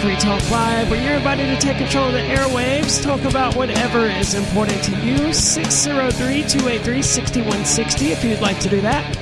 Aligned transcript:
Free 0.00 0.16
Talk 0.16 0.50
Live, 0.50 0.90
where 0.90 1.02
you're 1.02 1.14
invited 1.14 1.46
to 1.46 1.60
take 1.60 1.78
control 1.78 2.06
of 2.06 2.12
the 2.12 2.20
airwaves, 2.20 3.02
talk 3.02 3.22
about 3.24 3.56
whatever 3.56 4.06
is 4.06 4.34
important 4.34 4.82
to 4.84 4.92
you. 5.04 5.32
603 5.32 6.42
283 6.42 7.02
6160 7.02 8.12
if 8.12 8.24
you'd 8.24 8.40
like 8.40 8.58
to 8.60 8.68
do 8.68 8.80
that. 8.80 9.16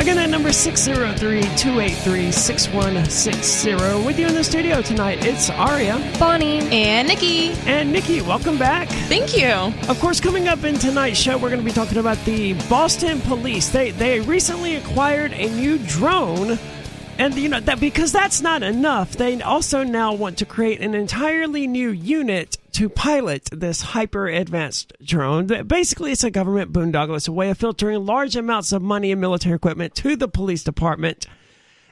Again, 0.00 0.16
that 0.16 0.30
number 0.30 0.50
603 0.50 1.42
283 1.58 2.32
6160. 2.32 3.74
With 4.06 4.18
you 4.18 4.28
in 4.28 4.34
the 4.34 4.42
studio 4.42 4.80
tonight, 4.80 5.24
it's 5.26 5.50
Aria. 5.50 5.98
Bonnie. 6.18 6.60
And 6.70 7.06
Nikki. 7.06 7.50
And 7.66 7.92
Nikki, 7.92 8.22
welcome 8.22 8.56
back. 8.56 8.88
Thank 8.88 9.36
you. 9.36 9.50
Of 9.90 10.00
course, 10.00 10.18
coming 10.18 10.48
up 10.48 10.64
in 10.64 10.76
tonight's 10.76 11.18
show, 11.18 11.36
we're 11.36 11.50
going 11.50 11.60
to 11.60 11.66
be 11.66 11.72
talking 11.72 11.98
about 11.98 12.16
the 12.24 12.54
Boston 12.70 13.20
Police. 13.20 13.68
They 13.68 13.90
they 13.90 14.20
recently 14.20 14.76
acquired 14.76 15.32
a 15.34 15.50
new 15.50 15.76
drone, 15.78 16.58
and 17.20 17.34
you 17.34 17.50
know 17.50 17.60
that 17.60 17.80
because 17.80 18.12
that's 18.12 18.40
not 18.40 18.62
enough, 18.62 19.12
they 19.12 19.42
also 19.42 19.84
now 19.84 20.14
want 20.14 20.38
to 20.38 20.46
create 20.46 20.80
an 20.80 20.94
entirely 20.94 21.66
new 21.66 21.90
unit 21.90 22.56
to 22.72 22.88
pilot 22.88 23.50
this 23.52 23.82
hyper 23.82 24.26
advanced 24.26 24.94
drone. 25.04 25.46
Basically, 25.66 26.12
it's 26.12 26.24
a 26.24 26.30
government 26.30 26.72
boondoggle. 26.72 27.16
It's 27.16 27.28
a 27.28 27.32
way 27.32 27.50
of 27.50 27.58
filtering 27.58 28.06
large 28.06 28.36
amounts 28.36 28.72
of 28.72 28.80
money 28.80 29.12
and 29.12 29.20
military 29.20 29.56
equipment 29.56 29.94
to 29.96 30.16
the 30.16 30.28
police 30.28 30.64
department, 30.64 31.26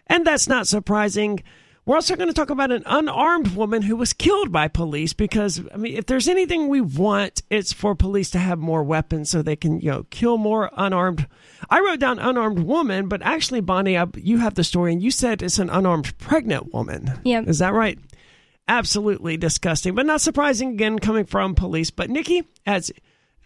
and 0.06 0.26
that's 0.26 0.48
not 0.48 0.66
surprising. 0.66 1.42
We're 1.88 1.94
also 1.94 2.16
going 2.16 2.28
to 2.28 2.34
talk 2.34 2.50
about 2.50 2.70
an 2.70 2.82
unarmed 2.84 3.56
woman 3.56 3.80
who 3.80 3.96
was 3.96 4.12
killed 4.12 4.52
by 4.52 4.68
police 4.68 5.14
because, 5.14 5.62
I 5.72 5.78
mean, 5.78 5.96
if 5.96 6.04
there's 6.04 6.28
anything 6.28 6.68
we 6.68 6.82
want, 6.82 7.40
it's 7.48 7.72
for 7.72 7.94
police 7.94 8.28
to 8.32 8.38
have 8.38 8.58
more 8.58 8.82
weapons 8.82 9.30
so 9.30 9.40
they 9.40 9.56
can, 9.56 9.80
you 9.80 9.90
know, 9.90 10.04
kill 10.10 10.36
more 10.36 10.70
unarmed. 10.76 11.26
I 11.70 11.80
wrote 11.80 11.98
down 11.98 12.18
unarmed 12.18 12.58
woman, 12.58 13.08
but 13.08 13.22
actually, 13.22 13.62
Bonnie, 13.62 13.96
I, 13.96 14.06
you 14.16 14.36
have 14.36 14.52
the 14.52 14.64
story 14.64 14.92
and 14.92 15.02
you 15.02 15.10
said 15.10 15.40
it's 15.40 15.58
an 15.58 15.70
unarmed 15.70 16.18
pregnant 16.18 16.74
woman. 16.74 17.20
Yeah. 17.24 17.40
Is 17.40 17.60
that 17.60 17.72
right? 17.72 17.98
Absolutely 18.68 19.38
disgusting, 19.38 19.94
but 19.94 20.04
not 20.04 20.20
surprising 20.20 20.72
again 20.74 20.98
coming 20.98 21.24
from 21.24 21.54
police. 21.54 21.90
But 21.90 22.10
Nikki, 22.10 22.46
as 22.66 22.92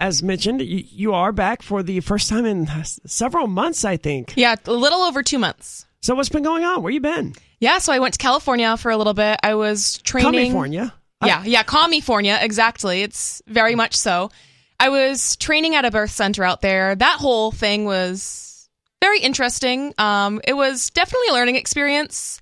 as 0.01 0.21
mentioned, 0.21 0.63
you, 0.63 0.83
you 0.91 1.13
are 1.15 1.31
back 1.31 1.63
for 1.63 1.85
the 1.85 2.01
first 2.01 2.29
time 2.29 2.45
in 2.45 2.69
several 3.07 3.47
months, 3.47 3.85
I 3.85 3.99
think. 3.99 4.33
Yeah, 4.35 4.57
a 4.67 4.73
little 4.73 5.03
over 5.03 5.23
two 5.23 5.39
months. 5.39 5.87
So 6.01 6.17
what's 6.17 6.29
been 6.29 6.43
going 6.43 6.65
on? 6.65 6.83
Where 6.83 6.91
you 6.91 7.01
been? 7.01 7.35
Yeah, 7.63 7.79
so 7.79 7.93
I 7.93 8.01
went 8.01 8.15
to 8.15 8.19
California 8.19 8.77
for 8.77 8.91
a 8.91 8.97
little 8.97 9.15
bit. 9.15 9.39
I 9.41 9.55
was 9.55 9.99
training. 9.99 10.33
California. 10.33 10.93
Yeah, 11.25 11.45
yeah, 11.45 11.63
California, 11.63 12.37
exactly. 12.43 13.03
It's 13.03 13.41
very 13.47 13.77
much 13.77 13.95
so. 13.95 14.33
I 14.81 14.89
was 14.89 15.37
training 15.37 15.77
at 15.77 15.85
a 15.85 15.93
birth 15.93 16.11
center 16.11 16.43
out 16.43 16.61
there. 16.61 16.97
That 16.97 17.21
whole 17.21 17.53
thing 17.53 17.85
was 17.85 18.69
very 19.01 19.21
interesting. 19.21 19.95
Um, 19.97 20.41
it 20.43 20.55
was 20.55 20.91
definitely 20.91 21.29
a 21.29 21.35
learning 21.35 21.55
experience. 21.55 22.41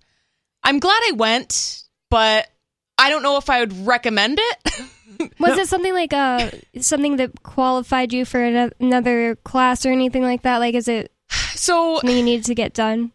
I'm 0.62 0.78
glad 0.78 0.98
I 1.08 1.12
went, 1.12 1.82
but 2.08 2.48
I 2.96 3.10
don't 3.10 3.22
know 3.22 3.36
if 3.36 3.50
I 3.50 3.60
would 3.60 3.86
recommend 3.86 4.38
it. 4.40 4.88
Was 5.38 5.58
it 5.58 5.68
something 5.68 5.92
like 5.92 6.14
uh 6.14 6.50
something 6.80 7.16
that 7.16 7.42
qualified 7.42 8.14
you 8.14 8.24
for 8.24 8.40
ano- 8.40 8.70
another 8.80 9.36
class 9.36 9.84
or 9.84 9.92
anything 9.92 10.22
like 10.22 10.42
that? 10.42 10.58
Like, 10.58 10.74
is 10.74 10.88
it 10.88 11.12
so 11.28 11.96
something 11.96 12.16
you 12.16 12.22
needed 12.22 12.46
to 12.46 12.54
get 12.54 12.72
done? 12.72 13.12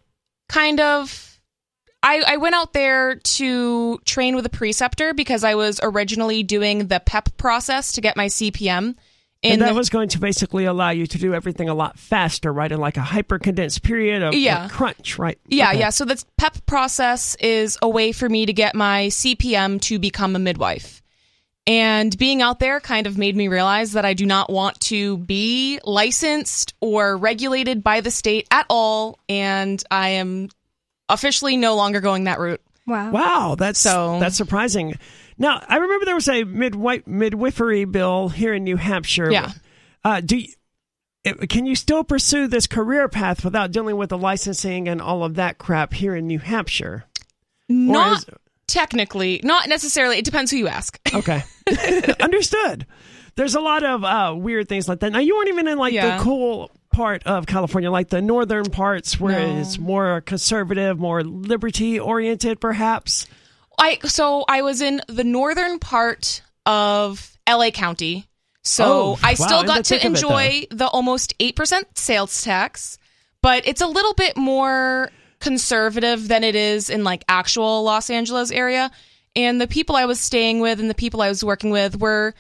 kind 0.48 0.80
of 0.80 1.25
I, 2.06 2.24
I 2.34 2.38
went 2.38 2.54
out 2.54 2.72
there 2.74 3.16
to 3.16 3.98
train 4.06 4.36
with 4.36 4.46
a 4.46 4.50
preceptor 4.50 5.14
because 5.16 5.44
I 5.44 5.56
was 5.56 5.80
originally 5.82 6.44
doing 6.44 6.88
the 6.88 7.00
PEP 7.00 7.36
process 7.38 7.94
to 7.94 8.02
get 8.02 8.16
my 8.16 8.28
CPM. 8.28 8.96
And 9.44 9.62
that 9.62 9.70
the- 9.70 9.74
was 9.74 9.90
going 9.90 10.10
to 10.10 10.20
basically 10.20 10.66
allow 10.66 10.92
you 10.92 11.08
to 11.08 11.18
do 11.18 11.34
everything 11.34 11.68
a 11.68 11.74
lot 11.74 11.98
faster, 11.98 12.54
right? 12.54 12.72
In 12.72 12.80
like 12.80 12.98
a 12.98 13.02
hyper 13.02 13.40
condensed 13.40 13.82
period 13.84 14.22
of 14.24 14.34
Yeah. 14.36 14.68
crunch, 14.70 15.18
right? 15.18 15.40
yeah, 15.48 15.70
Okay. 15.70 15.80
yeah. 15.80 15.90
So 15.90 16.06
the 16.06 16.24
PEP 16.38 16.66
process 16.68 17.36
is 17.40 17.78
a 17.82 17.90
way 17.90 18.12
for 18.12 18.30
me 18.30 18.46
to 18.46 18.54
get 18.54 18.76
my 18.76 19.08
CPM 19.10 19.80
to 19.82 19.98
become 20.00 20.36
a 20.36 20.40
midwife. 20.40 21.02
And 21.68 22.16
being 22.20 22.44
out 22.44 22.60
there 22.60 22.80
kind 22.80 23.08
of 23.08 23.18
made 23.18 23.36
me 23.36 23.48
realize 23.48 23.94
that 23.94 24.06
I 24.06 24.14
do 24.14 24.28
not 24.28 24.52
want 24.52 24.80
to 24.82 25.18
be 25.18 25.80
licensed 25.84 26.76
or 26.82 27.18
regulated 27.18 27.84
by 27.84 28.02
the 28.02 28.12
state 28.12 28.48
at 28.52 28.68
all. 28.70 29.18
And 29.28 29.84
I 29.90 30.10
am 30.10 30.50
officially 31.10 31.58
no 31.58 31.76
longer 31.76 32.02
going 32.02 32.26
that 32.26 32.40
route. 32.40 32.62
Wow. 32.88 33.12
Wow, 33.12 33.56
that's 33.58 33.80
So- 33.80 34.20
that's 34.20 34.36
surprising. 34.38 34.96
Now, 35.38 35.62
I 35.68 35.78
remember 35.78 36.06
there 36.06 36.16
was 36.16 36.28
a 36.28 36.44
midwi- 36.44 37.06
midwifery 37.08 37.86
bill 37.86 38.30
here 38.30 38.54
in 38.54 38.64
New 38.64 38.78
Hampshire. 38.78 39.32
Yeah. 39.32 39.52
Uh, 40.04 40.22
do 40.22 40.38
you, 40.38 40.48
it- 41.24 41.50
can 41.50 41.66
you 41.66 41.76
still 41.76 42.04
pursue 42.04 42.48
this 42.48 42.68
career 42.68 43.10
path 43.10 43.44
without 43.44 43.72
dealing 43.72 43.98
with 43.98 44.10
the 44.10 44.18
licensing 44.18 44.88
and 44.88 45.02
all 45.02 45.24
of 45.24 45.36
that 45.36 45.58
crap 45.58 45.94
here 45.94 46.16
in 46.16 46.28
New 46.28 46.40
Hampshire? 46.40 47.06
Not 47.68 48.20
is- 48.20 48.26
technically, 48.68 49.42
not 49.44 49.68
necessarily. 49.68 50.18
It 50.20 50.26
depends 50.26 50.52
who 50.52 50.58
you 50.58 50.68
ask. 50.68 51.00
Okay, 51.16 51.44
understood. 52.22 52.86
There's 53.36 53.56
a 53.56 53.60
lot 53.62 53.84
of 53.84 54.04
uh, 54.04 54.34
weird 54.38 54.70
things 54.70 54.88
like 54.88 55.00
that. 55.02 55.12
Now, 55.12 55.20
you 55.20 55.36
weren't 55.36 55.50
even 55.50 55.68
in 55.68 55.78
like 55.78 55.94
Yeah. 55.94 56.18
the 56.18 56.24
cool 56.24 56.72
part 56.96 57.24
of 57.26 57.46
California, 57.46 57.92
like 57.92 58.10
the 58.10 58.22
northern 58.22 58.70
parts 58.70 59.20
where 59.20 59.48
No. 59.48 59.60
it's 59.60 59.78
more 59.78 60.22
conservative, 60.22 60.98
more 60.98 61.24
liberty 61.24 62.00
oriented, 62.00 62.60
perhaps. 62.62 63.28
I 63.78 64.00
so 64.06 64.46
I 64.48 64.62
was 64.62 64.82
in 64.82 65.02
the 65.08 65.24
northern 65.26 65.80
part 65.80 66.42
of 66.66 67.38
LA 67.48 67.72
County. 67.72 68.26
So 68.64 68.86
Oh, 68.86 69.20
I 69.22 69.36
wow, 69.38 69.46
still 69.46 69.64
got 69.64 69.86
to 69.86 69.96
of 69.96 70.02
it, 70.02 70.06
enjoy 70.06 70.66
the 70.72 70.88
almost 70.88 71.38
8% 71.38 71.84
sales 71.96 72.42
tax, 72.44 72.98
but 73.42 73.68
it's 73.68 73.82
a 73.82 73.88
little 73.88 74.14
bit 74.14 74.38
more 74.38 75.12
conservative 75.40 76.28
than 76.28 76.44
it 76.44 76.56
is 76.56 76.90
in 76.90 77.04
like 77.04 77.24
actual 77.30 77.84
Los 77.84 78.10
Angeles 78.10 78.50
area. 78.52 78.90
And 79.36 79.60
the 79.62 79.68
people 79.68 79.96
I 79.96 80.06
was 80.06 80.20
staying 80.20 80.62
with 80.62 80.80
and 80.80 80.90
the 80.90 80.96
people 80.96 81.22
I 81.22 81.28
was 81.30 81.44
working 81.44 81.70
with 81.70 82.00
were 82.00 82.34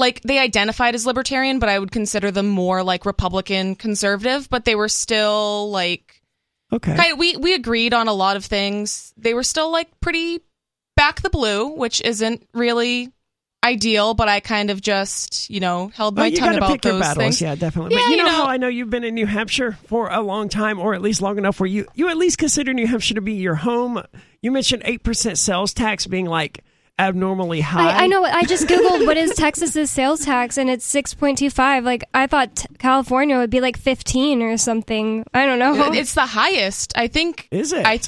like 0.00 0.20
they 0.22 0.38
identified 0.40 0.96
as 0.96 1.06
libertarian, 1.06 1.60
but 1.60 1.68
I 1.68 1.78
would 1.78 1.92
consider 1.92 2.32
them 2.32 2.48
more 2.48 2.82
like 2.82 3.06
Republican 3.06 3.76
conservative, 3.76 4.50
but 4.50 4.64
they 4.64 4.74
were 4.74 4.88
still 4.88 5.70
like 5.70 6.20
Okay. 6.72 6.96
kind 6.96 7.12
of, 7.12 7.18
we 7.18 7.36
we 7.36 7.54
agreed 7.54 7.94
on 7.94 8.08
a 8.08 8.12
lot 8.12 8.36
of 8.36 8.44
things. 8.44 9.12
They 9.16 9.34
were 9.34 9.42
still 9.44 9.70
like 9.70 9.88
pretty 10.00 10.40
back 10.96 11.20
the 11.22 11.30
blue, 11.30 11.68
which 11.68 12.00
isn't 12.02 12.46
really 12.54 13.12
ideal, 13.62 14.14
but 14.14 14.26
I 14.28 14.40
kind 14.40 14.70
of 14.70 14.80
just, 14.80 15.50
you 15.50 15.60
know, 15.60 15.88
held 15.94 16.16
my 16.16 16.28
Well, 16.28 16.36
tongue 16.38 16.54
about 16.56 16.70
pick 16.70 16.84
your 16.84 16.94
those 16.94 17.02
battles, 17.02 17.22
things. 17.24 17.42
yeah, 17.42 17.54
definitely. 17.56 17.94
Yeah, 17.94 18.00
but 18.02 18.04
you, 18.06 18.10
you 18.12 18.16
know, 18.18 18.24
know- 18.30 18.36
how 18.36 18.46
I 18.46 18.56
know 18.56 18.68
you've 18.68 18.88
been 18.88 19.04
in 19.04 19.14
New 19.14 19.26
Hampshire 19.26 19.78
for 19.86 20.08
a 20.10 20.20
long 20.22 20.48
time, 20.48 20.78
or 20.78 20.94
at 20.94 21.02
least 21.02 21.20
long 21.20 21.36
enough 21.38 21.60
where 21.60 21.66
you 21.66 21.86
you 21.94 22.08
at 22.08 22.16
least 22.16 22.38
consider 22.38 22.72
New 22.72 22.86
Hampshire 22.86 23.14
to 23.14 23.20
be 23.20 23.34
your 23.34 23.56
home. 23.56 24.02
You 24.40 24.50
mentioned 24.50 24.82
eight 24.86 25.02
percent 25.02 25.36
sales 25.38 25.74
tax 25.74 26.06
being 26.06 26.26
like 26.26 26.64
abnormally 27.00 27.60
high. 27.60 27.90
I, 27.90 28.04
I 28.04 28.06
know. 28.06 28.24
I 28.24 28.44
just 28.44 28.66
googled 28.66 29.06
what 29.06 29.16
is 29.16 29.34
Texas's 29.36 29.90
sales 29.90 30.24
tax, 30.24 30.58
and 30.58 30.68
it's 30.68 30.84
six 30.84 31.14
point 31.14 31.38
two 31.38 31.50
five. 31.50 31.84
Like 31.84 32.04
I 32.14 32.26
thought 32.26 32.56
t- 32.56 32.68
California 32.78 33.36
would 33.38 33.50
be 33.50 33.60
like 33.60 33.76
fifteen 33.76 34.42
or 34.42 34.56
something. 34.56 35.24
I 35.34 35.46
don't 35.46 35.58
know. 35.58 35.92
It's 35.92 36.14
the 36.14 36.26
highest, 36.26 36.92
I 36.96 37.08
think. 37.08 37.48
Is 37.50 37.72
it? 37.72 37.86
I, 37.86 38.00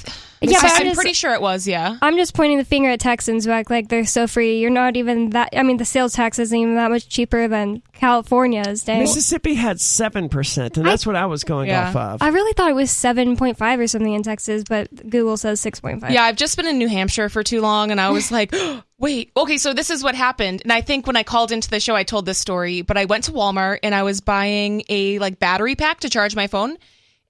Yeah, 0.51 0.59
but 0.61 0.71
I, 0.71 0.75
I'm 0.77 0.83
just- 0.85 0.95
pretty 0.95 1.13
sure 1.13 1.33
it 1.33 1.41
was. 1.41 1.67
Yeah. 1.67 1.97
I'm 2.01 2.17
just 2.17 2.33
pointing 2.33 2.57
the 2.57 2.65
finger 2.65 2.89
at 2.89 2.99
Texans 2.99 3.45
who 3.45 3.51
act 3.51 3.69
like 3.69 3.87
they're 3.89 4.05
so 4.05 4.27
free. 4.27 4.59
You're 4.59 4.69
not 4.69 4.97
even 4.97 5.29
that. 5.31 5.49
I 5.55 5.63
mean, 5.63 5.77
the 5.77 5.85
sales 5.85 6.13
tax 6.13 6.37
isn't 6.39 6.57
even 6.57 6.75
that 6.75 6.91
much 6.91 7.07
cheaper 7.07 7.47
than 7.47 7.81
California's. 7.93 8.83
Dang. 8.83 8.99
Mississippi 8.99 9.53
had 9.55 9.79
seven 9.81 10.29
percent, 10.29 10.77
and 10.77 10.85
that's 10.85 11.05
what 11.05 11.15
I 11.15 11.25
was 11.25 11.43
going 11.43 11.69
Yeah. 11.69 11.89
off 11.89 11.95
of. 11.95 12.21
I 12.21 12.27
really 12.29 12.53
thought 12.53 12.69
it 12.69 12.75
was 12.75 12.91
seven 12.91 13.35
point 13.37 13.57
five 13.57 13.79
or 13.79 13.87
something 13.87 14.13
in 14.13 14.23
Texas, 14.23 14.63
but 14.67 14.93
Google 15.09 15.37
says 15.37 15.59
six 15.61 15.79
point 15.79 16.01
five. 16.01 16.11
Yeah, 16.11 16.23
I've 16.23 16.35
just 16.35 16.57
been 16.57 16.67
in 16.67 16.77
New 16.77 16.87
Hampshire 16.89 17.29
for 17.29 17.43
too 17.43 17.61
long, 17.61 17.91
and 17.91 17.99
I 18.01 18.09
was 18.11 18.31
like, 18.31 18.53
wait, 18.99 19.31
okay, 19.35 19.57
so 19.57 19.73
this 19.73 19.89
is 19.89 20.03
what 20.03 20.15
happened. 20.15 20.61
And 20.63 20.71
I 20.73 20.81
think 20.81 21.07
when 21.07 21.15
I 21.15 21.23
called 21.23 21.51
into 21.51 21.69
the 21.69 21.79
show, 21.79 21.95
I 21.95 22.03
told 22.03 22.25
this 22.25 22.37
story, 22.37 22.81
but 22.81 22.97
I 22.97 23.05
went 23.05 23.25
to 23.25 23.31
Walmart 23.31 23.79
and 23.83 23.93
I 23.95 24.03
was 24.03 24.21
buying 24.21 24.83
a 24.89 25.19
like 25.19 25.39
battery 25.39 25.75
pack 25.75 26.01
to 26.01 26.09
charge 26.09 26.35
my 26.35 26.47
phone, 26.47 26.77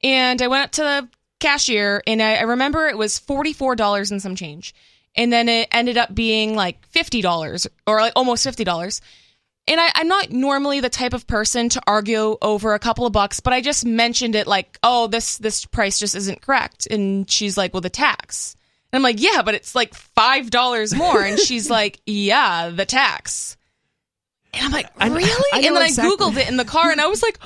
and 0.04 0.42
I 0.42 0.48
went 0.48 0.66
up 0.66 0.72
to 0.72 0.82
the 0.82 1.10
cashier, 1.44 2.02
and 2.08 2.22
I, 2.22 2.36
I 2.36 2.42
remember 2.44 2.88
it 2.88 2.98
was 2.98 3.20
forty 3.20 3.54
four 3.54 3.76
dollars 3.76 4.10
and 4.12 4.22
some 4.22 4.36
change, 4.36 4.74
and 5.16 5.32
then 5.32 5.50
it 5.50 5.68
ended 5.72 5.98
up 5.98 6.16
being 6.16 6.56
like 6.56 6.86
fifty 6.88 7.22
dollars 7.22 7.68
or 7.86 8.00
like 8.00 8.14
almost 8.16 8.44
fifty 8.44 8.64
dollars. 8.64 9.02
And 9.66 9.80
I, 9.80 9.92
I'm 9.96 10.10
not 10.10 10.30
normally 10.30 10.82
the 10.82 10.90
type 10.90 11.14
of 11.14 11.26
person 11.26 11.70
to 11.70 11.82
argue 11.88 12.38
over 12.42 12.74
a 12.74 12.80
couple 12.80 13.06
of 13.06 13.14
bucks, 13.14 13.40
but 13.40 13.54
I 13.54 13.62
just 13.62 13.86
mentioned 13.86 14.36
it 14.36 14.46
like, 14.48 14.78
oh, 14.84 15.08
this 15.08 15.38
this 15.38 15.66
price 15.66 16.00
just 16.00 16.16
isn't 16.16 16.42
correct. 16.42 16.88
And 16.88 17.30
she's 17.30 17.58
like, 17.58 17.74
well, 17.74 17.82
the 17.82 17.90
tax. 17.90 18.56
And 18.92 18.98
I'm 18.98 19.04
like, 19.04 19.22
yeah, 19.22 19.42
but 19.44 19.56
it's 19.56 19.74
like 19.74 19.94
five 19.94 20.50
dollars 20.50 20.94
more. 20.94 21.22
And 21.22 21.40
she's 21.40 21.70
like, 21.80 22.02
yeah, 22.06 22.70
the 22.70 22.86
tax. 22.86 23.56
And 24.54 24.66
I'm 24.66 24.72
like, 24.72 24.88
really? 25.00 25.50
And 25.54 25.64
then 25.64 25.82
exactly- 25.82 26.14
I 26.14 26.16
googled 26.16 26.38
it 26.38 26.50
in 26.50 26.58
the 26.58 26.66
car, 26.66 26.92
and 26.92 27.02
I 27.02 27.08
was 27.08 27.24
like, 27.24 27.40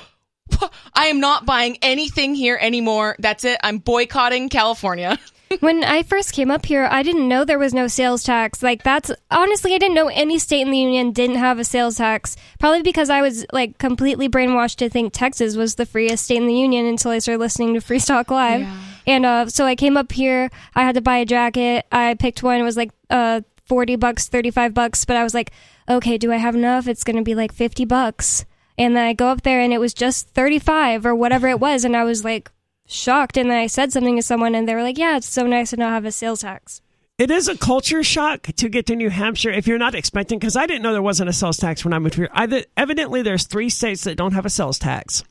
I 0.94 1.08
am 1.08 1.20
not 1.20 1.46
buying 1.46 1.78
anything 1.82 2.36
here 2.36 2.58
anymore. 2.60 3.16
That's 3.20 3.44
it. 3.44 3.60
I'm 3.64 3.78
boycotting 3.78 4.50
California. 4.50 5.18
when 5.60 5.84
I 5.84 6.04
first 6.04 6.34
came 6.34 6.52
up 6.52 6.66
here, 6.66 6.88
I 6.90 7.04
didn't 7.04 7.28
know 7.28 7.46
there 7.46 7.60
was 7.60 7.74
no 7.74 7.88
sales 7.88 8.24
tax. 8.24 8.62
Like 8.62 8.84
that's 8.84 9.12
honestly, 9.32 9.74
I 9.74 9.78
didn't 9.78 9.96
know 9.96 10.08
any 10.08 10.40
state 10.40 10.62
in 10.62 10.72
the 10.72 10.78
union 10.78 11.12
didn't 11.12 11.38
have 11.38 11.60
a 11.60 11.64
sales 11.64 11.98
tax. 11.98 12.36
Probably 12.60 12.82
because 12.82 13.10
I 13.10 13.22
was 13.22 13.46
like 13.52 13.78
completely 13.78 14.30
brainwashed 14.30 14.78
to 14.78 14.90
think 14.90 15.14
Texas 15.14 15.56
was 15.56 15.76
the 15.76 15.86
freest 15.86 16.26
state 16.26 16.38
in 16.38 16.48
the 16.48 16.54
union 16.54 16.86
until 16.86 17.12
I 17.12 17.20
started 17.20 17.40
listening 17.40 17.74
to 17.74 17.82
Free 17.82 18.00
Talk 18.00 18.32
Live. 18.32 18.68
And 19.06 19.26
uh, 19.26 19.48
so 19.48 19.66
I 19.66 19.76
came 19.76 19.96
up 19.96 20.12
here. 20.12 20.50
I 20.76 20.84
had 20.84 20.96
to 20.96 21.02
buy 21.02 21.18
a 21.18 21.26
jacket. 21.26 21.86
I 21.92 22.16
picked 22.16 22.44
one. 22.44 22.60
It 22.60 22.64
was 22.64 22.76
like 22.76 22.92
uh, 23.10 23.42
40 23.66 23.96
bucks, 23.96 24.28
35 24.28 24.74
bucks. 24.74 25.06
But 25.06 25.16
I 25.16 25.24
was 25.24 25.34
like, 25.34 25.52
okay, 25.88 26.18
do 26.18 26.32
I 26.32 26.38
have 26.38 26.56
enough? 26.56 26.88
It's 26.88 27.06
going 27.06 27.16
to 27.16 27.24
be 27.24 27.36
like 27.36 27.54
50 27.54 27.86
bucks. 27.86 28.46
And 28.78 28.96
then 28.96 29.06
I 29.06 29.14
go 29.14 29.28
up 29.30 29.42
there 29.42 29.60
and 29.60 29.74
it 29.74 29.80
was 29.80 29.94
just 29.94 30.30
35 30.30 31.06
or 31.06 31.16
whatever 31.16 31.48
it 31.48 31.60
was. 31.60 31.84
And 31.84 31.96
I 31.96 32.04
was 32.04 32.24
like 32.24 32.52
shocked. 32.86 33.38
And 33.38 33.50
then 33.50 33.58
I 33.58 33.68
said 33.68 33.92
something 33.92 34.16
to 34.16 34.22
someone 34.22 34.56
and 34.56 34.68
they 34.68 34.76
were 34.76 34.84
like, 34.84 34.98
yeah, 34.98 35.18
it's 35.18 35.28
so 35.28 35.48
nice 35.48 35.72
to 35.72 35.78
not 35.78 35.92
have 35.92 36.06
a 36.06 36.12
sales 36.12 36.42
tax. 36.42 36.82
It 37.18 37.32
is 37.32 37.48
a 37.48 37.58
culture 37.58 38.04
shock 38.04 38.44
to 38.44 38.70
get 38.70 38.86
to 38.86 38.96
New 38.96 39.10
Hampshire 39.10 39.50
if 39.50 39.66
you're 39.66 39.80
not 39.80 39.96
expecting, 39.96 40.38
because 40.38 40.56
I 40.56 40.68
didn't 40.68 40.84
know 40.84 40.94
there 40.94 41.02
wasn't 41.02 41.32
a 41.32 41.34
sales 41.34 41.58
tax 41.58 41.84
when 41.84 41.92
I 41.92 41.98
moved 41.98 42.14
here. 42.14 42.30
I, 42.32 42.66
evidently, 42.78 43.24
there's 43.24 43.48
three 43.48 43.70
states 43.70 44.04
that 44.04 44.18
don't 44.18 44.34
have 44.34 44.46
a 44.46 44.52
sales 44.52 44.78
tax. 44.78 45.24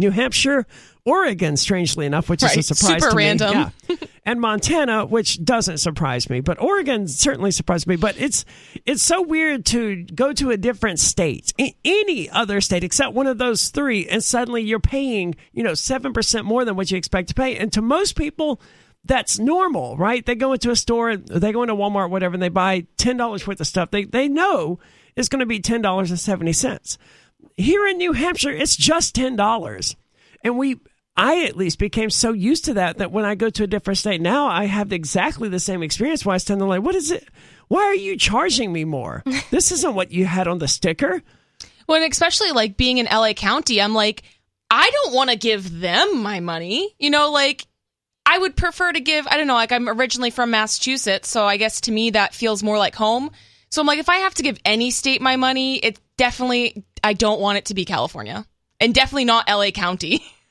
New 0.00 0.10
Hampshire, 0.10 0.66
Oregon, 1.04 1.56
strangely 1.56 2.06
enough, 2.06 2.28
which 2.28 2.42
right. 2.42 2.56
is 2.56 2.70
a 2.70 2.74
surprise 2.74 3.02
Super 3.02 3.10
to 3.10 3.16
random. 3.16 3.58
me. 3.58 3.66
Yeah. 3.88 3.96
and 4.24 4.40
Montana, 4.40 5.04
which 5.04 5.44
doesn't 5.44 5.78
surprise 5.78 6.30
me, 6.30 6.40
but 6.40 6.60
Oregon 6.60 7.08
certainly 7.08 7.50
surprised 7.50 7.88
me. 7.88 7.96
But 7.96 8.16
it's 8.20 8.44
it's 8.86 9.02
so 9.02 9.20
weird 9.20 9.66
to 9.66 10.04
go 10.04 10.32
to 10.32 10.50
a 10.50 10.56
different 10.56 11.00
state, 11.00 11.52
any 11.84 12.30
other 12.30 12.60
state 12.60 12.84
except 12.84 13.14
one 13.14 13.26
of 13.26 13.38
those 13.38 13.70
three, 13.70 14.08
and 14.08 14.22
suddenly 14.22 14.62
you're 14.62 14.78
paying, 14.78 15.34
you 15.52 15.64
know, 15.64 15.74
seven 15.74 16.12
percent 16.12 16.44
more 16.44 16.64
than 16.64 16.76
what 16.76 16.90
you 16.90 16.96
expect 16.96 17.28
to 17.28 17.34
pay. 17.34 17.56
And 17.56 17.72
to 17.72 17.82
most 17.82 18.14
people, 18.14 18.60
that's 19.04 19.38
normal, 19.38 19.96
right? 19.96 20.24
They 20.24 20.36
go 20.36 20.52
into 20.52 20.70
a 20.70 20.76
store, 20.76 21.16
they 21.16 21.50
go 21.50 21.62
into 21.62 21.74
Walmart, 21.74 22.10
whatever, 22.10 22.34
and 22.34 22.42
they 22.42 22.48
buy 22.48 22.86
ten 22.96 23.16
dollars 23.16 23.46
worth 23.46 23.60
of 23.60 23.66
stuff. 23.66 23.90
They 23.90 24.04
they 24.04 24.28
know 24.28 24.78
it's 25.16 25.28
going 25.28 25.40
to 25.40 25.46
be 25.46 25.58
ten 25.58 25.82
dollars 25.82 26.10
and 26.10 26.20
seventy 26.20 26.52
cents. 26.52 26.96
Here 27.56 27.86
in 27.86 27.98
New 27.98 28.12
Hampshire, 28.12 28.52
it's 28.52 28.76
just 28.76 29.14
ten 29.16 29.34
dollars, 29.34 29.96
and 30.44 30.56
we. 30.56 30.78
I 31.16 31.44
at 31.44 31.56
least 31.56 31.78
became 31.78 32.10
so 32.10 32.32
used 32.32 32.64
to 32.66 32.74
that 32.74 32.98
that 32.98 33.12
when 33.12 33.24
I 33.24 33.34
go 33.34 33.50
to 33.50 33.64
a 33.64 33.66
different 33.66 33.98
state 33.98 34.20
now, 34.20 34.46
I 34.46 34.64
have 34.64 34.92
exactly 34.92 35.48
the 35.48 35.60
same 35.60 35.82
experience. 35.82 36.24
Where 36.24 36.34
I 36.34 36.38
stand 36.38 36.60
there 36.60 36.68
like, 36.68 36.82
"What 36.82 36.94
is 36.94 37.10
it? 37.10 37.28
Why 37.68 37.82
are 37.82 37.94
you 37.94 38.16
charging 38.16 38.72
me 38.72 38.84
more? 38.84 39.22
this 39.50 39.72
isn't 39.72 39.94
what 39.94 40.10
you 40.10 40.24
had 40.24 40.48
on 40.48 40.58
the 40.58 40.68
sticker." 40.68 41.22
Well, 41.86 42.02
and 42.02 42.10
especially 42.10 42.52
like 42.52 42.76
being 42.76 42.98
in 42.98 43.06
LA 43.06 43.34
County, 43.34 43.82
I'm 43.82 43.94
like, 43.94 44.22
I 44.70 44.90
don't 44.90 45.14
want 45.14 45.30
to 45.30 45.36
give 45.36 45.80
them 45.80 46.22
my 46.22 46.40
money. 46.40 46.94
You 46.98 47.10
know, 47.10 47.30
like 47.30 47.66
I 48.24 48.38
would 48.38 48.56
prefer 48.56 48.92
to 48.92 49.00
give, 49.00 49.26
I 49.26 49.36
don't 49.36 49.46
know, 49.46 49.54
like 49.54 49.72
I'm 49.72 49.88
originally 49.88 50.30
from 50.30 50.50
Massachusetts, 50.50 51.28
so 51.28 51.44
I 51.44 51.56
guess 51.56 51.82
to 51.82 51.92
me 51.92 52.10
that 52.10 52.34
feels 52.34 52.62
more 52.62 52.78
like 52.78 52.94
home. 52.94 53.30
So 53.70 53.80
I'm 53.80 53.86
like, 53.86 53.98
if 53.98 54.08
I 54.08 54.16
have 54.18 54.34
to 54.34 54.42
give 54.42 54.58
any 54.64 54.90
state 54.90 55.20
my 55.20 55.36
money, 55.36 55.76
it 55.76 55.98
definitely, 56.16 56.84
I 57.02 57.14
don't 57.14 57.40
want 57.40 57.58
it 57.58 57.66
to 57.66 57.74
be 57.74 57.84
California 57.84 58.46
and 58.80 58.94
definitely 58.94 59.24
not 59.24 59.48
LA 59.48 59.70
County. 59.70 60.24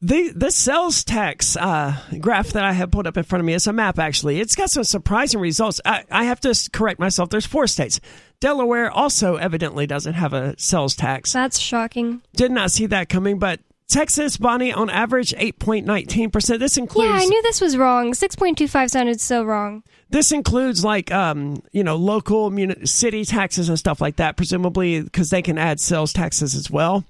the 0.00 0.32
the 0.34 0.50
sales 0.50 1.04
tax 1.04 1.56
uh, 1.56 1.96
graph 2.20 2.48
that 2.48 2.64
I 2.64 2.72
have 2.72 2.90
pulled 2.90 3.06
up 3.06 3.16
in 3.16 3.24
front 3.24 3.40
of 3.40 3.46
me 3.46 3.54
is 3.54 3.66
a 3.66 3.72
map. 3.72 3.98
Actually, 3.98 4.40
it's 4.40 4.54
got 4.54 4.70
some 4.70 4.84
surprising 4.84 5.40
results. 5.40 5.80
I, 5.84 6.04
I 6.10 6.24
have 6.24 6.40
to 6.40 6.70
correct 6.72 7.00
myself. 7.00 7.30
There's 7.30 7.46
four 7.46 7.66
states. 7.66 8.00
Delaware 8.40 8.90
also 8.90 9.36
evidently 9.36 9.86
doesn't 9.86 10.14
have 10.14 10.32
a 10.32 10.54
sales 10.58 10.94
tax. 10.94 11.32
That's 11.32 11.58
shocking. 11.58 12.22
Did 12.34 12.52
not 12.52 12.70
see 12.70 12.86
that 12.86 13.08
coming, 13.08 13.38
but 13.38 13.60
Texas, 13.88 14.36
Bonnie, 14.36 14.72
on 14.72 14.90
average, 14.90 15.32
8.19%. 15.32 16.58
This 16.58 16.76
includes. 16.76 17.08
Yeah, 17.08 17.16
I 17.16 17.24
knew 17.24 17.42
this 17.42 17.60
was 17.60 17.76
wrong. 17.76 18.12
6.25 18.12 18.90
sounded 18.90 19.18
so 19.18 19.42
wrong. 19.42 19.82
This 20.10 20.30
includes, 20.30 20.84
like, 20.84 21.10
um, 21.10 21.62
you 21.72 21.82
know, 21.82 21.96
local 21.96 22.50
muni- 22.50 22.84
city 22.84 23.24
taxes 23.24 23.70
and 23.70 23.78
stuff 23.78 24.00
like 24.00 24.16
that, 24.16 24.36
presumably 24.36 25.00
because 25.00 25.30
they 25.30 25.40
can 25.40 25.56
add 25.56 25.80
sales 25.80 26.12
taxes 26.12 26.54
as 26.54 26.70
well. 26.70 27.04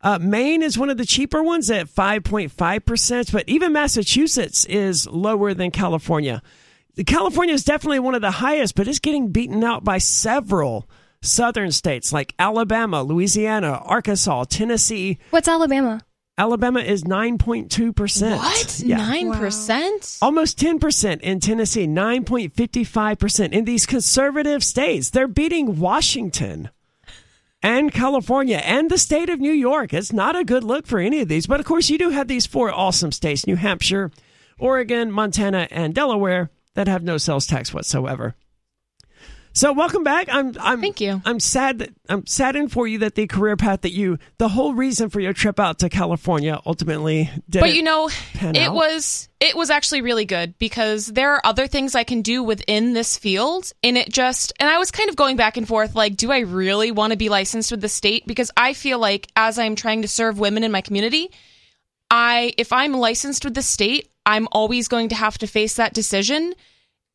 Uh, 0.00 0.18
Maine 0.20 0.62
is 0.62 0.78
one 0.78 0.90
of 0.90 0.96
the 0.96 1.04
cheaper 1.04 1.42
ones 1.42 1.70
at 1.70 1.88
5.5%, 1.88 3.32
but 3.32 3.48
even 3.48 3.72
Massachusetts 3.72 4.64
is 4.66 5.06
lower 5.08 5.54
than 5.54 5.70
California. 5.70 6.42
California 7.06 7.54
is 7.54 7.64
definitely 7.64 7.98
one 7.98 8.14
of 8.14 8.20
the 8.20 8.30
highest, 8.32 8.74
but 8.74 8.88
it's 8.88 8.98
getting 8.98 9.30
beaten 9.30 9.62
out 9.62 9.84
by 9.84 9.98
several 9.98 10.88
southern 11.22 11.72
states 11.72 12.12
like 12.12 12.34
Alabama, 12.38 13.02
Louisiana, 13.02 13.80
Arkansas, 13.84 14.44
Tennessee. 14.44 15.18
What's 15.30 15.48
Alabama? 15.48 16.00
Alabama 16.36 16.80
is 16.80 17.02
9.2%. 17.02 18.36
What? 18.36 18.80
Yeah. 18.80 18.98
9%? 18.98 20.18
Almost 20.22 20.58
10% 20.58 21.20
in 21.20 21.40
Tennessee, 21.40 21.86
9.55% 21.88 23.52
in 23.52 23.64
these 23.64 23.86
conservative 23.86 24.62
states. 24.62 25.10
They're 25.10 25.26
beating 25.26 25.80
Washington 25.80 26.70
and 27.62 27.92
California 27.92 28.58
and 28.58 28.90
the 28.90 28.98
state 28.98 29.28
of 29.28 29.40
New 29.40 29.52
York. 29.52 29.92
It's 29.92 30.12
not 30.12 30.36
a 30.36 30.44
good 30.44 30.64
look 30.64 30.86
for 30.86 30.98
any 30.98 31.20
of 31.20 31.28
these. 31.28 31.46
But 31.46 31.60
of 31.60 31.66
course, 31.66 31.90
you 31.90 31.98
do 31.98 32.10
have 32.10 32.28
these 32.28 32.46
four 32.46 32.72
awesome 32.72 33.12
states 33.12 33.46
New 33.46 33.56
Hampshire, 33.56 34.10
Oregon, 34.58 35.10
Montana, 35.10 35.68
and 35.70 35.94
Delaware 35.94 36.50
that 36.74 36.88
have 36.88 37.02
no 37.02 37.18
sales 37.18 37.46
tax 37.46 37.74
whatsoever. 37.74 38.36
So 39.58 39.72
welcome 39.72 40.04
back. 40.04 40.28
I'm 40.30 40.54
I'm 40.60 40.80
Thank 40.80 41.00
you. 41.00 41.20
I'm 41.24 41.40
sad 41.40 41.80
that 41.80 41.90
I'm 42.08 42.24
saddened 42.28 42.70
for 42.70 42.86
you 42.86 42.98
that 42.98 43.16
the 43.16 43.26
career 43.26 43.56
path 43.56 43.80
that 43.80 43.90
you 43.90 44.20
the 44.38 44.46
whole 44.46 44.72
reason 44.72 45.10
for 45.10 45.18
your 45.18 45.32
trip 45.32 45.58
out 45.58 45.80
to 45.80 45.88
California 45.88 46.60
ultimately 46.64 47.28
did 47.50 47.58
But 47.58 47.74
you 47.74 47.82
know, 47.82 48.08
it 48.40 48.56
out. 48.56 48.72
was 48.72 49.28
it 49.40 49.56
was 49.56 49.68
actually 49.68 50.02
really 50.02 50.26
good 50.26 50.56
because 50.58 51.08
there 51.08 51.32
are 51.32 51.40
other 51.44 51.66
things 51.66 51.96
I 51.96 52.04
can 52.04 52.22
do 52.22 52.44
within 52.44 52.92
this 52.92 53.18
field 53.18 53.72
and 53.82 53.98
it 53.98 54.12
just 54.12 54.52
and 54.60 54.70
I 54.70 54.78
was 54.78 54.92
kind 54.92 55.08
of 55.08 55.16
going 55.16 55.36
back 55.36 55.56
and 55.56 55.66
forth 55.66 55.96
like 55.96 56.16
do 56.16 56.30
I 56.30 56.38
really 56.38 56.92
want 56.92 57.10
to 57.10 57.16
be 57.16 57.28
licensed 57.28 57.72
with 57.72 57.80
the 57.80 57.88
state 57.88 58.28
because 58.28 58.52
I 58.56 58.74
feel 58.74 59.00
like 59.00 59.26
as 59.34 59.58
I'm 59.58 59.74
trying 59.74 60.02
to 60.02 60.08
serve 60.08 60.38
women 60.38 60.62
in 60.62 60.70
my 60.70 60.82
community, 60.82 61.32
I 62.12 62.52
if 62.58 62.72
I'm 62.72 62.92
licensed 62.92 63.44
with 63.44 63.54
the 63.54 63.62
state, 63.62 64.08
I'm 64.24 64.46
always 64.52 64.86
going 64.86 65.08
to 65.08 65.16
have 65.16 65.36
to 65.38 65.48
face 65.48 65.74
that 65.74 65.94
decision. 65.94 66.54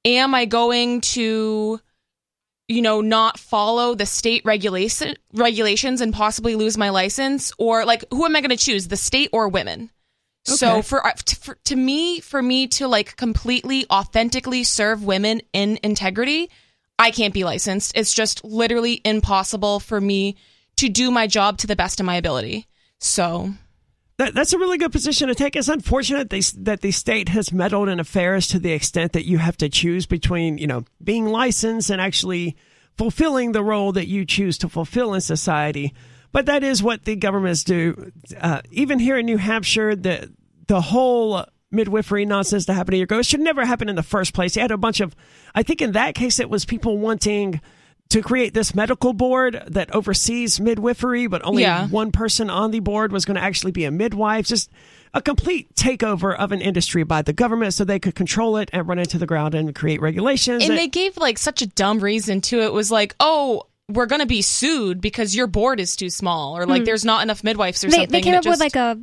Am 0.04 0.36
I 0.36 0.44
going 0.44 1.00
to 1.00 1.80
you 2.68 2.82
know 2.82 3.02
not 3.02 3.40
follow 3.40 3.96
the 3.96 4.06
state 4.06 4.44
regulation 4.46 5.16
regulations 5.34 6.02
and 6.02 6.14
possibly 6.14 6.56
lose 6.56 6.78
my 6.78 6.90
license 6.90 7.52
or 7.58 7.86
like 7.86 8.06
who 8.12 8.26
am 8.26 8.36
I 8.36 8.42
going 8.42 8.50
to 8.50 8.58
choose, 8.58 8.88
the 8.88 8.98
state 8.98 9.30
or 9.34 9.50
women? 9.50 9.90
So 10.46 10.82
for, 10.82 11.06
uh, 11.06 11.14
for 11.40 11.56
to 11.66 11.76
me, 11.76 12.20
for 12.20 12.42
me 12.42 12.68
to 12.68 12.88
like 12.88 13.16
completely 13.16 13.86
authentically 13.90 14.66
serve 14.66 15.04
women 15.04 15.42
in 15.54 15.80
integrity, 15.84 16.50
I 17.00 17.12
can't 17.12 17.34
be 17.34 17.46
licensed. 17.46 17.94
It's 17.96 18.14
just 18.14 18.44
literally 18.44 19.02
impossible 19.06 19.80
for 19.80 20.02
me 20.02 20.36
to 20.78 20.90
do 20.90 21.12
my 21.12 21.28
job 21.28 21.60
to 21.60 21.68
the 21.68 21.76
best 21.76 22.00
of 22.00 22.06
my 22.06 22.16
ability. 22.16 22.68
So 23.00 23.54
That, 24.18 24.36
that's 24.36 24.54
a 24.54 24.60
really 24.60 24.78
good 24.78 24.92
position 24.92 25.28
to 25.28 25.36
take. 25.36 25.56
It's 25.56 25.68
unfortunate 25.68 26.30
they, 26.30 26.42
that 26.60 26.82
the 26.82 26.92
state 26.92 27.30
has 27.30 27.52
meddled 27.52 27.90
in 27.90 28.00
affairs 28.00 28.48
to 28.50 28.60
the 28.60 28.72
extent 28.72 29.14
that 29.14 29.26
you 29.26 29.40
have 29.40 29.58
to 29.58 29.70
choose 29.70 30.06
between, 30.06 30.60
you 30.60 30.68
know, 30.68 30.86
being 31.04 31.26
licensed 31.26 31.90
and 31.90 32.00
actually 32.00 32.56
fulfilling 32.96 33.54
the 33.54 33.64
role 33.64 33.92
that 33.94 34.08
you 34.08 34.24
choose 34.26 34.58
to 34.60 34.70
fulfill 34.70 35.16
in 35.16 35.22
society. 35.22 35.94
But 36.32 36.46
that 36.46 36.64
is 36.64 36.84
what 36.84 37.06
the 37.06 37.16
governments 37.16 37.64
do. 37.64 38.12
Uh, 38.40 38.62
even 38.72 39.00
here 39.00 39.18
in 39.18 39.26
New 39.26 39.38
Hampshire, 39.38 39.96
the 39.96 40.32
the 40.68 40.82
whole 40.82 41.46
midwifery 41.72 42.26
nonsense 42.26 42.66
that 42.66 42.74
happened 42.74 42.94
a 42.94 42.98
year 42.98 43.04
ago 43.04 43.20
it 43.20 43.26
should 43.26 43.40
never 43.40 43.66
happen 43.66 43.90
in 43.90 43.96
the 43.96 44.04
first 44.04 44.34
place. 44.34 44.56
You 44.56 44.62
had 44.62 44.72
a 44.72 44.78
bunch 44.78 45.00
of, 45.00 45.16
I 45.56 45.64
think 45.64 45.82
in 45.82 45.94
that 45.94 46.16
case 46.16 46.40
it 46.40 46.50
was 46.50 46.66
people 46.66 46.98
wanting 47.00 47.60
to 48.14 48.22
create 48.22 48.54
this 48.54 48.74
medical 48.74 49.14
board 49.14 49.62
that 49.68 49.94
oversees 49.94 50.60
midwifery, 50.60 51.28
but 51.28 51.42
only 51.44 51.64
Yeah. 51.64 51.88
one 51.88 52.12
person 52.12 52.50
on 52.50 52.72
the 52.72 52.80
board 52.80 53.12
was 53.12 53.26
going 53.26 53.36
to 53.36 53.44
actually 53.44 53.72
be 53.72 53.86
a 53.86 53.92
midwife. 53.92 54.48
Just 54.48 54.70
a 55.14 55.22
complete 55.22 55.74
takeover 55.76 56.36
of 56.36 56.52
an 56.52 56.62
industry 56.62 57.04
by 57.04 57.22
the 57.22 57.34
government 57.34 57.74
so 57.74 57.84
they 57.84 58.00
could 58.00 58.16
control 58.16 58.58
it 58.58 58.70
and 58.74 58.88
run 58.88 58.98
into 58.98 59.18
the 59.20 59.26
ground 59.28 59.54
and 59.56 59.76
create 59.76 60.02
regulations. 60.02 60.64
and 60.64 60.72
that- 60.72 60.76
they 60.78 60.88
gave 60.88 61.18
like 61.18 61.38
such 61.38 61.62
a 61.62 61.68
dumb 61.68 62.00
reason 62.00 62.42
to 62.42 62.62
it. 62.62 62.66
it 62.66 62.74
was 62.74 62.90
like, 62.92 63.16
"Oh, 63.20 63.64
we're 63.90 64.06
going 64.06 64.22
to 64.22 64.26
be 64.26 64.42
sued 64.42 65.02
because 65.02 65.36
your 65.36 65.46
board 65.48 65.80
is 65.80 65.96
too 65.96 66.10
small 66.10 66.58
or 66.58 66.66
like 66.66 66.86
there's 66.86 67.04
not 67.06 67.22
enough 67.24 67.44
midwives 67.44 67.84
or 67.84 67.88
Hmm. 67.88 67.92
They, 67.92 67.98
something." 67.98 68.12
they 68.12 68.22
came 68.22 68.34
up 68.36 68.46
it 68.46 68.50
with 68.50 68.60
like 68.60 68.76
a 68.76 68.98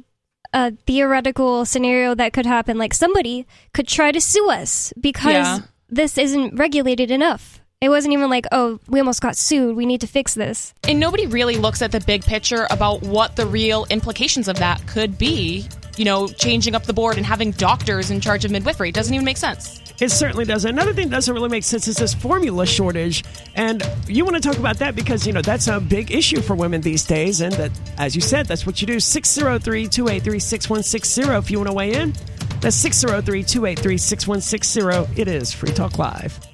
a 0.52 0.72
theoretical 0.86 1.64
scenario 1.64 2.14
that 2.14 2.32
could 2.32 2.46
happen. 2.46 2.76
Like 2.78 2.92
somebody 2.94 3.46
could 3.72 3.86
try 3.86 4.10
to 4.10 4.20
sue 4.20 4.50
us 4.50 4.92
because 5.00 5.32
Yeah. 5.34 5.58
this 5.88 6.18
isn't 6.18 6.56
regulated 6.56 7.10
enough. 7.10 7.59
It 7.82 7.88
wasn't 7.88 8.12
even 8.12 8.28
like, 8.28 8.46
oh, 8.52 8.78
we 8.88 9.00
almost 9.00 9.22
got 9.22 9.38
sued. 9.38 9.74
We 9.74 9.86
need 9.86 10.02
to 10.02 10.06
fix 10.06 10.34
this. 10.34 10.74
And 10.86 11.00
nobody 11.00 11.26
really 11.26 11.56
looks 11.56 11.80
at 11.80 11.92
the 11.92 12.00
big 12.00 12.22
picture 12.22 12.66
about 12.70 13.00
what 13.00 13.36
the 13.36 13.46
real 13.46 13.86
implications 13.88 14.48
of 14.48 14.56
that 14.56 14.86
could 14.86 15.16
be. 15.16 15.66
You 15.96 16.04
know, 16.04 16.28
changing 16.28 16.74
up 16.74 16.82
the 16.82 16.92
board 16.92 17.16
and 17.16 17.24
having 17.24 17.52
doctors 17.52 18.10
in 18.10 18.20
charge 18.20 18.44
of 18.44 18.50
midwifery 18.50 18.92
doesn't 18.92 19.14
even 19.14 19.24
make 19.24 19.38
sense. 19.38 19.80
It 19.98 20.10
certainly 20.10 20.44
does. 20.44 20.66
Another 20.66 20.92
thing 20.92 21.08
that 21.08 21.16
doesn't 21.16 21.32
really 21.32 21.48
make 21.48 21.64
sense 21.64 21.88
is 21.88 21.96
this 21.96 22.12
formula 22.12 22.66
shortage. 22.66 23.24
And 23.54 23.82
you 24.06 24.26
want 24.26 24.36
to 24.36 24.42
talk 24.42 24.58
about 24.58 24.76
that 24.80 24.94
because, 24.94 25.26
you 25.26 25.32
know, 25.32 25.40
that's 25.40 25.66
a 25.66 25.80
big 25.80 26.10
issue 26.10 26.42
for 26.42 26.54
women 26.54 26.82
these 26.82 27.04
days. 27.04 27.40
And 27.40 27.54
that, 27.54 27.70
as 27.96 28.14
you 28.14 28.20
said, 28.20 28.44
that's 28.44 28.66
what 28.66 28.82
you 28.82 28.86
do. 28.86 29.00
603 29.00 29.88
283 29.88 30.38
6160 30.38 31.22
if 31.38 31.50
you 31.50 31.58
want 31.58 31.68
to 31.68 31.74
weigh 31.74 31.94
in. 31.94 32.12
That's 32.60 32.76
603 32.76 33.42
283 33.42 33.96
6160. 33.96 35.18
It 35.18 35.28
is 35.28 35.50
Free 35.54 35.72
Talk 35.72 35.98
Live. 35.98 36.49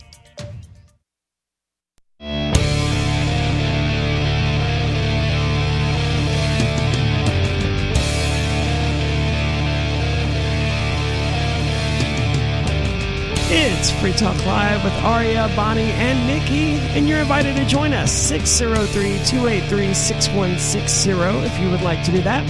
It's 13.59 13.91
Free 13.91 14.13
Talk 14.13 14.37
Live 14.45 14.85
with 14.85 14.93
Aria, 15.03 15.51
Bonnie, 15.57 15.91
and 15.93 16.27
Nikki, 16.27 16.75
and 16.95 17.09
you're 17.09 17.21
invited 17.21 17.57
to 17.57 17.65
join 17.65 17.95
us 17.95 18.13
603 18.13 19.25
283 19.25 19.95
6160 19.95 21.11
if 21.47 21.59
you 21.59 21.71
would 21.71 21.81
like 21.81 22.05
to 22.05 22.13
do 22.13 22.21
that. 22.21 22.45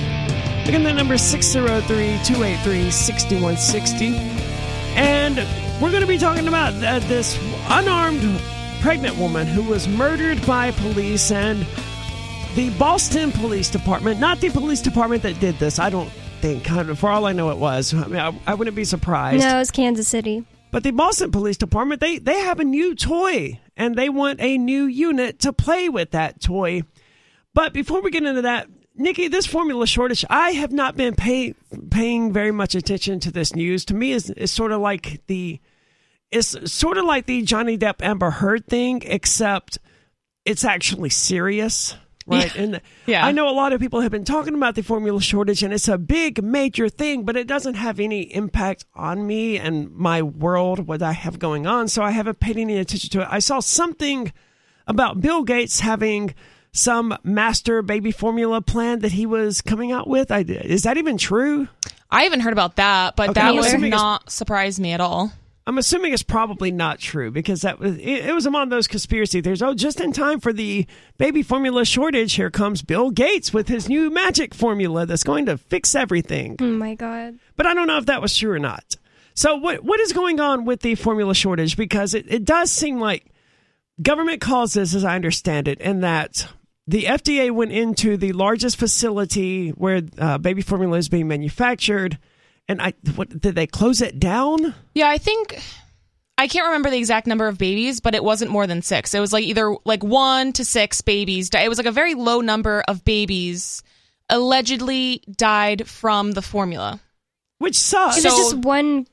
Again, 0.66 0.82
the 0.82 0.92
number 0.92 1.16
603 1.16 2.18
283 2.24 2.90
6160. 2.90 4.16
And 4.96 5.36
we're 5.80 5.92
going 5.92 6.00
to 6.00 6.08
be 6.08 6.18
talking 6.18 6.48
about 6.48 6.74
uh, 6.82 6.98
this 7.06 7.38
unarmed 7.68 8.40
pregnant 8.80 9.16
woman 9.16 9.46
who 9.46 9.62
was 9.62 9.86
murdered 9.86 10.44
by 10.44 10.72
police 10.72 11.30
and 11.30 11.64
the 12.56 12.70
Boston 12.80 13.30
Police 13.30 13.70
Department, 13.70 14.18
not 14.18 14.40
the 14.40 14.50
police 14.50 14.82
department 14.82 15.22
that 15.22 15.38
did 15.38 15.54
this. 15.60 15.78
I 15.78 15.88
don't 15.88 16.10
think, 16.40 16.66
for 16.96 17.10
all 17.10 17.26
I 17.26 17.32
know, 17.32 17.50
it 17.50 17.58
was. 17.58 17.94
I 17.94 18.08
mean, 18.08 18.18
I, 18.18 18.36
I 18.44 18.54
wouldn't 18.54 18.74
be 18.74 18.84
surprised. 18.84 19.44
No, 19.44 19.54
it 19.54 19.58
was 19.60 19.70
Kansas 19.70 20.08
City. 20.08 20.44
But 20.70 20.82
the 20.82 20.90
Boston 20.90 21.30
Police 21.30 21.56
Department, 21.56 22.00
they, 22.00 22.18
they 22.18 22.40
have 22.40 22.60
a 22.60 22.64
new 22.64 22.94
toy 22.94 23.60
and 23.76 23.94
they 23.94 24.08
want 24.08 24.40
a 24.40 24.58
new 24.58 24.84
unit 24.84 25.38
to 25.40 25.52
play 25.52 25.88
with 25.88 26.10
that 26.10 26.40
toy. 26.40 26.82
But 27.54 27.72
before 27.72 28.02
we 28.02 28.10
get 28.10 28.24
into 28.24 28.42
that, 28.42 28.68
Nikki, 28.94 29.28
this 29.28 29.46
formula 29.46 29.86
shortage, 29.86 30.24
I 30.30 30.50
have 30.52 30.72
not 30.72 30.96
been 30.96 31.14
pay, 31.14 31.54
paying 31.90 32.32
very 32.32 32.52
much 32.52 32.74
attention 32.74 33.20
to 33.20 33.30
this 33.30 33.54
news. 33.54 33.84
To 33.86 33.94
me, 33.94 34.12
is 34.12 34.30
is 34.30 34.50
sort 34.50 34.72
of 34.72 34.80
like 34.80 35.22
the 35.26 35.60
it's 36.30 36.72
sort 36.72 36.98
of 36.98 37.04
like 37.04 37.26
the 37.26 37.42
Johnny 37.42 37.76
Depp 37.76 38.02
Amber 38.02 38.30
Heard 38.30 38.66
thing, 38.66 39.02
except 39.04 39.78
it's 40.44 40.64
actually 40.64 41.10
serious. 41.10 41.96
Right. 42.26 42.54
Yeah. 42.54 42.62
And 42.62 42.80
Yeah. 43.06 43.24
I 43.26 43.32
know 43.32 43.48
a 43.48 43.52
lot 43.54 43.72
of 43.72 43.80
people 43.80 44.00
have 44.00 44.10
been 44.10 44.24
talking 44.24 44.54
about 44.54 44.74
the 44.74 44.82
formula 44.82 45.20
shortage 45.20 45.62
and 45.62 45.72
it's 45.72 45.88
a 45.88 45.96
big 45.98 46.42
major 46.42 46.88
thing, 46.88 47.24
but 47.24 47.36
it 47.36 47.46
doesn't 47.46 47.74
have 47.74 48.00
any 48.00 48.22
impact 48.34 48.84
on 48.94 49.26
me 49.26 49.58
and 49.58 49.90
my 49.92 50.22
world, 50.22 50.86
what 50.86 51.02
I 51.02 51.12
have 51.12 51.38
going 51.38 51.66
on. 51.66 51.88
So 51.88 52.02
I 52.02 52.10
haven't 52.10 52.40
paid 52.40 52.56
any 52.56 52.78
attention 52.78 53.10
to 53.10 53.22
it. 53.22 53.28
I 53.30 53.38
saw 53.38 53.60
something 53.60 54.32
about 54.86 55.20
Bill 55.20 55.44
Gates 55.44 55.80
having 55.80 56.34
some 56.72 57.16
master 57.22 57.80
baby 57.82 58.10
formula 58.10 58.60
plan 58.60 58.98
that 59.00 59.12
he 59.12 59.24
was 59.24 59.62
coming 59.62 59.92
out 59.92 60.08
with. 60.08 60.30
I, 60.30 60.40
is 60.40 60.82
that 60.82 60.98
even 60.98 61.16
true? 61.16 61.68
I 62.10 62.24
haven't 62.24 62.40
heard 62.40 62.52
about 62.52 62.76
that, 62.76 63.16
but 63.16 63.30
Okay, 63.30 63.40
that 63.40 63.54
would 63.54 63.90
not 63.90 64.30
surprise 64.30 64.78
me 64.78 64.92
at 64.92 65.00
all. 65.00 65.32
I'm 65.66 65.78
assuming 65.78 66.12
it's 66.12 66.22
probably 66.22 66.70
not 66.70 67.00
true 67.00 67.32
because 67.32 67.62
that 67.62 67.80
was 67.80 67.96
it, 67.96 68.26
it 68.26 68.34
was 68.34 68.46
among 68.46 68.68
those 68.68 68.86
conspiracy 68.86 69.40
theories. 69.40 69.62
Oh, 69.62 69.74
just 69.74 70.00
in 70.00 70.12
time 70.12 70.38
for 70.38 70.52
the 70.52 70.86
baby 71.18 71.42
formula 71.42 71.84
shortage, 71.84 72.34
here 72.34 72.50
comes 72.50 72.82
Bill 72.82 73.10
Gates 73.10 73.52
with 73.52 73.66
his 73.66 73.88
new 73.88 74.08
magic 74.10 74.54
formula 74.54 75.06
that's 75.06 75.24
going 75.24 75.46
to 75.46 75.58
fix 75.58 75.94
everything. 75.96 76.56
Oh 76.60 76.66
my 76.66 76.94
god. 76.94 77.38
But 77.56 77.66
I 77.66 77.74
don't 77.74 77.88
know 77.88 77.98
if 77.98 78.06
that 78.06 78.22
was 78.22 78.36
true 78.36 78.52
or 78.52 78.60
not. 78.60 78.96
So 79.34 79.56
what 79.56 79.82
what 79.82 79.98
is 80.00 80.12
going 80.12 80.38
on 80.38 80.64
with 80.64 80.80
the 80.80 80.94
formula 80.94 81.34
shortage? 81.34 81.76
Because 81.76 82.14
it, 82.14 82.26
it 82.28 82.44
does 82.44 82.70
seem 82.70 83.00
like 83.00 83.26
government 84.00 84.40
caused 84.40 84.76
this, 84.76 84.94
as 84.94 85.04
I 85.04 85.16
understand 85.16 85.66
it, 85.66 85.78
and 85.80 86.04
that 86.04 86.46
the 86.86 87.04
FDA 87.04 87.50
went 87.50 87.72
into 87.72 88.16
the 88.16 88.32
largest 88.32 88.76
facility 88.76 89.70
where 89.70 90.02
uh, 90.18 90.38
baby 90.38 90.62
formula 90.62 90.96
is 90.98 91.08
being 91.08 91.26
manufactured, 91.26 92.18
and 92.68 92.80
I 92.82 92.94
what 93.14 93.40
did 93.40 93.54
they 93.54 93.66
close 93.66 94.00
it 94.02 94.18
down? 94.20 94.74
Yeah, 94.94 95.08
I 95.08 95.18
think 95.18 95.58
I 96.38 96.48
can't 96.48 96.66
remember 96.66 96.90
the 96.90 96.98
exact 96.98 97.26
number 97.26 97.48
of 97.48 97.58
babies, 97.58 98.00
but 98.00 98.14
it 98.14 98.22
wasn't 98.24 98.50
more 98.50 98.66
than 98.66 98.82
six. 98.82 99.14
It 99.14 99.20
was 99.20 99.32
like 99.32 99.44
either 99.44 99.74
like 99.84 100.02
one 100.04 100.52
to 100.54 100.64
six 100.64 101.00
babies. 101.00 101.48
di- 101.50 101.62
It 101.64 101.68
was 101.68 101.78
like 101.78 101.86
a 101.86 101.92
very 101.92 102.14
low 102.14 102.40
number 102.40 102.82
of 102.88 103.04
babies 103.04 103.82
allegedly 104.28 105.22
died 105.36 105.88
from 105.88 106.32
the 106.32 106.42
formula. 106.42 107.00
Which 107.58 107.78
sucks. 107.78 108.18
Is 108.18 108.22
So- 108.24 108.28
it 108.28 108.36
just 108.38 108.56
one 108.56 109.06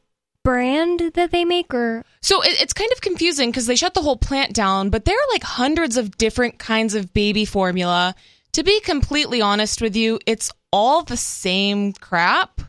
brand 0.44 1.12
that 1.14 1.32
they 1.32 1.46
make 1.46 1.74
or 1.74 2.04
So 2.22 2.42
it, 2.42 2.62
it's 2.62 2.74
kind 2.74 2.92
of 2.92 3.00
confusing 3.00 3.50
because 3.50 3.66
they 3.66 3.78
shut 3.78 3.94
the 3.94 4.02
whole 4.02 4.18
plant 4.18 4.54
down, 4.54 4.90
but 4.90 5.06
there 5.06 5.16
are 5.16 5.32
like 5.32 5.44
hundreds 5.44 5.96
of 5.96 6.18
different 6.18 6.60
kinds 6.60 6.96
of 6.96 7.14
baby 7.14 7.46
formula. 7.46 8.14
To 8.54 8.64
be 8.64 8.82
completely 8.82 9.42
honest 9.42 9.82
with 9.82 9.96
you, 9.96 10.20
it's 10.26 10.52
all 10.74 11.04
the 11.04 11.16
same 11.18 11.94
crap, 11.94 12.60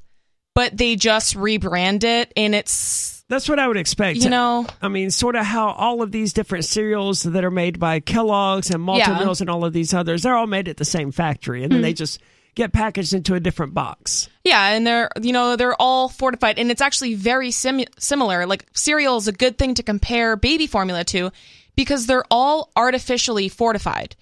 but 0.55 0.77
they 0.77 0.97
just 0.97 1.37
rebrand 1.37 2.05
it 2.05 2.33
and 2.37 2.55
it's, 2.55 3.25
That's 3.29 3.49
what 3.49 3.59
I 3.59 3.67
would 3.67 3.77
expect. 3.77 4.19
you 4.19 4.31
know, 4.31 4.67
I 4.81 4.89
mean, 4.89 5.11
sort 5.11 5.37
of 5.37 5.45
how 5.45 5.69
all 5.69 6.03
of 6.03 6.13
these 6.13 6.33
different 6.33 6.65
cereals 6.65 7.23
that 7.25 7.45
are 7.45 7.51
made 7.51 7.79
by 7.79 8.01
Kellogg's 8.01 8.71
and 8.71 8.83
Malta 8.83 9.11
Yeah. 9.11 9.19
Mills 9.19 9.41
and 9.41 9.51
all 9.51 9.65
of 9.65 9.73
these 9.73 9.93
others, 9.93 10.23
they're 10.23 10.37
all 10.37 10.47
made 10.47 10.69
at 10.69 10.77
the 10.77 10.85
same 10.85 11.13
factory, 11.13 11.63
and 11.63 11.73
then 11.73 11.81
hmm. 11.81 11.85
they 11.85 11.93
just 11.93 12.21
get 12.55 12.73
packaged 12.73 13.13
into 13.13 13.35
a 13.35 13.41
different 13.41 13.75
box. 13.75 14.29
Yeah, 14.45 14.69
and 14.71 14.87
they're 14.87 15.11
you 15.21 15.33
know 15.33 15.57
they're 15.57 15.81
all 15.81 16.09
fortified, 16.09 16.59
and 16.59 16.71
it's 16.71 16.81
actually 16.81 17.15
very 17.15 17.51
sim- 17.51 17.85
similar. 17.99 18.47
Like 18.47 18.67
cereal 18.75 19.17
is 19.17 19.29
a 19.29 19.33
good 19.33 19.59
thing 19.59 19.75
to 19.75 19.83
compare 19.83 20.37
baby 20.37 20.67
formula 20.67 21.05
to 21.05 21.31
because 21.77 22.07
they're 22.07 22.25
all 22.31 22.71
artificially 22.77 23.49
fortified. 23.49 24.15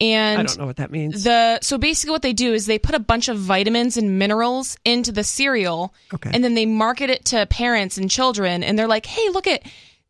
And 0.00 0.40
I 0.40 0.42
don't 0.42 0.58
know 0.58 0.66
what 0.66 0.76
that 0.76 0.90
means. 0.90 1.24
the 1.24 1.58
so 1.62 1.78
basically 1.78 2.10
what 2.12 2.20
they 2.22 2.34
do 2.34 2.52
is 2.52 2.66
they 2.66 2.78
put 2.78 2.94
a 2.94 2.98
bunch 2.98 3.28
of 3.28 3.38
vitamins 3.38 3.96
and 3.96 4.18
minerals 4.18 4.76
into 4.84 5.10
the 5.10 5.24
cereal, 5.24 5.94
Okay. 6.12 6.30
and 6.34 6.44
then 6.44 6.54
they 6.54 6.66
market 6.66 7.08
it 7.08 7.24
to 7.26 7.46
parents 7.46 7.96
and 7.96 8.10
children, 8.10 8.62
and 8.62 8.78
they're 8.78 8.88
like, 8.88 9.06
"Hey, 9.06 9.28
look 9.30 9.46
at." 9.46 9.62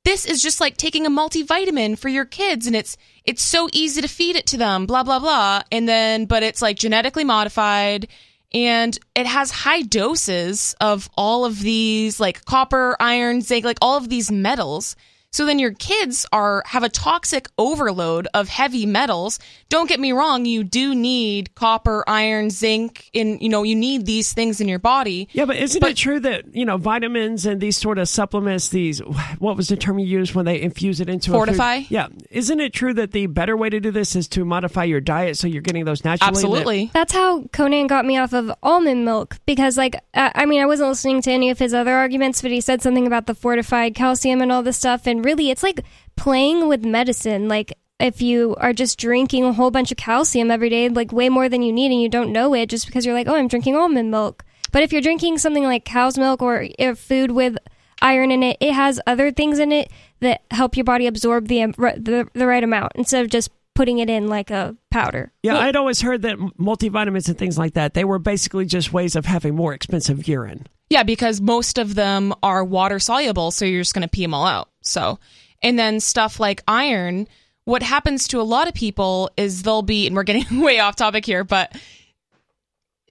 This 0.04 0.24
is 0.24 0.40
just 0.40 0.60
like 0.60 0.76
taking 0.76 1.04
a 1.04 1.10
multivitamin 1.10 1.98
for 1.98 2.08
your 2.08 2.24
kids 2.24 2.68
and 2.68 2.76
it's 2.76 2.96
it's 3.24 3.42
so 3.42 3.68
easy 3.72 4.00
to 4.00 4.06
feed 4.06 4.36
it 4.36 4.46
to 4.46 4.56
them, 4.56 4.86
blah 4.86 5.02
blah 5.02 5.18
blah. 5.18 5.62
And 5.72 5.88
then 5.88 6.26
but 6.26 6.44
it's 6.44 6.62
like 6.62 6.78
genetically 6.78 7.24
modified 7.24 8.06
and 8.54 8.96
it 9.16 9.26
has 9.26 9.50
high 9.50 9.82
doses 9.82 10.76
of 10.80 11.10
all 11.16 11.44
of 11.44 11.58
these 11.60 12.20
like 12.20 12.44
copper, 12.44 12.96
iron, 13.00 13.40
zinc, 13.40 13.64
like 13.64 13.78
all 13.82 13.96
of 13.96 14.08
these 14.08 14.30
metals. 14.30 14.94
So 15.36 15.44
then 15.44 15.58
your 15.58 15.72
kids 15.72 16.24
are 16.32 16.62
have 16.64 16.82
a 16.82 16.88
toxic 16.88 17.50
overload 17.58 18.26
of 18.32 18.48
heavy 18.48 18.86
metals. 18.86 19.38
Don't 19.68 19.86
get 19.86 20.00
me 20.00 20.12
wrong, 20.12 20.46
you 20.46 20.64
do 20.64 20.94
need 20.94 21.54
copper, 21.54 22.02
iron, 22.06 22.48
zinc, 22.48 23.10
and 23.14 23.38
you 23.42 23.50
know, 23.50 23.62
you 23.62 23.76
need 23.76 24.06
these 24.06 24.32
things 24.32 24.62
in 24.62 24.66
your 24.66 24.78
body. 24.78 25.28
yeah, 25.32 25.44
but 25.44 25.56
isn't 25.56 25.80
but- 25.80 25.90
it 25.90 25.98
true 25.98 26.20
that 26.20 26.54
you 26.54 26.64
know 26.64 26.78
vitamins 26.78 27.44
and 27.44 27.60
these 27.60 27.76
sort 27.76 27.98
of 27.98 28.08
supplements? 28.08 28.70
These 28.70 29.00
what 29.38 29.58
was 29.58 29.68
the 29.68 29.76
term 29.76 29.98
you 29.98 30.06
used 30.06 30.34
when 30.34 30.46
they 30.46 30.58
infuse 30.58 31.00
it 31.00 31.10
into 31.10 31.32
Fortify? 31.32 31.74
A 31.74 31.80
food? 31.82 31.90
Yeah, 31.90 32.08
isn't 32.30 32.58
it 32.58 32.72
true 32.72 32.94
that 32.94 33.12
the 33.12 33.26
better 33.26 33.58
way 33.58 33.68
to 33.68 33.78
do 33.78 33.90
this 33.90 34.16
is 34.16 34.28
to 34.28 34.44
modify 34.46 34.84
your 34.84 35.02
diet 35.02 35.36
so 35.36 35.46
you're 35.46 35.60
getting 35.60 35.84
those 35.84 36.02
naturally? 36.02 36.30
Absolutely. 36.30 36.90
That's 36.94 37.12
how 37.12 37.42
Conan 37.52 37.88
got 37.88 38.06
me 38.06 38.16
off 38.16 38.32
of 38.32 38.50
almond 38.62 39.04
milk 39.04 39.36
because, 39.44 39.76
like, 39.76 39.96
I 40.14 40.46
mean, 40.46 40.62
I 40.62 40.66
wasn't 40.66 40.88
listening 40.88 41.20
to 41.20 41.30
any 41.30 41.50
of 41.50 41.58
his 41.58 41.74
other 41.74 41.92
arguments, 41.94 42.40
but 42.40 42.52
he 42.52 42.62
said 42.62 42.80
something 42.80 43.06
about 43.06 43.26
the 43.26 43.34
fortified 43.34 43.94
calcium 43.94 44.40
and 44.40 44.50
all 44.50 44.62
this 44.62 44.78
stuff. 44.78 45.06
And 45.06 45.25
really, 45.26 45.50
it's 45.50 45.62
like 45.62 45.82
playing 46.16 46.68
with 46.68 46.86
medicine. 46.86 47.48
Like, 47.48 47.74
if 47.98 48.22
you 48.22 48.54
are 48.58 48.72
just 48.72 48.98
drinking 48.98 49.44
a 49.44 49.52
whole 49.52 49.70
bunch 49.70 49.90
of 49.90 49.98
calcium 49.98 50.50
every 50.50 50.70
day, 50.70 50.88
like 50.88 51.12
way 51.12 51.28
more 51.28 51.48
than 51.48 51.62
you 51.62 51.72
need, 51.72 51.90
and 51.92 52.00
you 52.00 52.08
don't 52.08 52.32
know 52.32 52.54
it 52.54 52.70
just 52.70 52.86
because 52.86 53.04
you're 53.04 53.14
like, 53.14 53.26
oh, 53.26 53.34
I'm 53.34 53.48
drinking 53.48 53.76
almond 53.76 54.10
milk. 54.10 54.44
But 54.72 54.82
if 54.82 54.92
you're 54.92 55.02
drinking 55.02 55.38
something 55.38 55.64
like 55.64 55.84
cow's 55.84 56.16
milk 56.16 56.42
or 56.42 56.66
uh, 56.78 56.94
food 56.94 57.30
with 57.30 57.56
iron 58.00 58.30
in 58.30 58.42
it, 58.42 58.56
it 58.60 58.72
has 58.72 59.00
other 59.06 59.30
things 59.30 59.58
in 59.58 59.72
it 59.72 59.90
that 60.20 60.42
help 60.50 60.76
your 60.76 60.84
body 60.84 61.06
absorb 61.06 61.48
the, 61.48 61.62
um, 61.62 61.72
the, 61.72 62.28
the 62.32 62.46
right 62.46 62.64
amount 62.64 62.92
instead 62.94 63.24
of 63.24 63.30
just 63.30 63.50
putting 63.74 63.98
it 63.98 64.10
in 64.10 64.26
like 64.26 64.50
a 64.50 64.74
powder. 64.90 65.32
Yeah, 65.42 65.58
I'd 65.58 65.76
always 65.76 66.00
heard 66.00 66.22
that 66.22 66.38
multivitamins 66.38 67.28
and 67.28 67.38
things 67.38 67.58
like 67.58 67.74
that 67.74 67.94
they 67.94 68.04
were 68.04 68.18
basically 68.18 68.64
just 68.64 68.92
ways 68.92 69.16
of 69.16 69.24
having 69.24 69.54
more 69.54 69.74
expensive 69.74 70.26
urine. 70.26 70.66
Yeah, 70.88 71.02
because 71.02 71.40
most 71.40 71.78
of 71.78 71.94
them 71.94 72.32
are 72.42 72.64
water 72.64 72.98
soluble, 72.98 73.50
so 73.50 73.64
you're 73.64 73.80
just 73.80 73.94
going 73.94 74.02
to 74.02 74.08
pee 74.08 74.22
them 74.22 74.34
all 74.34 74.46
out. 74.46 74.68
So, 74.86 75.18
and 75.62 75.78
then 75.78 76.00
stuff 76.00 76.38
like 76.40 76.62
iron, 76.68 77.28
what 77.64 77.82
happens 77.82 78.28
to 78.28 78.40
a 78.40 78.42
lot 78.42 78.68
of 78.68 78.74
people 78.74 79.30
is 79.36 79.62
they'll 79.62 79.82
be, 79.82 80.06
and 80.06 80.14
we're 80.14 80.22
getting 80.22 80.60
way 80.62 80.78
off 80.78 80.96
topic 80.96 81.26
here, 81.26 81.44
but 81.44 81.76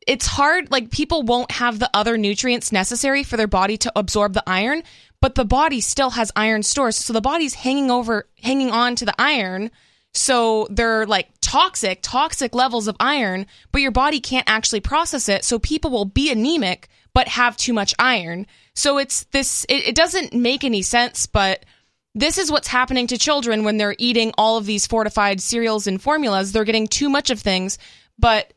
it's 0.08 0.28
hard. 0.28 0.72
Like 0.72 0.92
people 0.92 1.24
won't 1.24 1.52
have 1.52 1.80
the 1.80 1.90
other 1.94 2.18
nutrients 2.18 2.72
necessary 2.72 3.24
for 3.24 3.38
their 3.38 3.48
body 3.48 3.78
to 3.78 3.92
absorb 3.96 4.34
the 4.34 4.44
iron, 4.48 4.84
but 5.22 5.36
the 5.36 5.46
body 5.46 5.82
still 5.82 6.12
has 6.12 6.32
iron 6.36 6.64
stores. 6.64 6.96
So 6.96 7.14
the 7.14 7.22
body's 7.22 7.56
hanging 7.56 7.92
over, 7.92 8.28
hanging 8.42 8.72
on 8.72 8.96
to 8.98 9.06
the 9.06 9.16
iron. 9.20 9.72
So 10.14 10.68
they're 10.70 11.06
like 11.06 11.30
toxic, 11.42 12.00
toxic 12.02 12.56
levels 12.56 12.88
of 12.88 12.96
iron, 13.00 13.48
but 13.72 13.82
your 13.82 13.92
body 13.92 14.20
can't 14.22 14.48
actually 14.48 14.80
process 14.80 15.28
it. 15.28 15.44
So 15.44 15.60
people 15.60 15.92
will 15.92 16.06
be 16.06 16.32
anemic, 16.32 16.88
but 17.14 17.28
have 17.28 17.58
too 17.58 17.74
much 17.74 17.94
iron. 18.00 18.48
So 18.76 18.98
it's 18.98 19.24
this, 19.26 19.66
it, 19.70 19.90
it 19.90 19.96
doesn't 19.96 20.34
make 20.34 20.64
any 20.64 20.82
sense, 20.82 21.26
but 21.26 21.66
this 22.14 22.38
is 22.38 22.52
what's 22.52 22.68
happening 22.68 23.08
to 23.08 23.18
children 23.18 23.64
when 23.64 23.78
they're 23.78 23.96
eating 23.98 24.34
all 24.38 24.58
of 24.58 24.66
these 24.66 24.86
fortified 24.86 25.42
cereals 25.42 25.88
and 25.88 26.02
formulas. 26.02 26.52
They're 26.52 26.64
getting 26.64 26.88
too 26.88 27.10
much 27.10 27.30
of 27.30 27.40
things, 27.40 27.78
but 28.20 28.54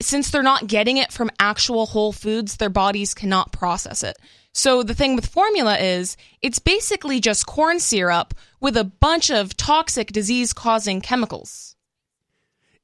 since 0.00 0.30
they're 0.30 0.42
not 0.42 0.66
getting 0.66 0.96
it 0.96 1.12
from 1.12 1.30
actual 1.38 1.86
whole 1.86 2.12
foods, 2.12 2.56
their 2.56 2.70
bodies 2.70 3.14
cannot 3.14 3.52
process 3.52 4.02
it. 4.02 4.16
So 4.52 4.82
the 4.82 4.94
thing 4.94 5.16
with 5.16 5.26
formula 5.26 5.76
is 5.78 6.16
it's 6.42 6.58
basically 6.58 7.20
just 7.20 7.46
corn 7.46 7.78
syrup 7.80 8.34
with 8.60 8.76
a 8.76 8.84
bunch 8.84 9.30
of 9.30 9.56
toxic 9.56 10.12
disease 10.12 10.52
causing 10.52 11.00
chemicals. 11.00 11.76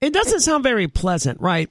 It 0.01 0.13
doesn't 0.13 0.41
sound 0.41 0.63
very 0.63 0.89
pleasant, 0.89 1.41
right? 1.41 1.71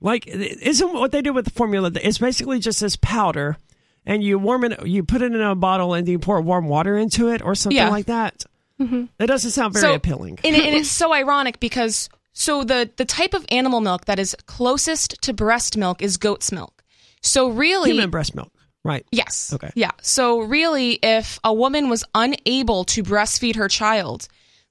Like, 0.00 0.26
isn't 0.26 0.92
what 0.94 1.12
they 1.12 1.20
do 1.20 1.32
with 1.32 1.44
the 1.44 1.50
formula? 1.50 1.90
It's 2.02 2.18
basically 2.18 2.58
just 2.58 2.80
this 2.80 2.96
powder 2.96 3.58
and 4.06 4.22
you 4.22 4.38
warm 4.38 4.64
it, 4.64 4.86
you 4.86 5.02
put 5.04 5.22
it 5.22 5.32
in 5.34 5.40
a 5.40 5.54
bottle, 5.54 5.94
and 5.94 6.06
you 6.08 6.18
pour 6.18 6.40
warm 6.40 6.66
water 6.68 6.96
into 6.96 7.28
it 7.28 7.42
or 7.42 7.54
something 7.54 7.76
Yeah. 7.76 7.90
like 7.90 8.06
that. 8.06 8.44
Mm-hmm. 8.80 9.04
That 9.18 9.26
doesn't 9.26 9.50
sound 9.50 9.74
very 9.74 9.82
So- 9.82 9.94
appealing. 9.94 10.38
and, 10.44 10.56
it- 10.56 10.64
and 10.64 10.74
it's 10.74 10.90
so 11.02 11.12
ironic 11.12 11.60
because 11.60 12.08
so 12.32 12.64
the 12.64 12.88
the 12.96 13.04
type 13.04 13.34
of 13.34 13.44
animal 13.50 13.80
milk 13.80 14.06
that 14.06 14.18
is 14.18 14.34
closest 14.46 15.20
to 15.22 15.32
breast 15.34 15.76
milk 15.76 16.00
is 16.00 16.16
goat's 16.16 16.50
milk. 16.52 16.82
So 17.22 17.48
really, 17.50 17.90
Human 17.90 18.08
breast 18.10 18.34
milk, 18.34 18.50
right? 18.84 19.04
Yes. 19.12 19.52
Okay. 19.52 19.70
Yeah. 19.74 19.90
So 20.00 20.40
really, 20.40 20.98
if 21.02 21.38
a 21.44 21.52
woman 21.52 21.90
was 21.90 22.04
unable 22.14 22.84
to 22.84 23.02
breastfeed 23.02 23.56
her 23.56 23.68
child, 23.68 24.28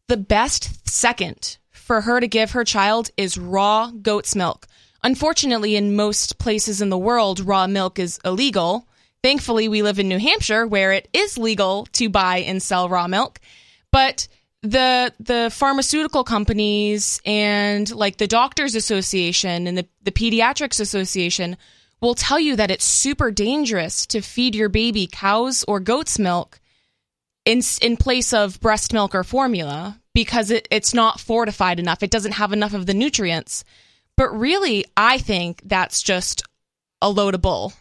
the 0.08 0.18
best 0.18 0.90
second 0.90 1.58
for 1.70 2.02
her 2.02 2.20
to 2.20 2.28
give 2.28 2.52
her 2.52 2.64
child 2.64 3.12
is 3.18 3.38
raw 3.38 3.92
goat's 3.92 4.36
milk. 4.36 4.66
Unfortunately, 5.04 5.76
in 5.76 5.96
most 5.96 6.40
places 6.40 6.82
in 6.82 6.90
the 6.90 6.98
world, 6.98 7.40
raw 7.40 7.68
milk 7.68 8.00
is 8.00 8.20
illegal. 8.26 8.88
Thankfully, 9.22 9.68
we 9.68 9.82
live 9.82 10.00
in 10.00 10.08
New 10.08 10.20
Hampshire 10.20 10.66
where 10.66 10.94
it 10.94 11.08
is 11.14 11.38
legal 11.38 11.88
to 11.94 12.10
buy 12.10 12.38
and 12.38 12.62
sell 12.62 12.88
raw 12.88 13.08
milk. 13.08 13.40
But 13.92 14.28
the 14.62 15.14
the 15.20 15.50
pharmaceutical 15.54 16.24
companies 16.24 17.22
and 17.26 17.90
like 17.94 18.18
the 18.18 18.28
doctors 18.28 18.76
association 18.76 19.68
and 19.68 19.78
the, 19.78 19.88
the 20.04 20.12
pediatrics 20.12 20.80
association 20.80 21.58
will 22.02 22.16
tell 22.16 22.40
you 22.40 22.56
that 22.56 22.72
it's 22.72 22.86
super 22.86 23.32
dangerous 23.32 24.06
to 24.08 24.22
feed 24.22 24.56
your 24.56 24.70
baby 24.70 25.08
cows 25.10 25.64
or 25.68 25.80
goat's 25.80 26.20
milk 26.20 26.60
in 27.46 27.62
in 27.82 27.98
place 27.98 28.34
of 28.34 28.60
breast 28.60 28.94
milk 28.94 29.16
or 29.16 29.24
formula 29.24 30.00
because 30.14 30.52
it, 30.52 30.68
it's 30.72 30.94
not 30.94 31.20
fortified 31.20 31.80
enough. 31.80 32.04
It 32.04 32.12
doesn't 32.12 32.34
have 32.34 32.52
enough 32.52 32.74
of 32.74 32.86
the 32.86 32.94
nutrients. 32.94 33.64
But 34.18 34.38
really, 34.38 34.86
I 34.98 35.18
think 35.18 35.62
that's 35.64 36.02
just 36.02 36.44
a 37.02 37.10
load 37.10 37.36
of 37.36 37.42
bull. 37.42 37.74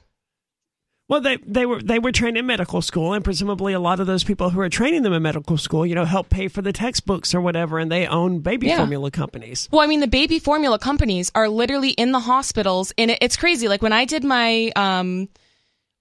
Well, 1.09 1.23
they 1.23 1.39
they 1.39 1.65
were 1.65 1.81
they 1.81 1.99
were 1.99 2.13
trained 2.13 2.37
in 2.37 2.45
medical 2.45 2.83
school, 2.83 3.15
and 3.15 3.25
presumably 3.25 3.73
a 3.73 3.81
lot 3.81 3.99
of 3.99 4.07
those 4.07 4.25
people 4.25 4.51
who 4.51 4.61
are 4.61 4.69
training 4.69 5.03
them 5.05 5.15
in 5.15 5.23
medical 5.23 5.57
school, 5.57 5.87
you 5.87 5.95
know, 5.95 6.05
help 6.05 6.29
pay 6.29 6.49
for 6.49 6.61
the 6.61 6.73
textbooks 6.73 7.35
or 7.35 7.41
whatever, 7.41 7.79
and 7.79 7.91
they 7.91 8.07
own 8.07 8.41
baby 8.41 8.67
Yeah. 8.67 8.77
formula 8.77 9.11
companies. 9.11 9.69
Well, 9.73 9.81
I 9.81 9.87
mean, 9.87 10.01
the 10.01 10.07
baby 10.07 10.39
formula 10.39 10.79
companies 10.79 11.33
are 11.35 11.49
literally 11.49 11.91
in 11.91 12.13
the 12.13 12.21
hospitals, 12.21 12.93
and 12.99 13.11
it, 13.11 13.19
it's 13.23 13.37
crazy. 13.39 13.69
Like 13.69 13.81
when 13.81 13.95
I 13.95 14.05
did 14.05 14.23
my 14.23 14.71
um, 14.77 15.31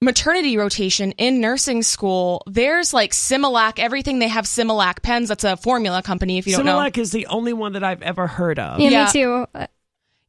maternity 0.02 0.58
rotation 0.58 1.14
in 1.14 1.40
nursing 1.40 1.84
school, 1.84 2.44
there's 2.46 2.94
like 2.94 3.12
Similac, 3.14 3.80
everything 3.80 4.20
they 4.20 4.28
have 4.28 4.44
Similac 4.44 5.04
pens. 5.04 5.30
That's 5.30 5.46
a 5.46 5.56
formula 5.56 6.04
company. 6.04 6.38
If 6.38 6.48
you 6.48 6.58
don't 6.58 6.66
know, 6.66 6.78
Similac 6.78 6.98
is 6.98 7.12
the 7.12 7.28
only 7.28 7.54
one 7.54 7.72
that 7.74 7.84
I've 7.84 8.02
ever 8.02 8.28
heard 8.28 8.60
of. 8.60 8.82
Yeah, 8.82 8.90
Yeah. 8.90 9.06
me 9.06 9.12
too. 9.14 9.68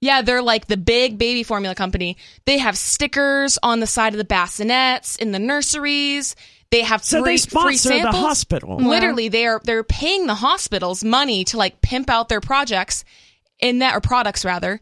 Yeah, 0.01 0.23
they're 0.23 0.43
like 0.43 0.67
the 0.67 0.77
big 0.77 1.19
baby 1.19 1.43
formula 1.43 1.75
company. 1.75 2.17
They 2.45 2.59
have 2.59 2.79
stickers 2.79 3.59
on 3.63 3.81
the 3.81 3.87
side 3.87 4.15
of 4.15 4.19
the 4.19 4.25
bassinets 4.25 5.17
in 5.17 5.33
the 5.33 5.39
nurseries. 5.39 6.37
They 6.71 6.83
have 6.83 7.03
So 7.03 7.23
free, 7.23 7.33
they 7.33 7.37
free 7.39 7.77
sponsor 7.77 8.03
the 8.03 8.13
hospital. 8.13 8.77
Literally, 8.77 9.29
they 9.29 9.47
are 9.47 9.61
they're 9.65 9.83
paying 9.83 10.27
the 10.27 10.35
hospitals 10.35 11.03
money 11.03 11.45
to 11.45 11.57
like 11.57 11.81
pimp 11.81 12.11
out 12.11 12.29
their 12.29 12.41
projects 12.41 13.05
in 13.59 13.79
that 13.81 13.97
or 13.97 14.01
products 14.01 14.45
rather. 14.45 14.81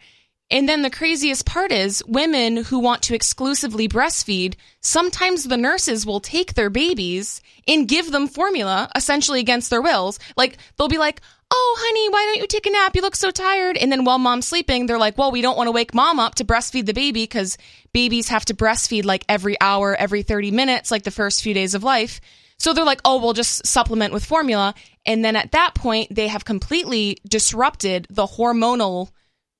And 0.50 0.68
then 0.68 0.82
the 0.82 0.90
craziest 0.90 1.44
part 1.44 1.72
is 1.72 2.04
women 2.06 2.56
who 2.58 2.78
want 2.78 3.02
to 3.02 3.14
exclusively 3.14 3.88
breastfeed, 3.88 4.54
sometimes 4.80 5.44
the 5.44 5.56
nurses 5.56 6.06
will 6.06 6.20
take 6.20 6.54
their 6.54 6.70
babies 6.70 7.42
and 7.66 7.88
give 7.88 8.12
them 8.12 8.28
formula 8.28 8.88
essentially 8.94 9.40
against 9.40 9.70
their 9.70 9.82
wills. 9.82 10.20
Like 10.36 10.58
they'll 10.76 10.86
be 10.88 10.98
like, 10.98 11.20
"Oh, 11.50 11.76
honey, 11.78 12.08
why 12.08 12.24
don't 12.26 12.40
you 12.40 12.46
take 12.46 12.66
a 12.66 12.70
nap? 12.70 12.96
You 12.96 13.02
look 13.02 13.16
so 13.16 13.30
tired." 13.30 13.76
And 13.76 13.90
then 13.90 14.04
while 14.04 14.18
mom's 14.18 14.46
sleeping, 14.46 14.86
they're 14.86 14.98
like, 14.98 15.16
"Well, 15.16 15.30
we 15.30 15.42
don't 15.42 15.56
want 15.56 15.68
to 15.68 15.72
wake 15.72 15.94
mom 15.94 16.18
up 16.18 16.34
to 16.36 16.44
breastfeed 16.44 16.86
the 16.86 16.94
baby 16.94 17.26
cuz 17.26 17.56
babies 17.92 18.28
have 18.28 18.44
to 18.46 18.54
breastfeed 18.54 19.04
like 19.04 19.24
every 19.28 19.60
hour, 19.60 19.94
every 19.94 20.22
30 20.22 20.50
minutes 20.50 20.90
like 20.90 21.04
the 21.04 21.10
first 21.10 21.42
few 21.42 21.54
days 21.54 21.74
of 21.74 21.84
life." 21.84 22.20
So 22.58 22.72
they're 22.72 22.84
like, 22.84 23.00
"Oh, 23.04 23.18
we'll 23.18 23.32
just 23.32 23.66
supplement 23.66 24.12
with 24.12 24.24
formula." 24.24 24.74
And 25.04 25.24
then 25.24 25.36
at 25.36 25.52
that 25.52 25.74
point, 25.74 26.14
they 26.14 26.28
have 26.28 26.44
completely 26.44 27.18
disrupted 27.28 28.06
the 28.10 28.26
hormonal 28.26 29.10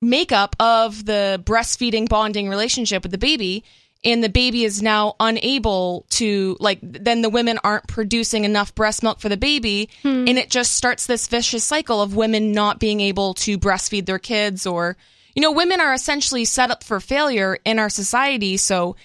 makeup 0.01 0.55
of 0.59 1.05
the 1.05 1.41
breastfeeding 1.45 2.07
bonding 2.07 2.49
relationship 2.49 3.03
with 3.03 3.11
the 3.11 3.17
baby 3.17 3.63
and 4.07 4.23
the 4.23 4.29
baby 4.29 4.63
is 4.63 4.81
now 4.81 5.15
unable 5.19 6.05
to 6.11 6.55
like 6.61 6.79
then 6.81 7.21
the 7.21 7.29
women 7.29 7.59
aren't 7.61 7.87
producing 7.87 8.45
enough 8.45 8.73
breast 8.73 9.03
milk 9.03 9.19
for 9.19 9.27
the 9.27 9.35
baby. 9.35 9.89
Hmm. 10.01 10.25
And 10.27 10.39
it 10.39 10.49
just 10.49 10.71
starts 10.71 11.05
this 11.05 11.27
vicious 11.27 11.65
cycle 11.65 12.01
of 12.01 12.15
women 12.15 12.53
not 12.53 12.79
being 12.79 13.01
able 13.01 13.33
to 13.35 13.57
breastfeed 13.57 14.05
their 14.05 14.17
kids 14.17 14.65
or 14.65 14.95
you 15.35 15.41
know 15.41 15.51
women 15.51 15.81
are 15.81 15.93
essentially 15.93 16.45
set 16.45 16.71
up 16.71 16.85
for 16.85 17.01
failure 17.01 17.57
in 17.65 17.79
our 17.79 17.89
society. 17.89 18.55
So 18.55 18.95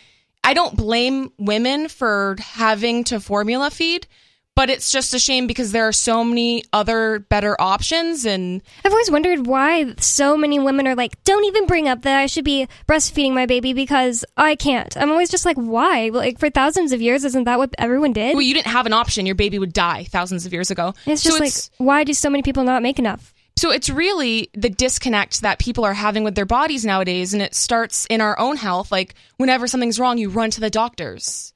I 0.45 0.55
don't 0.55 0.77
blame 0.77 1.33
women 1.37 1.89
for 1.89 2.37
having 2.41 3.03
to 3.05 3.19
formula 3.19 3.71
feed 3.71 4.07
but 4.55 4.71
it's 4.71 4.91
just 4.91 5.15
a 5.15 5.19
shame 5.19 5.47
because 5.47 5.73
there 5.73 5.89
are 5.89 5.93
so 5.93 6.23
many 6.23 6.63
other 6.73 7.19
better 7.19 7.59
options 7.61 8.27
and 8.27 8.63
I've 8.85 8.93
always 8.93 9.11
wondered 9.11 9.47
why 9.47 9.95
so 9.99 10.37
many 10.37 10.59
women 10.59 10.87
are 10.87 10.95
like, 10.95 11.23
don't 11.25 11.45
even 11.45 11.67
bring 11.67 11.89
up 11.89 12.03
that 12.03 12.19
I 12.19 12.27
should 12.27 12.45
be 12.45 12.69
breastfeeding 12.87 13.33
my 13.33 13.47
baby 13.47 13.73
because 13.73 14.25
I 14.37 14.57
can't. 14.57 14.97
I'm 14.97 15.11
always 15.11 15.31
just 15.31 15.47
like, 15.47 15.57
why? 15.57 16.11
Like, 16.13 16.39
for 16.39 16.51
thousands 16.51 16.93
of 16.93 17.01
years, 17.01 17.25
isn't 17.25 17.45
that 17.45 17.59
what 17.59 17.75
everyone 17.79 18.13
did? 18.13 18.35
Well, 18.35 18.43
you 18.43 18.55
didn't 18.55 18.67
have 18.67 18.87
an 18.87 18.93
option. 18.93 19.27
Your 19.27 19.35
baby 19.35 19.59
would 19.59 19.73
die 19.73 20.05
thousands 20.05 20.47
of 20.47 20.53
years 20.53 20.71
ago. 20.71 20.95
it's 21.07 21.23
just 21.23 21.37
so 21.37 21.43
like, 21.43 21.49
it's, 21.49 21.71
why 21.79 22.05
do 22.05 22.13
so 22.13 22.31
many 22.31 22.43
people 22.43 22.65
not 22.65 22.83
make 22.83 22.99
enough? 22.99 23.33
so 23.57 23.71
it's 23.71 23.91
really 23.91 24.51
the 24.55 24.71
disconnect 24.71 25.43
that 25.43 25.59
people 25.59 25.85
are 25.85 25.95
having 25.95 26.25
with 26.25 26.35
their 26.35 26.47
bodies 26.47 26.85
nowadays, 26.85 27.33
and 27.33 27.43
it 27.43 27.55
starts 27.55 28.07
in 28.07 28.21
our 28.21 28.39
own 28.39 28.57
health. 28.57 28.91
Like 28.91 29.15
whenever 29.37 29.67
something's 29.69 30.01
wrong, 30.01 30.19
you 30.19 30.31
run 30.31 30.51
to 30.53 30.61
the 30.61 30.71
doctors. 30.71 31.52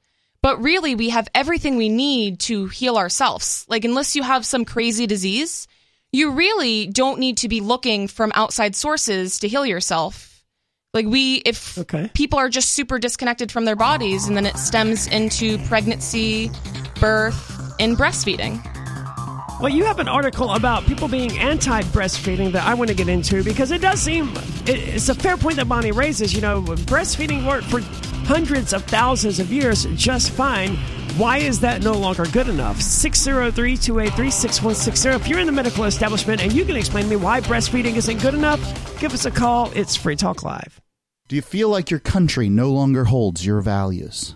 But 0.47 0.63
really, 0.63 0.95
we 0.95 1.09
have 1.09 1.27
everything 1.35 1.75
we 1.75 1.89
need 1.89 2.39
to 2.47 2.67
heal 2.67 2.97
ourselves. 2.97 3.65
Like 3.67 3.83
unless 3.83 4.15
you 4.15 4.23
have 4.23 4.45
some 4.45 4.63
crazy 4.63 5.05
disease, 5.05 5.67
you 6.13 6.31
really 6.31 6.87
don't 6.87 7.19
need 7.19 7.39
to 7.39 7.49
be 7.49 7.59
looking 7.59 8.07
from 8.07 8.31
outside 8.33 8.73
sources 8.73 9.39
to 9.39 9.49
heal 9.49 9.65
yourself. 9.65 10.45
Like 10.93 11.05
we, 11.05 11.41
if 11.45 11.77
Okay. 11.79 12.09
people 12.13 12.39
are 12.39 12.47
just 12.47 12.69
super 12.69 12.97
disconnected 12.97 13.51
from 13.51 13.65
their 13.65 13.75
bodies, 13.75 14.29
and 14.29 14.37
then 14.37 14.45
it 14.45 14.55
stems 14.55 15.07
into 15.07 15.57
pregnancy, 15.67 16.49
birth, 16.97 17.75
and 17.77 17.97
breastfeeding. 17.97 18.63
Well, 19.59 19.67
you 19.67 19.83
have 19.83 19.99
an 19.99 20.07
article 20.07 20.51
about 20.53 20.85
people 20.85 21.09
being 21.09 21.37
anti 21.39 21.81
breastfeeding 21.81 22.53
that 22.53 22.63
I 22.63 22.73
want 22.73 22.89
to 22.89 22.95
get 22.95 23.09
into 23.09 23.43
because 23.43 23.71
it 23.71 23.81
does 23.81 23.99
seem 23.99 24.31
it's 24.65 25.09
a 25.09 25.15
fair 25.15 25.35
point 25.35 25.57
that 25.57 25.67
Bonnie 25.67 25.91
raises. 25.91 26.33
You 26.33 26.39
know, 26.39 26.61
breastfeeding 26.61 27.45
worked 27.45 27.65
for 27.65 27.81
hundreds 28.27 28.73
of 28.73 28.83
thousands 28.83 29.39
of 29.39 29.51
years 29.51 29.85
just 29.95 30.31
fine. 30.31 30.75
Why 31.15 31.37
is 31.37 31.61
that 31.61 31.81
no 31.81 31.93
longer 31.93 32.25
good 32.25 32.49
enough? 32.49 32.81
603 32.81 33.77
283 33.77 34.29
6160. 34.29 35.09
If 35.09 35.27
you're 35.27 35.39
in 35.39 35.45
the 35.45 35.51
medical 35.53 35.85
establishment 35.85 36.41
and 36.41 36.51
you 36.51 36.65
can 36.65 36.75
explain 36.75 37.05
to 37.05 37.09
me 37.09 37.15
why 37.15 37.39
breastfeeding 37.39 37.95
isn't 37.95 38.21
good 38.21 38.33
enough, 38.33 38.59
give 38.99 39.13
us 39.13 39.25
a 39.25 39.31
call. 39.31 39.71
It's 39.73 39.95
Free 39.95 40.17
Talk 40.17 40.43
Live. 40.43 40.81
Do 41.29 41.35
you 41.35 41.41
feel 41.41 41.69
like 41.69 41.89
your 41.89 42.01
country 42.01 42.49
no 42.49 42.69
longer 42.71 43.05
holds 43.05 43.45
your 43.45 43.61
values? 43.61 44.35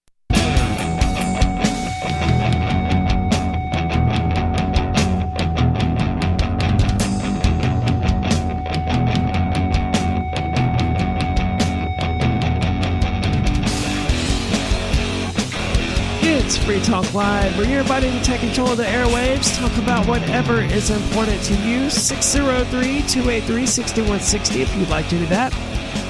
It's 16.53 16.61
Free 16.65 16.81
Talk 16.81 17.13
Live, 17.13 17.57
where 17.57 17.65
you're 17.65 17.79
invited 17.79 18.11
to 18.11 18.21
take 18.25 18.41
control 18.41 18.71
of 18.71 18.77
the 18.77 18.83
airwaves, 18.83 19.57
talk 19.57 19.71
about 19.81 20.05
whatever 20.05 20.61
is 20.61 20.89
important 20.89 21.41
to 21.43 21.55
you. 21.65 21.89
603 21.89 23.03
283 23.03 23.65
6160 23.65 24.61
if 24.61 24.75
you'd 24.75 24.89
like 24.89 25.07
to 25.07 25.17
do 25.17 25.25
that. 25.27 25.53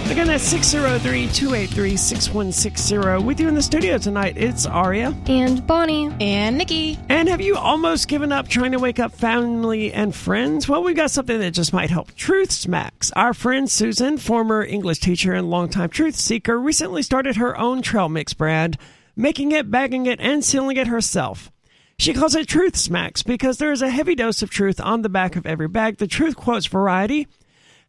Again, 0.10 0.26
that's 0.26 0.44
603 0.44 1.28
283 1.28 1.96
6160. 1.96 3.24
With 3.24 3.40
you 3.40 3.50
in 3.50 3.54
the 3.54 3.62
studio 3.62 4.00
tonight, 4.00 4.36
it's 4.36 4.66
Aria. 4.66 5.16
And 5.28 5.66
Bonnie, 5.68 6.12
And 6.20 6.58
Nikki. 6.58 6.98
And 7.08 7.30
have 7.30 7.40
you 7.40 7.56
almost 7.56 8.08
given 8.08 8.32
up 8.32 8.48
trying 8.48 8.72
to 8.72 8.80
wake 8.80 8.98
up 8.98 9.12
family 9.12 9.94
and 9.94 10.16
friends? 10.16 10.68
Well, 10.68 10.82
we've 10.82 10.96
got 10.96 11.12
something 11.12 11.40
that 11.40 11.52
just 11.52 11.72
might 11.72 11.92
help. 11.92 12.16
Truth 12.16 12.52
Smacks. 12.52 13.12
Our 13.12 13.36
friend 13.36 13.70
Susan, 13.70 14.18
former 14.18 14.64
English 14.64 15.02
teacher 15.02 15.34
and 15.34 15.52
longtime 15.52 15.90
truth 15.90 16.16
seeker, 16.16 16.60
recently 16.60 17.04
started 17.04 17.36
her 17.36 17.56
own 17.60 17.84
trail 17.84 18.10
mix 18.10 18.34
brand, 18.34 18.80
making 19.16 19.52
it, 19.52 19.72
bagging 19.72 20.06
it, 20.06 20.20
and 20.20 20.44
sealing 20.44 20.78
it 20.78 20.88
herself. 20.88 21.52
She 21.98 22.14
calls 22.14 22.34
it 22.34 22.48
Truth 22.48 22.78
Smacks 22.78 23.22
because 23.22 23.58
there 23.58 23.72
is 23.72 23.82
a 23.82 23.90
heavy 23.90 24.16
dose 24.16 24.42
of 24.42 24.50
truth 24.50 24.82
on 24.82 25.04
the 25.04 25.10
back 25.10 25.36
of 25.36 25.46
every 25.46 25.68
bag. 25.68 25.98
The 25.98 26.08
Truth 26.08 26.36
Quotes 26.36 26.66
variety 26.66 27.28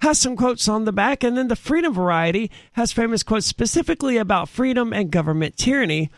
has 0.00 0.18
some 0.18 0.36
quotes 0.36 0.68
on 0.68 0.84
the 0.84 0.92
back, 0.92 1.24
and 1.24 1.36
then 1.36 1.48
the 1.48 1.56
Freedom 1.56 1.94
variety 1.94 2.50
has 2.72 2.92
famous 2.92 3.22
quotes 3.22 3.46
specifically 3.46 4.16
about 4.16 4.48
freedom 4.48 4.92
and 4.92 5.10
government 5.10 5.56
tyranny. 5.56 6.10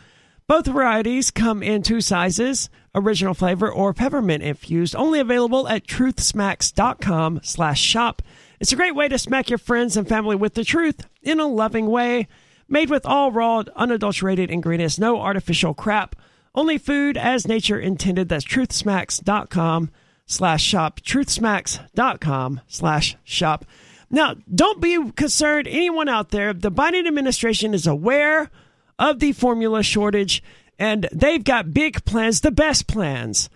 Both 0.46 0.66
varieties 0.66 1.30
come 1.30 1.62
in 1.62 1.82
two 1.82 2.00
sizes, 2.00 2.68
original 2.94 3.34
flavor 3.34 3.70
or 3.70 3.94
peppermint 3.94 4.42
infused, 4.42 4.96
only 4.96 5.20
available 5.20 5.68
at 5.68 5.86
truthsmacks.com 5.86 7.40
slash 7.42 7.80
shop. 7.80 8.22
It's 8.58 8.72
a 8.72 8.76
great 8.76 8.94
way 8.94 9.08
to 9.08 9.18
smack 9.18 9.50
your 9.50 9.58
friends 9.58 9.96
and 9.96 10.08
family 10.08 10.36
with 10.36 10.54
the 10.54 10.64
truth 10.64 11.06
in 11.22 11.38
a 11.38 11.46
loving 11.46 11.86
way. 11.86 12.28
Made 12.68 12.90
with 12.90 13.06
all 13.06 13.30
raw, 13.30 13.62
unadulterated 13.76 14.50
ingredients, 14.50 14.98
no 14.98 15.20
artificial 15.20 15.74
crap. 15.74 16.16
Only 16.54 16.78
food 16.78 17.16
as 17.16 17.48
nature 17.48 17.78
intended. 17.78 18.28
That's 18.28 18.44
truthsmacks.com 18.44 19.90
slash 20.26 20.62
shop. 20.62 21.00
Truthsmacks.com 21.00 22.60
slash 22.68 23.16
shop. 23.24 23.64
Now, 24.10 24.36
don't 24.54 24.80
be 24.80 25.10
concerned, 25.12 25.66
anyone 25.68 26.08
out 26.08 26.30
there. 26.30 26.52
The 26.52 26.70
Biden 26.70 27.06
administration 27.06 27.74
is 27.74 27.86
aware 27.86 28.50
of 28.98 29.18
the 29.18 29.32
formula 29.32 29.82
shortage 29.82 30.42
and 30.78 31.08
they've 31.12 31.42
got 31.42 31.72
big 31.72 32.04
plans, 32.04 32.40
the 32.40 32.50
best 32.50 32.86
plans, 32.86 33.48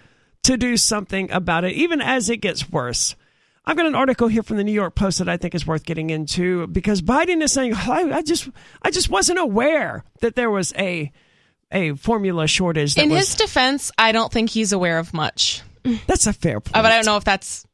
to 0.45 0.57
do 0.57 0.77
something 0.77 1.31
about 1.31 1.65
it, 1.65 1.73
even 1.75 2.01
as 2.01 2.31
it 2.31 2.39
gets 2.39 2.71
worse. 2.71 3.17
I've 3.69 3.77
got 3.77 3.85
an 3.85 3.95
article 3.95 4.29
here 4.29 4.43
from 4.43 4.57
the 4.57 4.65
New 4.65 4.73
York 4.73 4.95
Post 4.95 5.19
that 5.19 5.29
I 5.29 5.37
think 5.37 5.55
is 5.55 5.67
worth 5.67 5.85
getting 5.85 6.09
into 6.09 6.67
because 6.69 7.03
Biden 7.03 7.43
is 7.43 7.53
saying, 7.53 7.75
I, 7.75 8.11
I 8.15 8.23
just, 8.23 8.49
I 8.81 8.91
just 8.91 9.11
wasn't 9.11 9.39
aware 9.39 10.05
that 10.21 10.35
there 10.37 10.51
was 10.51 10.73
a 10.79 11.13
a 11.71 11.93
formula 11.97 12.47
shortage. 12.47 12.97
In 12.97 13.11
was, 13.11 13.29
his 13.29 13.35
defense, 13.35 13.93
I 13.99 14.13
don't 14.13 14.33
think 14.33 14.49
he's 14.49 14.73
aware 14.73 14.99
of 14.99 15.13
much. 15.13 15.61
That's 16.07 16.27
a 16.27 16.33
fair 16.33 16.61
point. 16.61 16.77
Uh, 16.77 16.83
But 16.83 16.93
I 16.93 16.97
don't 16.97 17.05
know 17.05 17.19
if 17.19 17.25
that's 17.25 17.67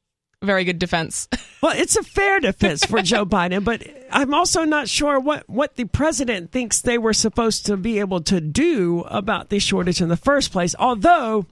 very 0.42 0.64
good 0.64 0.80
defense. 0.80 1.28
Well, 1.62 1.72
it's 1.74 1.96
a 1.96 2.02
fair 2.02 2.40
defense 2.40 2.84
for 2.84 3.00
Joe 3.00 3.24
Biden, 3.36 3.64
but 3.64 3.82
I'm 4.12 4.34
also 4.34 4.64
not 4.64 4.86
sure 4.86 5.18
what, 5.18 5.48
what 5.48 5.76
the 5.76 5.86
president 5.86 6.52
thinks 6.52 6.82
they 6.82 6.98
were 6.98 7.14
supposed 7.14 7.64
to 7.66 7.78
be 7.78 8.00
able 8.00 8.20
to 8.24 8.38
do 8.38 9.00
about 9.08 9.48
the 9.48 9.58
shortage 9.58 10.02
in 10.02 10.10
the 10.10 10.16
first 10.18 10.52
place. 10.52 10.74
Although 10.78 11.46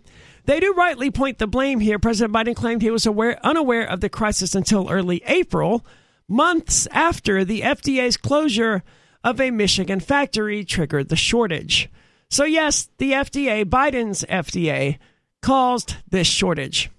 they 0.45 0.61
do 0.61 0.73
rightly 0.75 1.11
point 1.11 1.39
the 1.39 1.47
blame 1.47 1.81
here. 1.81 1.99
President 1.99 2.35
Biden 2.35 2.57
claimed 2.57 2.83
he 2.83 2.91
was 2.91 3.07
aware, 3.07 3.39
unaware 3.45 3.85
of 3.85 4.01
the 4.01 4.09
crisis 4.09 4.55
until 4.55 4.91
early 4.91 5.23
April, 5.27 5.85
months 6.29 6.89
after 6.91 7.45
the 7.45 7.61
FDA's 7.61 8.17
closure 8.17 8.83
of 9.23 9.41
a 9.41 9.51
Michigan 9.51 10.01
factory 10.01 10.65
triggered 10.65 11.09
the 11.09 11.17
shortage. 11.17 11.89
So, 12.29 12.45
yes, 12.45 12.89
the 12.99 13.13
FDA, 13.13 13.65
Biden's 13.65 14.25
FDA, 14.25 14.99
caused 15.43 15.97
this 16.09 16.27
shortage. 16.27 16.91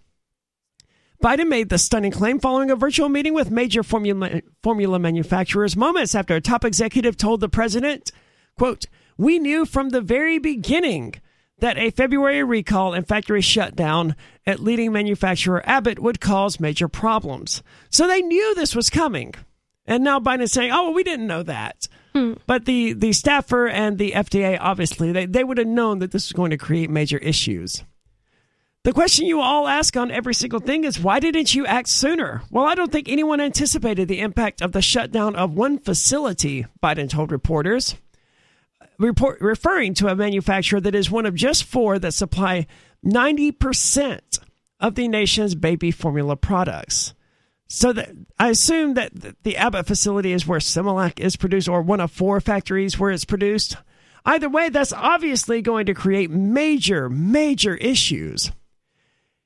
Biden 1.24 1.48
made 1.48 1.70
the 1.70 1.78
stunning 1.78 2.12
claim 2.12 2.40
following 2.40 2.70
a 2.70 2.76
virtual 2.76 3.10
meeting 3.10 3.34
with 3.34 3.50
major 3.50 3.82
formula, 3.82 4.42
formula 4.62 5.00
manufacturers 5.00 5.76
moments 5.76 6.16
after 6.16 6.36
a 6.36 6.42
top 6.42 6.66
executive 6.66 7.16
told 7.16 7.40
the 7.40 7.50
president, 7.50 8.12
quote, 8.58 8.86
We 9.18 9.40
knew 9.40 9.66
from 9.66 9.90
the 9.90 10.02
very 10.02 10.38
beginning 10.38 11.16
that 11.64 11.78
a 11.78 11.92
February 11.92 12.44
recall 12.44 12.94
and 12.94 13.08
factory 13.08 13.40
shutdown 13.40 14.18
at 14.46 14.60
leading 14.60 14.92
manufacturer 14.92 15.64
Abbott 15.66 15.98
would 15.98 16.20
cause 16.20 16.60
major 16.60 16.90
problems. 16.90 17.64
So 17.90 18.06
they 18.06 18.22
knew 18.22 18.54
this 18.54 18.76
was 18.76 18.90
coming. 18.90 19.34
And 19.86 20.04
now 20.04 20.20
Biden's 20.20 20.52
saying, 20.52 20.74
oh, 20.74 20.84
well, 20.84 20.94
we 20.94 21.04
didn't 21.04 21.26
know 21.26 21.42
that. 21.44 21.88
Hmm. 22.12 22.34
But 22.48 22.66
the, 22.66 22.92
the 22.92 23.14
staffer 23.14 23.66
and 23.66 23.98
the 23.98 24.12
FDA, 24.12 24.58
obviously, 24.60 25.14
they, 25.14 25.26
they 25.26 25.46
would 25.46 25.58
have 25.58 25.68
known 25.68 26.00
that 26.00 26.12
this 26.12 26.28
was 26.28 26.34
going 26.34 26.52
to 26.52 26.58
create 26.58 26.90
major 26.90 27.18
issues. 27.20 27.86
The 28.84 28.92
question 28.92 29.26
you 29.26 29.40
all 29.40 29.66
ask 29.66 29.96
on 29.96 30.12
every 30.12 30.34
single 30.34 30.60
thing 30.60 30.84
is 30.84 31.00
why 31.00 31.22
didn't 31.22 31.56
you 31.56 31.66
act 31.66 31.88
sooner? 31.88 32.42
Well, 32.52 32.66
I 32.66 32.76
don't 32.76 32.92
think 32.92 33.08
anyone 33.08 33.40
anticipated 33.40 34.10
the 34.10 34.20
impact 34.20 34.62
of 34.62 34.74
the 34.74 34.82
shutdown 34.82 35.38
of 35.38 35.54
one 35.54 35.80
facility, 35.80 36.66
Biden 36.84 37.10
told 37.10 37.32
reporters, 37.32 37.96
report, 39.04 39.42
referring 39.42 39.94
to 39.96 40.08
a 40.08 40.16
manufacturer 40.16 40.80
that 40.82 40.96
is 40.96 41.12
one 41.12 41.26
of 41.26 41.36
just 41.36 41.64
four 41.64 42.00
that 42.00 42.14
supply 42.14 42.68
90% 43.06 44.40
of 44.80 44.96
the 44.96 45.08
nation's 45.08 45.56
baby 45.56 45.92
formula 45.92 46.36
products. 46.36 47.14
So 47.68 47.92
that 47.94 48.12
I 48.38 48.50
assume 48.50 48.94
that 48.96 49.12
the 49.44 49.58
Abbott 49.58 49.88
facility 49.88 50.32
is 50.32 50.46
where 50.46 50.60
Similac 50.60 51.20
is 51.20 51.36
produced 51.36 51.68
or 51.68 51.82
one 51.82 52.00
of 52.00 52.12
four 52.12 52.40
factories 52.40 53.00
where 53.00 53.12
it's 53.12 53.26
produced. 53.26 53.78
Either 54.26 54.48
way, 54.48 54.70
that's 54.70 54.94
obviously 54.94 55.62
going 55.62 55.88
to 55.88 55.94
create 55.94 56.30
major, 56.30 57.10
major 57.10 57.76
issues. 57.76 58.52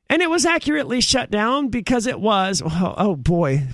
And 0.09 0.21
it 0.21 0.29
was 0.29 0.45
accurately 0.45 1.01
shut 1.01 1.29
down 1.29 1.67
because 1.67 2.07
it 2.07 2.19
was, 2.19 2.61
oh, 2.65 2.95
oh 2.97 3.15
boy, 3.15 3.67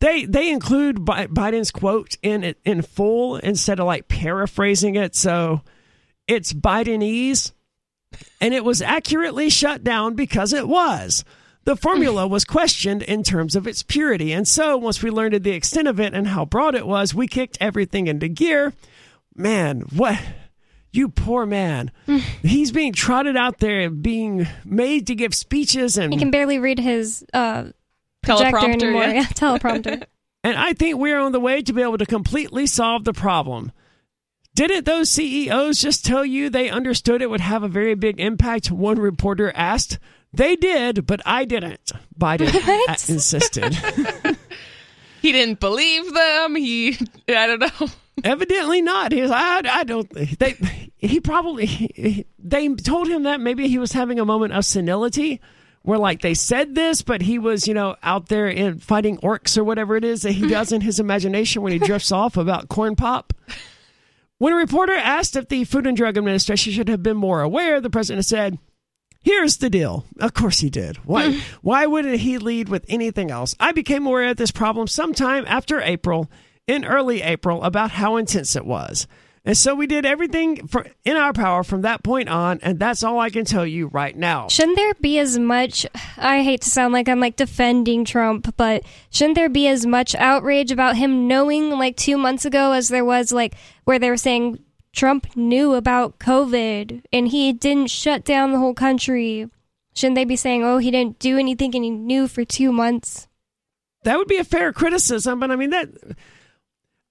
they 0.00 0.24
they 0.24 0.50
include 0.50 0.96
Biden's 0.96 1.70
quote 1.70 2.16
in 2.22 2.44
it 2.44 2.58
in 2.64 2.82
full 2.82 3.36
instead 3.36 3.78
of 3.78 3.86
like 3.86 4.08
paraphrasing 4.08 4.96
it. 4.96 5.14
So 5.14 5.60
it's 6.26 6.52
Bidenese, 6.52 7.52
and 8.40 8.54
it 8.54 8.64
was 8.64 8.80
accurately 8.80 9.50
shut 9.50 9.84
down 9.84 10.14
because 10.14 10.52
it 10.52 10.66
was. 10.66 11.24
The 11.64 11.76
formula 11.76 12.26
was 12.28 12.44
questioned 12.44 13.02
in 13.02 13.22
terms 13.22 13.54
of 13.54 13.66
its 13.66 13.82
purity, 13.82 14.32
and 14.32 14.48
so 14.48 14.78
once 14.78 15.02
we 15.02 15.10
learned 15.10 15.42
the 15.42 15.50
extent 15.50 15.88
of 15.88 16.00
it 16.00 16.14
and 16.14 16.28
how 16.28 16.46
broad 16.46 16.74
it 16.74 16.86
was, 16.86 17.14
we 17.14 17.26
kicked 17.26 17.58
everything 17.60 18.06
into 18.06 18.28
gear. 18.28 18.72
Man, 19.34 19.80
what 19.94 20.18
you 20.94 21.08
poor 21.08 21.46
man. 21.46 21.90
He's 22.42 22.72
being 22.72 22.92
trotted 22.92 23.36
out 23.36 23.58
there, 23.58 23.90
being 23.90 24.46
made 24.64 25.06
to 25.08 25.14
give 25.14 25.34
speeches, 25.34 25.96
and 25.98 26.12
He 26.12 26.18
can 26.18 26.30
barely 26.30 26.58
read 26.58 26.78
his 26.78 27.24
uh, 27.32 27.64
projector 28.22 28.58
Teleprompter, 28.58 28.82
anymore. 28.82 29.02
yeah. 29.04 29.12
Yeah, 29.12 29.24
teleprompter. 29.26 30.04
And 30.46 30.58
I 30.58 30.74
think 30.74 30.98
we're 30.98 31.18
on 31.20 31.32
the 31.32 31.40
way 31.40 31.62
to 31.62 31.72
be 31.72 31.80
able 31.80 31.96
to 31.96 32.04
completely 32.04 32.66
solve 32.66 33.04
the 33.04 33.14
problem. 33.14 33.72
Didn't 34.54 34.84
those 34.84 35.10
CEOs 35.10 35.80
just 35.80 36.04
tell 36.04 36.22
you 36.22 36.50
they 36.50 36.68
understood 36.68 37.22
it 37.22 37.30
would 37.30 37.40
have 37.40 37.62
a 37.62 37.68
very 37.68 37.94
big 37.94 38.20
impact? 38.20 38.70
One 38.70 38.98
reporter 38.98 39.50
asked. 39.56 39.98
They 40.34 40.54
did, 40.54 41.06
but 41.06 41.22
I 41.24 41.46
didn't. 41.46 41.92
Biden 42.20 42.52
What? 42.86 43.08
insisted. 43.08 43.74
he 45.22 45.32
didn't 45.32 45.60
believe 45.60 46.12
them. 46.12 46.56
He, 46.56 46.98
I 47.26 47.46
don't 47.46 47.60
know. 47.60 47.88
Evidently 48.22 48.80
not. 48.80 49.12
He's 49.12 49.30
I, 49.30 49.62
I 49.64 49.84
don't 49.84 50.08
they 50.38 50.56
he 50.98 51.20
probably 51.20 52.26
they 52.38 52.68
told 52.74 53.08
him 53.08 53.24
that 53.24 53.40
maybe 53.40 53.68
he 53.68 53.78
was 53.78 53.92
having 53.92 54.20
a 54.20 54.24
moment 54.24 54.52
of 54.52 54.64
senility 54.64 55.40
where 55.82 55.98
like 55.98 56.22
they 56.22 56.34
said 56.34 56.74
this 56.74 57.02
but 57.02 57.22
he 57.22 57.38
was, 57.38 57.66
you 57.66 57.74
know, 57.74 57.96
out 58.02 58.28
there 58.28 58.46
in 58.46 58.78
fighting 58.78 59.18
orcs 59.18 59.58
or 59.58 59.64
whatever 59.64 59.96
it 59.96 60.04
is 60.04 60.22
that 60.22 60.32
he 60.32 60.48
does 60.48 60.72
in 60.72 60.80
his 60.80 61.00
imagination 61.00 61.62
when 61.62 61.72
he 61.72 61.78
drifts 61.78 62.12
off 62.12 62.36
about 62.36 62.68
corn 62.68 62.94
pop. 62.94 63.32
When 64.38 64.52
a 64.52 64.56
reporter 64.56 64.94
asked 64.94 65.36
if 65.36 65.48
the 65.48 65.64
Food 65.64 65.86
and 65.86 65.96
Drug 65.96 66.18
Administration 66.18 66.72
should 66.72 66.88
have 66.88 67.02
been 67.02 67.16
more 67.16 67.40
aware, 67.40 67.80
the 67.80 67.88
president 67.88 68.26
said, 68.26 68.58
Here's 69.24 69.56
the 69.56 69.70
deal. 69.70 70.04
Of 70.20 70.34
course 70.34 70.58
he 70.58 70.68
did. 70.68 70.98
Why 70.98 71.32
hmm. 71.32 71.38
why 71.62 71.86
wouldn't 71.86 72.20
he 72.20 72.36
lead 72.36 72.68
with 72.68 72.84
anything 72.88 73.30
else? 73.30 73.56
I 73.58 73.72
became 73.72 74.06
aware 74.06 74.28
of 74.28 74.36
this 74.36 74.50
problem 74.50 74.86
sometime 74.86 75.44
after 75.48 75.80
April, 75.80 76.30
in 76.66 76.84
early 76.84 77.22
April, 77.22 77.62
about 77.62 77.92
how 77.92 78.16
intense 78.16 78.56
it 78.56 78.64
was. 78.64 79.06
And 79.46 79.56
so 79.56 79.74
we 79.74 79.86
did 79.86 80.06
everything 80.06 80.66
for, 80.66 80.86
in 81.04 81.18
our 81.18 81.34
power 81.34 81.62
from 81.62 81.82
that 81.82 82.02
point 82.02 82.30
on, 82.30 82.60
and 82.62 82.78
that's 82.78 83.02
all 83.02 83.20
I 83.20 83.28
can 83.28 83.44
tell 83.44 83.66
you 83.66 83.88
right 83.88 84.16
now. 84.16 84.48
Shouldn't 84.48 84.76
there 84.76 84.94
be 84.94 85.18
as 85.18 85.38
much? 85.38 85.86
I 86.16 86.42
hate 86.42 86.62
to 86.62 86.70
sound 86.70 86.94
like 86.94 87.10
I'm 87.10 87.20
like 87.20 87.36
defending 87.36 88.06
Trump, 88.06 88.54
but 88.56 88.84
shouldn't 89.10 89.34
there 89.34 89.50
be 89.50 89.68
as 89.68 89.84
much 89.84 90.14
outrage 90.14 90.72
about 90.72 90.96
him 90.96 91.28
knowing 91.28 91.68
like 91.70 91.96
two 91.96 92.16
months 92.16 92.46
ago 92.46 92.72
as 92.72 92.88
there 92.88 93.04
was 93.04 93.32
like 93.32 93.54
where 93.84 93.98
they 93.98 94.08
were 94.08 94.16
saying 94.16 94.60
Trump 94.94 95.36
knew 95.36 95.74
about 95.74 96.18
COVID 96.18 97.02
and 97.12 97.28
he 97.28 97.52
didn't 97.52 97.90
shut 97.90 98.24
down 98.24 98.52
the 98.52 98.58
whole 98.58 98.74
country? 98.74 99.50
Shouldn't 99.94 100.16
they 100.16 100.24
be 100.24 100.36
saying, 100.36 100.64
oh, 100.64 100.78
he 100.78 100.90
didn't 100.90 101.18
do 101.18 101.36
anything 101.36 101.74
and 101.74 101.84
he 101.84 101.90
knew 101.90 102.28
for 102.28 102.46
two 102.46 102.72
months? 102.72 103.28
That 104.04 104.16
would 104.16 104.28
be 104.28 104.38
a 104.38 104.44
fair 104.44 104.72
criticism, 104.72 105.38
but 105.38 105.50
I 105.50 105.56
mean 105.56 105.70
that 105.70 105.88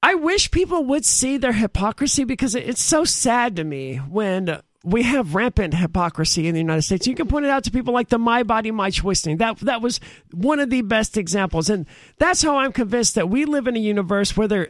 I 0.04 0.16
wish 0.16 0.52
people 0.52 0.84
would 0.84 1.06
see 1.06 1.38
their 1.38 1.54
hypocrisy 1.54 2.26
because 2.26 2.56
it's 2.56 2.84
so 2.84 3.06
sad 3.06 3.56
to 3.56 3.64
me 3.64 3.96
when 3.96 4.60
we 4.84 5.04
have 5.04 5.34
rampant 5.34 5.76
hypocrisy 5.76 6.46
in 6.46 6.54
the 6.54 6.60
United 6.60 6.82
States. 6.82 7.08
You 7.08 7.16
can 7.16 7.30
point 7.30 7.46
it 7.46 7.50
out 7.50 7.64
to 7.64 7.72
people 7.72 7.94
like 7.94 8.10
the 8.10 8.18
My 8.18 8.44
Body 8.44 8.70
My 8.70 8.90
Choice 8.90 9.22
thing. 9.22 9.38
That 9.38 9.60
that 9.60 9.82
was 9.82 10.02
one 10.34 10.60
of 10.60 10.70
the 10.70 10.82
best 10.82 11.16
examples, 11.16 11.70
and 11.70 11.86
that's 12.18 12.44
how 12.44 12.58
I'm 12.58 12.74
convinced 12.74 13.16
that 13.16 13.30
we 13.30 13.46
live 13.46 13.66
in 13.66 13.78
a 13.78 13.80
universe 13.80 14.36
where 14.36 14.50
there 14.50 14.68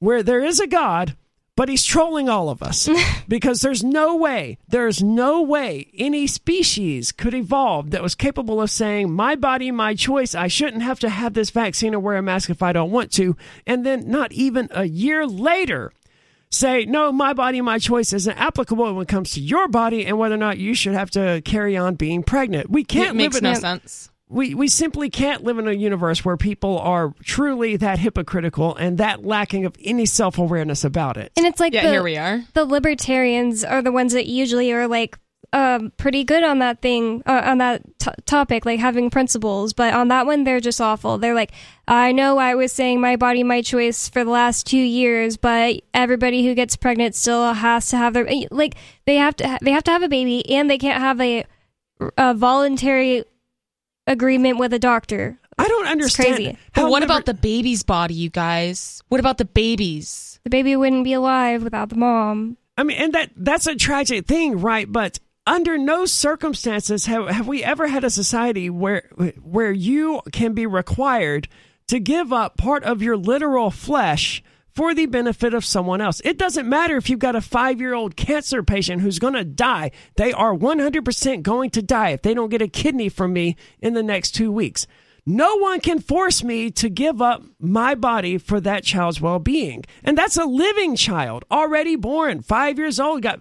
where 0.00 0.24
there 0.24 0.42
is 0.42 0.58
a 0.58 0.66
God, 0.66 1.16
but 1.62 1.68
he's 1.68 1.84
trolling 1.84 2.28
all 2.28 2.48
of 2.48 2.60
us 2.60 2.88
because 3.28 3.60
there's 3.60 3.84
no 3.84 4.16
way, 4.16 4.58
there's 4.66 5.00
no 5.00 5.42
way 5.42 5.92
any 5.96 6.26
species 6.26 7.12
could 7.12 7.34
evolve 7.34 7.92
that 7.92 8.02
was 8.02 8.16
capable 8.16 8.60
of 8.60 8.68
saying, 8.68 9.12
my 9.12 9.36
body, 9.36 9.70
my 9.70 9.94
choice. 9.94 10.34
I 10.34 10.48
shouldn't 10.48 10.82
have 10.82 10.98
to 10.98 11.08
have 11.08 11.34
this 11.34 11.50
vaccine 11.50 11.94
or 11.94 12.00
wear 12.00 12.16
a 12.16 12.22
mask 12.22 12.50
if 12.50 12.64
I 12.64 12.72
don't 12.72 12.90
want 12.90 13.12
to. 13.12 13.36
And 13.64 13.86
then 13.86 14.10
not 14.10 14.32
even 14.32 14.70
a 14.72 14.86
year 14.86 15.24
later, 15.24 15.92
say, 16.50 16.84
no, 16.84 17.12
my 17.12 17.32
body, 17.32 17.60
my 17.60 17.78
choice 17.78 18.12
isn't 18.12 18.40
applicable 18.40 18.94
when 18.94 19.02
it 19.04 19.08
comes 19.08 19.30
to 19.34 19.40
your 19.40 19.68
body 19.68 20.04
and 20.04 20.18
whether 20.18 20.34
or 20.34 20.38
not 20.38 20.58
you 20.58 20.74
should 20.74 20.94
have 20.94 21.10
to 21.12 21.42
carry 21.44 21.76
on 21.76 21.94
being 21.94 22.24
pregnant. 22.24 22.70
We 22.70 22.82
can't 22.82 23.10
it 23.10 23.14
makes 23.14 23.34
live 23.34 23.42
no 23.44 23.52
a, 23.52 23.54
sense. 23.54 24.10
We 24.32 24.54
we 24.54 24.66
simply 24.68 25.10
can't 25.10 25.44
live 25.44 25.58
in 25.58 25.68
a 25.68 25.72
universe 25.72 26.24
where 26.24 26.36
people 26.36 26.78
are 26.78 27.12
truly 27.22 27.76
that 27.76 27.98
hypocritical 27.98 28.74
and 28.74 28.98
that 28.98 29.24
lacking 29.24 29.66
of 29.66 29.76
any 29.84 30.06
self 30.06 30.38
awareness 30.38 30.84
about 30.84 31.16
it. 31.16 31.32
And 31.36 31.46
it's 31.46 31.60
like 31.60 31.74
Yeah, 31.74 31.82
the, 31.84 31.90
here 31.90 32.02
we 32.02 32.16
are. 32.16 32.42
the 32.54 32.64
libertarians 32.64 33.62
are 33.64 33.82
the 33.82 33.92
ones 33.92 34.12
that 34.14 34.26
usually 34.26 34.72
are 34.72 34.88
like 34.88 35.18
um, 35.54 35.92
pretty 35.98 36.24
good 36.24 36.42
on 36.42 36.60
that 36.60 36.80
thing 36.80 37.22
uh, 37.26 37.42
on 37.44 37.58
that 37.58 37.82
t- 37.98 38.10
topic 38.24 38.64
like 38.64 38.80
having 38.80 39.10
principles 39.10 39.74
but 39.74 39.92
on 39.92 40.08
that 40.08 40.24
one 40.24 40.44
they're 40.44 40.60
just 40.60 40.80
awful 40.80 41.18
they're 41.18 41.34
like 41.34 41.52
i 41.86 42.10
know 42.10 42.38
i 42.38 42.54
was 42.54 42.72
saying 42.72 43.02
my 43.02 43.16
body 43.16 43.42
my 43.42 43.60
choice 43.60 44.08
for 44.08 44.24
the 44.24 44.30
last 44.30 44.66
two 44.66 44.78
years 44.78 45.36
but 45.36 45.82
everybody 45.92 46.46
who 46.46 46.54
gets 46.54 46.74
pregnant 46.74 47.14
still 47.14 47.52
has 47.52 47.90
to 47.90 47.98
have 47.98 48.14
their 48.14 48.26
like 48.50 48.76
they 49.04 49.16
have 49.16 49.36
to 49.36 49.46
ha- 49.46 49.58
they 49.60 49.72
have 49.72 49.84
to 49.84 49.90
have 49.90 50.02
a 50.02 50.08
baby 50.08 50.48
and 50.56 50.70
they 50.70 50.78
can't 50.78 51.02
have 51.02 51.20
a, 51.20 51.44
a 52.16 52.32
voluntary 52.32 53.22
agreement 54.06 54.58
with 54.58 54.72
a 54.72 54.78
doctor 54.78 55.38
I 55.58 55.68
don't 55.68 55.86
understand. 55.86 56.36
crazy. 56.36 56.58
how 56.72 56.82
But 56.82 56.90
what 56.90 57.02
liber- 57.02 57.12
about 57.12 57.26
the 57.26 57.34
baby's 57.34 57.82
body, 57.82 58.14
you 58.14 58.30
guys? 58.30 59.02
What 59.08 59.20
about 59.20 59.38
the 59.38 59.44
babies? 59.44 60.40
the 60.44 60.50
baby 60.50 60.74
wouldn't 60.74 61.04
be 61.04 61.12
alive 61.12 61.62
without 61.62 61.88
the 61.88 61.96
mom 61.96 62.56
I 62.76 62.84
mean, 62.84 62.96
and 62.96 63.12
that 63.12 63.30
that's 63.36 63.66
a 63.66 63.74
tragic 63.76 64.26
thing, 64.26 64.58
right? 64.60 64.90
But 64.90 65.20
under 65.46 65.76
no 65.76 66.06
circumstances 66.06 67.04
have, 67.06 67.28
have 67.28 67.46
we 67.46 67.62
ever 67.62 67.86
had 67.86 68.02
a 68.02 68.10
society 68.10 68.70
where 68.70 69.08
where 69.42 69.70
you 69.72 70.22
can 70.32 70.54
be 70.54 70.66
required 70.66 71.48
to 71.88 72.00
give 72.00 72.32
up 72.32 72.56
part 72.56 72.82
of 72.84 73.02
your 73.02 73.16
literal 73.16 73.70
flesh 73.70 74.42
for 74.74 74.94
the 74.94 75.06
benefit 75.06 75.54
of 75.54 75.64
someone 75.64 76.00
else. 76.00 76.20
It 76.24 76.38
doesn't 76.38 76.68
matter 76.68 76.96
if 76.96 77.10
you've 77.10 77.18
got 77.18 77.36
a 77.36 77.40
5-year-old 77.40 78.16
cancer 78.16 78.62
patient 78.62 79.02
who's 79.02 79.18
going 79.18 79.34
to 79.34 79.44
die. 79.44 79.90
They 80.16 80.32
are 80.32 80.54
100% 80.54 81.42
going 81.42 81.70
to 81.70 81.82
die 81.82 82.10
if 82.10 82.22
they 82.22 82.34
don't 82.34 82.50
get 82.50 82.62
a 82.62 82.68
kidney 82.68 83.08
from 83.08 83.32
me 83.32 83.56
in 83.80 83.94
the 83.94 84.02
next 84.02 84.32
2 84.32 84.50
weeks. 84.50 84.86
No 85.24 85.56
one 85.56 85.80
can 85.80 86.00
force 86.00 86.42
me 86.42 86.70
to 86.72 86.88
give 86.88 87.22
up 87.22 87.44
my 87.60 87.94
body 87.94 88.38
for 88.38 88.60
that 88.60 88.82
child's 88.82 89.20
well 89.20 89.38
being. 89.38 89.84
And 90.02 90.18
that's 90.18 90.36
a 90.36 90.44
living 90.44 90.96
child, 90.96 91.44
already 91.50 91.94
born, 91.94 92.42
five 92.42 92.78
years 92.78 92.98
old, 92.98 93.22
got 93.22 93.40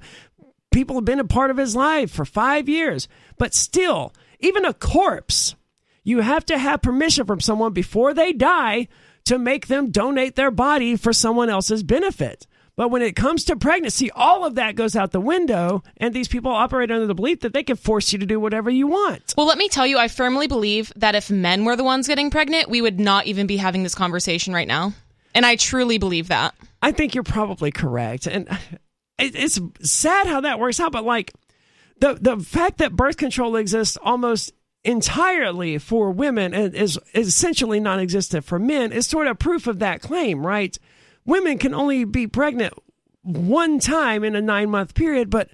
people 0.71 0.95
have 0.95 1.05
been 1.05 1.19
a 1.19 1.25
part 1.25 1.49
of 1.49 1.57
his 1.57 1.75
life 1.75 2.11
for 2.11 2.23
five 2.23 2.69
years. 2.69 3.07
But 3.37 3.55
still, 3.55 4.13
even 4.39 4.63
a 4.63 4.73
corpse, 4.73 5.55
you 6.03 6.19
have 6.19 6.45
to 6.45 6.57
have 6.57 6.81
permission 6.83 7.25
from 7.25 7.39
someone 7.39 7.73
before 7.73 8.13
they 8.13 8.31
die 8.31 8.87
to 9.25 9.37
make 9.37 9.67
them 9.67 9.91
donate 9.91 10.35
their 10.35 10.51
body 10.51 10.95
for 10.95 11.13
someone 11.13 11.49
else's 11.49 11.83
benefit. 11.83 12.47
But 12.77 12.89
when 12.89 13.01
it 13.01 13.15
comes 13.15 13.45
to 13.45 13.55
pregnancy, 13.55 14.09
all 14.11 14.45
of 14.45 14.55
that 14.55 14.75
goes 14.75 14.95
out 14.95 15.11
the 15.11 15.19
window, 15.19 15.83
and 15.97 16.13
these 16.13 16.27
people 16.27 16.51
operate 16.51 16.89
under 16.89 17.05
the 17.05 17.13
belief 17.13 17.41
that 17.41 17.53
they 17.53 17.63
can 17.63 17.75
force 17.75 18.13
you 18.13 18.19
to 18.19 18.25
do 18.25 18.39
whatever 18.39 18.69
you 18.69 18.87
want. 18.87 19.33
Well, 19.37 19.45
let 19.45 19.57
me 19.57 19.67
tell 19.67 19.85
you, 19.85 19.97
I 19.97 20.07
firmly 20.07 20.47
believe 20.47 20.91
that 20.95 21.13
if 21.13 21.29
men 21.29 21.65
were 21.65 21.75
the 21.75 21.83
ones 21.83 22.07
getting 22.07 22.29
pregnant, 22.29 22.69
we 22.69 22.81
would 22.81 22.99
not 22.99 23.27
even 23.27 23.45
be 23.45 23.57
having 23.57 23.83
this 23.83 23.93
conversation 23.93 24.53
right 24.53 24.67
now. 24.67 24.93
And 25.35 25.45
I 25.45 25.57
truly 25.57 25.97
believe 25.97 26.29
that. 26.29 26.55
I 26.81 26.91
think 26.91 27.13
you're 27.13 27.23
probably 27.23 27.71
correct, 27.71 28.25
and 28.27 28.47
it's 29.19 29.59
sad 29.81 30.27
how 30.27 30.41
that 30.41 30.59
works 30.59 30.79
out. 30.79 30.91
But 30.91 31.03
like 31.03 31.33
the 31.99 32.17
the 32.19 32.37
fact 32.39 32.79
that 32.79 32.95
birth 32.95 33.17
control 33.17 33.55
exists 33.57 33.97
almost 34.01 34.53
entirely 34.83 35.77
for 35.77 36.11
women 36.11 36.53
and 36.53 36.73
is, 36.73 36.99
essentially 37.13 37.79
non-existent 37.79 38.45
for 38.45 38.59
men 38.59 38.91
is 38.91 39.07
sort 39.07 39.27
of 39.27 39.39
proof 39.39 39.67
of 39.67 39.79
that 39.79 40.01
claim, 40.01 40.45
right? 40.45 40.77
Women 41.25 41.57
can 41.57 41.73
only 41.73 42.03
be 42.03 42.27
pregnant 42.27 42.73
one 43.23 43.79
time 43.79 44.23
in 44.23 44.35
a 44.35 44.41
nine 44.41 44.69
month 44.69 44.95
period, 44.95 45.29
but 45.29 45.49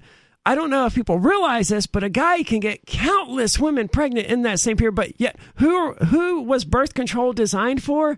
I 0.45 0.55
don't 0.55 0.69
know 0.69 0.85
if 0.85 0.95
people 0.95 1.19
realize 1.19 1.67
this, 1.67 1.87
but 1.87 2.05
a 2.05 2.09
guy 2.09 2.41
can 2.43 2.61
get 2.61 2.85
countless 2.85 3.59
women 3.59 3.89
pregnant 3.89 4.27
in 4.27 4.43
that 4.43 4.61
same 4.61 4.77
period. 4.77 4.95
But 4.95 5.19
yet, 5.19 5.35
who 5.55 5.93
who 5.95 6.43
was 6.43 6.63
birth 6.63 6.93
control 6.93 7.33
designed 7.33 7.83
for? 7.83 8.17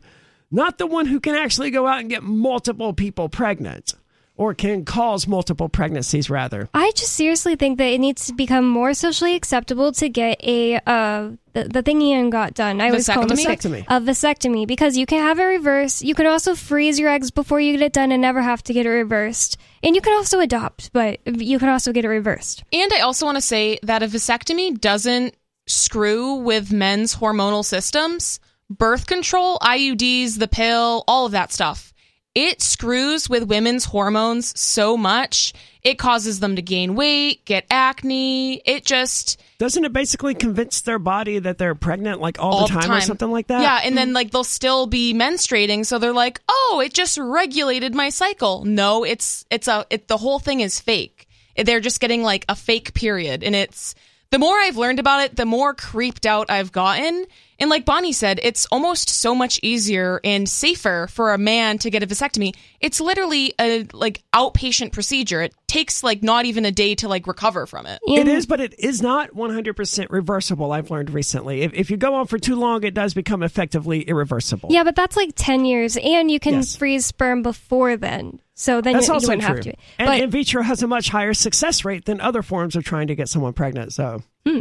Not 0.52 0.78
the 0.78 0.86
one 0.86 1.08
who 1.08 1.20
can 1.20 1.34
actually 1.34 1.72
go 1.72 1.88
out 1.88 2.00
and 2.00 2.10
get 2.10 2.22
multiple 2.22 2.94
people 2.94 3.30
pregnant, 3.30 3.96
or 4.40 4.54
can 4.54 4.86
cause 4.86 5.28
multiple 5.28 5.68
pregnancies, 5.68 6.30
rather. 6.30 6.70
I 6.74 6.92
just 6.96 7.12
seriously 7.12 7.58
think 7.58 7.78
that 7.78 7.88
it 7.88 8.00
needs 8.00 8.28
to 8.28 8.34
become 8.34 8.66
more 8.66 8.94
socially 8.94 9.36
acceptable 9.36 9.92
to 9.92 10.08
get 10.08 10.42
a 10.42 10.78
uh 10.88 11.32
the, 11.52 11.66
the 11.66 11.82
thing 11.82 12.02
Ian 12.02 12.30
got 12.30 12.54
done. 12.54 12.80
I 12.80 12.92
was 12.92 13.08
called 13.08 13.30
Vasectomy? 13.30 13.84
Vasectomy. 13.84 13.86
a 13.88 14.00
vasectomy 14.00 14.68
because 14.68 14.96
you 14.96 15.06
can 15.06 15.20
have 15.20 15.40
it 15.40 15.44
reversed. 15.44 16.04
You 16.04 16.16
can 16.16 16.26
also 16.26 16.56
freeze 16.56 16.98
your 16.98 17.10
eggs 17.10 17.32
before 17.32 17.60
you 17.60 17.74
get 17.74 17.82
it 17.82 17.92
done 17.92 18.14
and 18.14 18.22
never 18.22 18.42
have 18.42 18.64
to 18.64 18.74
get 18.74 18.86
it 18.86 18.90
reversed. 18.90 19.58
And 19.84 19.94
you 19.94 20.02
can 20.02 20.14
also 20.14 20.40
adopt, 20.40 20.94
but 20.94 21.20
you 21.26 21.60
can 21.60 21.68
also 21.68 21.92
get 21.92 22.06
it 22.06 22.10
reversed. 22.10 22.64
And 22.72 22.94
I 22.94 23.02
also 23.02 23.26
want 23.26 23.36
to 23.38 23.42
say 23.42 23.78
that 23.84 24.04
a 24.04 24.08
vasectomy 24.08 24.80
doesn't 24.80 25.36
screw 25.68 26.36
with 26.36 26.72
men's 26.72 27.16
hormonal 27.16 27.66
systems. 27.66 28.40
Birth 28.70 29.06
control, 29.06 29.58
IUDs, 29.60 30.40
the 30.40 30.48
pill, 30.48 31.04
all 31.08 31.26
of 31.26 31.34
that 31.34 31.52
stuff. 31.52 31.94
It 32.36 32.62
screws 32.62 33.28
with 33.28 33.48
women's 33.48 33.86
hormones 33.86 34.58
so 34.60 34.96
much. 34.96 35.54
It 35.82 35.98
causes 35.98 36.40
them 36.40 36.58
to 36.58 36.62
gain 36.62 36.94
weight, 36.96 37.44
get 37.46 37.66
acne. 37.72 38.62
It 38.66 38.86
just 38.86 39.42
Doesn't 39.58 39.84
it 39.84 39.94
basically 39.94 40.36
convince 40.36 40.82
their 40.82 41.00
body 41.00 41.40
that 41.40 41.58
they're 41.58 41.74
pregnant 41.74 42.22
like 42.22 42.40
all, 42.40 42.54
all 42.54 42.68
the, 42.68 42.74
time 42.74 42.92
or 42.92 43.02
something 43.02 43.32
like 43.32 43.48
that? 43.48 43.62
Yeah, 43.62 43.80
and 43.84 43.98
then 43.98 44.10
hmm. 44.10 44.14
like 44.14 44.32
they'll 44.32 44.44
still 44.44 44.86
be 44.86 45.14
menstruating, 45.14 45.86
so 45.86 45.98
they're 45.98 46.14
like, 46.14 46.40
"Oh, 46.48 46.82
it 46.86 46.94
just 46.94 47.18
regulated 47.18 47.96
my 47.96 48.10
cycle." 48.10 48.64
No, 48.64 49.04
it's 49.04 49.46
it's 49.50 49.68
a 49.68 49.86
it 49.90 50.08
the 50.08 50.18
whole 50.18 50.40
thing 50.40 50.60
is 50.60 50.80
fake. 50.80 51.28
They're 51.56 51.80
just 51.80 52.00
getting 52.00 52.22
like 52.22 52.46
a 52.48 52.56
fake 52.56 52.94
period, 52.94 53.44
and 53.44 53.56
it's 53.56 53.96
the 54.32 54.40
more 54.40 54.56
I've 54.58 54.78
learned 54.78 55.00
about 55.00 55.24
it, 55.24 55.36
the 55.36 55.46
more 55.46 55.74
creeped 55.74 56.26
out 56.26 56.50
I've 56.50 56.72
gotten. 56.72 57.26
And 57.62 57.70
like 57.70 57.84
Bonnie 57.84 58.14
said, 58.14 58.40
it's 58.42 58.66
almost 58.68 59.10
so 59.10 59.36
much 59.36 59.60
easier 59.62 60.22
and 60.24 60.48
safer 60.48 61.08
for 61.12 61.34
a 61.34 61.38
man 61.38 61.78
to 61.80 61.90
get 61.90 62.04
a 62.04 62.08
vasectomy. 62.08 62.56
It's 62.80 63.02
literally 63.02 63.54
a 63.60 63.86
like 63.92 64.24
outpatient 64.34 64.94
procedure. 64.94 65.42
It 65.42 65.54
takes 65.68 66.04
like 66.04 66.24
not 66.24 66.46
even 66.46 66.64
a 66.64 66.72
day 66.72 66.96
to 66.96 67.10
like 67.10 67.28
recover 67.28 67.66
from 67.66 67.86
it. 67.86 68.00
It 68.08 68.28
is, 68.30 68.46
but 68.46 68.62
it 68.62 68.80
is 68.80 69.02
not 69.02 69.32
100% 69.32 70.08
reversible, 70.10 70.72
I've 70.72 70.90
learned 70.90 71.10
recently. 71.10 71.64
If, 71.64 71.74
if 71.74 71.92
you 71.92 71.98
go 71.98 72.14
on 72.16 72.28
for 72.28 72.38
too 72.40 72.56
long, 72.56 72.84
it 72.84 72.94
does 72.94 73.14
become 73.14 73.44
effectively 73.44 74.04
irreversible. 74.04 74.70
Yeah, 74.72 74.84
but 74.84 74.96
that's 74.96 75.18
like 75.18 75.32
10 75.36 75.66
years 75.66 75.98
and 75.98 76.32
you 76.32 76.40
can 76.40 76.54
Yes. 76.54 76.76
freeze 76.76 77.06
sperm 77.06 77.42
before 77.42 77.98
then. 77.98 78.40
So 78.60 78.82
then 78.82 78.92
That's 78.92 79.08
you, 79.08 79.12
you 79.12 79.16
also 79.16 79.28
wouldn't 79.30 79.44
true. 79.46 79.56
have 79.56 79.64
to. 79.64 79.74
And 80.00 80.08
But 80.08 80.20
in 80.20 80.30
vitro 80.32 80.62
has 80.62 80.84
a 80.84 80.88
much 80.88 81.08
higher 81.08 81.34
success 81.34 81.86
rate 81.86 82.04
than 82.04 82.20
other 82.20 82.42
forms 82.42 82.76
of 82.76 82.84
trying 82.84 83.08
to 83.08 83.16
get 83.16 83.30
someone 83.30 83.54
pregnant. 83.54 83.94
So 83.94 84.22
hmm. 84.46 84.60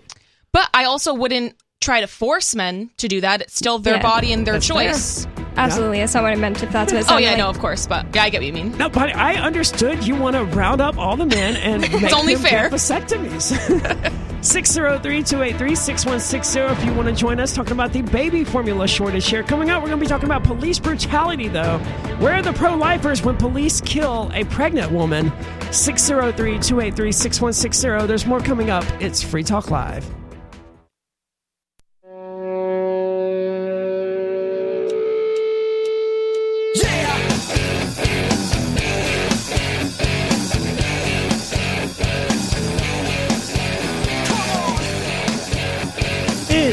But 0.53 0.71
I 0.73 0.85
also 0.85 1.15
wouldn't 1.15 1.57
try 1.81 2.01
to 2.01 2.07
force 2.07 2.55
men 2.55 2.91
to 2.99 3.09
do 3.09 3.21
that. 3.23 3.41
It's 3.41 3.57
still 3.57 3.81
their 3.81 3.97
Yeah. 3.97 4.03
body 4.03 4.33
and 4.33 4.47
their 4.47 4.55
That's 4.55 5.25
fair. 5.27 5.48
Choice. 5.59 5.73
absolutely, 5.73 5.99
that's 6.01 6.15
not 6.15 6.23
what 6.23 6.33
I 6.33 6.37
meant 6.37 6.63
if 6.63 6.71
that's 6.71 6.93
what 6.93 7.03
it 7.03 7.11
Oh 7.11 7.19
yeah, 7.19 7.31
like. 7.31 7.39
no, 7.39 7.49
of 7.49 7.59
course, 7.59 7.87
but 7.87 8.07
yeah, 8.15 8.23
I 8.23 8.31
get 8.31 8.41
what 8.41 8.47
you 8.47 8.53
mean. 8.53 8.77
No, 8.79 8.89
but 8.89 9.15
I 9.15 9.35
understood 9.37 10.07
you 10.07 10.15
want 10.17 10.37
to 10.37 10.45
round 10.45 10.81
up 10.81 10.97
all 10.99 11.17
the 11.17 11.27
men 11.27 11.57
and 11.57 11.83
make 12.03 12.13
only 12.15 12.35
them 12.35 12.43
fair. 12.45 12.71
get 12.71 12.79
vasectomies. 12.79 14.15
603-283-6160 14.39 16.71
if 16.73 16.85
you 16.85 16.93
want 16.95 17.09
to 17.09 17.15
join 17.15 17.41
us 17.41 17.53
talking 17.55 17.73
about 17.73 17.93
the 17.93 18.03
baby 18.03 18.45
formula 18.45 18.87
shortage 18.87 19.29
here. 19.29 19.43
Coming 19.43 19.69
up, 19.71 19.83
we're 19.83 19.89
going 19.89 19.99
to 19.99 20.05
be 20.05 20.09
talking 20.09 20.27
about 20.27 20.45
police 20.45 20.79
brutality, 20.79 21.49
though. 21.49 21.79
Where 22.21 22.35
are 22.35 22.43
the 22.43 22.53
pro-lifers 22.53 23.25
when 23.25 23.37
police 23.37 23.81
kill 23.81 24.31
a 24.35 24.45
pregnant 24.45 24.93
woman? 24.93 25.31
603-283-6160. 25.71 28.07
There's 28.07 28.27
more 28.27 28.39
coming 28.41 28.71
up. 28.71 28.85
It's 29.01 29.23
Free 29.25 29.43
Talk 29.43 29.71
Live. 29.73 30.07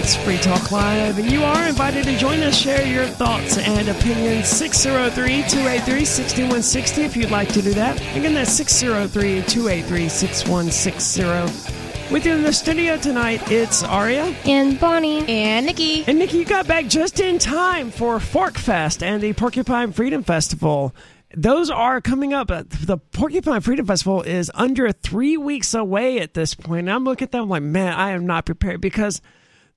It's 0.05 0.15
Free 0.17 0.37
Talk 0.37 0.71
Live, 0.71 1.17
and 1.17 1.31
you 1.31 1.43
are 1.43 1.67
invited 1.67 2.03
to 2.03 2.15
join 2.15 2.39
us. 2.41 2.55
Share 2.55 2.85
your 2.85 3.07
thoughts 3.07 3.57
and 3.57 3.89
opinions. 3.89 4.47
603 4.49 5.41
283 5.49 6.05
6160 6.05 7.01
if 7.01 7.17
you'd 7.17 7.31
like 7.31 7.49
to 7.53 7.63
do 7.63 7.73
that. 7.73 7.99
Again, 8.15 8.35
that's 8.35 8.51
603 8.51 9.41
283 9.51 10.07
6160. 10.07 12.13
With 12.13 12.23
you 12.23 12.33
in 12.33 12.43
the 12.43 12.53
studio 12.53 12.97
tonight, 12.97 13.51
it's 13.51 13.81
Aria. 13.81 14.25
And 14.45 14.79
Bonnie, 14.79 15.27
And 15.27 15.65
Nikki. 15.65 16.03
And 16.05 16.19
Nikki, 16.19 16.37
you 16.37 16.45
got 16.45 16.67
back 16.67 16.85
just 16.85 17.19
in 17.19 17.39
time 17.39 17.89
for 17.89 18.19
PorcFest 18.19 19.01
and 19.01 19.23
the 19.23 19.33
Porcupine 19.33 19.91
Freedom 19.91 20.21
Festival. 20.21 20.93
Those 21.35 21.71
are 21.71 21.99
coming 21.99 22.31
up. 22.31 22.51
Uh, 22.51 22.61
The 22.69 22.99
Porcupine 22.99 23.61
Freedom 23.61 23.87
Festival 23.87 24.21
is 24.21 24.51
under 24.53 24.91
three 24.91 25.35
weeks 25.35 25.73
away 25.73 26.19
at 26.19 26.35
this 26.35 26.53
point. 26.53 26.81
And 26.81 26.91
I'm 26.91 27.05
looking 27.05 27.25
at 27.25 27.31
them 27.31 27.49
like, 27.49 27.63
man, 27.63 27.93
I 27.93 28.11
am 28.11 28.27
not 28.27 28.45
prepared 28.45 28.81
because 28.81 29.19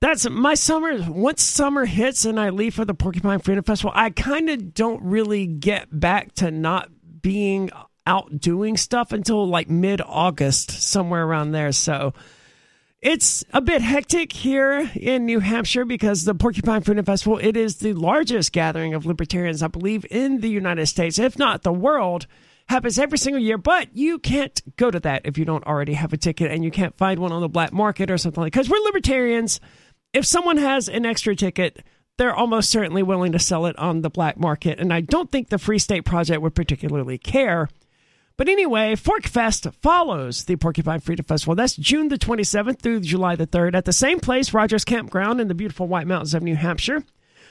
that's 0.01 0.29
my 0.29 0.55
summer. 0.55 0.99
Once 1.11 1.43
summer 1.43 1.85
hits 1.85 2.25
and 2.25 2.39
I 2.39 2.51
leave 2.51 2.75
for 2.75 2.85
the 2.85 2.95
Porcupine 2.95 3.41
Freedom 3.41 3.65
Festival, 3.65 3.93
I 3.95 4.11
kind 4.11 4.49
of 4.49 4.75
don't 4.75 5.03
really 5.03 5.47
get 5.47 5.89
back 5.99 6.35
to 6.37 6.51
not 6.51 6.91
being 7.21 7.71
out 8.07 8.41
doing 8.41 8.77
stuff 8.77 9.13
until 9.13 9.47
like 9.47 9.69
mid 9.69 10.01
August, 10.01 10.71
somewhere 10.71 11.25
around 11.25 11.53
there. 11.53 11.73
So 11.73 12.15
it's 13.01 13.45
a 13.53 13.61
bit 13.61 13.83
hectic 13.83 14.33
here 14.33 14.91
in 14.97 15.27
New 15.27 15.41
Hampshire 15.41 15.85
because 15.85 16.25
the 16.25 16.35
Porcupine 16.35 16.83
Freedom 16.83 17.05
Festival, 17.05 17.39
it 17.39 17.57
is 17.57 17.77
the 17.77 17.93
largest 17.93 18.53
gathering 18.53 18.95
of 18.95 19.07
libertarians, 19.07 19.63
I 19.63 19.69
believe, 19.69 20.07
in 20.11 20.41
the 20.41 20.49
United 20.49 20.87
States, 20.87 21.19
if 21.19 21.39
not 21.39 21.63
the 21.63 21.73
world. 21.73 22.27
Happens 22.69 22.99
every 22.99 23.17
single 23.17 23.41
year, 23.41 23.57
but 23.57 23.97
you 23.97 24.19
can't 24.19 24.61
go 24.77 24.91
to 24.91 25.01
that 25.01 25.23
if 25.25 25.39
you 25.39 25.47
don't 25.47 25.65
already 25.65 25.95
have 25.95 26.13
a 26.13 26.19
ticket 26.19 26.51
and 26.51 26.63
you 26.63 26.71
can't 26.71 26.95
find 26.99 27.19
one 27.19 27.33
on 27.33 27.41
the 27.41 27.49
black 27.49 27.73
market 27.73 28.11
or 28.11 28.19
something 28.19 28.43
like 28.43 28.53
that. 28.53 28.59
because 28.59 28.69
we're 28.69 28.85
libertarians. 28.85 29.59
If 30.19 30.27
someone 30.27 30.57
has 30.57 30.89
an 30.89 31.07
extra 31.07 31.37
ticket, 31.37 31.85
they're 32.17 32.35
almost 32.35 32.71
certainly 32.71 33.05
willing 33.05 33.31
to 33.31 33.39
sell 33.39 33.67
it 33.67 33.79
on 33.79 34.01
the 34.01 34.11
black 34.11 34.37
market. 34.37 34.81
And 34.81 34.93
I 34.93 35.01
don't 35.01 35.31
think 35.31 35.49
the 35.49 35.59
Free 35.59 35.79
State 35.79 36.05
Project 36.05 36.43
would 36.43 36.57
particularly 36.57 37.19
care. 37.19 37.69
But 38.37 38.49
anyway, 38.49 38.97
Forkfest 38.97 39.73
follows 39.75 40.47
the 40.47 40.57
Porcupine 40.57 40.99
Freedom 40.99 41.25
Festival. 41.25 41.55
That's 41.55 41.77
June 41.77 42.09
the 42.09 42.19
27th 42.19 42.81
through 42.81 43.03
July 43.03 43.37
the 43.37 43.47
3rd 43.47 43.77
at 43.77 43.85
the 43.85 43.93
same 43.93 44.19
place, 44.19 44.53
Rogers 44.53 44.85
Campground 44.85 45.41
in 45.41 45.47
the 45.47 45.55
beautiful 45.55 45.87
White 45.87 46.09
Mountains 46.09 46.35
of 46.35 46.43
New 46.43 46.57
Hampshire. 46.57 47.05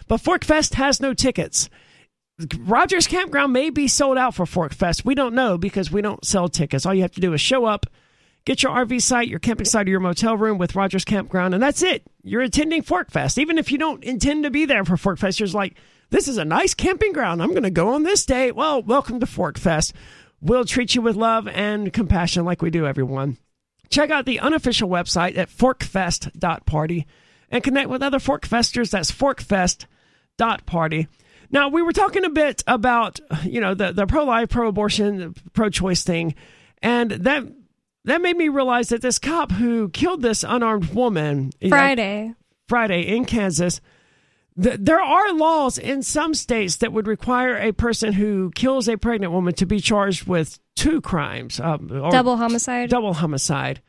But 0.10 0.20
Forkfest 0.20 0.74
has 0.74 1.00
no 1.00 1.14
tickets. 1.14 1.70
Rogers 2.60 3.08
Campground 3.08 3.54
may 3.54 3.70
be 3.70 3.88
sold 3.88 4.18
out 4.18 4.36
for 4.36 4.44
Forkfest. 4.44 5.06
We 5.06 5.16
don't 5.16 5.36
know 5.36 5.58
because 5.58 5.90
we 5.90 6.02
don't 6.02 6.26
sell 6.26 6.50
tickets. 6.50 6.86
All 6.86 6.94
you 6.94 7.04
have 7.04 7.14
to 7.14 7.22
do 7.22 7.32
is 7.32 7.40
show 7.40 7.64
up, 7.64 7.86
get 8.48 8.64
your 8.64 8.72
RV 8.72 9.02
site, 9.02 9.28
your 9.28 9.40
camping 9.40 9.66
site, 9.66 9.88
or 9.88 9.90
your 9.90 10.00
motel 10.00 10.38
room 10.38 10.58
with 10.58 10.74
Rogers 10.74 11.04
Campground, 11.04 11.54
and 11.54 11.62
that's 11.62 11.84
it. 11.84 12.04
You're 12.24 12.44
attending 12.44 12.82
Forkfest. 12.82 13.38
Even 13.38 13.58
if 13.58 13.74
you 13.74 13.78
don't 13.78 14.02
intend 14.06 14.46
to 14.46 14.50
be 14.50 14.64
there 14.64 14.86
for 14.86 14.96
Forkfest, 14.96 15.42
you're 15.42 15.50
like, 15.50 15.76
this 16.12 16.30
is 16.30 16.38
a 16.38 16.46
nice 16.46 16.74
camping 16.74 17.12
ground. 17.12 17.44
I'm 17.44 17.50
going 17.50 17.64
to 17.64 17.70
go 17.70 17.94
on 17.94 18.04
this 18.04 18.26
day. 18.26 18.54
Well, 18.54 18.82
welcome 18.82 19.20
to 19.20 19.26
Forkfest. 19.26 19.92
We'll 20.40 20.64
treat 20.64 20.96
you 20.96 21.02
with 21.02 21.18
love 21.18 21.50
and 21.50 21.92
compassion 21.92 22.46
like 22.46 22.62
we 22.62 22.70
do 22.70 22.88
everyone. 22.88 23.36
Check 23.90 24.12
out 24.12 24.26
the 24.26 24.40
unofficial 24.40 24.88
website 24.88 25.38
at 25.38 25.50
forkfest.party 25.50 27.06
and 27.52 27.64
connect 27.66 27.90
with 27.90 28.02
other 28.02 28.20
Forkfesters. 28.20 28.92
That's 28.92 29.12
forkfest.party. 29.12 31.08
Now, 31.52 31.68
we 31.68 31.82
were 31.82 31.92
talking 31.92 32.24
a 32.24 32.30
bit 32.30 32.64
about, 32.66 33.20
you 33.44 33.60
know, 33.60 33.74
the, 33.74 33.92
the 33.92 34.08
pro-life, 34.08 34.48
pro-abortion, 34.48 35.36
pro-choice 35.52 36.04
thing, 36.04 36.34
and 36.82 37.12
that 37.12 37.44
that 38.08 38.22
made 38.22 38.38
me 38.38 38.48
realize 38.50 38.90
that 38.90 39.02
this 39.02 39.20
cop 39.20 39.52
who 39.52 39.90
killed 39.90 40.22
this 40.22 40.44
unarmed 40.48 40.94
woman 40.94 41.52
Friday. 41.68 42.34
Friday 42.68 43.02
in 43.02 43.26
Kansas, 43.26 43.82
th- 44.62 44.78
there 44.80 45.02
are 45.02 45.34
laws 45.34 45.78
in 45.78 46.02
some 46.02 46.34
states 46.34 46.78
that 46.78 46.94
would 46.94 47.06
require 47.06 47.58
a 47.58 47.74
person 47.74 48.14
who 48.14 48.52
kills 48.56 48.88
a 48.88 48.98
pregnant 48.98 49.34
woman 49.34 49.54
to 49.56 49.66
be 49.66 49.80
charged 49.80 50.26
with 50.26 50.58
two 50.76 51.02
crimes, 51.02 51.60
um, 51.60 51.90
or 51.92 52.10
Double 52.12 52.38
homicide. 52.38 52.90
double 52.90 53.14
homicide. 53.14 53.82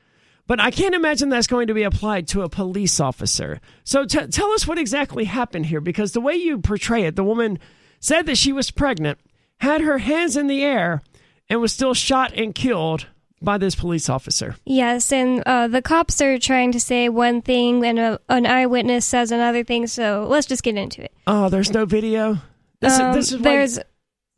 But 0.49 0.61
I 0.61 0.71
can't 0.71 0.95
imagine 0.95 1.29
that's 1.29 1.47
going 1.47 1.67
to 1.67 1.75
be 1.75 1.83
applied 1.83 2.27
to 2.29 2.43
a 2.43 2.49
police 2.49 2.99
officer. 3.01 3.61
So 3.85 4.05
t- 4.05 4.27
tell 4.29 4.51
us 4.53 4.67
what 4.67 4.79
exactly 4.79 5.25
happened 5.25 5.67
here, 5.67 5.81
because 5.81 6.13
the 6.13 6.21
way 6.21 6.35
you 6.35 6.59
portray 6.59 7.05
it, 7.05 7.17
the 7.17 7.25
woman 7.25 7.59
said 8.01 8.27
that 8.27 8.39
she 8.39 8.53
was 8.53 8.71
pregnant, 8.71 9.19
had 9.61 9.83
her 9.83 9.99
hands 9.99 10.37
in 10.37 10.47
the 10.47 10.63
air, 10.63 11.03
and 11.49 11.61
was 11.61 11.73
still 11.73 11.95
shot 11.95 12.33
and 12.35 12.55
killed 12.55 13.07
by 13.41 13.59
this 13.59 13.75
police 13.75 14.09
officer. 14.09 14.57
Yes, 14.65 15.13
and 15.13 15.43
uh, 15.47 15.69
the 15.69 15.83
cops 15.83 16.21
are 16.21 16.39
trying 16.39 16.73
to 16.73 16.81
say 16.81 17.09
one 17.09 17.41
thing, 17.43 17.85
and 17.85 17.99
a, 17.99 18.21
an 18.29 18.47
eyewitness 18.47 19.05
says 19.07 19.31
another 19.33 19.65
thing. 19.65 19.87
So 19.87 20.27
let's 20.29 20.47
just 20.47 20.63
get 20.63 20.77
into 20.77 21.03
it. 21.03 21.13
Oh, 21.27 21.49
there's 21.49 21.73
no 21.73 21.85
video. 21.87 22.39
This, 22.81 22.99
Um, 22.99 23.13
this 23.15 23.33
is 23.33 23.39
why, 23.39 23.43
there's 23.43 23.79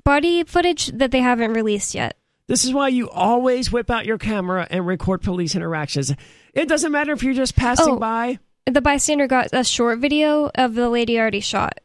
body 0.04 0.44
footage 0.44 0.88
that 0.88 1.10
they 1.10 1.20
haven't 1.20 1.52
released 1.52 1.94
yet. 1.94 2.16
this 2.46 2.64
is 2.64 2.72
why 2.72 2.88
you 2.88 3.08
always 3.10 3.70
whip 3.70 3.90
out 3.90 4.06
your 4.06 4.18
camera 4.18 4.66
and 4.70 4.86
record 4.86 5.22
police 5.22 5.54
interactions. 5.54 6.12
It 6.52 6.68
doesn't 6.68 6.90
matter 6.90 7.12
if 7.12 7.22
you're 7.22 7.34
just 7.34 7.54
passing 7.54 7.94
Oh. 7.94 7.98
by. 7.98 8.38
The 8.66 8.80
bystander 8.80 9.26
got 9.26 9.48
a 9.52 9.62
short 9.64 9.98
video 10.00 10.50
of 10.54 10.74
the 10.74 10.88
lady 10.88 11.18
already 11.18 11.40
shot. 11.40 11.78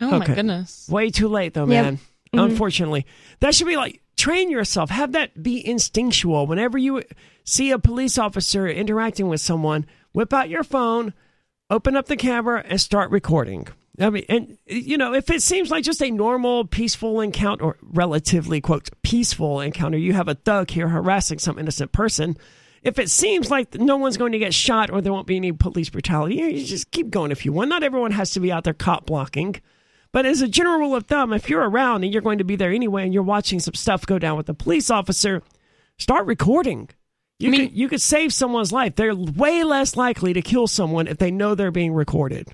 Oh 0.00 0.08
Okay. 0.16 0.18
my 0.18 0.34
goodness. 0.34 0.88
Way 0.90 1.10
too 1.10 1.28
late, 1.28 1.54
though, 1.54 1.66
Yep. 1.66 1.84
man. 1.84 1.98
Unfortunately, 2.32 3.06
that 3.40 3.54
should 3.54 3.66
be 3.66 3.76
like 3.76 3.99
train 4.20 4.50
yourself. 4.50 4.90
Have 4.90 5.12
that 5.12 5.42
be 5.42 5.66
instinctual. 5.66 6.46
Whenever 6.46 6.76
you 6.76 7.02
see 7.44 7.70
a 7.70 7.78
police 7.78 8.18
officer 8.18 8.68
interacting 8.68 9.28
with 9.28 9.40
someone, 9.40 9.86
whip 10.12 10.32
out 10.32 10.50
your 10.50 10.62
phone, 10.62 11.14
open 11.70 11.96
up 11.96 12.06
the 12.06 12.16
camera, 12.16 12.62
and 12.68 12.80
start 12.80 13.10
recording. 13.10 13.66
I 13.98 14.10
mean, 14.10 14.24
and 14.28 14.58
you 14.66 14.98
know, 14.98 15.14
if 15.14 15.30
it 15.30 15.42
seems 15.42 15.70
like 15.70 15.84
just 15.84 16.02
a 16.02 16.10
normal, 16.10 16.66
peaceful 16.66 17.20
encounter, 17.20 17.64
or 17.64 17.76
relatively 17.82 18.60
quote 18.60 18.90
peaceful 19.02 19.60
encounter, 19.60 19.98
you 19.98 20.12
have 20.12 20.28
a 20.28 20.34
thug 20.34 20.70
here 20.70 20.88
harassing 20.88 21.38
some 21.38 21.58
innocent 21.58 21.92
person. 21.92 22.36
If 22.82 22.98
it 22.98 23.10
seems 23.10 23.50
like 23.50 23.74
no 23.74 23.96
one's 23.96 24.16
going 24.16 24.32
to 24.32 24.38
get 24.38 24.54
shot 24.54 24.90
or 24.90 25.00
there 25.00 25.12
won't 25.12 25.26
be 25.26 25.36
any 25.36 25.52
police 25.52 25.90
brutality, 25.90 26.36
you 26.36 26.46
you 26.46 26.64
just 26.64 26.90
keep 26.90 27.10
going 27.10 27.30
if 27.30 27.44
you 27.44 27.52
want. 27.52 27.70
Not 27.70 27.82
everyone 27.82 28.12
has 28.12 28.32
to 28.32 28.40
be 28.40 28.52
out 28.52 28.64
there 28.64 28.74
cop 28.74 29.06
blocking. 29.06 29.60
But 30.12 30.26
as 30.26 30.42
a 30.42 30.48
general 30.48 30.78
rule 30.78 30.96
of 30.96 31.06
thumb, 31.06 31.32
if 31.32 31.48
you're 31.48 31.68
around 31.68 32.02
and 32.02 32.12
you're 32.12 32.22
going 32.22 32.38
to 32.38 32.44
be 32.44 32.56
there 32.56 32.72
anyway 32.72 33.04
and 33.04 33.14
you're 33.14 33.22
watching 33.22 33.60
some 33.60 33.74
stuff 33.74 34.06
go 34.06 34.18
down 34.18 34.36
with 34.36 34.48
a 34.48 34.54
police 34.54 34.90
officer, 34.90 35.42
start 35.98 36.26
recording. 36.26 36.88
You, 37.38 37.48
I 37.48 37.50
mean- 37.52 37.68
could, 37.68 37.78
you 37.78 37.88
could 37.88 38.02
save 38.02 38.32
someone's 38.32 38.72
life. 38.72 38.96
They're 38.96 39.14
way 39.14 39.62
less 39.62 39.96
likely 39.96 40.32
to 40.32 40.42
kill 40.42 40.66
someone 40.66 41.06
if 41.06 41.18
they 41.18 41.30
know 41.30 41.54
they're 41.54 41.70
being 41.70 41.92
recorded. 41.92 42.48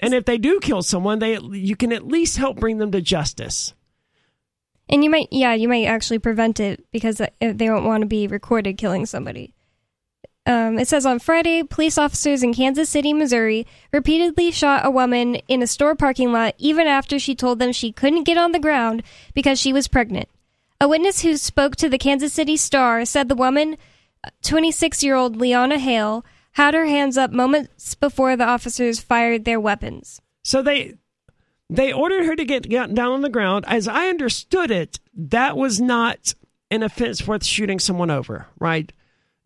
And 0.00 0.14
if 0.14 0.24
they 0.24 0.38
do 0.38 0.60
kill 0.60 0.82
someone, 0.82 1.18
they 1.18 1.38
you 1.38 1.76
can 1.76 1.92
at 1.92 2.06
least 2.06 2.38
help 2.38 2.58
bring 2.58 2.78
them 2.78 2.90
to 2.92 3.02
justice. 3.02 3.74
And 4.88 5.04
you 5.04 5.10
might, 5.10 5.28
yeah, 5.30 5.54
you 5.54 5.68
might 5.68 5.84
actually 5.84 6.18
prevent 6.18 6.58
it 6.58 6.84
because 6.90 7.20
uh, 7.20 7.28
they 7.40 7.52
don't 7.52 7.84
want 7.84 8.00
to 8.00 8.06
be 8.06 8.26
recorded 8.26 8.76
killing 8.76 9.06
somebody. 9.06 9.54
Um, 10.46 10.78
it 10.78 10.88
says 10.88 11.04
on 11.04 11.18
Friday, 11.18 11.62
police 11.62 11.98
officers 11.98 12.42
in 12.42 12.54
Kansas 12.54 12.88
City, 12.88 13.12
Missouri, 13.12 13.66
repeatedly 13.92 14.50
shot 14.50 14.86
a 14.86 14.90
woman 14.90 15.36
in 15.48 15.62
a 15.62 15.66
store 15.66 15.94
parking 15.94 16.32
lot 16.32 16.54
even 16.58 16.86
after 16.86 17.18
she 17.18 17.34
told 17.34 17.58
them 17.58 17.72
she 17.72 17.92
couldn't 17.92 18.24
get 18.24 18.38
on 18.38 18.52
the 18.52 18.58
ground 18.58 19.02
because 19.34 19.60
she 19.60 19.72
was 19.72 19.86
pregnant. 19.86 20.28
A 20.80 20.88
witness 20.88 21.20
who 21.20 21.36
spoke 21.36 21.76
to 21.76 21.90
the 21.90 21.98
Kansas 21.98 22.32
City 22.32 22.56
Star 22.56 23.04
said 23.04 23.28
the 23.28 23.34
woman, 23.34 23.76
26 24.42 25.02
year 25.02 25.14
old 25.14 25.36
Leona 25.36 25.78
Hale, 25.78 26.24
had 26.52 26.74
her 26.74 26.86
hands 26.86 27.18
up 27.18 27.30
moments 27.30 27.94
before 27.94 28.34
the 28.34 28.46
officers 28.46 28.98
fired 28.98 29.44
their 29.44 29.60
weapons. 29.60 30.22
So 30.42 30.62
they 30.62 30.94
they 31.68 31.92
ordered 31.92 32.24
her 32.24 32.34
to 32.34 32.44
get, 32.44 32.68
get 32.68 32.94
down 32.94 33.12
on 33.12 33.20
the 33.20 33.28
ground. 33.28 33.64
As 33.68 33.86
I 33.86 34.08
understood 34.08 34.72
it, 34.72 34.98
that 35.14 35.56
was 35.56 35.80
not 35.80 36.34
an 36.70 36.82
offense 36.82 37.26
worth 37.26 37.44
shooting 37.44 37.78
someone 37.78 38.10
over, 38.10 38.46
right? 38.58 38.92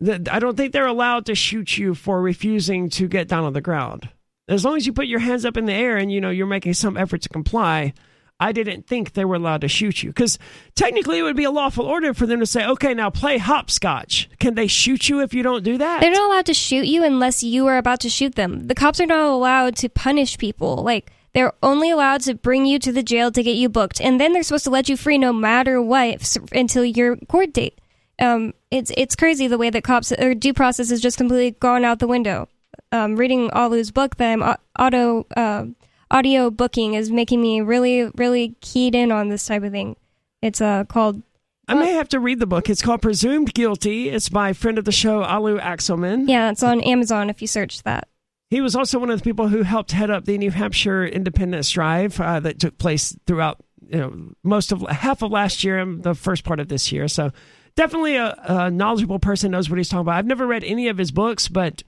I 0.02 0.38
don't 0.38 0.56
think 0.56 0.72
they're 0.72 0.86
allowed 0.86 1.26
to 1.26 1.34
shoot 1.34 1.78
you 1.78 1.94
for 1.94 2.20
refusing 2.20 2.90
to 2.90 3.06
get 3.08 3.28
down 3.28 3.44
on 3.44 3.52
the 3.52 3.60
ground. 3.60 4.08
As 4.48 4.64
long 4.64 4.76
as 4.76 4.86
you 4.86 4.92
put 4.92 5.06
your 5.06 5.20
hands 5.20 5.44
up 5.44 5.56
in 5.56 5.64
the 5.64 5.72
air 5.72 5.96
and 5.96 6.12
you 6.12 6.20
know 6.20 6.30
you're 6.30 6.46
making 6.46 6.74
some 6.74 6.96
effort 6.96 7.22
to 7.22 7.28
comply, 7.28 7.94
I 8.40 8.52
didn't 8.52 8.86
think 8.86 9.12
they 9.12 9.24
were 9.24 9.36
allowed 9.36 9.60
to 9.60 9.68
shoot 9.68 10.02
you 10.02 10.10
because 10.10 10.38
technically 10.74 11.18
it 11.18 11.22
would 11.22 11.36
be 11.36 11.44
a 11.44 11.50
lawful 11.50 11.86
order 11.86 12.12
for 12.12 12.26
them 12.26 12.40
to 12.40 12.46
say, 12.46 12.66
"Okay, 12.66 12.92
now 12.92 13.08
play 13.08 13.38
hopscotch." 13.38 14.28
Can 14.40 14.54
they 14.54 14.66
shoot 14.66 15.08
you 15.08 15.20
if 15.20 15.32
you 15.32 15.42
don't 15.42 15.64
do 15.64 15.78
that? 15.78 16.00
They're 16.00 16.10
not 16.10 16.28
allowed 16.28 16.46
to 16.46 16.54
shoot 16.54 16.86
you 16.86 17.04
unless 17.04 17.42
you 17.42 17.66
are 17.66 17.78
about 17.78 18.00
to 18.00 18.10
shoot 18.10 18.34
them. 18.34 18.66
The 18.66 18.74
cops 18.74 19.00
are 19.00 19.06
not 19.06 19.20
allowed 19.20 19.76
to 19.76 19.88
punish 19.88 20.36
people. 20.36 20.82
Like, 20.82 21.12
they're 21.32 21.54
only 21.62 21.90
allowed 21.90 22.22
to 22.22 22.34
bring 22.34 22.66
you 22.66 22.78
to 22.80 22.92
the 22.92 23.02
jail 23.02 23.30
to 23.30 23.42
get 23.42 23.56
you 23.56 23.68
booked. 23.68 24.00
And 24.00 24.20
then 24.20 24.32
they're 24.32 24.42
supposed 24.42 24.64
to 24.64 24.70
let 24.70 24.88
you 24.88 24.96
free 24.96 25.16
no 25.16 25.32
matter 25.32 25.80
what 25.80 26.36
until 26.52 26.84
your 26.84 27.16
court 27.16 27.52
date. 27.52 27.78
Um, 28.18 28.54
it's 28.70 28.92
it's 28.96 29.16
crazy 29.16 29.48
the 29.48 29.58
way 29.58 29.70
that 29.70 29.84
cops 29.84 30.12
or 30.12 30.34
due 30.34 30.54
process 30.54 30.90
has 30.90 31.00
just 31.00 31.16
completely 31.16 31.52
gone 31.52 31.84
out 31.84 31.98
the 31.98 32.06
window. 32.06 32.48
Um, 32.92 33.16
reading 33.16 33.50
Alu's 33.52 33.90
book 33.90 34.16
that 34.16 34.32
I'm 34.32 34.56
auto 34.78 35.26
uh, 35.36 35.66
audio 36.10 36.50
booking 36.50 36.94
is 36.94 37.10
making 37.10 37.40
me 37.42 37.60
really 37.60 38.10
really 38.14 38.54
keyed 38.60 38.94
in 38.94 39.10
on 39.10 39.28
this 39.28 39.46
type 39.46 39.62
of 39.62 39.72
thing. 39.72 39.96
It's 40.42 40.60
uh 40.60 40.84
called 40.84 41.22
I 41.66 41.74
may 41.74 41.92
have 41.92 42.10
to 42.10 42.20
read 42.20 42.40
the 42.40 42.46
book. 42.46 42.68
It's 42.68 42.82
called 42.82 43.00
Presumed 43.00 43.54
Guilty. 43.54 44.10
It's 44.10 44.28
by 44.28 44.52
friend 44.52 44.76
of 44.76 44.84
the 44.84 44.92
show 44.92 45.22
Alu 45.22 45.58
Axelman. 45.58 46.28
yeah, 46.28 46.50
it's 46.50 46.62
on 46.62 46.80
Amazon 46.82 47.30
if 47.30 47.40
you 47.40 47.48
search 47.48 47.82
that. 47.84 48.06
He 48.50 48.60
was 48.60 48.76
also 48.76 48.98
one 48.98 49.10
of 49.10 49.18
the 49.18 49.24
people 49.24 49.48
who 49.48 49.62
helped 49.62 49.92
head 49.92 50.10
up 50.10 50.26
the 50.26 50.36
New 50.36 50.50
Hampshire 50.50 51.04
Independence 51.06 51.70
Drive 51.70 52.20
uh, 52.20 52.38
that 52.40 52.60
took 52.60 52.78
place 52.78 53.16
throughout 53.26 53.64
you 53.88 53.98
know 53.98 54.34
most 54.42 54.72
of 54.72 54.82
half 54.82 55.22
of 55.22 55.30
last 55.30 55.64
year 55.64 55.78
and 55.78 56.02
the 56.02 56.14
first 56.14 56.44
part 56.44 56.60
of 56.60 56.68
this 56.68 56.92
year. 56.92 57.08
So 57.08 57.32
definitely 57.76 58.16
a, 58.16 58.34
a 58.44 58.70
knowledgeable 58.70 59.18
person 59.18 59.50
knows 59.50 59.68
what 59.68 59.78
he's 59.78 59.88
talking 59.88 60.02
about. 60.02 60.16
I've 60.16 60.26
never 60.26 60.46
read 60.46 60.64
any 60.64 60.88
of 60.88 60.98
his 60.98 61.10
books, 61.10 61.48
but 61.48 61.82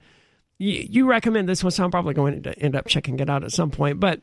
you, 0.57 0.85
you 0.89 1.07
recommend 1.07 1.47
this 1.47 1.63
one, 1.63 1.71
so 1.71 1.83
I'm 1.83 1.91
probably 1.91 2.13
going 2.13 2.43
to 2.43 2.57
end 2.59 2.75
up 2.75 2.87
checking 2.87 3.19
it 3.19 3.29
out 3.29 3.43
at 3.43 3.51
some 3.51 3.71
point. 3.71 3.99
But 3.99 4.21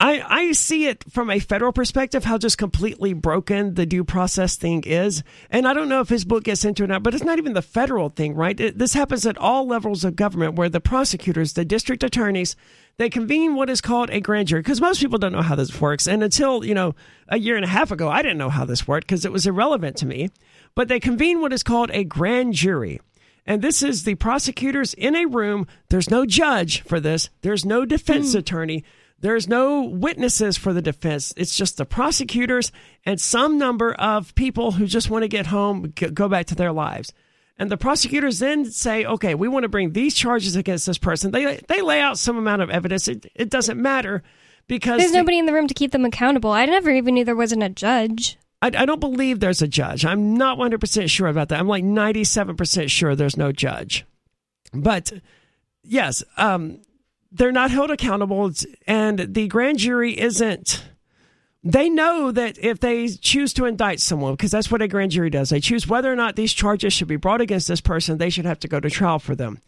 I, 0.00 0.22
I 0.28 0.52
see 0.52 0.86
it 0.86 1.04
from 1.10 1.28
a 1.28 1.40
federal 1.40 1.72
perspective, 1.72 2.24
how 2.24 2.38
just 2.38 2.56
completely 2.56 3.14
broken 3.14 3.74
the 3.74 3.84
due 3.84 4.04
process 4.04 4.54
thing 4.54 4.84
is. 4.84 5.24
And 5.50 5.66
I 5.66 5.74
don't 5.74 5.88
know 5.88 6.00
if 6.00 6.08
his 6.08 6.24
book 6.24 6.44
gets 6.44 6.64
into 6.64 6.84
it 6.84 6.86
or 6.86 6.88
not, 6.88 7.02
but 7.02 7.14
it's 7.14 7.24
not 7.24 7.38
even 7.38 7.54
the 7.54 7.62
federal 7.62 8.08
thing, 8.08 8.34
right? 8.34 8.58
It, 8.58 8.78
this 8.78 8.94
happens 8.94 9.26
at 9.26 9.36
all 9.38 9.66
levels 9.66 10.04
of 10.04 10.14
government 10.14 10.54
where 10.54 10.68
the 10.68 10.80
prosecutors, 10.80 11.54
the 11.54 11.64
district 11.64 12.04
attorneys, 12.04 12.54
they 12.96 13.10
convene 13.10 13.56
what 13.56 13.70
is 13.70 13.80
called 13.80 14.10
a 14.10 14.20
grand 14.20 14.48
jury 14.48 14.62
because 14.62 14.80
most 14.80 15.00
people 15.00 15.18
don't 15.18 15.32
know 15.32 15.42
how 15.42 15.56
this 15.56 15.80
works. 15.80 16.06
And 16.06 16.22
until, 16.22 16.64
you 16.64 16.74
know, 16.74 16.94
a 17.28 17.38
year 17.38 17.56
and 17.56 17.64
a 17.64 17.68
half 17.68 17.90
ago, 17.90 18.08
I 18.08 18.22
didn't 18.22 18.38
know 18.38 18.50
how 18.50 18.64
this 18.64 18.86
worked 18.86 19.08
because 19.08 19.24
it 19.24 19.32
was 19.32 19.48
irrelevant 19.48 19.96
to 19.96 20.06
me. 20.06 20.30
But 20.76 20.86
they 20.86 21.00
convene 21.00 21.40
what 21.40 21.52
is 21.52 21.64
called 21.64 21.90
a 21.92 22.04
grand 22.04 22.54
jury. 22.54 23.00
And 23.44 23.62
this 23.62 23.82
is 23.82 24.04
the 24.04 24.14
prosecutors 24.14 24.94
in 24.94 25.16
a 25.16 25.24
room. 25.24 25.66
There's 25.88 26.10
no 26.10 26.24
judge 26.24 26.82
for 26.82 27.00
this. 27.00 27.30
There's 27.40 27.64
no 27.64 27.84
defense 27.84 28.32
hmm. 28.32 28.38
attorney. 28.38 28.84
There's 29.20 29.48
no 29.48 29.82
witnesses 29.82 30.56
for 30.56 30.72
the 30.72 30.82
defense. 30.82 31.34
It's 31.36 31.56
just 31.56 31.76
the 31.76 31.84
prosecutors 31.84 32.70
and 33.04 33.20
some 33.20 33.58
number 33.58 33.92
of 33.94 34.34
people 34.34 34.72
who 34.72 34.86
just 34.86 35.10
want 35.10 35.22
to 35.24 35.28
get 35.28 35.46
home, 35.46 35.92
go 36.14 36.28
back 36.28 36.46
to 36.46 36.54
their 36.54 36.72
lives. 36.72 37.12
And 37.58 37.68
the 37.70 37.76
prosecutors 37.76 38.38
then 38.38 38.66
say, 38.70 39.04
okay, 39.04 39.34
we 39.34 39.48
want 39.48 39.64
to 39.64 39.68
bring 39.68 39.92
these 39.92 40.14
charges 40.14 40.54
against 40.54 40.86
this 40.86 40.98
person. 40.98 41.32
They, 41.32 41.56
they 41.66 41.80
lay 41.82 42.00
out 42.00 42.16
some 42.18 42.36
amount 42.36 42.62
of 42.62 42.70
evidence. 42.70 43.08
It, 43.08 43.26
it 43.34 43.50
doesn't 43.50 43.80
matter 43.82 44.22
because 44.68 45.00
There's 45.00 45.10
the- 45.10 45.18
nobody 45.18 45.38
in 45.38 45.46
the 45.46 45.52
room 45.52 45.66
to 45.66 45.74
keep 45.74 45.90
them 45.90 46.04
accountable. 46.04 46.52
I 46.52 46.66
never 46.66 46.90
even 46.90 47.14
knew 47.14 47.24
there 47.24 47.34
wasn't 47.34 47.64
a 47.64 47.68
judge. 47.68 48.38
I, 48.62 48.68
I 48.68 48.86
don't 48.86 49.00
believe 49.00 49.40
there's 49.40 49.62
a 49.62 49.68
judge. 49.68 50.04
I'm 50.04 50.34
not 50.34 50.58
100% 50.58 51.10
sure 51.10 51.26
about 51.26 51.48
that. 51.48 51.58
I'm 51.58 51.66
like 51.68 51.82
97% 51.84 52.88
sure 52.88 53.16
there's 53.16 53.36
no 53.36 53.50
judge. 53.50 54.04
But 54.72 55.12
yes, 55.82 56.22
um, 56.36 56.80
they're 57.30 57.52
not 57.52 57.70
held 57.70 57.90
accountable, 57.90 58.50
and 58.86 59.34
the 59.34 59.48
grand 59.48 59.78
jury 59.78 60.18
isn't. 60.18 60.84
They 61.64 61.90
know 61.90 62.30
that 62.30 62.56
if 62.58 62.80
they 62.80 63.08
choose 63.08 63.52
to 63.54 63.64
indict 63.66 64.00
someone, 64.00 64.34
because 64.34 64.50
that's 64.50 64.70
what 64.70 64.80
a 64.80 64.88
grand 64.88 65.10
jury 65.10 65.28
does, 65.28 65.50
they 65.50 65.60
choose 65.60 65.88
whether 65.88 66.10
or 66.10 66.16
not 66.16 66.36
these 66.36 66.52
charges 66.52 66.92
should 66.92 67.08
be 67.08 67.16
brought 67.16 67.40
against 67.40 67.68
this 67.68 67.80
person, 67.80 68.18
they 68.18 68.30
should 68.30 68.46
have 68.46 68.60
to 68.60 68.68
go 68.68 68.80
to 68.80 68.88
trial 68.88 69.18
for 69.18 69.34
them. 69.34 69.60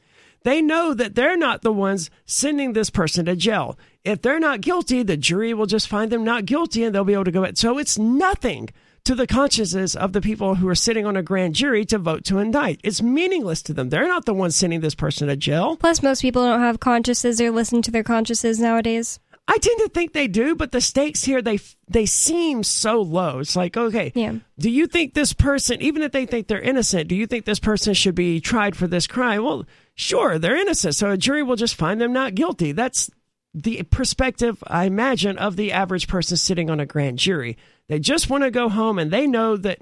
They 0.42 0.62
know 0.62 0.94
that 0.94 1.16
they're 1.16 1.36
not 1.36 1.62
the 1.62 1.72
ones 1.72 2.11
sending 2.24 2.72
this 2.72 2.88
person 2.88 3.26
to 3.26 3.36
jail. 3.36 3.78
If 4.04 4.22
they're 4.22 4.40
not 4.40 4.62
guilty, 4.62 5.02
the 5.02 5.16
jury 5.16 5.52
will 5.52 5.66
just 5.66 5.88
find 5.88 6.11
them 6.11 6.24
not 6.24 6.46
guilty 6.46 6.82
and 6.82 6.94
they'll 6.94 7.04
be 7.04 7.12
able 7.12 7.24
to 7.24 7.30
go. 7.30 7.42
back. 7.42 7.58
So 7.58 7.76
it's 7.76 7.98
nothing 7.98 8.70
to 9.05 9.14
the 9.14 9.26
consciences 9.26 9.96
of 9.96 10.12
the 10.12 10.20
people 10.20 10.57
who 10.57 10.68
are 10.68 10.74
sitting 10.74 11.07
on 11.07 11.16
a 11.16 11.22
grand 11.22 11.55
jury 11.55 11.84
to 11.86 11.98
vote 11.98 12.24
to 12.24 12.38
indict. 12.38 12.80
It's 12.84 13.03
meaningless 13.03 13.62
to 13.62 13.72
them. 13.74 13.88
They're 13.88 14.09
not 14.09 14.24
the 14.26 14.34
ones 14.34 14.57
sending 14.57 14.80
this 14.80 14.94
person 14.94 15.28
to 15.28 15.36
jail. 15.36 15.76
Plus, 15.76 16.03
most 16.03 16.22
people 16.22 16.42
don't 16.44 16.61
have 16.61 16.80
consciences 16.80 17.40
or 17.40 17.51
listen 17.51 17.82
to 17.82 17.90
their 17.90 18.05
consciences 18.05 18.61
nowadays. 18.61 19.18
I 19.48 19.59
tend 19.59 19.80
to 19.80 19.88
think 19.88 20.12
they 20.12 20.28
do, 20.28 20.55
but 20.55 20.70
the 20.70 20.80
stakes 20.80 21.24
here 21.24 21.42
they 21.42 21.59
they 21.88 22.07
seem 22.07 22.62
so 22.62 23.01
low. 23.03 23.40
It's 23.40 23.57
like, 23.57 23.76
okay, 23.76 24.12
Yeah. 24.14 24.34
do 24.61 24.70
you 24.70 24.86
think 24.86 25.14
this 25.14 25.32
person, 25.32 25.82
even 25.82 26.03
if 26.03 26.12
they 26.12 26.24
think 26.24 26.46
they're 26.46 26.61
innocent, 26.61 27.09
do 27.09 27.16
you 27.16 27.26
think 27.26 27.46
this 27.46 27.59
person 27.59 27.94
should 27.94 28.14
be 28.14 28.40
tried 28.40 28.76
for 28.76 28.86
this 28.86 29.09
crime? 29.09 29.42
Well, 29.42 29.64
sure, 29.96 30.38
they're 30.38 30.57
innocent, 30.57 30.94
so 30.94 31.11
a 31.11 31.16
jury 31.16 31.42
will 31.42 31.57
just 31.57 31.74
find 31.74 32.01
them 32.01 32.12
not 32.12 32.36
guilty. 32.36 32.70
That's 32.70 33.11
the 33.55 33.82
perspective, 33.84 34.62
I 34.66 34.84
imagine, 34.84 35.38
of 35.38 35.57
the 35.57 35.72
average 35.72 36.09
person 36.09 36.36
sitting 36.36 36.70
on 36.70 36.80
a 36.80 36.86
grand 36.86 37.18
jury. 37.18 37.57
They 37.88 37.98
just 37.98 38.30
want 38.30 38.44
to 38.44 38.51
go 38.51 38.68
home, 38.68 38.98
and 38.98 39.11
they 39.11 39.26
know 39.26 39.57
that 39.57 39.80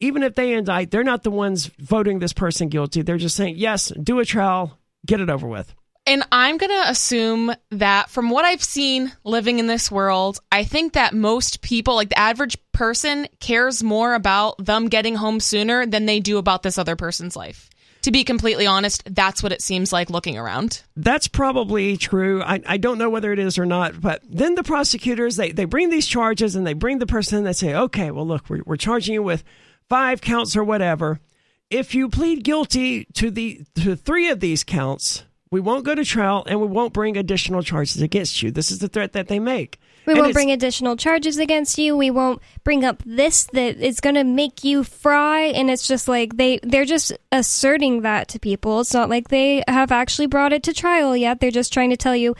even 0.00 0.22
if 0.22 0.34
they 0.34 0.54
indict, 0.54 0.90
they're 0.90 1.04
not 1.04 1.22
the 1.22 1.30
ones 1.30 1.66
voting 1.78 2.18
this 2.18 2.32
person 2.32 2.68
guilty. 2.68 3.02
They're 3.02 3.18
just 3.18 3.36
saying, 3.36 3.56
yes, 3.56 3.92
do 4.02 4.18
a 4.18 4.24
trial, 4.24 4.78
get 5.06 5.20
it 5.20 5.28
over 5.28 5.46
with. 5.46 5.74
And 6.06 6.22
I'm 6.32 6.56
going 6.56 6.70
to 6.70 6.90
assume 6.90 7.52
that 7.72 8.08
from 8.08 8.30
what 8.30 8.46
I've 8.46 8.64
seen 8.64 9.12
living 9.22 9.58
in 9.58 9.66
this 9.66 9.90
world, 9.90 10.40
I 10.50 10.64
think 10.64 10.94
that 10.94 11.12
most 11.12 11.60
people, 11.60 11.94
like 11.94 12.08
the 12.08 12.18
average 12.18 12.56
person, 12.72 13.28
cares 13.38 13.82
more 13.82 14.14
about 14.14 14.64
them 14.64 14.88
getting 14.88 15.14
home 15.14 15.40
sooner 15.40 15.84
than 15.84 16.06
they 16.06 16.18
do 16.18 16.38
about 16.38 16.62
this 16.62 16.78
other 16.78 16.96
person's 16.96 17.36
life. 17.36 17.68
To 18.02 18.10
be 18.10 18.24
completely 18.24 18.66
honest, 18.66 19.02
that's 19.14 19.42
what 19.42 19.52
it 19.52 19.60
seems 19.60 19.92
like 19.92 20.08
looking 20.08 20.38
around. 20.38 20.82
That's 20.96 21.28
probably 21.28 21.96
true. 21.96 22.42
I, 22.42 22.62
I 22.66 22.76
don't 22.78 22.98
know 22.98 23.10
whether 23.10 23.32
it 23.32 23.38
is 23.38 23.58
or 23.58 23.66
not, 23.66 24.00
but 24.00 24.22
then 24.24 24.54
the 24.54 24.62
prosecutors 24.62 25.36
they, 25.36 25.52
they 25.52 25.66
bring 25.66 25.90
these 25.90 26.06
charges 26.06 26.56
and 26.56 26.66
they 26.66 26.72
bring 26.72 26.98
the 26.98 27.06
person 27.06 27.38
and 27.38 27.46
they 27.46 27.52
say, 27.52 27.74
okay, 27.74 28.10
well 28.10 28.26
look, 28.26 28.48
we're, 28.48 28.62
we're 28.64 28.76
charging 28.76 29.14
you 29.14 29.22
with 29.22 29.44
five 29.88 30.20
counts 30.20 30.56
or 30.56 30.64
whatever. 30.64 31.20
If 31.68 31.94
you 31.94 32.08
plead 32.08 32.42
guilty 32.42 33.04
to 33.14 33.30
the 33.30 33.64
to 33.76 33.94
three 33.96 34.28
of 34.28 34.40
these 34.40 34.64
counts, 34.64 35.24
we 35.50 35.60
won't 35.60 35.84
go 35.84 35.94
to 35.94 36.04
trial 36.04 36.44
and 36.46 36.60
we 36.60 36.66
won't 36.66 36.92
bring 36.92 37.16
additional 37.16 37.62
charges 37.62 38.00
against 38.00 38.42
you. 38.42 38.50
This 38.50 38.70
is 38.70 38.78
the 38.78 38.88
threat 38.88 39.12
that 39.12 39.28
they 39.28 39.38
make. 39.38 39.78
We 40.06 40.14
And 40.14 40.22
won't 40.22 40.32
bring 40.34 40.50
additional 40.50 40.96
charges 40.96 41.38
against 41.38 41.78
you. 41.78 41.96
We 41.96 42.10
won't 42.10 42.40
bring 42.64 42.84
up 42.84 43.02
this 43.04 43.44
that 43.52 43.76
is 43.76 44.00
going 44.00 44.14
to 44.14 44.24
make 44.24 44.64
you 44.64 44.82
fry. 44.84 45.42
And 45.42 45.70
it's 45.70 45.86
just 45.86 46.08
like 46.08 46.36
they 46.36 46.58
they're 46.62 46.84
just 46.84 47.12
asserting 47.30 48.02
that 48.02 48.28
to 48.28 48.38
people. 48.38 48.80
It's 48.80 48.94
not 48.94 49.10
like 49.10 49.28
they 49.28 49.62
have 49.68 49.92
actually 49.92 50.26
brought 50.26 50.52
it 50.52 50.62
to 50.64 50.72
trial 50.72 51.16
yet. 51.16 51.40
They're 51.40 51.50
just 51.50 51.72
trying 51.72 51.90
to 51.90 51.96
tell 51.96 52.16
you, 52.16 52.34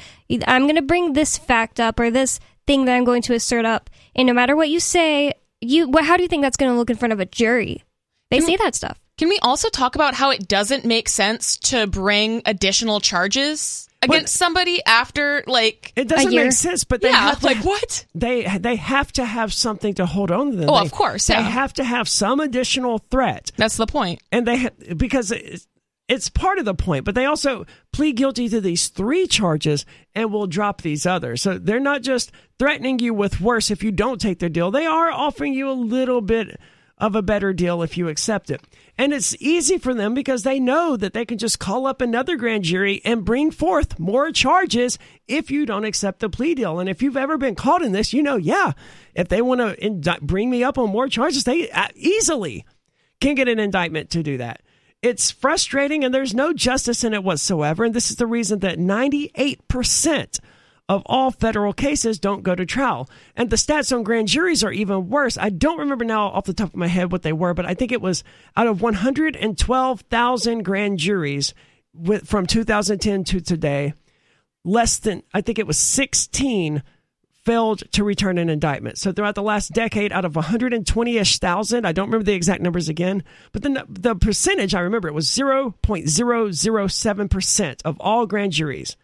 I'm 0.47 0.63
going 0.63 0.77
to 0.77 0.83
bring 0.83 1.13
this 1.13 1.37
fact 1.37 1.81
up 1.81 2.01
or 2.01 2.11
this 2.11 2.41
thing 2.67 2.85
that 2.87 2.95
I'm 2.95 3.05
going 3.05 3.23
to 3.23 3.35
assert 3.35 3.65
up. 3.65 3.91
And 4.15 4.27
no 4.27 4.33
matter 4.33 4.57
what 4.57 4.69
you 4.69 4.81
say, 4.81 5.35
you 5.61 5.89
well, 5.89 6.05
how 6.05 6.17
do 6.17 6.23
you 6.23 6.29
think 6.29 6.43
that's 6.43 6.57
going 6.57 6.73
to 6.73 6.79
look 6.79 6.91
in 6.91 6.97
front 6.97 7.13
of 7.13 7.21
a 7.21 7.27
jury? 7.27 7.85
They 8.31 8.41
say 8.41 8.57
that 8.57 8.77
stuff. 8.77 9.01
Can 9.19 9.29
we 9.29 9.39
also 9.43 9.69
talk 9.69 9.97
about 9.97 10.15
how 10.15 10.31
it 10.31 10.49
doesn't 10.49 10.85
make 10.85 11.09
sense 11.09 11.57
to 11.59 11.87
bring 11.87 12.43
additional 12.47 13.01
charges 13.01 13.90
against 14.03 14.35
somebody 14.37 14.85
after, 14.87 15.43
like, 15.47 15.93
It 15.97 16.09
doesn't 16.09 16.33
year. 16.33 16.45
make 16.45 16.53
sense, 16.53 16.85
but 16.85 17.01
they 17.03 17.11
yeah, 17.11 17.17
have 17.31 17.41
to 17.41 17.47
like 17.47 17.65
what? 17.65 18.07
they 18.15 18.45
they 18.59 18.77
have 18.77 19.13
to 19.13 19.25
have 19.25 19.53
something 19.53 19.95
to 19.95 20.07
hold 20.07 20.31
on 20.31 20.53
to 20.53 20.57
them. 20.57 20.71
Oh, 20.71 20.81
They- 20.81 20.87
of 20.87 20.93
course, 20.93 21.27
They 21.27 21.35
have 21.43 21.73
to 21.75 21.85
have 21.85 22.09
some 22.09 22.41
additional 22.41 22.99
threat. 23.11 23.51
That's 23.57 23.77
the 23.77 23.87
point. 23.87 24.21
and 24.33 24.47
they 24.47 24.57
ha- 24.59 24.69
because 24.97 25.31
it's, 25.33 25.67
it's 26.09 26.29
part 26.29 26.59
of 26.59 26.65
the 26.65 26.75
point 26.75 27.05
but 27.05 27.15
they 27.15 27.25
also 27.25 27.65
plead 27.93 28.17
guilty 28.17 28.49
to 28.49 28.61
these 28.61 28.89
three 28.89 29.27
charges 29.29 29.87
and 30.15 30.33
will 30.33 30.49
drop 30.49 30.83
these 30.83 31.07
others 31.07 31.41
so 31.41 31.57
they're 31.57 31.79
not 31.79 32.03
just 32.03 32.33
threatening 32.59 32.99
you 32.99 33.15
with 33.15 33.41
worse 33.41 33.71
if 33.71 33.85
you 33.85 33.93
don't 33.93 34.21
take 34.21 34.41
their 34.41 34.49
deal 34.49 34.73
they 34.73 34.87
are 34.87 35.09
offering 35.13 35.53
you 35.55 35.71
a 35.71 35.73
little 35.73 36.21
bit 36.21 36.59
of 37.01 37.17
a 37.17 37.23
better 37.23 37.53
deal 37.53 37.83
if 37.83 37.97
you 37.97 38.09
accept 38.09 38.51
it 38.51 38.61
and 38.99 39.13
it's 39.13 39.35
easy 39.41 39.79
for 39.79 39.95
them 39.95 40.15
because 40.15 40.43
they 40.43 40.61
know 40.61 40.97
that 40.97 41.13
they 41.13 41.25
can 41.25 41.39
just 41.39 41.59
call 41.59 41.87
up 41.87 42.01
another 42.01 42.37
grand 42.37 42.63
jury 42.63 43.01
and 43.05 43.25
bring 43.25 43.51
forth 43.51 43.99
more 43.99 44.31
charges 44.31 44.99
if 45.27 45.51
you 45.51 45.65
don't 45.65 45.85
accept 45.85 46.21
the 46.21 46.29
plea 46.29 46.55
deal 46.55 46.79
and 46.79 46.89
if 46.89 47.03
you've 47.03 47.17
ever 47.17 47.39
been 47.39 47.55
caught 47.55 47.83
in 47.83 47.93
this 47.93 48.13
you 48.13 48.23
know 48.23 48.37
yeah 48.37 48.73
if 49.15 49.29
they 49.29 49.41
want 49.41 49.61
to 49.61 49.77
indi- 49.83 50.11
bring 50.21 50.51
me 50.51 50.63
up 50.63 50.79
on 50.79 50.91
more 50.91 51.09
charges 51.09 51.45
they 51.45 51.71
uh, 51.71 51.89
easily 51.95 52.65
can 53.21 53.35
get 53.35 53.49
an 53.49 53.59
indictment 53.59 54.11
to 54.11 54.23
do 54.23 54.39
that. 54.39 54.63
It's 55.03 55.31
frustrating 55.31 56.05
and 56.05 56.13
there's 56.13 56.35
no 56.35 56.53
justice 56.53 57.05
in 57.05 57.15
it 57.15 57.25
whatsoever. 57.25 57.85
And 57.85 57.95
this 57.95 58.11
is 58.11 58.17
the 58.17 58.27
reason 58.27 58.59
that 58.61 58.79
98% 58.79 60.41
of 60.91 61.03
all 61.07 61.31
federal 61.31 61.73
cases 61.73 62.19
don't 62.19 62.43
go 62.43 62.55
to 62.57 62.67
trial. 62.67 63.09
And 63.37 63.49
the 63.49 63.55
stats 63.55 63.97
on 63.97 64.03
grand 64.03 64.27
juries 64.27 64.65
are 64.65 64.73
even 64.73 65.09
worse. 65.09 65.39
I 65.39 65.49
don't 65.49 65.79
remember 65.79 66.05
now 66.05 66.27
off 66.27 66.47
the 66.47 66.53
top 66.53 66.71
of 66.71 66.77
my 66.77 66.89
head 66.89 67.13
what 67.13 67.23
they 67.23 67.33
were, 67.33 67.55
but 67.55 67.65
I 67.65 67.75
think 67.75 67.93
it 67.93 68.03
was 68.03 68.25
out 68.57 68.67
of 68.67 68.83
112,000 68.83 70.65
grand 70.65 70.99
juries 70.99 71.55
with, 71.95 72.27
from 72.27 72.45
2010 72.45 73.23
to 73.23 73.41
today, 73.41 73.95
less 74.65 74.99
than, 74.99 75.23
I 75.33 75.43
think 75.43 75.61
it 75.61 75.67
was 75.69 75.79
16 75.79 76.83
failed 77.45 77.85
to 77.93 78.03
return 78.03 78.37
an 78.37 78.51
indictment. 78.51 78.99
So 78.99 79.13
throughout 79.13 79.37
the 79.37 79.45
last 79.45 79.73
decade, 79.73 80.13
out 80.13 80.25
of 80.25 80.33
120-ish 80.33 81.39
thousand, 81.39 81.85
I 81.85 81.93
don't 81.93 82.09
remember 82.09 82.25
the 82.25 82.35
exact 82.35 82.63
numbers 82.63 82.89
again, 82.89 83.23
but 83.53 83.63
the 83.63 83.87
the 83.89 84.17
percentage 84.17 84.75
I 84.75 84.81
remember 84.81 85.07
it 85.07 85.15
was 85.15 85.29
0.007 85.29 87.31
percent 87.31 87.83
of 87.85 88.01
all 88.01 88.27
grand 88.27 88.53
juries 88.53 88.97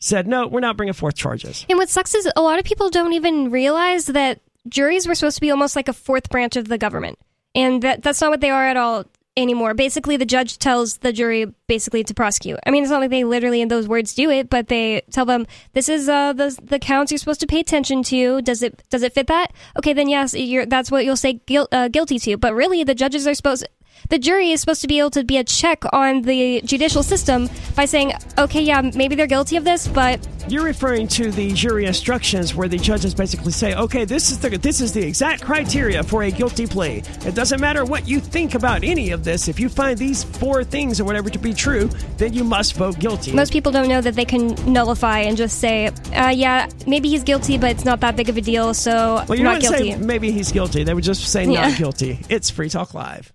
said 0.00 0.26
no, 0.26 0.46
we're 0.46 0.60
not 0.60 0.76
bringing 0.76 0.92
forth 0.92 1.16
charges. 1.16 1.66
And 1.68 1.78
what 1.78 1.88
sucks 1.88 2.14
is 2.14 2.30
a 2.36 2.42
lot 2.42 2.58
of 2.58 2.64
people 2.64 2.90
don't 2.90 3.12
even 3.12 3.50
realize 3.50 4.06
that 4.06 4.40
juries 4.68 5.06
were 5.06 5.14
supposed 5.14 5.36
to 5.36 5.40
be 5.40 5.50
almost 5.50 5.76
like 5.76 5.88
a 5.88 5.92
fourth 5.92 6.30
branch 6.30 6.56
of 6.56 6.68
the 6.68 6.78
government. 6.78 7.18
And 7.54 7.82
that 7.82 8.02
that's 8.02 8.20
not 8.20 8.30
what 8.30 8.40
they 8.40 8.50
are 8.50 8.68
at 8.68 8.76
all 8.76 9.04
anymore. 9.36 9.72
Basically 9.72 10.16
the 10.16 10.26
judge 10.26 10.58
tells 10.58 10.98
the 10.98 11.12
jury 11.12 11.46
basically 11.66 12.04
to 12.04 12.14
prosecute. 12.14 12.58
I 12.66 12.70
mean 12.70 12.82
it's 12.82 12.90
not 12.90 13.00
like 13.00 13.10
they 13.10 13.24
literally 13.24 13.60
in 13.60 13.68
those 13.68 13.88
words 13.88 14.14
do 14.14 14.30
it, 14.30 14.50
but 14.50 14.68
they 14.68 15.02
tell 15.10 15.24
them 15.24 15.46
this 15.72 15.88
is 15.88 16.08
uh 16.08 16.32
the 16.32 16.56
the 16.62 16.78
counts 16.78 17.12
you're 17.12 17.18
supposed 17.18 17.40
to 17.40 17.46
pay 17.46 17.60
attention 17.60 18.02
to. 18.04 18.42
Does 18.42 18.62
it 18.62 18.82
does 18.90 19.02
it 19.02 19.14
fit 19.14 19.28
that? 19.28 19.52
Okay, 19.76 19.92
then 19.92 20.08
yes, 20.08 20.34
that's 20.68 20.90
what 20.90 21.04
you'll 21.04 21.16
say 21.16 21.40
guil- 21.46 21.68
uh, 21.72 21.88
guilty 21.88 22.18
to. 22.20 22.36
But 22.36 22.54
really 22.54 22.84
the 22.84 22.94
judges 22.94 23.26
are 23.26 23.34
supposed 23.34 23.66
the 24.08 24.18
jury 24.18 24.50
is 24.50 24.60
supposed 24.60 24.80
to 24.82 24.88
be 24.88 24.98
able 24.98 25.10
to 25.10 25.24
be 25.24 25.36
a 25.36 25.44
check 25.44 25.84
on 25.92 26.22
the 26.22 26.60
judicial 26.64 27.02
system 27.02 27.48
by 27.76 27.84
saying, 27.84 28.12
okay, 28.38 28.60
yeah, 28.62 28.80
maybe 28.94 29.14
they're 29.14 29.26
guilty 29.26 29.56
of 29.56 29.64
this, 29.64 29.86
but 29.88 30.26
You're 30.48 30.64
referring 30.64 31.08
to 31.08 31.30
the 31.30 31.52
jury 31.52 31.84
instructions 31.84 32.54
where 32.54 32.68
the 32.68 32.78
judges 32.78 33.14
basically 33.14 33.52
say, 33.52 33.74
"Okay, 33.74 34.06
this 34.06 34.30
is 34.30 34.38
the 34.38 34.48
this 34.56 34.80
is 34.80 34.92
the 34.92 35.02
exact 35.06 35.42
criteria 35.44 36.02
for 36.02 36.22
a 36.22 36.30
guilty 36.30 36.66
plea. 36.66 37.02
It 37.26 37.34
doesn't 37.34 37.60
matter 37.60 37.84
what 37.84 38.08
you 38.08 38.18
think 38.18 38.54
about 38.54 38.82
any 38.82 39.10
of 39.10 39.24
this. 39.24 39.46
If 39.48 39.60
you 39.60 39.68
find 39.68 39.98
these 39.98 40.24
four 40.24 40.64
things 40.64 41.00
or 41.00 41.04
whatever 41.04 41.28
to 41.28 41.38
be 41.38 41.52
true, 41.52 41.90
then 42.16 42.32
you 42.32 42.44
must 42.44 42.76
vote 42.76 42.98
guilty." 42.98 43.32
most 43.32 43.52
people 43.52 43.70
don't 43.72 43.88
know 43.88 44.00
that 44.00 44.14
they 44.14 44.24
can 44.24 44.54
nullify 44.72 45.18
and 45.18 45.36
just 45.36 45.58
say, 45.58 45.88
uh, 46.14 46.30
yeah, 46.34 46.66
maybe 46.86 47.10
he's 47.10 47.24
guilty, 47.24 47.58
but 47.58 47.70
it's 47.70 47.84
not 47.84 48.00
that 48.00 48.16
big 48.16 48.30
of 48.30 48.36
a 48.38 48.40
deal, 48.40 48.72
so 48.72 49.22
well, 49.28 49.36
you 49.36 49.44
not 49.44 49.60
guilty. 49.60 49.92
say 49.92 49.98
maybe 49.98 50.30
he's 50.32 50.50
guilty. 50.50 50.82
They 50.82 50.94
would 50.94 51.04
just 51.04 51.28
say 51.30 51.44
Yeah. 51.44 51.68
not 51.68 51.76
guilty. 51.78 52.20
It's 52.30 52.48
Free 52.48 52.70
Talk 52.70 52.94
Live. 52.94 53.34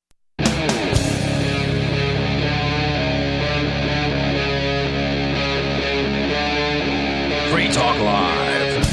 Talk 7.73 7.97
Live. 7.99 8.85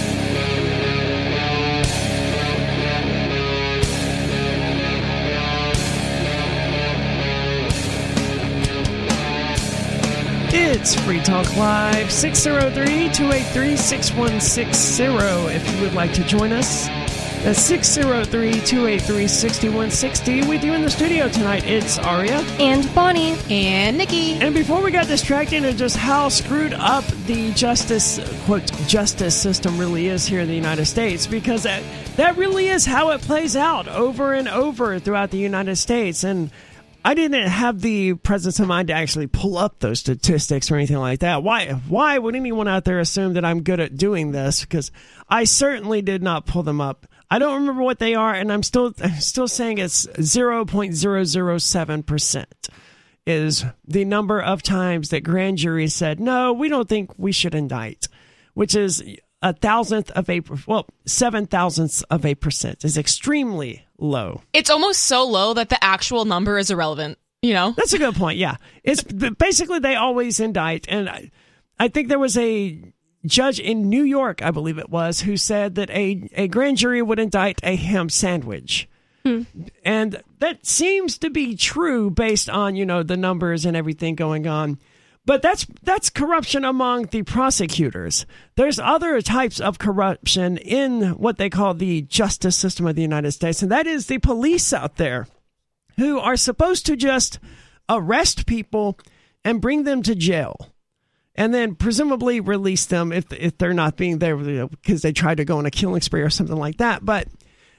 It's 10.50 10.94
Free 10.94 11.20
Talk 11.20 11.56
Live, 11.56 12.12
603 12.12 13.08
283 13.12 13.76
6160. 13.76 15.04
If 15.56 15.74
you 15.74 15.82
would 15.82 15.94
like 15.94 16.12
to 16.12 16.22
join 16.22 16.52
us, 16.52 16.86
that's 17.44 17.60
603 17.60 18.52
283 18.60 19.26
6160. 19.28 20.48
With 20.48 20.64
you 20.64 20.72
in 20.74 20.82
the 20.82 20.90
studio 20.90 21.28
tonight, 21.28 21.64
it's 21.66 21.98
Aria. 21.98 22.38
and 22.58 22.92
Bonnie, 22.94 23.36
And 23.48 23.96
Nikki. 23.96 24.32
And 24.34 24.54
before 24.54 24.82
we 24.82 24.90
got 24.90 25.06
distracted 25.06 25.56
into 25.58 25.72
just 25.74 25.96
how 25.96 26.28
screwed 26.28 26.74
up 26.74 27.04
the 27.26 27.52
justice, 27.52 28.18
quote, 28.44 28.66
justice 28.86 29.40
system 29.40 29.78
really 29.78 30.08
is 30.08 30.26
here 30.26 30.40
in 30.40 30.48
the 30.48 30.54
United 30.54 30.86
States, 30.86 31.26
because 31.26 31.62
that, 31.62 31.82
that 32.16 32.36
really 32.36 32.68
is 32.68 32.84
how 32.84 33.10
it 33.10 33.20
plays 33.22 33.56
out 33.56 33.88
over 33.88 34.34
and 34.34 34.48
over 34.48 34.98
throughout 34.98 35.30
the 35.30 35.38
United 35.38 35.76
States. 35.76 36.24
And 36.24 36.50
I 37.04 37.14
didn't 37.14 37.48
have 37.48 37.80
the 37.80 38.14
presence 38.14 38.58
of 38.60 38.66
mind 38.66 38.88
to 38.88 38.94
actually 38.94 39.28
pull 39.28 39.56
up 39.56 39.78
those 39.78 40.00
statistics 40.00 40.70
or 40.70 40.74
anything 40.74 40.98
like 40.98 41.20
that. 41.20 41.42
Why? 41.42 41.70
Why 41.88 42.18
would 42.18 42.34
anyone 42.34 42.68
out 42.68 42.84
there 42.84 42.98
assume 42.98 43.34
that 43.34 43.44
I'm 43.44 43.62
good 43.62 43.80
at 43.80 43.96
doing 43.96 44.32
this? 44.32 44.62
Because 44.62 44.90
I 45.28 45.44
certainly 45.44 46.02
did 46.02 46.22
not 46.22 46.44
pull 46.44 46.64
them 46.64 46.80
up. 46.80 47.06
I 47.30 47.38
don't 47.38 47.60
remember 47.60 47.82
what 47.82 47.98
they 47.98 48.14
are, 48.14 48.32
and 48.34 48.52
I'm 48.52 48.62
still 48.62 48.94
I'm 49.02 49.20
still 49.20 49.48
saying 49.48 49.78
it's 49.78 50.06
zero 50.20 50.64
point 50.64 50.94
zero 50.94 51.24
zero 51.24 51.58
seven 51.58 52.02
percent 52.02 52.68
is 53.26 53.64
the 53.86 54.06
number 54.06 54.40
of 54.40 54.62
times 54.62 55.10
that 55.10 55.20
grand 55.20 55.58
juries 55.58 55.94
said 55.94 56.18
no, 56.18 56.52
we 56.52 56.68
don't 56.68 56.88
think 56.88 57.10
we 57.18 57.32
should 57.32 57.54
indict, 57.54 58.08
which 58.54 58.74
is 58.74 59.02
a 59.42 59.52
thousandth 59.52 60.10
of 60.12 60.28
a 60.30 60.42
well 60.66 60.86
seven 61.06 61.46
thousandths 61.46 62.02
of 62.04 62.24
a 62.24 62.34
percent 62.34 62.84
is 62.84 62.96
extremely 62.96 63.84
low. 63.98 64.42
It's 64.52 64.70
almost 64.70 65.04
so 65.04 65.26
low 65.26 65.54
that 65.54 65.68
the 65.68 65.82
actual 65.82 66.24
number 66.24 66.58
is 66.58 66.70
irrelevant. 66.70 67.18
You 67.42 67.54
know? 67.54 67.72
That's 67.76 67.92
a 67.92 67.98
good 67.98 68.16
point. 68.16 68.38
Yeah, 68.38 68.56
it's 68.82 69.02
basically 69.04 69.78
they 69.78 69.94
always 69.94 70.40
indict, 70.40 70.86
and 70.88 71.08
I, 71.08 71.30
I 71.78 71.86
think 71.86 72.08
there 72.08 72.18
was 72.18 72.36
a 72.36 72.82
judge 73.26 73.60
in 73.60 73.88
New 73.88 74.02
York, 74.02 74.42
I 74.42 74.50
believe 74.50 74.78
it 74.78 74.90
was, 74.90 75.20
who 75.20 75.36
said 75.36 75.74
that 75.76 75.90
a 75.90 76.28
a 76.34 76.48
grand 76.48 76.78
jury 76.78 77.02
would 77.02 77.18
indict 77.18 77.60
a 77.62 77.76
ham 77.76 78.08
sandwich. 78.08 78.88
Hmm. 79.24 79.42
And 79.84 80.22
that 80.38 80.64
seems 80.64 81.18
to 81.18 81.30
be 81.30 81.56
true 81.56 82.10
based 82.10 82.48
on, 82.48 82.76
you 82.76 82.86
know, 82.86 83.02
the 83.02 83.16
numbers 83.16 83.64
and 83.64 83.76
everything 83.76 84.14
going 84.14 84.46
on. 84.46 84.78
But 85.26 85.42
that's 85.42 85.66
that's 85.82 86.08
corruption 86.08 86.64
among 86.64 87.06
the 87.06 87.22
prosecutors. 87.22 88.24
There's 88.56 88.78
other 88.78 89.20
types 89.20 89.60
of 89.60 89.78
corruption 89.78 90.56
in 90.56 91.10
what 91.18 91.36
they 91.36 91.50
call 91.50 91.74
the 91.74 92.02
justice 92.02 92.56
system 92.56 92.86
of 92.86 92.96
the 92.96 93.02
United 93.02 93.32
States, 93.32 93.60
and 93.60 93.70
that 93.70 93.86
is 93.86 94.06
the 94.06 94.18
police 94.18 94.72
out 94.72 94.96
there 94.96 95.26
who 95.98 96.18
are 96.18 96.36
supposed 96.36 96.86
to 96.86 96.96
just 96.96 97.40
arrest 97.90 98.46
people 98.46 98.98
and 99.44 99.60
bring 99.60 99.84
them 99.84 100.02
to 100.02 100.14
jail 100.14 100.72
and 101.38 101.54
then 101.54 101.76
presumably 101.76 102.40
release 102.40 102.86
them 102.86 103.12
if 103.12 103.32
if 103.32 103.56
they're 103.56 103.72
not 103.72 103.96
being 103.96 104.18
there 104.18 104.36
because 104.36 105.02
they 105.02 105.12
tried 105.12 105.36
to 105.36 105.44
go 105.44 105.56
on 105.58 105.66
a 105.66 105.70
killing 105.70 106.00
spree 106.02 106.20
or 106.20 106.28
something 106.28 106.56
like 106.56 106.78
that. 106.78 107.04
But 107.04 107.28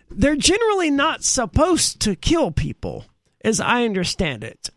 they're 0.10 0.38
generally 0.38 0.90
not 0.90 1.26
supposed 1.26 2.00
to 2.02 2.16
kill 2.16 2.52
people, 2.52 3.06
as 3.44 3.60
I 3.60 3.84
understand 3.84 4.46
it. 4.46 4.70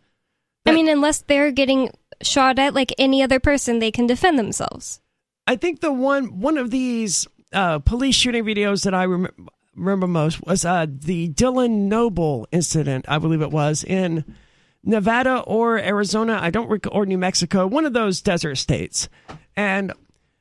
I 0.65 0.73
mean, 0.73 0.89
unless 0.89 1.21
they're 1.21 1.51
getting 1.51 1.91
shot 2.21 2.59
at 2.59 2.73
like 2.73 2.93
any 2.97 3.23
other 3.23 3.39
person, 3.39 3.79
they 3.79 3.89
can 3.89 4.05
defend 4.05 4.37
themselves. 4.37 4.99
I 5.47 5.55
think 5.55 5.79
the 5.79 5.93
one 5.93 6.41
one 6.41 6.57
of 6.57 6.69
these 6.69 7.25
uh, 7.53 7.79
police 7.79 8.15
shooting 8.15 8.43
videos 8.43 8.83
that 8.83 8.93
I 8.93 9.05
rem- 9.05 9.47
remember 9.75 10.07
most 10.07 10.45
was 10.45 10.65
uh, 10.65 10.87
the 10.89 11.29
Dylan 11.29 11.87
Noble 11.87 12.49
incident. 12.51 13.05
I 13.07 13.17
believe 13.17 13.41
it 13.41 13.51
was 13.51 13.85
in 13.85 14.25
Nevada 14.83 15.39
or 15.39 15.77
Arizona. 15.77 16.39
I 16.41 16.49
don't 16.49 16.69
rec- 16.69 16.91
or 16.91 17.05
New 17.05 17.17
Mexico, 17.17 17.67
one 17.67 17.85
of 17.85 17.93
those 17.93 18.21
desert 18.21 18.55
states, 18.55 19.09
and 19.55 19.93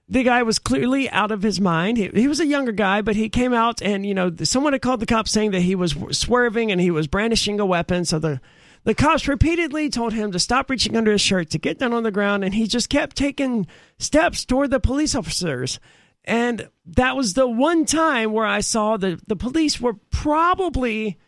the 0.09 0.25
guy 0.25 0.43
was 0.43 0.59
clearly 0.59 1.09
out 1.11 1.31
of 1.31 1.43
his 1.43 1.61
mind. 1.61 1.97
He, 1.97 2.09
he 2.09 2.29
was 2.29 2.41
a 2.41 2.47
younger 2.47 2.73
guy, 2.73 3.03
but 3.03 3.17
he 3.17 3.29
came 3.29 3.55
out 3.55 3.81
and 3.81 4.05
you 4.05 4.15
know 4.15 4.33
someone 4.43 4.73
had 4.73 4.83
called 4.83 5.01
the 5.01 5.07
cops 5.07 5.31
saying 5.31 5.53
that 5.53 5.61
he 5.61 5.75
was 5.75 5.97
swerving 6.11 6.71
and 6.71 6.81
he 6.81 6.91
was 6.91 7.07
brandishing 7.07 7.61
a 7.61 7.67
weapon. 7.67 8.05
So 8.05 8.19
the 8.19 8.41
the 8.85 8.95
cops 8.95 9.29
repeatedly 9.29 9.89
told 9.91 10.13
him 10.13 10.33
to 10.33 10.39
stop 10.39 10.69
reaching 10.69 10.97
under 10.97 11.13
his 11.13 11.21
shirt, 11.21 11.51
to 11.51 11.59
get 11.59 11.79
down 11.79 11.93
on 11.93 12.03
the 12.03 12.11
ground, 12.11 12.43
and 12.43 12.53
he 12.53 12.67
just 12.67 12.89
kept 12.89 13.17
taking 13.17 13.67
steps 13.99 14.45
toward 14.45 14.71
the 14.71 14.81
police 14.81 15.15
officers. 15.15 15.79
And 16.25 16.69
that 16.87 17.17
was 17.17 17.35
the 17.35 17.49
one 17.49 17.85
time 17.85 18.33
where 18.33 18.47
I 18.47 18.61
saw 18.61 18.97
that 18.97 19.29
the 19.29 19.37
police 19.37 19.81
were 19.81 19.95
probably 20.11 21.19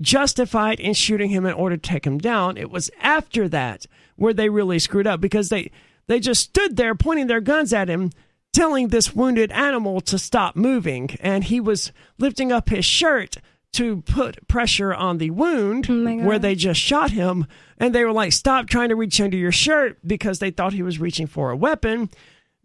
justified 0.00 0.80
in 0.80 0.94
shooting 0.94 1.30
him 1.30 1.46
in 1.46 1.54
order 1.54 1.76
to 1.76 1.88
take 1.88 2.06
him 2.06 2.18
down. 2.18 2.56
It 2.56 2.70
was 2.70 2.90
after 3.00 3.48
that 3.48 3.86
where 4.16 4.34
they 4.34 4.48
really 4.48 4.78
screwed 4.78 5.06
up 5.06 5.20
because 5.20 5.48
they 5.48 5.70
they 6.06 6.20
just 6.20 6.42
stood 6.42 6.76
there 6.76 6.94
pointing 6.94 7.26
their 7.26 7.40
guns 7.40 7.72
at 7.72 7.88
him 7.88 8.10
telling 8.52 8.88
this 8.88 9.14
wounded 9.14 9.50
animal 9.50 10.00
to 10.00 10.18
stop 10.18 10.54
moving 10.54 11.10
and 11.20 11.44
he 11.44 11.60
was 11.60 11.92
lifting 12.18 12.52
up 12.52 12.68
his 12.68 12.84
shirt 12.84 13.36
to 13.72 14.02
put 14.02 14.46
pressure 14.46 14.94
on 14.94 15.18
the 15.18 15.30
wound 15.30 15.90
oh 15.90 16.04
God. 16.04 16.24
where 16.24 16.38
they 16.38 16.54
just 16.54 16.80
shot 16.80 17.10
him 17.10 17.46
and 17.78 17.92
they 17.92 18.04
were 18.04 18.12
like 18.12 18.32
stop 18.32 18.68
trying 18.68 18.90
to 18.90 18.96
reach 18.96 19.20
under 19.20 19.36
your 19.36 19.50
shirt 19.50 19.98
because 20.06 20.38
they 20.38 20.52
thought 20.52 20.72
he 20.72 20.82
was 20.82 21.00
reaching 21.00 21.26
for 21.26 21.50
a 21.50 21.56
weapon 21.56 22.08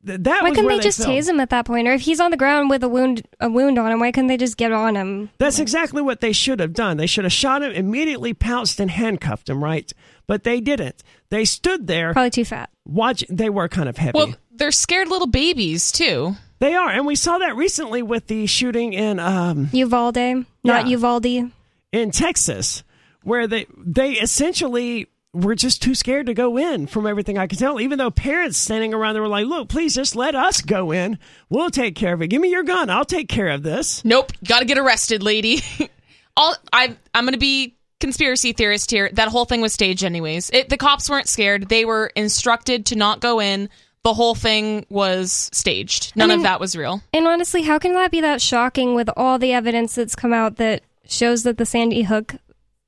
Th- 0.06 0.20
that 0.22 0.44
Why 0.44 0.50
was 0.50 0.56
couldn't 0.56 0.66
where 0.66 0.78
they 0.78 0.84
just 0.84 1.00
fell. 1.00 1.08
tase 1.10 1.28
him 1.28 1.40
at 1.40 1.50
that 1.50 1.66
point? 1.66 1.88
Or 1.88 1.94
if 1.94 2.02
he's 2.02 2.20
on 2.20 2.32
the 2.32 2.38
ground 2.38 2.70
with 2.70 2.84
a 2.84 2.90
wound, 2.90 3.22
a 3.40 3.50
wound 3.50 3.78
on 3.78 3.92
him, 3.92 4.00
why 4.00 4.12
couldn't 4.12 4.28
they 4.28 4.38
just 4.38 4.56
get 4.58 4.72
on 4.72 4.96
him? 4.96 5.30
That's 5.40 5.60
exactly 5.60 6.02
what 6.02 6.22
they 6.22 6.32
should 6.32 6.60
have 6.60 6.74
done. 6.74 6.98
They 6.98 7.08
should 7.08 7.26
have 7.26 7.34
shot 7.34 7.64
him, 7.64 7.72
immediately 7.74 8.34
pounced 8.34 8.80
and 8.80 8.90
handcuffed 8.90 9.50
him, 9.50 9.64
right? 9.64 9.92
But 10.28 10.44
they 10.44 10.62
didn't. 10.62 11.04
They 11.30 11.44
stood 11.46 11.88
there, 11.88 12.14
Probably 12.14 12.30
too 12.30 12.46
fat. 12.46 12.70
watch. 12.86 13.24
They 13.30 13.50
were 13.50 13.68
kind 13.68 13.90
of 13.90 13.98
heavy. 13.98 14.18
Well, 14.18 14.36
they're 14.52 14.72
scared 14.72 15.08
little 15.10 15.28
babies 15.28 15.92
too. 15.92 16.36
they 16.60 16.76
are, 16.76 16.90
and 16.90 17.06
we 17.06 17.16
saw 17.16 17.38
that 17.40 17.56
recently 17.56 18.02
with 18.02 18.28
the 18.28 18.46
shooting 18.48 18.94
in 18.94 19.20
um, 19.20 19.70
Uvalde, 19.74 20.18
not 20.64 20.86
Yeah. 20.86 20.92
Uvalde. 20.92 21.52
in 21.92 22.12
Texas, 22.12 22.84
where 23.24 23.48
they 23.48 23.66
they 23.78 24.14
essentially 24.14 25.08
were 25.34 25.56
just 25.56 25.82
too 25.82 25.94
scared 25.94 26.26
to 26.26 26.34
go 26.34 26.58
in 26.58 26.88
from 26.88 27.06
everything 27.06 27.38
I 27.38 27.48
could 27.48 27.60
tell. 27.60 27.80
Even 27.80 27.98
though 28.00 28.10
parents 28.10 28.58
standing 28.58 28.94
around 28.94 29.14
there 29.14 29.22
were 29.22 29.28
like, 29.28 29.46
look, 29.46 29.70
please 29.70 29.94
just 29.94 30.16
let 30.16 30.34
us 30.36 30.62
go 30.62 30.92
in. 30.92 31.20
We'll 31.50 31.70
take 31.70 31.96
care 31.96 32.14
of 32.14 32.22
it. 32.22 32.28
Give 32.30 32.42
me 32.42 32.50
your 32.50 32.64
gun. 32.64 32.90
I'll 32.90 33.06
take 33.06 33.30
care 33.30 33.50
of 33.50 33.62
this. 33.64 34.04
Nope, 34.04 34.32
got 34.48 34.60
to 34.60 34.66
get 34.66 34.78
arrested, 34.78 35.22
lady. 35.22 35.62
All 36.38 36.56
I 36.74 36.96
I'm 37.14 37.26
going 37.26 37.34
to 37.34 37.40
be 37.40 37.76
conspiracy 38.00 38.54
theorist 38.54 38.90
here. 38.92 39.10
That 39.14 39.28
whole 39.28 39.46
thing 39.46 39.62
was 39.62 39.74
staged 39.74 40.04
anyways. 40.04 40.50
It, 40.52 40.70
the 40.70 40.78
cops 40.78 41.10
weren't 41.10 41.28
scared. 41.28 41.70
They 41.70 41.86
were 41.86 42.12
instructed 42.16 42.88
to 42.88 42.96
not 42.96 43.20
go 43.20 43.40
in. 43.42 43.70
The 44.04 44.14
whole 44.14 44.36
thing 44.36 44.86
was 44.90 45.50
staged. 45.52 46.16
None 46.16 46.32
I 46.32 46.34
mean- 46.34 46.40
of 46.40 46.44
that 46.44 46.60
was 46.62 46.76
real. 46.76 47.02
And 47.14 47.28
honestly, 47.28 47.64
how 47.64 47.78
can 47.78 47.94
that 47.96 48.12
be 48.12 48.22
that 48.22 48.42
shocking 48.42 48.96
with 48.96 49.10
all 49.18 49.38
the 49.38 49.52
evidence 49.52 49.96
that's 49.96 50.16
come 50.16 50.32
out 50.32 50.56
that 50.56 50.82
shows 51.06 51.44
that 51.44 51.58
the 51.58 51.66
Sandy 51.66 52.04
Hook 52.04 52.36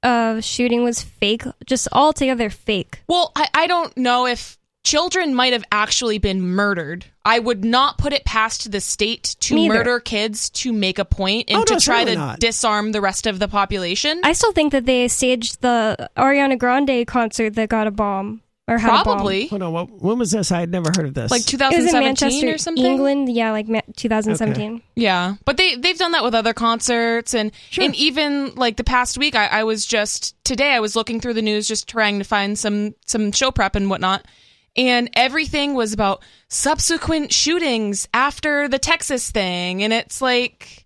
uh, 0.03 0.41
shooting 0.41 0.83
was 0.83 1.01
fake? 1.01 1.43
Just 1.65 1.87
altogether 1.91 2.49
fake. 2.49 3.01
Well, 3.07 3.31
I, 3.35 3.47
I 3.53 3.67
don't 3.67 3.95
know 3.97 4.25
if 4.27 4.57
children 4.83 5.35
might 5.35 5.53
have 5.53 5.63
actually 5.71 6.17
been 6.17 6.41
murdered. 6.41 7.05
I 7.23 7.37
would 7.37 7.63
not 7.63 7.97
put 7.99 8.13
it 8.13 8.25
past 8.25 8.71
the 8.71 8.81
state 8.81 9.35
to 9.41 9.53
Me 9.55 9.69
murder 9.69 9.99
kids 9.99 10.49
to 10.51 10.73
make 10.73 10.97
a 10.97 11.05
point 11.05 11.49
and 11.49 11.57
Oh, 11.57 11.59
no, 11.69 11.77
to 11.77 11.79
try 11.79 12.03
to 12.03 12.15
not. 12.15 12.39
disarm 12.39 12.91
the 12.91 13.01
rest 13.01 13.27
of 13.27 13.37
the 13.37 13.47
population. 13.47 14.21
I 14.23 14.33
still 14.33 14.51
think 14.53 14.71
that 14.71 14.85
they 14.85 15.07
staged 15.07 15.61
the 15.61 16.09
Ariana 16.17 16.57
Grande 16.57 17.05
concert 17.05 17.51
that 17.55 17.69
got 17.69 17.85
a 17.85 17.91
bomb 17.91 18.41
or 18.71 18.77
had 18.77 18.89
a 18.89 19.03
bomb. 19.03 19.03
Probably. 19.03 19.47
Hold 19.47 19.61
on. 19.63 19.73
What, 19.73 19.91
when 20.01 20.17
was 20.17 20.31
this? 20.31 20.51
I 20.51 20.61
had 20.61 20.71
never 20.71 20.89
heard 20.95 21.05
of 21.05 21.13
this. 21.13 21.29
Like 21.29 21.41
It 21.41 21.59
was 21.59 21.73
in 21.73 21.89
2017 21.89 22.03
Manchester, 22.03 22.53
or 22.53 22.57
something. 22.57 22.85
England. 22.85 23.29
Yeah, 23.29 23.51
like 23.51 23.67
ma- 23.67 23.81
2017. 23.97 24.81
Yeah, 24.95 25.35
but 25.45 25.57
they 25.57 25.75
they've 25.75 25.97
done 25.97 26.13
that 26.13 26.23
with 26.23 26.33
other 26.33 26.53
concerts 26.53 27.33
and 27.33 27.51
and 27.77 27.95
even 27.95 28.55
like 28.55 28.77
the 28.77 28.83
past 28.83 29.17
week, 29.17 29.35
I, 29.35 29.47
I 29.47 29.63
was 29.63 29.85
just 29.85 30.41
today 30.43 30.71
I 30.73 30.79
was 30.79 30.95
looking 30.95 31.19
through 31.19 31.33
the 31.33 31.41
news 31.41 31.67
just 31.67 31.89
trying 31.89 32.19
to 32.19 32.23
find 32.25 32.57
some 32.57 32.95
some 33.05 33.31
show 33.31 33.51
prep 33.51 33.75
and 33.75 33.89
whatnot, 33.89 34.25
and 34.75 35.09
everything 35.13 35.73
was 35.73 35.91
about 35.91 36.23
subsequent 36.47 37.33
shootings 37.33 38.07
after 38.13 38.67
the 38.67 38.79
Texas 38.79 39.29
thing, 39.31 39.83
and 39.83 39.91
it's 39.91 40.21
like, 40.21 40.85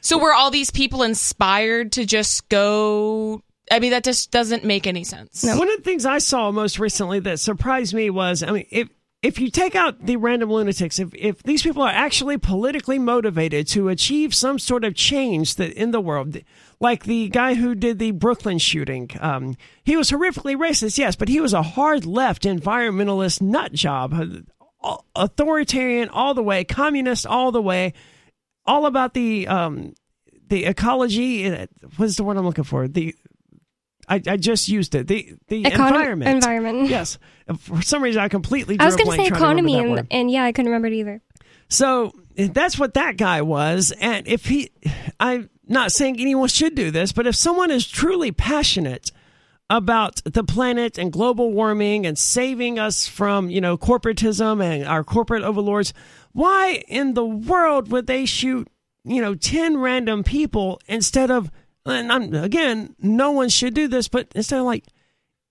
so 0.00 0.18
were 0.18 0.32
all 0.32 0.50
these 0.50 0.70
people 0.70 1.02
inspired 1.02 1.92
to 1.92 2.04
just 2.04 2.48
go? 2.48 3.42
I 3.70 3.78
mean, 3.78 3.90
that 3.92 4.04
just 4.04 4.30
doesn't 4.30 4.64
make 4.64 4.86
any 4.86 5.04
sense. 5.04 5.44
One 5.44 5.70
of 5.70 5.76
the 5.76 5.82
things 5.84 6.04
I 6.04 6.18
saw 6.18 6.50
most 6.50 6.78
recently 6.78 7.20
that 7.20 7.38
surprised 7.38 7.94
me 7.94 8.10
was, 8.10 8.42
I 8.42 8.50
mean, 8.50 8.66
if 8.70 8.88
if 9.22 9.38
you 9.38 9.50
take 9.50 9.76
out 9.76 10.06
the 10.06 10.16
random 10.16 10.50
lunatics, 10.50 10.98
if 10.98 11.14
if 11.14 11.42
these 11.42 11.62
people 11.62 11.82
are 11.82 11.90
actually 11.92 12.38
politically 12.38 12.98
motivated 12.98 13.68
to 13.68 13.88
achieve 13.90 14.34
some 14.34 14.58
sort 14.58 14.82
of 14.82 14.94
change 14.94 15.56
that 15.56 15.72
in 15.74 15.90
the 15.90 16.00
world, 16.00 16.38
like 16.80 17.04
the 17.04 17.28
guy 17.28 17.54
who 17.54 17.74
did 17.74 17.98
the 17.98 18.12
Brooklyn 18.12 18.58
shooting, 18.58 19.10
um, 19.20 19.56
he 19.84 19.96
was 19.96 20.10
horrifically 20.10 20.56
racist, 20.56 20.96
yes, 20.96 21.16
but 21.16 21.28
he 21.28 21.40
was 21.40 21.52
a 21.52 21.62
hard 21.62 22.06
left 22.06 22.44
environmentalist 22.44 23.42
nut 23.42 23.72
job, 23.74 24.14
uh, 24.82 24.96
authoritarian 25.14 26.08
all 26.08 26.32
the 26.32 26.42
way, 26.42 26.64
communist 26.64 27.26
all 27.26 27.52
the 27.52 27.62
way, 27.62 27.92
all 28.64 28.86
about 28.86 29.12
the 29.12 29.46
um, 29.46 29.92
the 30.48 30.64
ecology. 30.64 31.46
uh, 31.46 31.66
What's 31.98 32.16
the 32.16 32.24
word 32.24 32.38
I'm 32.38 32.46
looking 32.46 32.64
for? 32.64 32.88
The 32.88 33.14
I, 34.10 34.20
I 34.26 34.36
just 34.36 34.68
used 34.68 34.94
it. 34.94 35.06
The 35.06 35.34
the 35.48 35.62
Econo- 35.62 35.86
environment. 35.86 36.30
environment. 36.30 36.88
Yes. 36.90 37.18
For 37.58 37.80
some 37.80 38.02
reason, 38.02 38.20
I 38.20 38.28
completely. 38.28 38.76
I 38.78 38.84
was 38.84 38.96
going 38.96 39.10
to 39.10 39.16
say 39.16 39.26
economy, 39.28 39.78
and, 39.78 40.06
and 40.10 40.30
yeah, 40.30 40.44
I 40.44 40.52
couldn't 40.52 40.70
remember 40.70 40.88
it 40.88 40.94
either. 40.94 41.22
So 41.68 42.12
that's 42.36 42.78
what 42.78 42.94
that 42.94 43.16
guy 43.16 43.42
was. 43.42 43.92
And 44.00 44.26
if 44.26 44.46
he, 44.46 44.70
I'm 45.20 45.48
not 45.68 45.92
saying 45.92 46.20
anyone 46.20 46.48
should 46.48 46.74
do 46.74 46.90
this, 46.90 47.12
but 47.12 47.26
if 47.26 47.36
someone 47.36 47.70
is 47.70 47.86
truly 47.86 48.32
passionate 48.32 49.12
about 49.70 50.20
the 50.24 50.42
planet 50.42 50.98
and 50.98 51.12
global 51.12 51.52
warming 51.52 52.04
and 52.06 52.18
saving 52.18 52.78
us 52.80 53.06
from, 53.06 53.48
you 53.50 53.60
know, 53.60 53.78
corporatism 53.78 54.62
and 54.62 54.84
our 54.84 55.04
corporate 55.04 55.44
overlords, 55.44 55.94
why 56.32 56.82
in 56.88 57.14
the 57.14 57.24
world 57.24 57.90
would 57.92 58.08
they 58.08 58.26
shoot, 58.26 58.66
you 59.04 59.22
know, 59.22 59.36
10 59.36 59.76
random 59.76 60.24
people 60.24 60.80
instead 60.88 61.30
of, 61.30 61.52
and 61.86 62.12
I'm, 62.12 62.34
again, 62.34 62.94
no 62.98 63.30
one 63.30 63.48
should 63.48 63.74
do 63.74 63.88
this, 63.88 64.08
but 64.08 64.28
instead 64.34 64.60
of 64.60 64.66
like 64.66 64.84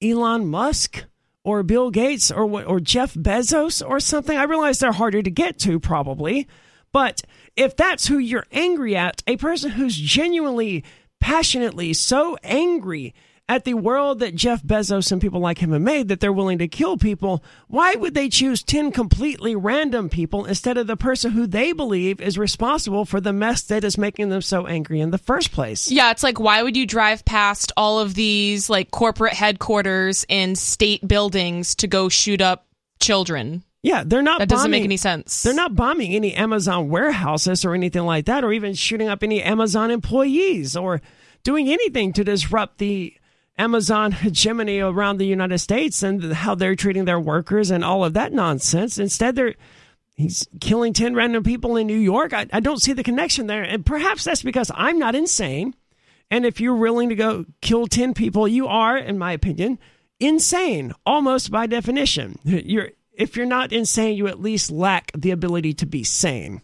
Elon 0.01 0.47
Musk 0.47 1.03
or 1.43 1.63
Bill 1.63 1.89
Gates 1.91 2.31
or 2.31 2.43
or 2.65 2.79
Jeff 2.79 3.13
Bezos 3.13 3.87
or 3.87 3.99
something. 3.99 4.37
I 4.37 4.43
realize 4.43 4.79
they're 4.79 4.91
harder 4.91 5.21
to 5.21 5.31
get 5.31 5.59
to 5.59 5.79
probably, 5.79 6.47
but 6.91 7.21
if 7.55 7.75
that's 7.75 8.07
who 8.07 8.17
you're 8.17 8.45
angry 8.51 8.95
at, 8.95 9.23
a 9.27 9.37
person 9.37 9.71
who's 9.71 9.97
genuinely 9.97 10.83
passionately 11.19 11.93
so 11.93 12.37
angry 12.43 13.13
at 13.49 13.65
the 13.65 13.73
world 13.73 14.19
that 14.19 14.35
Jeff 14.35 14.61
Bezos 14.61 15.11
and 15.11 15.19
people 15.19 15.39
like 15.39 15.57
him 15.57 15.71
have 15.71 15.81
made 15.81 16.07
that 16.07 16.19
they're 16.19 16.31
willing 16.31 16.59
to 16.59 16.67
kill 16.67 16.97
people, 16.97 17.43
why 17.67 17.95
would 17.95 18.13
they 18.13 18.29
choose 18.29 18.61
10 18.61 18.91
completely 18.91 19.55
random 19.55 20.07
people 20.07 20.45
instead 20.45 20.77
of 20.77 20.85
the 20.85 20.95
person 20.95 21.31
who 21.31 21.47
they 21.47 21.73
believe 21.73 22.21
is 22.21 22.37
responsible 22.37 23.05
for 23.05 23.19
the 23.19 23.33
mess 23.33 23.63
that 23.63 23.83
is 23.83 23.97
making 23.97 24.29
them 24.29 24.43
so 24.43 24.67
angry 24.67 25.01
in 25.01 25.09
the 25.09 25.17
first 25.17 25.51
place? 25.51 25.89
Yeah, 25.91 26.11
it's 26.11 26.21
like 26.21 26.39
why 26.39 26.61
would 26.61 26.77
you 26.77 26.85
drive 26.85 27.25
past 27.25 27.71
all 27.75 27.99
of 27.99 28.13
these 28.13 28.69
like 28.69 28.91
corporate 28.91 29.33
headquarters 29.33 30.27
and 30.29 30.55
state 30.55 31.05
buildings 31.07 31.73
to 31.75 31.87
go 31.87 32.07
shoot 32.07 32.41
up 32.41 32.67
children? 32.99 33.63
Yeah, 33.81 34.03
they're 34.05 34.21
not 34.21 34.39
That 34.39 34.49
doesn't 34.49 34.69
make 34.69 34.83
any 34.83 34.97
sense. 34.97 35.41
They're 35.41 35.53
not 35.53 35.75
bombing 35.75 36.13
any 36.13 36.35
Amazon 36.35 36.89
warehouses 36.89 37.65
or 37.65 37.73
anything 37.73 38.03
like 38.03 38.25
that, 38.25 38.43
or 38.43 38.53
even 38.53 38.75
shooting 38.75 39.07
up 39.07 39.23
any 39.23 39.41
Amazon 39.41 39.89
employees 39.89 40.75
or 40.75 41.01
doing 41.43 41.69
anything 41.69 42.13
to 42.13 42.23
disrupt 42.23 42.77
the 42.77 43.15
Amazon 43.59 44.11
hegemony 44.23 44.79
around 44.79 45.17
the 45.17 45.25
United 45.25 45.59
States 45.59 46.01
and 46.01 46.33
how 46.33 46.55
they're 46.55 46.75
treating 46.75 47.05
their 47.05 47.19
workers 47.19 47.69
and 47.69 47.83
all 47.83 48.03
of 48.03 48.13
that 48.13 48.33
nonsense. 48.33 48.97
Instead, 48.97 49.35
they're 49.35 49.55
he's 50.15 50.47
killing 50.59 50.93
10 50.93 51.13
random 51.13 51.43
people 51.43 51.77
in 51.77 51.87
New 51.87 51.97
York. 51.97 52.33
I, 52.33 52.47
I 52.51 52.59
don't 52.59 52.81
see 52.81 52.93
the 52.93 53.03
connection 53.03 53.47
there. 53.47 53.63
And 53.63 53.85
perhaps 53.85 54.23
that's 54.23 54.41
because 54.41 54.71
I'm 54.73 54.97
not 54.97 55.15
insane. 55.15 55.75
And 56.31 56.45
if 56.45 56.59
you're 56.59 56.75
willing 56.75 57.09
to 57.09 57.15
go 57.15 57.45
kill 57.61 57.87
10 57.87 58.13
people, 58.13 58.47
you 58.47 58.67
are, 58.67 58.97
in 58.97 59.17
my 59.17 59.31
opinion, 59.31 59.79
insane, 60.19 60.93
almost 61.05 61.51
by 61.51 61.67
definition. 61.67 62.37
You're 62.43 62.89
if 63.19 63.35
you're 63.35 63.45
not 63.45 63.73
insane, 63.73 64.15
you 64.15 64.27
at 64.27 64.39
least 64.39 64.71
lack 64.71 65.11
the 65.13 65.31
ability 65.31 65.73
to 65.73 65.85
be 65.85 66.05
sane. 66.05 66.61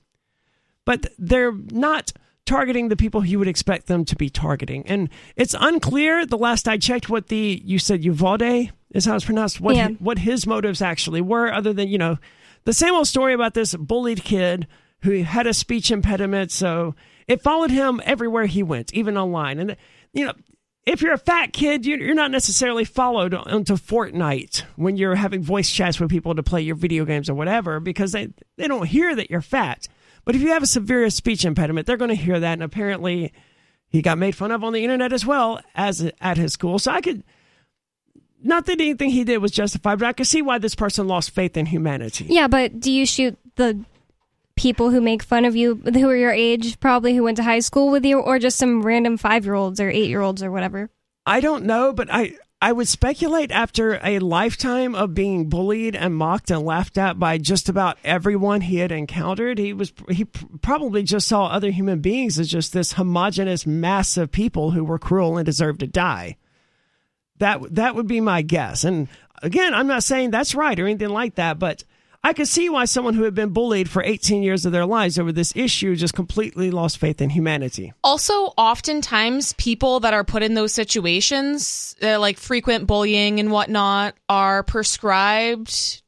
But 0.86 1.08
they're 1.20 1.52
not 1.52 2.14
targeting 2.46 2.90
the 2.90 2.96
people 2.96 3.26
you 3.26 3.40
would 3.40 3.48
expect 3.48 3.88
them 3.88 4.06
to 4.06 4.16
be 4.16 4.30
targeting. 4.30 4.86
And 4.88 5.10
it's 5.36 5.56
unclear, 5.60 6.26
the 6.26 6.38
last 6.38 6.68
I 6.68 6.78
checked, 6.78 7.10
what 7.10 7.28
the, 7.28 7.62
you 7.64 7.80
said 7.80 8.04
Uvalde 8.04 8.72
is 8.92 9.06
how 9.06 9.16
it's 9.16 9.26
pronounced, 9.26 9.60
what, 9.60 9.76
Yeah. 9.76 9.90
what 10.00 10.20
his 10.20 10.46
motives 10.46 10.82
actually 10.82 11.22
were, 11.22 11.52
other 11.52 11.74
than, 11.74 11.88
you 11.88 11.98
know, 11.98 12.18
the 12.66 12.74
same 12.74 12.94
old 12.94 13.08
story 13.08 13.34
about 13.34 13.54
this 13.54 13.76
bullied 13.76 14.24
kid 14.24 14.68
who 15.02 15.24
had 15.24 15.48
a 15.48 15.54
speech 15.54 15.92
impediment. 15.92 16.52
So 16.52 16.96
it 17.28 17.42
followed 17.42 17.72
him 17.72 18.02
everywhere 18.06 18.46
he 18.46 18.64
went, 18.64 18.94
even 18.94 19.18
online. 19.18 19.60
And, 19.60 19.76
you 20.14 20.26
know, 20.26 20.34
if 20.86 21.02
you're 21.02 21.14
a 21.14 21.18
fat 21.18 21.52
kid, 21.52 21.84
you're 21.84 22.14
not 22.14 22.30
necessarily 22.30 22.86
followed 22.86 23.34
onto 23.34 23.74
Fortnite 23.74 24.60
when 24.76 24.98
you're 24.98 25.16
having 25.16 25.42
voice 25.42 25.70
chats 25.72 26.00
with 26.00 26.12
people 26.12 26.36
to 26.36 26.44
play 26.44 26.62
your 26.62 26.76
video 26.76 27.06
games 27.06 27.28
or 27.28 27.34
whatever, 27.34 27.80
because 27.80 28.12
they, 28.12 28.30
they 28.58 28.68
don't 28.68 28.86
hear 28.86 29.16
that 29.16 29.32
you're 29.32 29.42
fat. 29.42 29.88
But 30.26 30.36
if 30.36 30.42
you 30.42 30.50
have 30.50 30.64
a 30.64 30.68
severe 30.68 31.10
speech 31.12 31.46
impediment, 31.46 31.88
they're 31.88 31.98
going 31.98 32.10
to 32.10 32.16
hear 32.16 32.40
that. 32.40 32.54
And 32.54 32.64
apparently, 32.64 33.32
he 33.88 34.02
got 34.02 34.18
made 34.18 34.36
fun 34.36 34.52
of 34.52 34.64
on 34.64 34.74
the 34.74 34.84
internet 34.84 35.14
as 35.14 35.26
well 35.26 35.62
as 35.76 36.12
at 36.20 36.38
his 36.38 36.54
school. 36.54 36.80
So 36.80 36.92
I 36.92 37.02
could, 37.02 37.24
not 38.44 38.66
that 38.66 38.82
anything 38.82 39.12
he 39.12 39.24
did 39.24 39.38
was 39.38 39.52
justified, 39.52 40.00
but 40.00 40.08
I 40.08 40.14
could 40.14 40.28
see 40.28 40.42
why 40.42 40.58
this 40.58 40.76
person 40.76 41.08
lost 41.08 41.32
faith 41.32 41.56
in 41.56 41.68
humanity. 41.68 42.26
Yeah, 42.28 42.48
but 42.48 42.80
do 42.80 42.92
you 42.92 43.06
shoot 43.06 43.38
the 43.56 43.86
people 44.56 44.90
who 44.90 45.02
make 45.02 45.22
fun 45.22 45.46
of 45.46 45.56
you, 45.56 45.76
who 45.76 46.10
are 46.10 46.16
your 46.16 46.32
age, 46.32 46.80
probably 46.80 47.16
who 47.16 47.24
went 47.24 47.38
to 47.38 47.44
high 47.44 47.60
school 47.60 47.92
with 47.92 48.04
you, 48.04 48.20
or 48.20 48.40
just 48.40 48.58
some 48.58 48.82
random 48.82 49.18
five 49.18 49.46
year 49.46 49.54
olds 49.54 49.80
or 49.80 49.90
eight 49.90 50.10
year 50.10 50.22
olds 50.22 50.42
or 50.42 50.52
whatever? 50.52 50.90
I 51.26 51.40
don't 51.40 51.66
know, 51.66 51.94
but 51.94 52.08
I 52.12 52.36
I 52.62 52.72
would 52.72 52.88
speculate 52.88 53.52
after 53.52 54.00
a 54.04 54.20
lifetime 54.20 54.96
of 54.96 55.14
being 55.14 55.50
bullied 55.50 55.96
and 55.96 56.16
mocked 56.16 56.50
and 56.50 56.66
laughed 56.66 56.98
at 56.98 57.20
by 57.20 57.38
just 57.38 57.70
about 57.70 57.98
everyone 58.04 58.62
he 58.62 58.78
had 58.78 58.92
encountered, 58.92 59.58
he 59.58 59.74
was 59.74 59.94
he 60.10 60.26
probably 60.26 61.04
just 61.04 61.28
saw 61.28 61.46
other 61.46 61.70
human 61.70 62.00
beings 62.00 62.40
as 62.40 62.50
just 62.50 62.74
this 62.74 62.94
homogenous 62.94 63.68
mass 63.68 64.18
of 64.18 64.32
people 64.32 64.72
who 64.72 64.84
were 64.84 64.98
cruel 64.98 65.38
and 65.38 65.46
deserved 65.46 65.82
to 65.82 65.88
die. 65.88 66.38
That 67.38 67.76
that 67.76 67.94
would 67.94 68.08
be 68.08 68.22
my 68.22 68.42
guess. 68.42 68.84
And 68.84 69.10
again, 69.44 69.74
I'm 69.74 69.88
not 69.88 70.04
saying 70.04 70.32
that's 70.32 70.56
right 70.56 70.80
or 70.80 70.88
anything 70.88 71.10
like 71.10 71.36
that, 71.36 71.60
but 71.60 71.84
I 72.26 72.34
could 72.34 72.48
see 72.48 72.70
why 72.70 72.86
someone 72.86 73.14
who 73.14 73.22
had 73.22 73.36
been 73.36 73.50
bullied 73.50 73.88
for 73.88 74.02
18 74.02 74.42
years 74.42 74.66
of 74.66 74.72
their 74.72 74.88
lives 74.88 75.20
over 75.20 75.32
this 75.32 75.56
issue 75.56 75.96
just 75.96 76.16
completely 76.16 76.72
lost 76.72 76.98
faith 76.98 77.22
in 77.22 77.30
humanity. 77.30 77.94
Also, 78.04 78.34
oftentimes 78.58 79.54
people 79.60 80.00
that 80.00 80.16
are 80.16 80.24
put 80.24 80.42
in 80.42 80.56
those 80.56 80.74
situations, 80.74 81.96
uh, 82.02 82.20
like 82.20 82.40
frequent 82.40 82.88
bullying 82.88 83.40
and 83.40 83.52
whatnot, 83.52 84.16
are 84.28 84.64
prescribed 84.64 86.02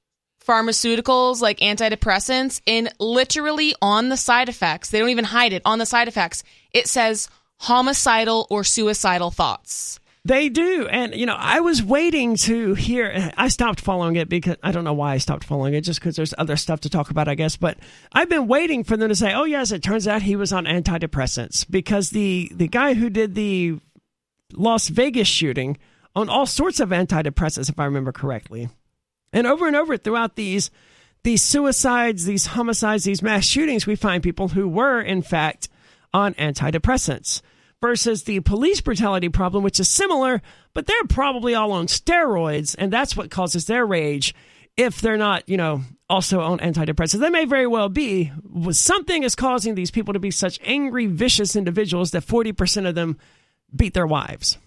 pharmaceuticals 0.43 1.39
like 1.39 1.59
antidepressants, 1.59 2.61
and 2.65 2.91
literally 2.99 3.75
on 3.79 4.09
the 4.09 4.17
side 4.17 4.49
effects, 4.49 4.89
they 4.89 4.97
don't 4.97 5.09
even 5.09 5.23
hide 5.23 5.53
it, 5.53 5.61
on 5.65 5.77
the 5.77 5.85
side 5.85 6.07
effects, 6.07 6.41
it 6.71 6.87
says 6.87 7.29
homicidal 7.57 8.47
or 8.49 8.63
suicidal 8.63 9.29
thoughts. 9.29 9.99
They 10.27 10.49
do. 10.49 10.87
And, 10.89 11.15
you 11.15 11.25
know, 11.25 11.37
I 11.37 11.61
was 11.61 11.81
waiting 11.81 12.35
to 12.37 12.73
hear. 12.73 13.31
I 13.37 13.47
stopped 13.47 13.79
following 13.79 14.17
it 14.17 14.27
because 14.27 14.57
I 14.61 14.73
don't 14.73 14.83
know 14.83 14.93
why 14.93 15.13
I 15.13 15.19
stopped 15.19 15.45
following 15.45 15.73
it, 15.73 15.81
just 15.81 16.01
because 16.01 16.17
there's 16.17 16.33
other 16.37 16.57
stuff 16.57 16.81
to 16.81 16.89
talk 16.89 17.09
about, 17.09 17.29
I 17.29 17.35
guess. 17.35 17.55
But 17.55 17.77
I've 18.11 18.27
been 18.27 18.47
waiting 18.47 18.83
for 18.83 18.97
them 18.97 19.07
to 19.07 19.15
say, 19.15 19.33
oh, 19.33 19.45
yes, 19.45 19.71
it 19.71 19.81
turns 19.81 20.05
out 20.05 20.21
he 20.21 20.35
was 20.35 20.51
on 20.51 20.65
antidepressants 20.65 21.65
because 21.69 22.09
the, 22.09 22.51
the 22.53 22.67
guy 22.67 22.93
who 22.93 23.09
did 23.09 23.35
the 23.35 23.79
Las 24.51 24.89
Vegas 24.89 25.29
shooting 25.29 25.77
on 26.13 26.27
all 26.27 26.45
sorts 26.45 26.81
of 26.81 26.89
antidepressants, 26.89 27.69
if 27.69 27.79
I 27.79 27.85
remember 27.85 28.11
correctly. 28.11 28.67
And 29.31 29.47
over 29.47 29.65
and 29.65 29.77
over 29.77 29.95
throughout 29.95 30.35
these 30.35 30.71
these 31.23 31.41
suicides, 31.41 32.25
these 32.25 32.47
homicides, 32.47 33.05
these 33.05 33.21
mass 33.21 33.45
shootings, 33.45 33.87
we 33.87 33.95
find 33.95 34.21
people 34.21 34.49
who 34.49 34.67
were, 34.67 35.01
in 35.01 35.21
fact, 35.21 35.69
on 36.13 36.33
antidepressants 36.35 37.41
versus 37.81 38.23
the 38.23 38.39
police 38.39 38.81
brutality 38.81 39.29
problem, 39.29 39.63
which 39.63 39.79
is 39.79 39.89
similar, 39.89 40.41
but 40.73 40.85
they're 40.85 41.03
probably 41.09 41.53
all 41.55 41.71
on 41.71 41.87
steroids, 41.87 42.75
and 42.77 42.91
that's 42.91 43.15
what 43.15 43.31
causes 43.31 43.65
their 43.65 43.85
rage 43.85 44.33
if 44.75 45.01
they're 45.01 45.17
not, 45.17 45.47
you 45.49 45.57
know, 45.57 45.81
also 46.09 46.39
on 46.39 46.59
antidepressants. 46.59 47.19
They 47.19 47.29
may 47.29 47.45
very 47.45 47.67
well 47.67 47.89
be. 47.89 48.31
Something 48.71 49.23
is 49.23 49.35
causing 49.35 49.75
these 49.75 49.91
people 49.91 50.13
to 50.13 50.19
be 50.19 50.31
such 50.31 50.59
angry, 50.63 51.07
vicious 51.07 51.55
individuals 51.55 52.11
that 52.11 52.25
40% 52.25 52.87
of 52.87 52.95
them 52.95 53.17
beat 53.75 53.93
their 53.93 54.07
wives. 54.07 54.57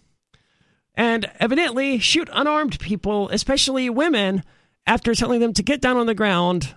And 0.95 1.31
evidently 1.39 1.99
shoot 1.99 2.29
unarmed 2.33 2.79
people, 2.81 3.29
especially 3.31 3.89
women, 3.89 4.43
after 4.87 5.15
telling 5.15 5.41
them 5.41 5.53
to 5.55 5.63
get 5.63 5.81
down 5.81 5.97
on 5.97 6.07
the 6.07 6.15
ground 6.15 6.75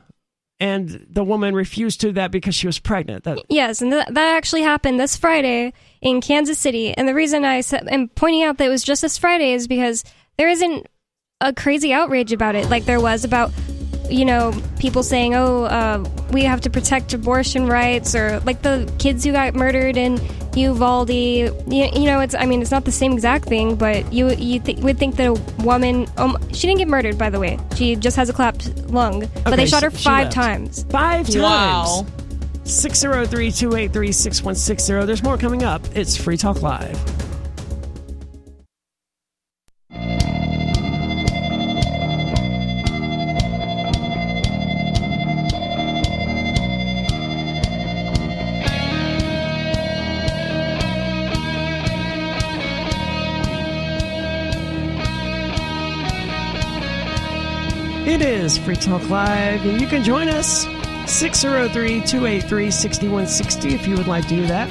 and 0.64 1.06
the 1.10 1.26
woman 1.26 1.54
refused 1.54 2.00
to 2.00 2.08
do 2.08 2.14
that 2.14 2.32
because 2.32 2.56
she 2.56 2.68
was 2.68 2.80
pregnant. 2.80 3.26
That- 3.26 3.40
yes, 3.50 3.82
and 3.82 3.92
th- 3.92 4.06
that 4.08 4.38
actually 4.38 4.62
happened 4.62 4.98
this 4.98 5.18
Friday 5.18 5.74
in 6.02 6.22
Kansas 6.22 6.58
City. 6.58 6.94
And 6.94 7.06
the 7.06 7.14
reason 7.14 7.44
I 7.44 7.62
am 7.92 8.08
pointing 8.08 8.44
out 8.44 8.58
that 8.60 8.68
it 8.68 8.70
was 8.70 8.82
just 8.82 9.02
this 9.02 9.18
Friday 9.18 9.52
is 9.52 9.68
because 9.68 10.06
there 10.38 10.48
isn't 10.48 10.88
a 11.42 11.52
crazy 11.52 11.92
outrage 11.92 12.32
about 12.32 12.56
it 12.56 12.70
like 12.70 12.86
there 12.86 13.02
was 13.02 13.26
about 13.26 13.52
you 14.10 14.26
know, 14.26 14.54
people 14.80 15.04
saying, 15.04 15.36
"Oh, 15.36 15.64
uh, 15.64 16.04
we 16.32 16.44
have 16.44 16.62
to 16.62 16.70
protect 16.70 17.14
abortion 17.14 17.68
rights," 17.68 18.16
or 18.16 18.40
like 18.42 18.62
the 18.62 18.92
kids 19.00 19.24
who 19.24 19.32
got 19.32 19.56
murdered 19.56 19.98
in 19.98 20.20
Uvalde. 20.56 21.10
You, 21.10 21.56
you 21.68 22.06
know, 22.06 22.20
it's 22.20 22.36
I 22.36 22.46
mean, 22.46 22.62
it's 22.62 22.72
not 22.72 22.86
the 22.86 22.92
same 22.92 23.14
exact 23.14 23.46
thing, 23.46 23.76
but 23.76 24.12
you 24.14 24.30
you 24.32 24.60
th- 24.60 24.78
would 24.80 24.98
think 24.98 25.16
that 25.18 25.28
a 25.28 25.34
woman, 25.64 26.08
um, 26.18 26.38
she 26.54 26.68
didn't 26.68 26.80
get 26.80 26.88
murdered, 26.88 27.18
by 27.18 27.30
the 27.30 27.40
way. 27.40 27.60
She 27.76 27.96
just 27.96 28.16
has 28.18 28.30
a 28.30 28.34
clapped 28.34 28.90
lung, 28.90 29.28
but 29.44 29.56
they 29.56 29.66
shot 29.66 29.84
her 29.84 29.92
she 29.92 30.04
five 30.04 30.26
lived. 30.26 30.34
times. 30.34 30.86
Five 30.90 31.28
times. 31.28 31.38
Wow. 31.38 32.06
603 32.66 33.52
283 33.52 34.12
6160. 34.12 35.06
There's 35.06 35.24
more 35.24 35.38
coming 35.38 35.64
up. 35.64 35.82
It's 35.96 36.16
Free 36.16 36.38
Talk 36.38 36.62
Live. 36.62 36.98
It 58.14 58.22
is 58.22 58.60
Free 58.60 58.76
Talk 58.76 59.10
Live, 59.10 59.66
and 59.66 59.82
you 59.82 59.88
can 59.88 60.04
join 60.04 60.28
us 60.28 60.68
603 61.12 62.02
283 62.02 62.70
6160 62.70 63.74
if 63.74 63.88
you 63.88 63.98
would 63.98 64.06
like 64.06 64.28
to 64.28 64.36
do 64.36 64.46
that. 64.46 64.70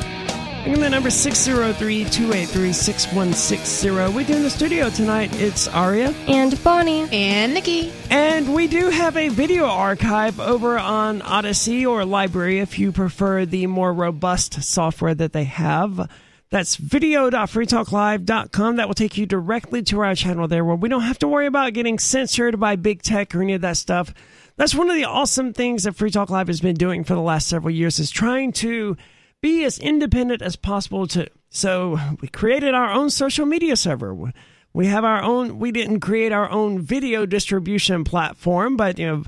Again, 0.64 0.78
the 0.78 0.88
number 0.88 1.10
603 1.10 2.04
283 2.04 2.72
6160. 2.72 3.90
With 4.16 4.30
you 4.30 4.36
in 4.36 4.44
the 4.44 4.48
studio 4.48 4.90
tonight, 4.90 5.34
it's 5.40 5.66
Aria. 5.66 6.14
And 6.28 6.62
Bonnie, 6.62 7.08
And 7.10 7.52
Nikki. 7.52 7.92
And 8.10 8.54
we 8.54 8.68
do 8.68 8.90
have 8.90 9.16
a 9.16 9.28
video 9.28 9.64
archive 9.64 10.38
over 10.38 10.78
on 10.78 11.20
Odysee 11.22 11.84
or 11.84 12.02
LBRY 12.02 12.62
if 12.62 12.78
you 12.78 12.92
prefer 12.92 13.44
the 13.44 13.66
more 13.66 13.92
robust 13.92 14.62
software 14.62 15.16
that 15.16 15.32
they 15.32 15.44
have. 15.44 16.08
That's 16.52 16.76
video.freetalklive.com. 16.76 18.76
That 18.76 18.86
will 18.86 18.94
take 18.94 19.16
you 19.16 19.24
directly 19.24 19.82
to 19.84 20.00
our 20.00 20.14
channel 20.14 20.46
there 20.46 20.66
where 20.66 20.76
we 20.76 20.90
don't 20.90 21.00
have 21.00 21.18
to 21.20 21.28
worry 21.28 21.46
about 21.46 21.72
getting 21.72 21.98
censored 21.98 22.60
by 22.60 22.76
big 22.76 23.00
tech 23.00 23.34
or 23.34 23.40
any 23.40 23.54
of 23.54 23.62
that 23.62 23.78
stuff. 23.78 24.12
That's 24.56 24.74
one 24.74 24.90
of 24.90 24.96
the 24.96 25.06
awesome 25.06 25.54
things 25.54 25.84
that 25.84 25.96
Free 25.96 26.10
Talk 26.10 26.28
Live 26.28 26.48
has 26.48 26.60
been 26.60 26.74
doing 26.74 27.04
for 27.04 27.14
the 27.14 27.22
last 27.22 27.48
several 27.48 27.74
years 27.74 27.98
is 27.98 28.10
trying 28.10 28.52
to 28.52 28.98
be 29.40 29.64
as 29.64 29.78
independent 29.78 30.42
as 30.42 30.56
possible 30.56 31.06
to 31.06 31.26
so 31.48 31.98
we 32.20 32.28
created 32.28 32.74
our 32.74 32.92
own 32.92 33.08
social 33.08 33.46
media 33.46 33.74
server. 33.74 34.30
We 34.74 34.88
have 34.88 35.04
our 35.04 35.22
own 35.22 35.58
we 35.58 35.72
didn't 35.72 36.00
create 36.00 36.32
our 36.32 36.50
own 36.50 36.82
video 36.82 37.24
distribution 37.24 38.04
platform, 38.04 38.76
but 38.76 38.98
you 38.98 39.06
know 39.06 39.24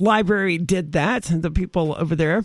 LBRY 0.00 0.66
did 0.66 0.94
that, 0.94 1.30
the 1.30 1.52
people 1.52 1.94
over 1.96 2.16
there. 2.16 2.44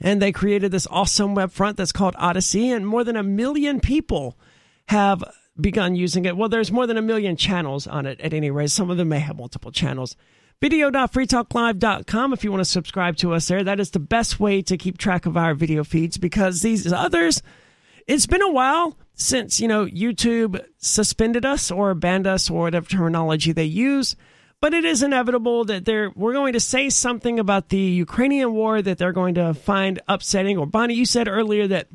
And 0.00 0.20
they 0.20 0.32
created 0.32 0.72
this 0.72 0.86
awesome 0.90 1.34
web 1.34 1.52
front 1.52 1.76
that's 1.76 1.92
called 1.92 2.14
Odysee, 2.16 2.70
and 2.70 2.86
more 2.86 3.04
than 3.04 3.16
a 3.16 3.22
million 3.22 3.80
people 3.80 4.36
have 4.88 5.24
begun 5.58 5.96
using 5.96 6.24
it. 6.24 6.36
Well, 6.36 6.48
there's 6.48 6.70
more 6.70 6.86
than 6.86 6.96
a 6.96 7.02
million 7.02 7.36
channels 7.36 7.86
on 7.86 8.06
it 8.06 8.20
at 8.20 8.34
any 8.34 8.50
rate. 8.50 8.70
Some 8.70 8.90
of 8.90 8.96
them 8.98 9.08
may 9.08 9.20
have 9.20 9.36
multiple 9.36 9.72
channels. 9.72 10.16
Video.freetalklive.com 10.60 12.32
if 12.32 12.42
you 12.42 12.50
want 12.50 12.60
to 12.60 12.64
subscribe 12.64 13.16
to 13.16 13.34
us 13.34 13.48
there. 13.48 13.62
That 13.62 13.80
is 13.80 13.90
the 13.90 13.98
best 13.98 14.40
way 14.40 14.62
to 14.62 14.78
keep 14.78 14.96
track 14.96 15.26
of 15.26 15.36
our 15.36 15.54
video 15.54 15.84
feeds 15.84 16.16
because 16.16 16.62
these 16.62 16.90
others, 16.90 17.42
it's 18.06 18.26
been 18.26 18.42
a 18.42 18.50
while 18.50 18.96
since, 19.14 19.60
you 19.60 19.68
know, 19.68 19.84
YouTube 19.86 20.64
suspended 20.78 21.44
us 21.44 21.70
or 21.70 21.94
banned 21.94 22.26
us 22.26 22.48
or 22.48 22.62
whatever 22.62 22.88
terminology 22.88 23.52
they 23.52 23.64
use. 23.64 24.16
But 24.66 24.74
it 24.74 24.84
is 24.84 25.04
inevitable 25.04 25.64
that 25.66 25.84
they're 25.84 26.10
we're 26.16 26.32
going 26.32 26.54
to 26.54 26.58
say 26.58 26.90
something 26.90 27.38
about 27.38 27.68
the 27.68 27.78
Ukrainian 27.78 28.52
war 28.52 28.82
that 28.82 28.98
they're 28.98 29.12
going 29.12 29.36
to 29.36 29.54
find 29.54 30.02
upsetting. 30.08 30.58
Or 30.58 30.66
Bonnie, 30.66 30.94
you 30.94 31.04
said 31.04 31.28
earlier 31.28 31.68
that 31.68 31.86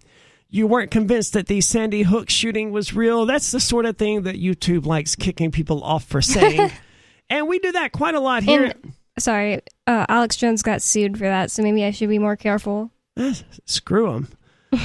you 0.47 0.67
weren't 0.67 0.89
convinced 0.89 1.33
that 1.33 1.47
the 1.47 1.59
Sandy 1.59 2.03
Hook 2.03 2.29
shooting 2.29 2.71
was 2.71 2.93
real. 2.93 3.25
That's 3.25 3.51
the 3.51 3.59
sort 3.59 3.85
of 3.85 3.97
thing 3.97 4.21
that 4.21 4.37
YouTube 4.37 4.85
likes 4.85 5.17
kicking 5.17 5.51
people 5.51 5.83
off 5.83 6.05
for 6.05 6.21
saying. 6.21 6.71
and 7.29 7.49
we 7.49 7.59
do 7.59 7.73
that 7.73 7.91
quite 7.91 8.15
a 8.15 8.21
lot 8.21 8.43
here. 8.43 8.67
and 8.67 8.93
sorry, 9.19 9.59
uh, 9.85 10.05
Alex 10.07 10.37
Jones 10.37 10.61
got 10.61 10.81
sued 10.81 11.17
for 11.17 11.25
that, 11.25 11.51
so 11.51 11.63
maybe 11.63 11.83
I 11.83 11.91
should 11.91 12.07
be 12.07 12.19
more 12.19 12.37
careful. 12.37 12.89
Eh, 13.17 13.33
screw 13.65 14.13
him. 14.13 14.29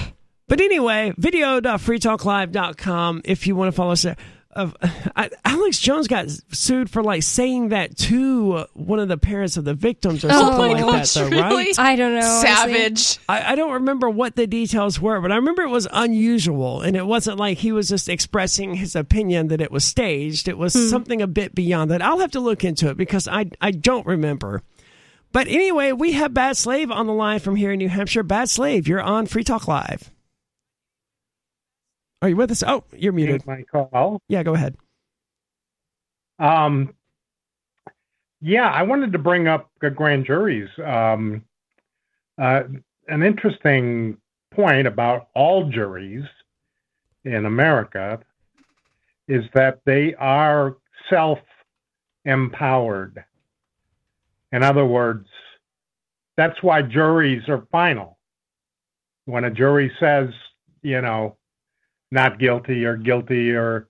but 0.49 0.61
anyway, 0.61 1.14
video.freetalklive.com 1.18 3.22
if 3.24 3.47
you 3.47 3.55
want 3.55 3.68
to 3.68 3.76
follow 3.76 3.93
us 3.93 4.03
there. 4.03 4.16
Of 4.57 4.74
I, 5.14 5.30
Alex 5.44 5.78
Jones 5.78 6.09
got 6.09 6.30
sued 6.50 6.88
for 6.88 7.02
like 7.02 7.22
saying 7.22 7.68
that 7.68 7.96
to 7.98 8.64
one 8.72 8.98
of 8.98 9.09
the 9.09 9.18
parents 9.18 9.57
of 9.57 9.64
the 9.64 9.74
victims 9.74 10.24
or 10.24 10.28
Oh 10.30 10.40
something 10.40 10.72
like 10.72 10.78
gosh, 10.78 11.12
that, 11.12 11.20
though, 11.20 11.28
really? 11.28 11.64
right? 11.66 11.78
I 11.78 11.94
don't 11.94 12.14
know. 12.14 12.40
Savage. 12.42 13.18
I, 13.28 13.52
I 13.52 13.54
don't 13.54 13.72
remember 13.72 14.09
what 14.09 14.34
the 14.34 14.46
details 14.46 15.00
were, 15.00 15.20
but 15.20 15.30
I 15.30 15.36
remember 15.36 15.62
it 15.62 15.68
was 15.68 15.86
unusual, 15.92 16.80
and 16.80 16.96
it 16.96 17.07
wasn't 17.07 17.38
like 17.38 17.59
he 17.59 17.70
was 17.72 17.88
just 17.88 18.09
expressing 18.09 18.74
his 18.74 18.96
opinion 18.96 19.48
that 19.48 19.61
it 19.61 19.70
was 19.70 19.84
staged. 19.84 20.48
It 20.48 20.59
was 20.59 20.72
hmm. 20.72 20.88
something 20.88 21.20
a 21.20 21.26
bit 21.26 21.54
beyond 21.54 21.90
that. 21.90 22.02
I'll 22.02 22.20
have 22.20 22.32
to 22.32 22.40
look 22.40 22.64
into 22.64 22.88
it 22.88 22.96
because 22.96 23.28
I 23.28 23.50
I 23.61 23.70
don't 23.70 24.07
remember. 24.07 24.62
But 25.32 25.48
anyway, 25.48 25.92
we 25.92 26.12
have 26.12 26.32
Bad 26.32 26.57
Slave 26.57 26.90
on 26.90 27.07
the 27.07 27.12
line 27.12 27.40
from 27.40 27.57
here 27.57 27.72
in 27.72 27.78
New 27.78 27.90
Hampshire. 27.90 28.22
Bad 28.22 28.48
Slave, 28.48 28.88
you're 28.88 29.02
on 29.02 29.26
Free 29.26 29.44
Talk 29.44 29.68
Live. 29.68 30.11
Are 32.22 32.28
you 32.28 32.36
with 32.36 32.50
us? 32.50 32.62
Oh, 32.66 32.84
you're 32.92 33.12
muted. 33.12 33.40
Take 33.40 33.46
my 33.46 33.62
call. 33.62 34.22
Yeah, 34.28 34.42
go 34.42 34.54
ahead. 34.54 34.76
Um, 36.38 36.94
yeah, 38.40 38.68
I 38.68 38.82
wanted 38.82 39.12
to 39.12 39.18
bring 39.18 39.48
up 39.48 39.70
the 39.80 39.90
grand 39.90 40.26
juries. 40.26 40.68
Um, 40.84 41.44
uh, 42.38 42.62
an 43.08 43.22
interesting 43.22 44.18
point 44.52 44.86
about 44.86 45.28
all 45.34 45.70
juries 45.70 46.24
in 47.24 47.44
America 47.44 48.20
is 49.28 49.44
that 49.54 49.80
they 49.84 50.14
are 50.14 50.76
self 51.10 51.38
empowered. 52.24 53.24
In 54.52 54.62
other 54.62 54.86
words, 54.86 55.26
that's 56.36 56.62
why 56.62 56.82
juries 56.82 57.48
are 57.48 57.66
final. 57.72 58.18
When 59.24 59.44
a 59.44 59.50
jury 59.50 59.90
says, 59.98 60.28
you 60.82 61.00
know, 61.00 61.36
not 62.16 62.38
guilty 62.38 62.86
or 62.86 62.96
guilty 62.96 63.52
or 63.52 63.88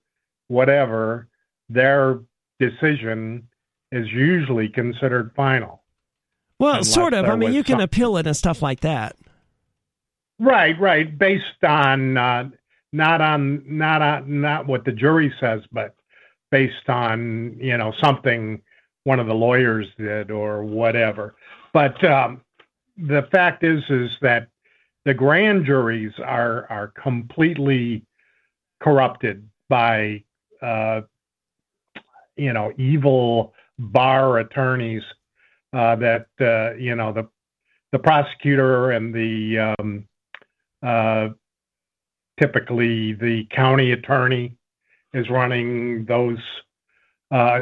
whatever, 0.49 1.29
their 1.69 2.19
decision 2.59 3.47
is 3.93 4.09
usually 4.11 4.69
considered 4.69 5.31
final. 5.37 5.85
Well, 6.59 6.83
sort 6.83 7.15
of. 7.15 7.27
I 7.27 7.37
mean, 7.37 7.53
you 7.53 7.63
can 7.63 7.75
some- 7.75 7.83
appeal 7.83 8.17
it 8.17 8.27
and 8.27 8.37
stuff 8.37 8.61
like 8.61 8.81
that. 8.81 9.17
Right, 10.39 10.79
right. 10.79 11.17
Based 11.17 11.65
on 11.65 12.17
uh, 12.19 12.51
not 12.93 13.21
on 13.21 13.63
not 13.65 14.03
on 14.03 14.41
not 14.41 14.67
what 14.67 14.85
the 14.85 14.93
jury 14.93 15.33
says, 15.41 15.63
but 15.73 15.95
based 16.51 16.89
on 16.89 17.57
you 17.61 17.79
know 17.79 17.95
something 18.03 18.61
one 19.05 19.21
of 19.21 19.29
the 19.29 19.35
lawyers 19.35 19.87
did 19.97 20.31
or 20.31 20.65
whatever. 20.65 21.37
But 21.73 22.03
um, 22.05 22.43
the 22.97 23.23
fact 23.31 23.63
is, 23.63 23.83
is 23.89 24.11
that 24.21 24.49
the 25.05 25.15
grand 25.15 25.65
juries 25.65 26.13
are 26.19 26.67
are 26.69 26.89
completely 26.89 28.05
corrupted 28.81 29.49
by 29.69 30.23
uh, 30.63 31.03
you 32.37 32.53
know 32.53 32.73
evil 32.77 33.55
bar 33.79 34.39
attorneys 34.39 35.03
uh, 35.73 35.97
that 35.97 36.27
uh, 36.41 36.75
you 36.77 36.95
know 36.95 37.13
the 37.13 37.29
the 37.93 37.99
prosecutor 37.99 38.91
and 38.91 39.15
the 39.15 39.75
um, 39.79 40.07
uh, 40.83 41.29
typically 42.39 43.13
the 43.15 43.45
county 43.51 43.93
attorney 43.93 44.55
is 45.15 45.31
running 45.31 46.05
those 46.05 46.39
uh, 47.31 47.61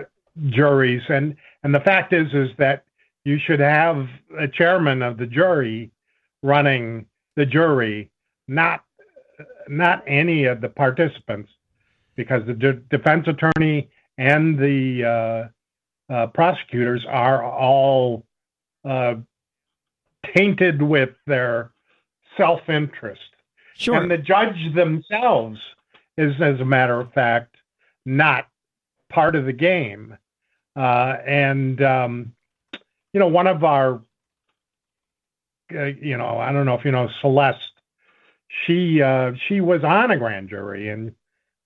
juries. 0.49 1.03
And 1.09 1.37
and 1.63 1.75
the 1.75 1.81
fact 1.81 2.13
is 2.13 2.33
is 2.33 2.51
that 2.59 2.85
you 3.25 3.39
should 3.39 3.61
have 3.61 4.07
a 4.39 4.49
chairman 4.49 5.03
of 5.03 5.17
the 5.17 5.27
jury 5.27 5.91
running 6.43 7.07
the 7.37 7.47
jury 7.47 8.11
not 8.47 8.84
not 9.69 10.03
any 10.07 10.45
of 10.45 10.61
the 10.61 10.69
participants 10.69 11.51
because 12.17 12.47
the 12.47 12.55
de- 12.55 12.73
defense 12.75 13.27
attorney 13.27 13.91
and 14.19 14.59
the 14.59 15.51
uh, 16.11 16.13
uh, 16.13 16.27
prosecutors 16.29 17.05
are 17.09 17.45
all 17.45 18.25
uh, 18.85 19.15
tainted 20.35 20.81
with 20.81 21.11
their 21.27 21.73
self-interest 22.37 23.21
Sure. 23.77 23.97
and 23.97 24.11
the 24.11 24.19
judge 24.19 24.73
themselves 24.75 25.59
is, 26.17 26.33
as 26.41 26.61
a 26.61 26.65
matter 26.65 27.01
of 27.01 27.13
fact, 27.13 27.57
not 28.07 28.47
part 29.11 29.35
of 29.35 29.47
the 29.47 29.53
game. 29.53 30.17
Uh, 30.77 31.17
and 31.27 31.83
um, 31.83 32.33
you 33.13 33.21
know, 33.21 33.29
one 33.29 33.47
of 33.47 33.65
our, 33.65 34.01
uh, 35.75 35.85
you 35.85 36.17
know, 36.17 36.39
I 36.39 36.53
don't 36.53 36.67
know 36.67 36.75
if 36.75 36.85
you 36.85 36.93
know 36.93 37.09
Celeste. 37.21 37.59
She 38.67 39.03
uh, 39.03 39.33
she 39.49 39.61
was 39.61 39.83
on 39.85 40.11
a 40.11 40.17
grand 40.17 40.49
jury, 40.49 40.89
and 40.89 41.15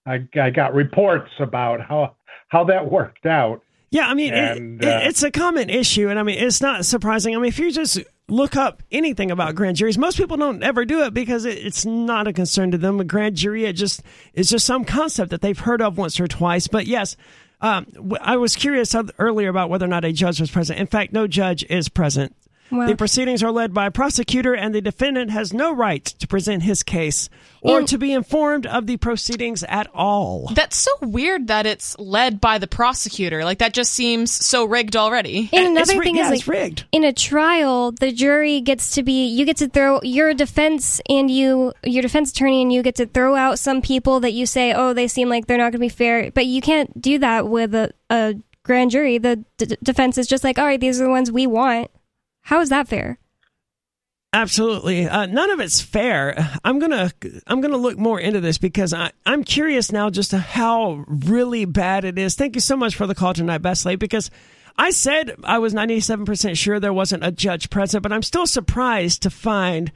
I, 0.07 0.27
I 0.41 0.51
got 0.51 0.75
reports 0.75 1.31
about 1.39 1.81
how 1.81 2.17
how 2.49 2.65
that 2.65 2.91
worked 2.91 3.27
out. 3.27 3.63
Yeah, 3.91 4.07
I 4.07 4.15
mean, 4.15 4.35
And, 4.35 4.85
it, 4.85 4.89
uh, 4.89 5.01
it's 5.05 5.23
a 5.23 5.31
common 5.31 5.71
issue, 5.71 6.09
and 6.09 6.19
I 6.19 6.23
mean, 6.23 6.39
it's 6.39 6.61
not 6.61 6.85
surprising. 6.85 7.35
I 7.35 7.39
mean, 7.39 7.49
if 7.49 7.59
you 7.59 7.71
just 7.71 7.99
look 8.29 8.55
up 8.55 8.83
anything 8.93 9.31
about 9.31 9.55
grand 9.55 9.77
juries, 9.77 9.97
most 9.97 10.19
people 10.19 10.37
don't 10.37 10.63
ever 10.63 10.85
do 10.85 11.05
it 11.05 11.15
because 11.15 11.47
it, 11.47 11.57
it's 11.59 11.87
not 11.87 12.29
a 12.29 12.33
concern 12.33 12.71
to 12.73 12.79
them. 12.79 13.01
A 13.01 13.05
grand 13.05 13.37
jury, 13.37 13.65
it 13.65 13.75
just 13.75 14.03
is 14.35 14.51
just 14.51 14.67
some 14.67 14.85
concept 14.85 15.31
that 15.31 15.41
they've 15.41 15.59
heard 15.59 15.81
of 15.81 15.97
once 15.97 16.21
or 16.21 16.29
twice. 16.29 16.69
But 16.69 16.87
yes, 16.87 17.17
um, 17.63 17.87
I 18.21 18.37
was 18.37 18.57
curious 18.57 18.95
earlier 19.19 19.49
about 19.49 19.71
whether 19.71 19.87
or 19.87 19.89
not 19.89 20.05
a 20.05 20.13
judge 20.13 20.41
was 20.41 20.51
present. 20.51 20.79
In 20.79 20.87
fact, 20.87 21.13
no 21.13 21.27
judge 21.27 21.65
is 21.65 21.89
present. 21.89 22.37
Wow. 22.71 22.87
The 22.87 22.97
proceedings 22.97 23.43
are 23.43 23.51
led 23.51 23.73
by 23.73 23.87
a 23.87 23.91
prosecutor, 23.91 24.55
and 24.55 24.75
the 24.75 24.81
defendant 24.81 25.31
has 25.31 25.53
no 25.53 25.73
right 25.73 26.05
to 26.05 26.27
present 26.27 26.63
his 26.63 26.83
case 26.83 27.31
or 27.61 27.83
to 27.83 27.99
be 27.99 28.13
informed 28.13 28.67
of 28.67 28.87
the 28.87 28.97
proceedings 28.99 29.65
at 29.65 29.89
all. 29.95 30.51
That's 30.55 30.77
so 30.77 30.91
weird 31.03 31.49
that 31.49 31.67
it's 31.67 31.99
led 31.99 32.41
by 32.41 32.59
the 32.59 32.67
prosecutor. 32.67 33.45
Like 33.45 33.59
that 33.59 33.75
just 33.75 33.93
seems 33.93 34.31
so 34.31 34.65
rigged 34.65 34.97
already. 34.97 35.49
And 35.53 35.67
another 35.67 35.99
ri- 35.99 36.05
thing 36.05 36.17
yeah, 36.17 36.27
is 36.27 36.41
it's 36.41 36.49
like 36.49 36.57
rigged. 36.57 36.85
in 36.93 37.05
a 37.05 37.13
trial, 37.13 37.93
the 37.93 38.13
jury 38.13 38.61
gets 38.61 38.93
to 38.93 39.03
be 39.03 39.27
you 39.27 39.45
get 39.45 39.57
to 39.59 39.69
throw 39.69 40.01
your 40.03 40.35
defense 40.35 41.01
and 41.09 41.31
you 41.31 41.73
your 41.85 42.03
defense 42.03 42.31
attorney 42.31 42.63
and 42.63 42.73
you 42.73 42.83
get 42.83 42.95
to 42.97 43.07
throw 43.07 43.35
out 43.35 43.59
some 43.59 43.83
people 43.83 44.21
that 44.21 44.33
you 44.33 44.47
say, 44.47 44.73
oh, 44.73 44.93
they 44.93 45.09
seem 45.09 45.29
like 45.29 45.47
they're 45.47 45.59
not 45.59 45.73
going 45.73 45.73
to 45.73 45.79
be 45.79 45.89
fair, 45.89 46.31
but 46.31 46.47
you 46.47 46.61
can't 46.61 47.01
do 47.01 47.19
that 47.19 47.49
with 47.49 47.75
a, 47.75 47.93
a 48.11 48.35
grand 48.63 48.91
jury. 48.91 49.19
The 49.19 49.45
d- 49.57 49.77
defense 49.83 50.19
is 50.19 50.27
just 50.27 50.45
like, 50.45 50.59
all 50.59 50.67
right, 50.67 50.81
these 50.81 51.01
are 51.01 51.05
the 51.05 51.11
ones 51.11 51.33
we 51.33 51.47
want. 51.47 51.91
How 52.49 52.63
is 52.63 52.71
that 52.71 52.89
fair? 52.89 53.19
Absolutely, 54.33 55.07
uh, 55.07 55.27
none 55.27 55.51
of 55.51 55.61
it's 55.61 55.83
fair. 55.83 56.35
I'm 56.65 56.79
gonna 56.79 57.13
I'm 57.47 57.61
gonna 57.61 57.77
look 57.77 57.99
more 57.99 58.19
into 58.19 58.41
this 58.41 58.57
because 58.57 58.95
I 58.95 59.13
I'm 59.27 59.45
curious 59.45 59.93
now 59.93 60.09
just 60.09 60.33
how 60.33 61.05
really 61.09 61.67
bad 61.67 62.07
it 62.07 62.19
is. 62.19 62.37
Thank 62.37 62.55
you 62.55 62.63
so 62.63 62.75
much 62.75 62.97
for 62.97 63.07
the 63.07 63.15
call 63.15 63.35
tonight, 63.35 63.59
Besley, 63.59 63.97
because 63.97 64.31
I 64.79 64.93
said 64.93 65.37
I 65.45 65.59
was 65.59 65.75
97 65.75 66.25
percent 66.25 66.57
sure 66.57 66.81
there 66.81 66.91
wasn't 66.91 67.23
a 67.23 67.31
judge 67.31 67.69
present, 67.69 68.03
but 68.03 68.15
I'm 68.15 68.23
still 68.23 68.47
surprised 68.47 69.21
to 69.25 69.31
find 69.31 69.93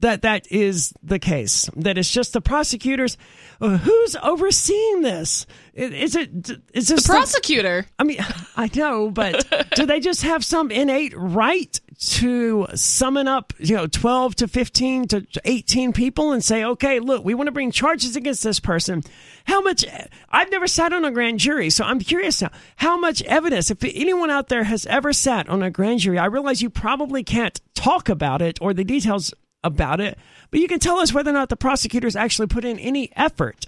that 0.00 0.22
that 0.22 0.50
is 0.50 0.92
the 1.02 1.18
case. 1.18 1.68
That 1.76 1.98
it's 1.98 2.10
just 2.10 2.32
the 2.32 2.40
prosecutors. 2.40 3.16
Uh, 3.60 3.76
who's 3.78 4.16
overseeing 4.16 5.02
this? 5.02 5.46
Is 5.74 6.14
it 6.14 6.50
is 6.72 6.88
this 6.88 7.04
The 7.04 7.08
prosecutor. 7.08 7.86
I 7.98 8.04
mean, 8.04 8.18
I 8.56 8.70
know, 8.74 9.10
but 9.10 9.46
do 9.74 9.86
they 9.86 10.00
just 10.00 10.22
have 10.22 10.44
some 10.44 10.70
innate 10.70 11.14
right 11.16 11.78
to 11.98 12.66
summon 12.74 13.26
up, 13.26 13.52
you 13.58 13.74
know, 13.74 13.88
12 13.88 14.36
to 14.36 14.48
15 14.48 15.08
to 15.08 15.26
18 15.44 15.92
people 15.92 16.30
and 16.30 16.44
say, 16.44 16.64
okay, 16.64 17.00
look, 17.00 17.24
we 17.24 17.34
want 17.34 17.48
to 17.48 17.52
bring 17.52 17.72
charges 17.72 18.14
against 18.14 18.44
this 18.44 18.60
person? 18.60 19.02
How 19.46 19.60
much? 19.60 19.84
I've 20.30 20.50
never 20.50 20.68
sat 20.68 20.92
on 20.92 21.04
a 21.04 21.10
grand 21.10 21.40
jury, 21.40 21.70
so 21.70 21.84
I'm 21.84 21.98
curious 21.98 22.40
now. 22.40 22.50
How 22.76 22.98
much 22.98 23.22
evidence, 23.22 23.70
if 23.70 23.82
anyone 23.82 24.30
out 24.30 24.48
there 24.48 24.64
has 24.64 24.86
ever 24.86 25.12
sat 25.12 25.48
on 25.48 25.62
a 25.62 25.70
grand 25.70 26.00
jury, 26.00 26.18
I 26.18 26.26
realize 26.26 26.62
you 26.62 26.70
probably 26.70 27.24
can't 27.24 27.60
talk 27.74 28.08
about 28.08 28.42
it 28.42 28.58
or 28.60 28.72
the 28.74 28.84
details 28.84 29.32
about 29.64 30.00
it, 30.00 30.18
but 30.50 30.60
you 30.60 30.68
can 30.68 30.78
tell 30.78 30.98
us 30.98 31.12
whether 31.12 31.30
or 31.30 31.34
not 31.34 31.48
the 31.48 31.56
prosecutors 31.56 32.16
actually 32.16 32.46
put 32.46 32.64
in 32.64 32.78
any 32.78 33.10
effort 33.16 33.66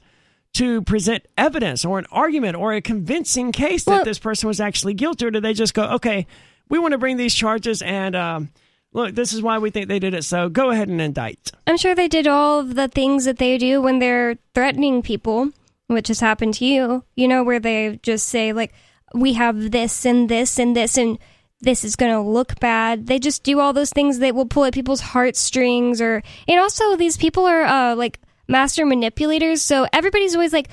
to 0.55 0.83
present 0.83 1.25
evidence 1.39 1.85
or 1.85 1.99
an 1.99 2.07
argument 2.11 2.57
or 2.57 2.73
a 2.73 2.81
convincing 2.81 3.53
case 3.53 3.85
that 3.85 3.91
Well- 3.91 4.05
this 4.05 4.19
person 4.19 4.47
was 4.49 4.61
actually 4.61 4.95
guilty, 4.95 5.27
or 5.27 5.31
do 5.31 5.41
they 5.41 5.53
just 5.55 5.75
go, 5.75 5.85
okay, 5.85 6.27
we 6.69 6.79
want 6.79 6.93
to 6.93 6.99
bring 6.99 7.17
these 7.17 7.35
charges 7.35 7.83
and 7.83 8.15
um, 8.17 8.51
look, 8.93 9.15
this 9.15 9.33
is 9.33 9.43
why 9.43 9.59
we 9.59 9.71
think 9.71 9.89
they 9.89 9.99
did 9.99 10.15
it, 10.15 10.25
so 10.25 10.49
go 10.49 10.71
ahead 10.71 10.89
and 10.89 11.01
indict. 11.01 11.53
I'm 11.67 11.77
sure 11.77 11.95
they 11.95 12.09
did 12.09 12.27
all 12.27 12.61
of 12.61 12.75
the 12.75 12.89
things 12.89 13.25
that 13.25 13.39
they 13.39 13.59
do 13.59 13.81
when 13.81 13.99
they're 13.99 14.37
threatening 14.55 15.03
people, 15.03 15.51
which 15.89 16.09
has 16.09 16.21
happened 16.21 16.55
to 16.55 16.65
you, 16.65 17.05
you 17.17 17.29
know, 17.29 17.43
where 17.45 17.61
they 17.61 17.99
just 18.03 18.27
say, 18.27 18.53
like, 18.53 18.73
we 19.15 19.33
have 19.35 19.73
this 19.73 20.05
and 20.07 20.29
this 20.29 20.59
and 20.59 20.77
this, 20.77 20.97
and 20.97 21.19
this 21.61 21.85
is 21.85 21.97
going 21.97 22.13
to 22.13 22.21
look 22.21 22.59
bad. 22.61 23.07
They 23.07 23.19
just 23.19 23.43
do 23.43 23.61
all 23.61 23.73
those 23.73 23.91
things 23.91 24.19
that 24.19 24.35
will 24.35 24.47
pull 24.47 24.65
at 24.65 24.75
people's 24.75 25.01
heartstrings, 25.01 26.01
or, 26.01 26.23
and 26.49 26.61
also 26.61 26.97
these 26.97 27.17
people 27.17 27.47
are, 27.47 27.63
uh, 27.63 27.95
like, 27.97 28.19
master 28.49 28.85
manipulators, 28.85 29.63
so 29.63 29.87
everybody's 29.93 30.35
always 30.35 30.53
like, 30.53 30.69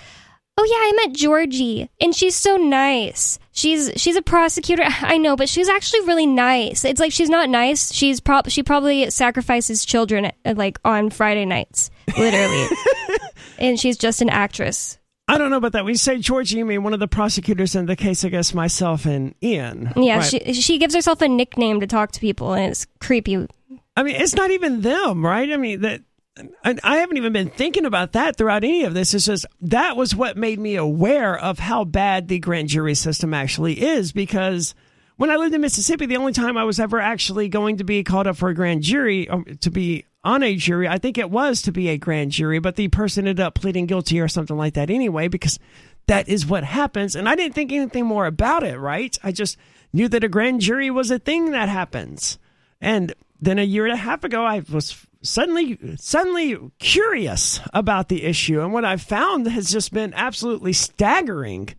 Oh 0.60 0.64
yeah, 0.64 0.76
I 0.76 1.06
met 1.06 1.16
Georgie, 1.16 1.88
and 2.02 2.16
she's 2.16 2.36
so 2.36 2.58
nice. 2.58 3.38
She's 3.52 3.92
she's 3.96 4.16
a 4.16 4.24
prosecutor. 4.24 4.84
I 4.88 5.20
know, 5.20 5.36
but 5.36 5.50
she's 5.50 5.70
actually 5.70 6.02
really 6.02 6.26
nice. 6.26 6.84
It's 6.84 7.00
like 7.00 7.12
she's 7.12 7.30
not 7.30 7.50
nice. 7.50 7.94
She's 7.94 8.20
prob 8.20 8.50
she 8.50 8.64
probably 8.64 9.12
sacrifices 9.12 9.86
children 9.86 10.32
like 10.44 10.80
on 10.84 11.12
Friday 11.12 11.46
nights, 11.46 11.92
literally. 12.18 12.66
and 13.60 13.80
she's 13.80 13.98
just 13.98 14.24
an 14.24 14.30
actress. 14.30 14.98
I 15.28 15.38
don't 15.38 15.50
know 15.50 15.58
about 15.58 15.74
that. 15.74 15.84
When 15.84 15.92
you 15.94 15.98
say 15.98 16.18
Georgie, 16.20 16.58
you 16.58 16.66
mean 16.66 16.84
one 16.84 16.94
of 16.94 17.00
the 17.02 17.08
prosecutors 17.08 17.76
in 17.76 17.86
the 17.86 17.96
case 17.98 18.24
against 18.24 18.56
myself 18.56 19.06
and 19.06 19.36
Ian. 19.44 19.92
Yeah, 19.96 20.18
Right. 20.20 20.24
she 20.24 20.54
she 20.54 20.78
gives 20.78 20.96
herself 20.96 21.22
a 21.22 21.28
nickname 21.28 21.82
to 21.82 21.88
talk 21.88 22.12
to 22.14 22.20
people, 22.20 22.54
and 22.54 22.72
it's 22.72 22.86
creepy. 23.02 23.48
I 23.96 24.04
mean, 24.04 24.16
it's 24.16 24.36
not 24.36 24.52
even 24.52 24.82
them, 24.82 25.26
right? 25.26 25.52
I 25.52 25.58
mean, 25.58 25.82
that 25.82 26.02
I, 26.64 26.78
I 26.84 26.98
haven't 26.98 27.18
even 27.18 27.34
been 27.34 27.50
thinking 27.50 27.86
about 27.86 28.14
that 28.14 28.38
throughout 28.38 28.64
any 28.64 28.84
of 28.84 28.94
this. 28.94 29.14
It's 29.14 29.26
just 29.26 29.46
that 29.62 29.98
was 29.98 30.16
what 30.16 30.38
made 30.38 30.60
me 30.60 30.76
aware 30.76 31.38
of 31.38 31.60
how 31.60 31.84
bad 31.84 32.28
the 32.30 32.40
grand 32.40 32.70
jury 32.70 32.96
system 32.96 33.34
actually 33.34 33.82
is 33.82 34.12
because 34.14 34.76
when 35.18 35.30
I 35.32 35.36
lived 35.36 35.54
in 35.56 35.62
Mississippi, 35.62 36.06
the 36.06 36.18
only 36.18 36.32
time 36.34 36.58
I 36.58 36.64
was 36.64 36.80
ever 36.80 37.00
actually 37.02 37.50
going 37.50 37.78
to 37.78 37.84
be 37.84 38.04
called 38.04 38.28
up 38.28 38.38
for 38.38 38.50
a 38.50 38.54
grand 38.54 38.84
jury, 38.84 39.28
um, 39.28 39.46
to 39.62 39.72
be 39.72 40.06
on 40.28 40.44
a 40.44 40.58
jury, 40.58 40.90
I 40.90 40.98
think 40.98 41.18
it 41.18 41.32
was 41.32 41.62
to 41.62 41.72
be 41.72 41.88
a 41.88 41.98
grand 41.98 42.32
jury, 42.32 42.60
but 42.60 42.76
the 42.76 42.90
person 42.90 43.28
ended 43.28 43.44
up 43.44 43.56
pleading 43.56 43.86
guilty 43.86 44.20
or 44.20 44.28
something 44.28 44.58
like 44.58 44.74
that 44.74 44.90
anyway 44.90 45.30
because 45.30 45.58
that 46.08 46.28
is 46.28 46.46
what 46.46 46.66
happens. 46.66 47.16
And 47.16 47.30
I 47.30 47.36
didn't 47.36 47.56
think 47.56 47.72
anything 47.72 48.06
more 48.06 48.26
about 48.26 48.64
it, 48.64 48.78
right? 48.78 49.18
I 49.24 49.32
just 49.32 49.58
knew 49.94 50.10
that 50.10 50.26
a 50.26 50.30
grand 50.30 50.60
jury 50.60 50.92
was 50.92 51.12
a 51.12 51.18
thing 51.18 51.52
that 51.52 51.70
happens. 51.70 52.38
And 52.82 53.14
then 53.40 53.58
a 53.58 53.64
year 53.64 53.86
and 53.86 53.94
a 53.94 53.98
half 53.98 54.26
ago, 54.26 54.44
I 54.44 54.64
was 54.70 55.08
suddenly 55.22 55.80
suddenly 55.98 56.58
curious 56.80 57.62
about 57.74 58.10
the 58.10 58.24
issue, 58.24 58.62
and 58.62 58.74
what 58.74 58.86
I've 58.86 59.02
found 59.02 59.48
has 59.48 59.72
just 59.72 59.94
been 59.94 60.14
absolutely 60.14 60.74
staggering. 60.74 61.70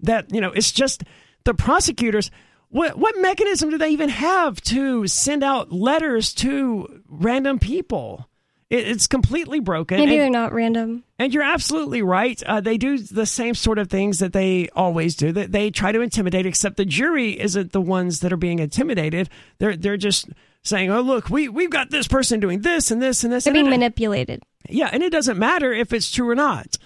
That 0.00 0.32
you 0.32 0.40
know, 0.40 0.52
it's 0.52 0.72
just 0.72 1.04
the 1.44 1.54
prosecutors. 1.54 2.30
What 2.74 2.98
what 2.98 3.14
mechanism 3.20 3.70
do 3.70 3.78
they 3.78 3.90
even 3.90 4.08
have 4.08 4.60
to 4.62 5.06
send 5.06 5.44
out 5.44 5.70
letters 5.70 6.34
to 6.34 7.02
random 7.08 7.60
people? 7.60 8.28
It, 8.68 8.88
it's 8.88 9.06
completely 9.06 9.60
broken. 9.60 9.98
Maybe 9.98 10.14
and- 10.14 10.20
they're 10.22 10.30
not 10.42 10.52
random. 10.52 11.04
and 11.20 11.32
you're 11.32 11.44
absolutely 11.44 12.02
right. 12.02 12.42
Uh, 12.42 12.60
they 12.60 12.76
do 12.76 12.98
the 12.98 13.26
same 13.26 13.54
sort 13.54 13.78
of 13.78 13.88
things 13.88 14.18
that 14.18 14.32
they 14.32 14.70
always 14.74 15.14
do. 15.14 15.30
That 15.30 15.52
they 15.52 15.70
try 15.70 15.92
to 15.92 16.00
intimidate, 16.00 16.46
except 16.46 16.76
the 16.76 16.84
jury 16.84 17.38
isn't 17.38 17.70
the 17.70 17.80
ones 17.80 18.18
that 18.20 18.32
are 18.32 18.36
being 18.36 18.58
intimidated. 18.58 19.28
They're 19.58 19.76
they're 19.76 19.96
just 19.96 20.30
saying, 20.64 20.90
"Oh, 20.90 21.00
look, 21.00 21.30
we 21.30 21.48
we've 21.48 21.70
got 21.70 21.90
this 21.90 22.08
person 22.08 22.40
doing 22.40 22.62
this 22.62 22.90
and 22.90 23.00
this 23.00 23.22
and 23.22 23.32
this." 23.32 23.44
They're 23.44 23.52
and 23.52 23.56
being 23.56 23.66
it- 23.66 23.70
manipulated. 23.78 24.42
yeah, 24.68 24.90
and 24.92 25.00
it 25.04 25.10
doesn't 25.12 25.38
matter 25.38 25.72
if 25.72 25.92
it's 25.92 26.10
true 26.10 26.28
or 26.28 26.34
not, 26.34 26.76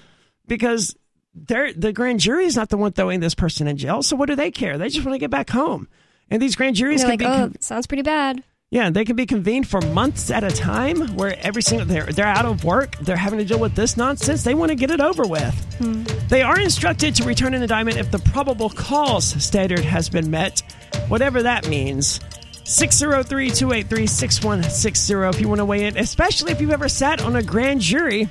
because 0.47 0.95
they're 1.47 1.73
the 1.73 1.93
grand 1.93 2.21
jury 2.21 2.45
is 2.45 2.57
not 2.57 2.69
the 2.69 2.77
one 2.77 2.93
throwing 2.93 3.21
this 3.21 3.35
person 3.35 3.67
in 3.67 3.77
jail. 3.77 4.03
So 4.03 4.17
what 4.17 4.27
do 4.27 4.37
they 4.37 4.51
care? 4.51 4.79
They 4.79 4.89
just 4.89 5.05
want 5.05 5.15
to 5.15 5.19
get 5.19 5.31
back 5.31 5.51
home. 5.51 5.89
And 6.31 6.43
these 6.43 6.57
grand 6.57 6.77
juries 6.77 7.03
can 7.03 7.11
like, 7.11 7.21
be 7.21 7.27
oh, 7.27 7.53
sounds 7.61 7.87
pretty 7.87 8.03
bad. 8.03 8.43
Yeah, 8.71 8.91
they 8.91 9.07
can 9.07 9.17
be 9.17 9.25
convened 9.25 9.67
for 9.67 9.81
months 9.81 10.31
at 10.31 10.45
a 10.45 10.51
time 10.51 11.17
where 11.17 11.35
every 11.41 11.63
single 11.63 11.87
they're 11.87 12.05
they're 12.05 12.27
out 12.27 12.45
of 12.45 12.65
work, 12.65 12.99
they're 12.99 13.17
having 13.17 13.39
to 13.39 13.45
deal 13.47 13.59
with 13.59 13.75
this 13.75 13.97
nonsense. 13.97 14.45
They 14.45 14.55
want 14.55 14.69
to 14.69 14.75
get 14.75 14.91
it 14.91 15.01
over 15.01 15.27
with. 15.27 15.55
Hmm. 15.79 16.03
They 16.29 16.43
are 16.43 16.61
instructed 16.61 17.15
to 17.17 17.25
return 17.25 17.55
an 17.55 17.63
indictment 17.63 17.97
if 17.97 18.11
the 18.11 18.19
probable 18.19 18.69
cause 18.69 19.43
standard 19.43 19.81
has 19.81 20.11
been 20.11 20.31
met, 20.31 20.61
whatever 21.09 21.43
that 21.45 21.67
means. 21.67 22.21
603-283-6160 22.69 25.35
if 25.35 25.41
you 25.41 25.49
want 25.49 25.61
to 25.61 25.65
weigh 25.65 25.87
in, 25.87 25.97
especially 25.97 26.53
if 26.53 26.61
you've 26.61 26.71
ever 26.71 26.91
sat 26.91 27.23
on 27.23 27.37
a 27.37 27.43
grand 27.43 27.81
jury. 27.81 28.29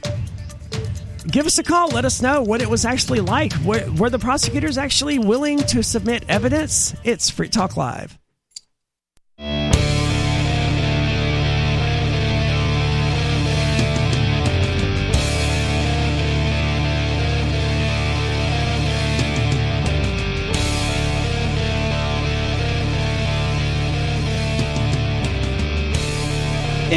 Give 1.28 1.46
us 1.46 1.58
a 1.58 1.64
call. 1.64 1.90
Let 1.90 2.06
us 2.06 2.22
know 2.22 2.42
what 2.42 2.62
it 2.62 2.70
was 2.70 2.86
actually 2.86 3.20
like. 3.20 3.52
Were, 3.66 3.86
were 3.98 4.10
the 4.10 4.20
prosecutors 4.20 4.78
actually 4.78 5.20
willing 5.20 5.58
to 5.60 5.84
submit 5.84 6.24
evidence? 6.30 6.96
It's 7.04 7.30
Free 7.30 7.50
Talk 7.50 7.76
Live. 7.76 8.18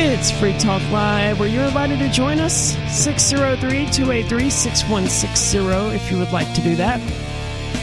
It's 0.02 0.30
Free 0.30 0.56
Talk 0.58 0.80
Live, 0.90 1.38
where 1.38 1.48
you're 1.48 1.66
invited 1.66 1.98
to 1.98 2.08
join 2.08 2.40
us. 2.40 2.74
603 2.88 3.84
283 3.92 4.48
6160 4.48 5.94
if 5.94 6.10
you 6.10 6.18
would 6.18 6.32
like 6.32 6.50
to 6.54 6.62
do 6.62 6.74
that. 6.76 6.98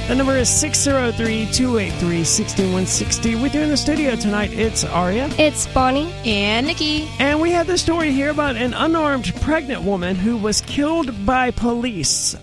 The 0.08 0.16
number 0.16 0.36
is 0.36 0.50
603 0.50 1.46
283 1.52 2.24
6160. 2.24 3.36
With 3.36 3.54
you 3.54 3.62
in 3.62 3.70
the 3.70 3.78
studio 3.78 4.16
tonight, 4.16 4.52
it's 4.52 4.84
Aria. 4.84 5.30
It's 5.38 5.68
Bonnie. 5.68 6.12
And 6.26 6.66
Nikki. 6.66 7.08
And 7.20 7.40
we 7.40 7.52
have 7.52 7.68
the 7.68 7.78
story 7.78 8.12
here 8.12 8.32
about 8.32 8.56
an 8.56 8.74
unarmed 8.74 9.36
pregnant 9.42 9.84
woman 9.84 10.16
who 10.16 10.38
was 10.38 10.62
killed 10.62 11.24
by 11.24 11.52
police. 11.52 12.36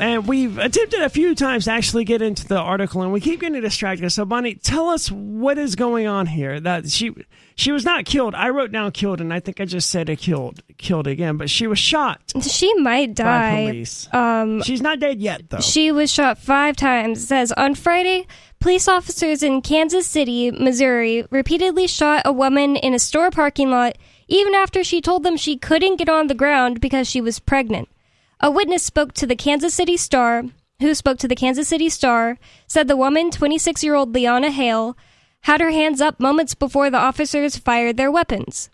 And 0.00 0.26
we've 0.26 0.58
attempted 0.58 1.02
a 1.02 1.08
few 1.08 1.34
times 1.34 1.66
to 1.66 1.72
actually 1.72 2.04
get 2.04 2.22
into 2.22 2.46
the 2.46 2.58
article, 2.58 3.02
and 3.02 3.12
we 3.12 3.20
keep 3.20 3.40
getting 3.40 3.60
distracted. 3.60 4.10
So, 4.10 4.24
Bonnie, 4.24 4.54
tell 4.54 4.88
us 4.88 5.10
what 5.10 5.58
is 5.58 5.76
going 5.76 6.06
on 6.06 6.26
here. 6.26 6.58
That 6.58 6.90
she 6.90 7.12
she 7.54 7.72
was 7.72 7.84
not 7.84 8.06
killed. 8.06 8.34
I 8.34 8.48
wrote 8.48 8.72
down 8.72 8.92
killed, 8.92 9.20
and 9.20 9.32
I 9.32 9.40
think 9.40 9.60
I 9.60 9.64
just 9.66 9.90
said 9.90 10.08
a 10.08 10.16
killed 10.16 10.62
killed 10.78 11.06
again. 11.06 11.36
But 11.36 11.50
she 11.50 11.66
was 11.66 11.78
shot 11.78 12.20
She 12.42 12.72
might 12.74 13.14
die. 13.14 13.84
Um, 14.12 14.62
She's 14.62 14.82
not 14.82 15.00
dead 15.00 15.20
yet, 15.20 15.50
though. 15.50 15.60
She 15.60 15.92
was 15.92 16.10
shot 16.12 16.38
five 16.38 16.76
times. 16.76 17.22
It 17.22 17.26
says 17.26 17.52
on 17.52 17.74
Friday, 17.74 18.26
police 18.58 18.88
officers 18.88 19.42
in 19.42 19.60
Kansas 19.60 20.06
City, 20.06 20.50
Missouri, 20.50 21.26
repeatedly 21.30 21.86
shot 21.86 22.22
a 22.24 22.32
woman 22.32 22.76
in 22.76 22.94
a 22.94 22.98
store 22.98 23.30
parking 23.30 23.70
lot 23.70 23.96
even 24.30 24.54
after 24.54 24.82
she 24.84 25.00
told 25.00 25.24
them 25.24 25.36
she 25.36 25.58
couldn't 25.58 25.96
get 25.96 26.08
on 26.08 26.28
the 26.28 26.34
ground 26.34 26.80
because 26.80 27.10
she 27.10 27.20
was 27.20 27.40
pregnant. 27.40 27.88
A 28.40 28.50
witness 28.50 28.82
spoke 28.82 29.12
to 29.14 29.26
the 29.26 29.36
Kansas 29.36 29.74
City 29.74 29.96
Star, 29.96 30.44
who 30.80 30.94
spoke 30.94 31.18
to 31.18 31.28
the 31.28 31.36
Kansas 31.36 31.68
City 31.68 31.88
Star, 31.90 32.38
said 32.66 32.88
the 32.88 32.96
woman, 32.96 33.30
26 33.30 33.84
year 33.84 33.94
old 33.94 34.14
Leona 34.14 34.50
Hale, 34.50 34.96
had 35.42 35.60
her 35.60 35.70
hands 35.70 36.00
up 36.00 36.18
moments 36.20 36.54
before 36.54 36.90
the 36.90 36.98
officers 36.98 37.56
fired 37.56 37.96
their 37.96 38.10
weapons. 38.10 38.70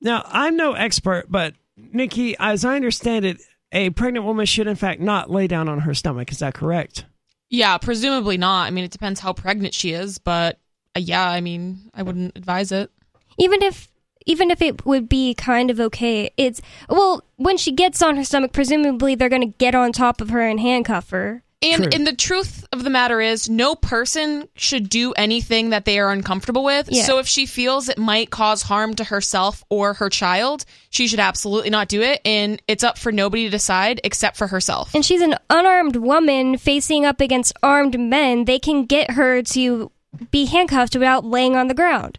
Now, 0.00 0.24
I'm 0.26 0.56
no 0.56 0.72
expert, 0.72 1.26
but 1.28 1.54
Nikki, 1.76 2.36
as 2.38 2.64
I 2.64 2.76
understand 2.76 3.24
it, 3.24 3.38
a 3.72 3.90
pregnant 3.90 4.24
woman 4.24 4.46
should, 4.46 4.66
in 4.66 4.76
fact, 4.76 5.00
not 5.00 5.30
lay 5.30 5.46
down 5.46 5.68
on 5.68 5.80
her 5.80 5.94
stomach. 5.94 6.30
Is 6.32 6.38
that 6.38 6.54
correct? 6.54 7.04
Yeah, 7.48 7.78
presumably 7.78 8.36
not. 8.36 8.66
I 8.66 8.70
mean, 8.70 8.84
it 8.84 8.90
depends 8.92 9.20
how 9.20 9.32
pregnant 9.32 9.74
she 9.74 9.92
is, 9.92 10.18
but 10.18 10.58
uh, 10.96 11.00
yeah, 11.00 11.28
I 11.28 11.40
mean, 11.40 11.90
I 11.94 12.02
wouldn't 12.02 12.36
advise 12.36 12.70
it. 12.72 12.90
even 13.38 13.62
if 13.62 13.89
even 14.26 14.50
if 14.50 14.60
it 14.62 14.84
would 14.86 15.08
be 15.08 15.34
kind 15.34 15.70
of 15.70 15.80
okay 15.80 16.30
it's 16.36 16.60
well 16.88 17.22
when 17.36 17.56
she 17.56 17.72
gets 17.72 18.02
on 18.02 18.16
her 18.16 18.24
stomach 18.24 18.52
presumably 18.52 19.14
they're 19.14 19.28
going 19.28 19.40
to 19.52 19.58
get 19.58 19.74
on 19.74 19.92
top 19.92 20.20
of 20.20 20.30
her 20.30 20.40
and 20.40 20.60
handcuff 20.60 21.10
her 21.10 21.42
And 21.62 21.82
True. 21.84 21.90
and 21.92 22.06
the 22.06 22.14
truth 22.16 22.66
of 22.72 22.84
the 22.84 22.90
matter 22.90 23.20
is, 23.20 23.50
no 23.50 23.74
person 23.74 24.48
should 24.54 24.88
do 24.88 25.12
anything 25.12 25.70
that 25.70 25.84
they 25.84 25.98
are 25.98 26.10
uncomfortable 26.10 26.64
with. 26.64 26.88
Yeah. 26.90 27.02
So 27.04 27.18
if 27.18 27.26
she 27.26 27.44
feels 27.44 27.88
it 27.90 27.98
might 27.98 28.30
cause 28.30 28.62
harm 28.62 28.94
to 28.94 29.04
herself 29.04 29.62
or 29.68 29.92
her 29.94 30.08
child, 30.08 30.64
she 30.88 31.06
should 31.08 31.20
absolutely 31.20 31.68
not 31.68 31.88
do 31.88 32.00
it. 32.00 32.20
And 32.24 32.62
it's 32.66 32.82
up 32.84 32.96
for 32.96 33.12
nobody 33.12 33.44
to 33.44 33.50
decide 33.50 34.00
except 34.04 34.38
for 34.38 34.46
herself. 34.46 34.94
and 34.94 35.04
she's 35.04 35.20
an 35.20 35.34
unarmed 35.50 35.96
woman 35.96 36.56
facing 36.56 37.04
up 37.04 37.20
against 37.20 37.52
armed 37.62 37.98
men 38.00 38.44
they 38.46 38.58
can 38.58 38.86
get 38.86 39.10
her 39.12 39.42
to 39.42 39.90
be 40.30 40.46
handcuffed 40.46 40.94
without 40.94 41.24
laying 41.26 41.56
on 41.56 41.68
the 41.68 41.74
ground 41.74 42.18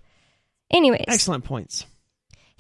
anyways 0.70 1.06
Excellent 1.08 1.44
points. 1.46 1.86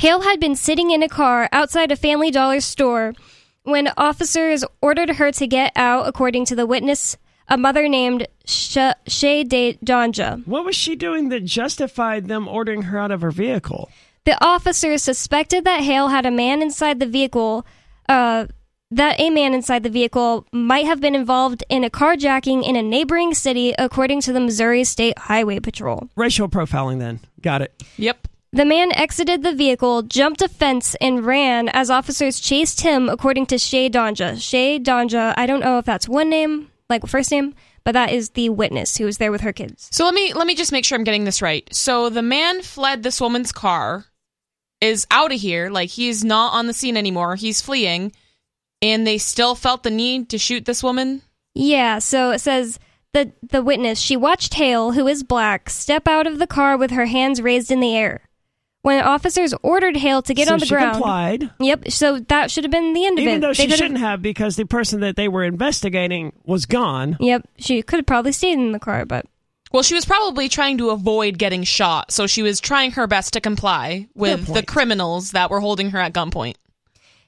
Hale 0.01 0.21
had 0.21 0.39
been 0.39 0.55
sitting 0.55 0.89
in 0.89 1.03
a 1.03 1.07
car 1.07 1.47
outside 1.51 1.91
a 1.91 1.95
Family 1.95 2.31
Dollar 2.31 2.59
store 2.59 3.13
when 3.61 3.87
officers 3.97 4.65
ordered 4.81 5.11
her 5.11 5.31
to 5.33 5.45
get 5.45 5.71
out, 5.75 6.07
according 6.07 6.45
to 6.45 6.55
the 6.55 6.65
witness, 6.65 7.17
a 7.47 7.55
mother 7.55 7.87
named 7.87 8.25
Sh- 8.43 8.79
Shay 9.05 9.43
De 9.43 9.73
Donja. 9.85 10.41
What 10.47 10.65
was 10.65 10.75
she 10.75 10.95
doing 10.95 11.29
that 11.29 11.45
justified 11.45 12.27
them 12.27 12.47
ordering 12.47 12.81
her 12.81 12.97
out 12.97 13.11
of 13.11 13.21
her 13.21 13.29
vehicle? 13.29 13.91
The 14.25 14.43
officers 14.43 15.03
suspected 15.03 15.65
that 15.65 15.81
Hale 15.81 16.07
had 16.07 16.25
a 16.25 16.31
man 16.31 16.63
inside 16.63 16.99
the 16.99 17.05
vehicle, 17.05 17.63
uh, 18.09 18.47
that 18.89 19.19
a 19.19 19.29
man 19.29 19.53
inside 19.53 19.83
the 19.83 19.91
vehicle 19.91 20.47
might 20.51 20.87
have 20.87 20.99
been 20.99 21.13
involved 21.13 21.63
in 21.69 21.83
a 21.83 21.91
carjacking 21.91 22.67
in 22.67 22.75
a 22.75 22.81
neighboring 22.81 23.35
city, 23.35 23.75
according 23.77 24.21
to 24.21 24.33
the 24.33 24.39
Missouri 24.39 24.83
State 24.83 25.19
Highway 25.19 25.59
Patrol. 25.59 26.09
Racial 26.15 26.49
profiling, 26.49 26.97
then. 26.97 27.19
Got 27.39 27.61
it. 27.61 27.83
Yep. 27.97 28.29
The 28.53 28.65
man 28.65 28.91
exited 28.91 29.43
the 29.43 29.55
vehicle, 29.55 30.01
jumped 30.01 30.41
a 30.41 30.49
fence, 30.49 30.95
and 30.99 31.25
ran 31.25 31.69
as 31.69 31.89
officers 31.89 32.39
chased 32.39 32.81
him, 32.81 33.07
according 33.07 33.45
to 33.47 33.57
Shay 33.57 33.89
Donja. 33.89 34.41
Shay 34.41 34.77
Donja, 34.77 35.33
I 35.37 35.45
don't 35.45 35.61
know 35.61 35.77
if 35.77 35.85
that's 35.85 36.09
one 36.09 36.29
name, 36.29 36.69
like 36.89 37.07
first 37.07 37.31
name, 37.31 37.55
but 37.85 37.93
that 37.93 38.11
is 38.11 38.31
the 38.31 38.49
witness 38.49 38.97
who 38.97 39.05
was 39.05 39.19
there 39.19 39.31
with 39.31 39.41
her 39.41 39.53
kids. 39.53 39.87
So 39.91 40.03
let 40.03 40.13
me 40.13 40.33
let 40.33 40.47
me 40.47 40.55
just 40.55 40.73
make 40.73 40.83
sure 40.83 40.97
I'm 40.97 41.05
getting 41.05 41.23
this 41.23 41.41
right. 41.41 41.67
So 41.73 42.09
the 42.09 42.21
man 42.21 42.61
fled 42.61 43.03
this 43.03 43.21
woman's 43.21 43.53
car, 43.53 44.05
is 44.81 45.07
out 45.11 45.31
of 45.31 45.39
here, 45.39 45.69
like 45.69 45.91
he's 45.91 46.25
not 46.25 46.53
on 46.53 46.67
the 46.67 46.73
scene 46.73 46.97
anymore. 46.97 47.35
He's 47.35 47.61
fleeing, 47.61 48.11
and 48.81 49.07
they 49.07 49.17
still 49.17 49.55
felt 49.55 49.83
the 49.83 49.91
need 49.91 50.29
to 50.29 50.37
shoot 50.37 50.65
this 50.65 50.83
woman. 50.83 51.21
Yeah, 51.53 51.99
so 51.99 52.31
it 52.31 52.39
says 52.39 52.79
the 53.13 53.31
the 53.41 53.63
witness, 53.63 53.99
she 53.99 54.17
watched 54.17 54.55
Hale, 54.55 54.91
who 54.91 55.07
is 55.07 55.23
black, 55.23 55.69
step 55.69 56.07
out 56.07 56.27
of 56.27 56.39
the 56.39 56.47
car 56.47 56.75
with 56.75 56.91
her 56.91 57.05
hands 57.05 57.41
raised 57.41 57.71
in 57.71 57.79
the 57.79 57.95
air. 57.95 58.27
When 58.83 59.03
officers 59.03 59.53
ordered 59.61 59.95
Hale 59.95 60.23
to 60.23 60.33
get 60.33 60.47
so 60.47 60.53
on 60.53 60.59
the 60.59 60.65
she 60.65 60.73
ground. 60.73 60.93
complied, 60.93 61.51
Yep, 61.59 61.91
so 61.91 62.19
that 62.19 62.49
should 62.49 62.63
have 62.63 62.71
been 62.71 62.93
the 62.93 63.05
end 63.05 63.19
of 63.19 63.23
even 63.23 63.33
it. 63.33 63.37
Even 63.37 63.41
though 63.41 63.53
They 63.53 63.67
she 63.67 63.77
shouldn't 63.77 63.99
have 63.99 64.21
because 64.23 64.55
the 64.55 64.65
person 64.65 65.01
that 65.01 65.15
they 65.15 65.27
were 65.27 65.43
investigating 65.43 66.33
was 66.45 66.65
gone. 66.65 67.15
Yep, 67.19 67.47
she 67.59 67.81
could 67.83 67.97
have 67.99 68.05
probably 68.07 68.31
stayed 68.31 68.53
in 68.53 68.71
the 68.71 68.79
car, 68.79 69.05
but 69.05 69.25
Well, 69.71 69.83
she 69.83 69.93
was 69.93 70.05
probably 70.05 70.49
trying 70.49 70.79
to 70.79 70.89
avoid 70.89 71.37
getting 71.37 71.63
shot, 71.63 72.11
so 72.11 72.25
she 72.25 72.41
was 72.41 72.59
trying 72.59 72.91
her 72.93 73.05
best 73.05 73.33
to 73.33 73.41
comply 73.41 74.07
with 74.15 74.51
the 74.51 74.63
criminals 74.63 75.31
that 75.31 75.51
were 75.51 75.59
holding 75.59 75.91
her 75.91 75.99
at 75.99 76.13
gunpoint. 76.13 76.55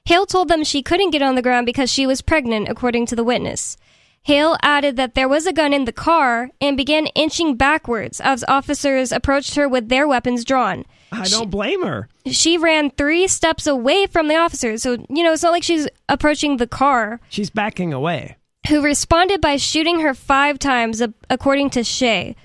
Hale 0.06 0.26
told 0.26 0.48
them 0.48 0.64
she 0.64 0.82
couldn't 0.82 1.10
get 1.12 1.22
on 1.22 1.34
the 1.36 1.40
ground 1.42 1.66
because 1.66 1.90
she 1.90 2.06
was 2.06 2.20
pregnant, 2.20 2.68
according 2.68 3.06
to 3.06 3.16
the 3.16 3.24
witness. 3.24 3.76
Hale 4.22 4.56
added 4.62 4.96
that 4.96 5.14
there 5.14 5.28
was 5.28 5.46
a 5.46 5.52
gun 5.52 5.72
in 5.72 5.84
the 5.84 5.92
car 5.92 6.50
and 6.60 6.76
began 6.76 7.06
inching 7.08 7.56
backwards 7.56 8.20
as 8.20 8.44
officers 8.48 9.12
approached 9.12 9.54
her 9.54 9.68
with 9.68 9.88
their 9.88 10.08
weapons 10.08 10.44
drawn. 10.44 10.84
I 11.14 11.24
don't 11.28 11.50
blame 11.50 11.82
her. 11.84 12.08
She 12.26 12.56
ran 12.58 12.90
three 12.90 13.26
steps 13.28 13.66
away 13.66 14.06
from 14.06 14.28
the 14.28 14.36
officers, 14.36 14.82
so, 14.82 14.92
you 15.08 15.22
know, 15.22 15.32
it's 15.32 15.42
not 15.42 15.52
like 15.52 15.62
she's 15.62 15.88
approaching 16.08 16.56
the 16.56 16.66
car, 16.66 17.20
She's 17.28 17.50
backing 17.50 17.92
away. 17.92 18.36
who 18.68 18.82
responded 18.82 19.40
by 19.40 19.56
shooting 19.56 20.00
her 20.00 20.14
five 20.14 20.58
times, 20.58 21.02
according 21.30 21.70
to 21.70 21.84
Shay. 21.84 22.36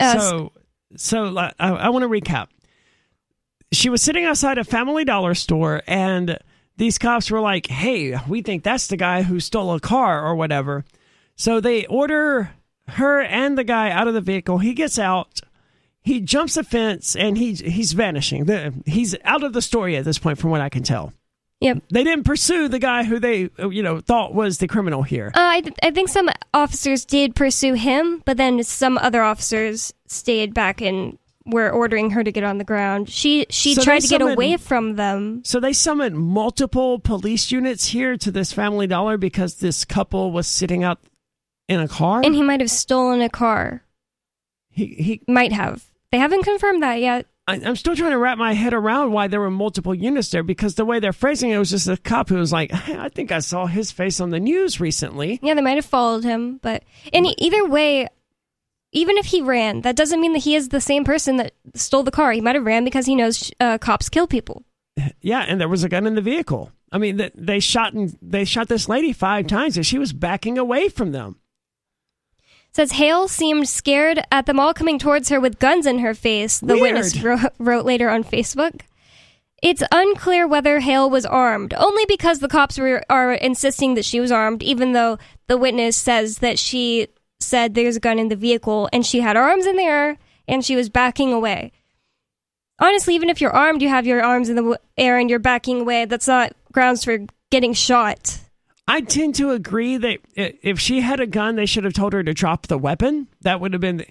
Uh, 0.00 0.18
so, 0.18 0.52
so 0.96 1.38
I, 1.38 1.52
I 1.58 1.88
want 1.90 2.02
to 2.02 2.08
recap. 2.08 2.48
She 3.72 3.88
was 3.88 4.02
sitting 4.02 4.24
outside 4.24 4.58
a 4.58 4.64
Family 4.64 5.04
Dollar 5.04 5.34
store, 5.34 5.82
and 5.86 6.38
these 6.76 6.98
cops 6.98 7.30
were 7.30 7.40
like, 7.40 7.66
"Hey, 7.66 8.16
we 8.28 8.42
think 8.42 8.62
that's 8.62 8.86
the 8.88 8.96
guy 8.96 9.22
who 9.22 9.40
stole 9.40 9.72
a 9.74 9.80
car 9.80 10.24
or 10.24 10.34
whatever." 10.34 10.84
So 11.36 11.60
they 11.60 11.86
order 11.86 12.50
her 12.88 13.20
and 13.22 13.56
the 13.58 13.64
guy 13.64 13.90
out 13.90 14.06
of 14.08 14.14
the 14.14 14.20
vehicle. 14.20 14.58
He 14.58 14.74
gets 14.74 14.98
out. 14.98 15.40
He 16.04 16.20
jumps 16.20 16.56
a 16.56 16.62
fence 16.64 17.16
and 17.16 17.36
he's 17.36 17.60
he's 17.60 17.92
vanishing. 17.92 18.44
The, 18.44 18.72
he's 18.86 19.16
out 19.24 19.42
of 19.42 19.52
the 19.54 19.62
story 19.62 19.96
at 19.96 20.04
this 20.04 20.18
point, 20.18 20.38
from 20.38 20.50
what 20.50 20.60
I 20.60 20.68
can 20.68 20.82
tell. 20.82 21.12
Yep. 21.60 21.82
They 21.90 22.04
didn't 22.04 22.24
pursue 22.24 22.68
the 22.68 22.78
guy 22.78 23.04
who 23.04 23.18
they 23.18 23.48
you 23.58 23.82
know 23.82 24.00
thought 24.00 24.34
was 24.34 24.58
the 24.58 24.68
criminal 24.68 25.02
here. 25.02 25.28
Uh, 25.34 25.40
I, 25.40 25.60
th- 25.62 25.76
I 25.82 25.90
think 25.90 26.10
some 26.10 26.28
officers 26.52 27.06
did 27.06 27.34
pursue 27.34 27.72
him, 27.72 28.22
but 28.26 28.36
then 28.36 28.62
some 28.62 28.98
other 28.98 29.22
officers 29.22 29.94
stayed 30.06 30.52
back 30.52 30.82
and 30.82 31.16
were 31.46 31.70
ordering 31.70 32.10
her 32.10 32.22
to 32.22 32.32
get 32.32 32.44
on 32.44 32.58
the 32.58 32.64
ground. 32.64 33.08
She 33.08 33.46
she 33.48 33.74
So 33.74 33.82
tried 33.82 34.00
to 34.00 34.08
get 34.08 34.20
away 34.20 34.58
from 34.58 34.96
them. 34.96 35.42
So 35.44 35.58
they 35.58 35.72
summoned 35.72 36.18
multiple 36.18 36.98
police 36.98 37.50
units 37.50 37.86
here 37.86 38.18
to 38.18 38.30
this 38.30 38.52
Family 38.52 38.86
Dollar 38.86 39.16
because 39.16 39.54
this 39.54 39.86
couple 39.86 40.32
was 40.32 40.46
sitting 40.46 40.84
out 40.84 40.98
in 41.66 41.80
a 41.80 41.88
car. 41.88 42.20
And 42.22 42.34
he 42.34 42.42
might 42.42 42.60
have 42.60 42.70
stolen 42.70 43.22
a 43.22 43.30
car. 43.30 43.82
he 44.70 44.86
he 44.86 45.22
Might 45.26 45.52
have. 45.52 45.90
They 46.14 46.20
haven't 46.20 46.44
confirmed 46.44 46.84
that 46.84 47.00
yet. 47.00 47.26
I, 47.48 47.54
I'm 47.54 47.74
still 47.74 47.96
trying 47.96 48.12
to 48.12 48.18
wrap 48.18 48.38
my 48.38 48.52
head 48.52 48.72
around 48.72 49.10
why 49.10 49.26
there 49.26 49.40
were 49.40 49.50
multiple 49.50 49.92
units 49.92 50.30
there 50.30 50.44
because 50.44 50.76
the 50.76 50.84
way 50.84 51.00
they're 51.00 51.12
phrasing 51.12 51.50
it 51.50 51.58
was 51.58 51.70
just 51.70 51.88
a 51.88 51.96
cop 51.96 52.28
who 52.28 52.36
was 52.36 52.52
like, 52.52 52.72
I 52.72 53.08
think 53.08 53.32
I 53.32 53.40
saw 53.40 53.66
his 53.66 53.90
face 53.90 54.20
on 54.20 54.30
the 54.30 54.38
news 54.38 54.78
recently. 54.78 55.40
Yeah, 55.42 55.54
they 55.54 55.60
might 55.60 55.74
have 55.74 55.84
followed 55.84 56.22
him, 56.22 56.60
but 56.62 56.84
in 57.12 57.26
either 57.42 57.66
way, 57.66 58.06
even 58.92 59.16
if 59.16 59.26
he 59.26 59.42
ran, 59.42 59.80
that 59.80 59.96
doesn't 59.96 60.20
mean 60.20 60.34
that 60.34 60.44
he 60.44 60.54
is 60.54 60.68
the 60.68 60.80
same 60.80 61.02
person 61.02 61.38
that 61.38 61.52
stole 61.74 62.04
the 62.04 62.12
car. 62.12 62.30
He 62.30 62.40
might 62.40 62.54
have 62.54 62.64
ran 62.64 62.84
because 62.84 63.06
he 63.06 63.16
knows 63.16 63.50
uh, 63.58 63.78
cops 63.78 64.08
kill 64.08 64.28
people. 64.28 64.62
Yeah, 65.20 65.40
and 65.40 65.60
there 65.60 65.68
was 65.68 65.82
a 65.82 65.88
gun 65.88 66.06
in 66.06 66.14
the 66.14 66.20
vehicle. 66.20 66.70
I 66.92 66.98
mean, 66.98 67.28
they 67.34 67.58
shot 67.58 67.92
and 67.92 68.16
they 68.22 68.44
shot 68.44 68.68
this 68.68 68.88
lady 68.88 69.12
five 69.12 69.48
times, 69.48 69.76
and 69.76 69.84
she 69.84 69.98
was 69.98 70.12
backing 70.12 70.58
away 70.58 70.90
from 70.90 71.10
them. 71.10 71.40
Says 72.74 72.92
Hale 72.92 73.28
seemed 73.28 73.68
scared 73.68 74.20
at 74.32 74.46
them 74.46 74.58
all 74.58 74.74
coming 74.74 74.98
towards 74.98 75.28
her 75.28 75.38
with 75.38 75.60
guns 75.60 75.86
in 75.86 76.00
her 76.00 76.12
face. 76.12 76.58
The 76.58 76.74
Weird. 76.74 76.82
witness 76.82 77.22
wrote, 77.22 77.52
wrote 77.58 77.84
later 77.84 78.10
on 78.10 78.24
Facebook. 78.24 78.80
It's 79.62 79.82
unclear 79.92 80.46
whether 80.46 80.80
Hale 80.80 81.08
was 81.08 81.24
armed, 81.24 81.72
only 81.74 82.04
because 82.06 82.40
the 82.40 82.48
cops 82.48 82.76
were, 82.76 83.02
are 83.08 83.32
insisting 83.32 83.94
that 83.94 84.04
she 84.04 84.18
was 84.18 84.32
armed, 84.32 84.62
even 84.62 84.92
though 84.92 85.18
the 85.46 85.56
witness 85.56 85.96
says 85.96 86.38
that 86.38 86.58
she 86.58 87.06
said 87.40 87.74
there's 87.74 87.96
a 87.96 88.00
gun 88.00 88.18
in 88.18 88.28
the 88.28 88.36
vehicle 88.36 88.88
and 88.92 89.06
she 89.06 89.20
had 89.20 89.36
arms 89.36 89.66
in 89.66 89.76
the 89.76 89.82
air 89.82 90.18
and 90.48 90.64
she 90.64 90.74
was 90.74 90.88
backing 90.88 91.32
away. 91.32 91.70
Honestly, 92.80 93.14
even 93.14 93.30
if 93.30 93.40
you're 93.40 93.52
armed, 93.54 93.82
you 93.82 93.88
have 93.88 94.06
your 94.06 94.22
arms 94.22 94.48
in 94.48 94.56
the 94.56 94.80
air 94.96 95.16
and 95.16 95.30
you're 95.30 95.38
backing 95.38 95.82
away. 95.82 96.06
That's 96.06 96.26
not 96.26 96.52
grounds 96.72 97.04
for 97.04 97.18
getting 97.50 97.72
shot. 97.72 98.40
I 98.86 99.00
tend 99.00 99.36
to 99.36 99.50
agree 99.50 99.96
that 99.96 100.18
if 100.34 100.78
she 100.78 101.00
had 101.00 101.20
a 101.20 101.26
gun, 101.26 101.56
they 101.56 101.66
should 101.66 101.84
have 101.84 101.94
told 101.94 102.12
her 102.12 102.22
to 102.22 102.34
drop 102.34 102.66
the 102.66 102.76
weapon. 102.76 103.28
That 103.40 103.60
would 103.60 103.72
have 103.72 103.80
been 103.80 104.04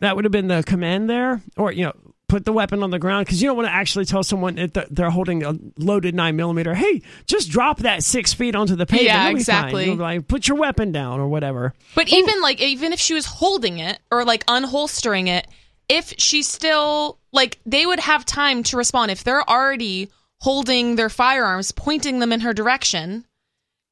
that 0.00 0.16
would 0.16 0.24
have 0.24 0.32
been 0.32 0.48
the 0.48 0.62
command 0.62 1.08
there, 1.10 1.42
or 1.56 1.72
you 1.72 1.84
know, 1.84 1.92
put 2.28 2.44
the 2.44 2.52
weapon 2.52 2.82
on 2.82 2.90
the 2.90 2.98
ground 2.98 3.26
because 3.26 3.40
you 3.42 3.48
don't 3.48 3.56
want 3.56 3.68
to 3.68 3.72
actually 3.72 4.06
tell 4.06 4.22
someone 4.22 4.54
that 4.56 4.88
they're 4.90 5.10
holding 5.10 5.44
a 5.44 5.54
loaded 5.78 6.14
nine 6.14 6.36
millimeter. 6.36 6.74
Hey, 6.74 7.02
just 7.26 7.50
drop 7.50 7.80
that 7.80 8.02
six 8.02 8.32
feet 8.32 8.54
onto 8.54 8.76
the 8.76 8.86
pavement. 8.86 9.06
Yeah, 9.06 9.28
You'll 9.28 9.38
be 9.38 9.44
fine." 9.44 9.58
exactly. 9.64 9.94
Like, 9.94 10.26
put 10.26 10.48
your 10.48 10.56
weapon 10.56 10.90
down 10.90 11.20
or 11.20 11.28
whatever. 11.28 11.74
But 11.94 12.08
even 12.08 12.40
like 12.40 12.60
even 12.60 12.92
if 12.92 13.00
she 13.00 13.14
was 13.14 13.26
holding 13.26 13.78
it 13.78 13.98
or 14.10 14.24
like 14.24 14.46
unholstering 14.46 15.28
it, 15.28 15.46
if 15.88 16.14
she's 16.18 16.48
still 16.48 17.18
like 17.32 17.58
they 17.66 17.84
would 17.84 18.00
have 18.00 18.24
time 18.24 18.62
to 18.64 18.76
respond 18.78 19.10
if 19.10 19.22
they're 19.22 19.48
already 19.48 20.10
holding 20.40 20.96
their 20.96 21.10
firearms, 21.10 21.72
pointing 21.72 22.18
them 22.20 22.32
in 22.32 22.40
her 22.40 22.54
direction. 22.54 23.24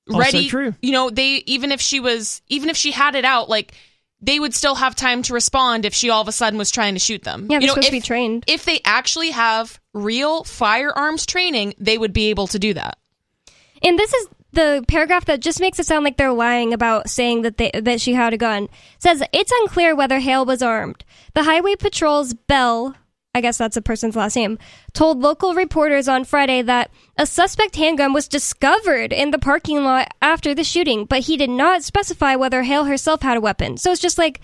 Also 0.09 0.19
ready 0.19 0.49
true. 0.49 0.75
you 0.83 0.93
know, 0.93 1.11
they 1.11 1.43
even 1.47 1.71
if 1.73 1.81
she 1.81 2.01
was 2.01 2.43
even 2.49 2.69
if 2.71 2.77
she 2.77 2.91
had 2.91 3.15
it 3.15 3.25
out, 3.25 3.49
like 3.49 3.75
they 4.21 4.39
would 4.39 4.55
still 4.55 4.77
have 4.77 4.95
time 4.95 5.23
to 5.23 5.35
respond 5.35 5.85
if 5.85 5.95
she 5.95 6.09
all 6.11 6.23
of 6.23 6.29
a 6.29 6.33
sudden 6.33 6.59
was 6.59 6.71
trying 6.71 6.95
to 6.95 7.01
shoot 7.01 7.23
them. 7.25 7.43
Yeah, 7.43 7.59
they're 7.59 7.61
you 7.61 7.67
know, 7.67 7.75
supposed 7.75 7.91
to 7.91 7.97
if, 7.97 8.03
be 8.03 8.07
trained. 8.07 8.45
if 8.47 8.65
they 8.65 8.81
actually 8.85 9.31
have 9.31 9.81
real 9.93 10.45
firearms 10.45 11.27
training, 11.27 11.75
they 11.79 11.99
would 11.99 12.13
be 12.13 12.31
able 12.31 12.47
to 12.49 12.59
do 12.59 12.75
that. 12.75 12.99
And 13.83 13.99
this 13.99 14.13
is 14.15 14.29
the 14.53 14.85
paragraph 14.87 15.25
that 15.25 15.41
just 15.41 15.61
makes 15.61 15.79
it 15.79 15.87
sound 15.87 16.05
like 16.05 16.17
they're 16.17 16.33
lying 16.33 16.73
about 16.73 17.09
saying 17.09 17.43
that 17.43 17.57
they 17.57 17.71
that 17.75 18.01
she 18.01 18.15
had 18.15 18.33
a 18.33 18.39
gun. 18.39 18.69
Says 18.99 19.23
it's 19.33 19.53
unclear 19.61 19.95
whether 19.95 20.21
Hale 20.21 20.45
was 20.45 20.63
armed. 20.63 21.05
The 21.35 21.45
Highway 21.45 21.75
Patrol's 21.77 22.35
Bell, 22.35 22.95
I 23.35 23.41
guess 23.41 23.57
that's 23.57 23.77
a 23.79 23.83
person's 23.83 24.15
last 24.15 24.37
name, 24.37 24.59
told 24.93 25.21
local 25.21 25.55
reporters 25.55 26.07
on 26.07 26.25
Friday 26.25 26.61
that 26.63 26.91
a 27.17 27.25
suspect 27.25 27.77
handgun 27.77 28.13
was 28.13 28.29
discovered 28.29 29.11
in 29.13 29.31
the 29.31 29.39
parking 29.39 29.85
lot 29.85 30.13
after 30.21 30.55
the 30.55 30.65
shooting, 30.65 31.07
but 31.07 31.21
he 31.21 31.39
did 31.39 31.49
not 31.49 31.83
specify 31.83 32.37
whether 32.37 32.63
Hale 32.63 32.85
herself 32.85 33.23
had 33.23 33.39
a 33.39 33.41
weapon. 33.41 33.79
So 33.79 33.91
it's 33.91 34.03
just 34.03 34.19
like, 34.19 34.41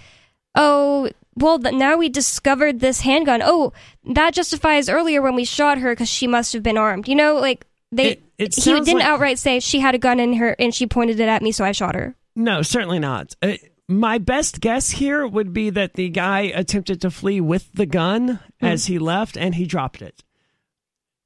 oh, 0.55 1.11
well, 1.35 1.59
now 1.59 1.99
we 1.99 2.09
discovered 2.09 2.81
this 2.81 3.03
handgun. 3.03 3.43
Oh, 3.45 3.75
that 4.15 4.33
justifies 4.33 4.89
earlier 4.89 5.21
when 5.21 5.35
we 5.35 5.45
shot 5.45 5.79
her 5.79 5.93
because 5.93 6.09
she 6.09 6.27
must 6.27 6.55
have 6.55 6.63
been 6.63 6.79
armed. 6.79 7.09
You 7.09 7.15
know, 7.15 7.35
like 7.37 7.67
they 7.93 8.13
It- 8.13 8.23
it 8.39 8.55
he 8.55 8.63
didn't 8.73 8.95
like- 8.95 9.05
outright 9.05 9.39
say 9.39 9.61
she 9.61 9.81
had 9.81 9.95
a 9.95 9.99
gun 9.99 10.19
in 10.19 10.35
her 10.35 10.57
and 10.59 10.75
she 10.75 10.87
pointed 10.87 11.21
it 11.21 11.29
at 11.29 11.43
me, 11.43 11.53
so 11.53 11.63
I 11.65 11.73
shot 11.73 11.95
her. 11.95 12.17
No, 12.35 12.63
certainly 12.63 12.99
not. 12.99 13.35
Uh, 13.43 13.53
my 13.89 14.19
best 14.19 14.61
guess 14.61 14.91
here 14.91 15.27
would 15.27 15.53
be 15.53 15.71
that 15.71 15.95
the 15.95 16.09
guy 16.11 16.41
attempted 16.55 17.01
to 17.01 17.11
flee 17.11 17.41
with 17.41 17.73
the 17.73 17.87
gun 17.87 18.41
as 18.61 18.87
he 18.87 18.99
left 18.99 19.37
and 19.37 19.55
he 19.55 19.65
dropped 19.67 20.03
it. 20.03 20.23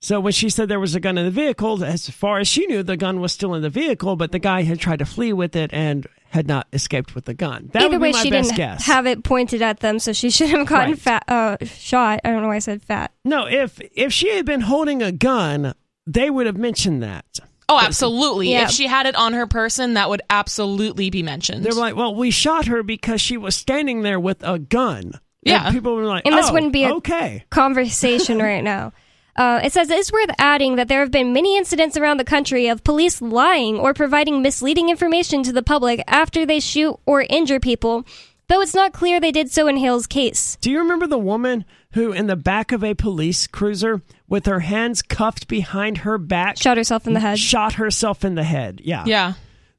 So 0.00 0.18
when 0.18 0.32
she 0.32 0.50
said 0.50 0.68
there 0.68 0.80
was 0.80 0.94
a 0.96 1.00
gun 1.00 1.16
in 1.16 1.24
the 1.24 1.30
vehicle, 1.30 1.84
as 1.84 2.10
far 2.10 2.38
as 2.40 2.48
she 2.48 2.66
knew, 2.66 2.82
the 2.82 2.96
gun 2.96 3.20
was 3.20 3.32
still 3.32 3.54
in 3.54 3.62
the 3.62 3.70
vehicle, 3.70 4.16
but 4.16 4.32
the 4.32 4.40
guy 4.40 4.62
had 4.62 4.80
tried 4.80 4.98
to 4.98 5.04
flee 5.04 5.32
with 5.32 5.54
it 5.54 5.72
and 5.72 6.06
had 6.30 6.48
not 6.48 6.66
escaped 6.72 7.14
with 7.14 7.24
the 7.26 7.34
gun. 7.34 7.70
That 7.72 7.82
Either 7.84 7.90
would 7.98 8.02
way, 8.02 8.08
be 8.10 8.12
my 8.14 8.22
she 8.22 8.30
best 8.30 8.48
didn't 8.50 8.56
guess. 8.56 8.86
have 8.86 9.06
it 9.06 9.22
pointed 9.22 9.62
at 9.62 9.78
them, 9.80 9.98
so 10.00 10.12
she 10.12 10.28
should 10.30 10.48
have 10.50 10.66
gotten 10.66 10.90
Right. 10.92 10.98
fat, 10.98 11.24
uh, 11.28 11.56
shot. 11.64 12.20
I 12.24 12.30
don't 12.30 12.42
know 12.42 12.48
why 12.48 12.56
I 12.56 12.60
said 12.60 12.82
fat. 12.82 13.12
no, 13.24 13.46
if 13.46 13.80
if 13.94 14.12
she 14.12 14.30
had 14.34 14.44
been 14.44 14.62
holding 14.62 15.02
a 15.02 15.12
gun, 15.12 15.74
they 16.06 16.30
would 16.30 16.46
have 16.46 16.56
mentioned 16.56 17.00
that. 17.02 17.38
Oh, 17.68 17.78
absolutely. 17.80 18.50
Yeah. 18.50 18.64
If 18.64 18.70
she 18.70 18.86
had 18.86 19.06
it 19.06 19.14
on 19.14 19.32
her 19.32 19.46
person, 19.46 19.94
that 19.94 20.08
would 20.10 20.22
absolutely 20.28 21.10
be 21.10 21.22
mentioned. 21.22 21.64
They're 21.64 21.72
like, 21.72 21.96
"Well, 21.96 22.14
we 22.14 22.30
shot 22.30 22.66
her 22.66 22.82
because 22.82 23.20
she 23.20 23.36
was 23.36 23.54
standing 23.56 24.02
there 24.02 24.20
with 24.20 24.42
a 24.42 24.58
gun." 24.58 25.12
Yeah. 25.42 25.64
and 25.66 25.74
people 25.74 25.94
were 25.96 26.04
like, 26.04 26.24
And 26.26 26.36
this 26.36 26.50
"Oh, 26.50 26.52
wouldn't 26.52 26.72
be 26.72 26.84
a- 26.84 26.94
okay." 26.96 27.44
Conversation 27.50 28.38
right 28.42 28.62
now. 28.62 28.92
Uh, 29.34 29.60
it 29.64 29.72
says 29.72 29.88
it's 29.88 30.12
worth 30.12 30.28
adding 30.38 30.76
that 30.76 30.88
there 30.88 31.00
have 31.00 31.10
been 31.10 31.32
many 31.32 31.56
incidents 31.56 31.96
around 31.96 32.18
the 32.18 32.24
country 32.24 32.68
of 32.68 32.84
police 32.84 33.22
lying 33.22 33.78
or 33.78 33.94
providing 33.94 34.42
misleading 34.42 34.90
information 34.90 35.42
to 35.42 35.52
the 35.52 35.62
public 35.62 36.04
after 36.06 36.44
they 36.44 36.60
shoot 36.60 36.98
or 37.06 37.22
injure 37.30 37.58
people, 37.58 38.04
though 38.48 38.60
it's 38.60 38.74
not 38.74 38.92
clear 38.92 39.18
they 39.20 39.32
did 39.32 39.50
so 39.50 39.66
in 39.68 39.78
Hale's 39.78 40.06
case. 40.06 40.58
Do 40.60 40.70
you 40.70 40.80
remember 40.80 41.06
the 41.06 41.16
woman 41.18 41.64
who, 41.92 42.12
in 42.12 42.26
the 42.26 42.36
back 42.36 42.72
of 42.72 42.82
a 42.82 42.94
police 42.94 43.46
cruiser, 43.46 44.00
with 44.28 44.46
her 44.46 44.60
hands 44.60 45.02
cuffed 45.02 45.48
behind 45.48 45.98
her 45.98 46.18
back, 46.18 46.56
Shot 46.58 46.76
herself 46.76 47.06
in 47.06 47.12
the 47.12 47.20
head. 47.20 47.38
shot 47.38 47.74
herself 47.74 48.24
in 48.24 48.34
the 48.34 48.44
head? 48.44 48.80
Yeah, 48.84 49.04
yeah. 49.06 49.34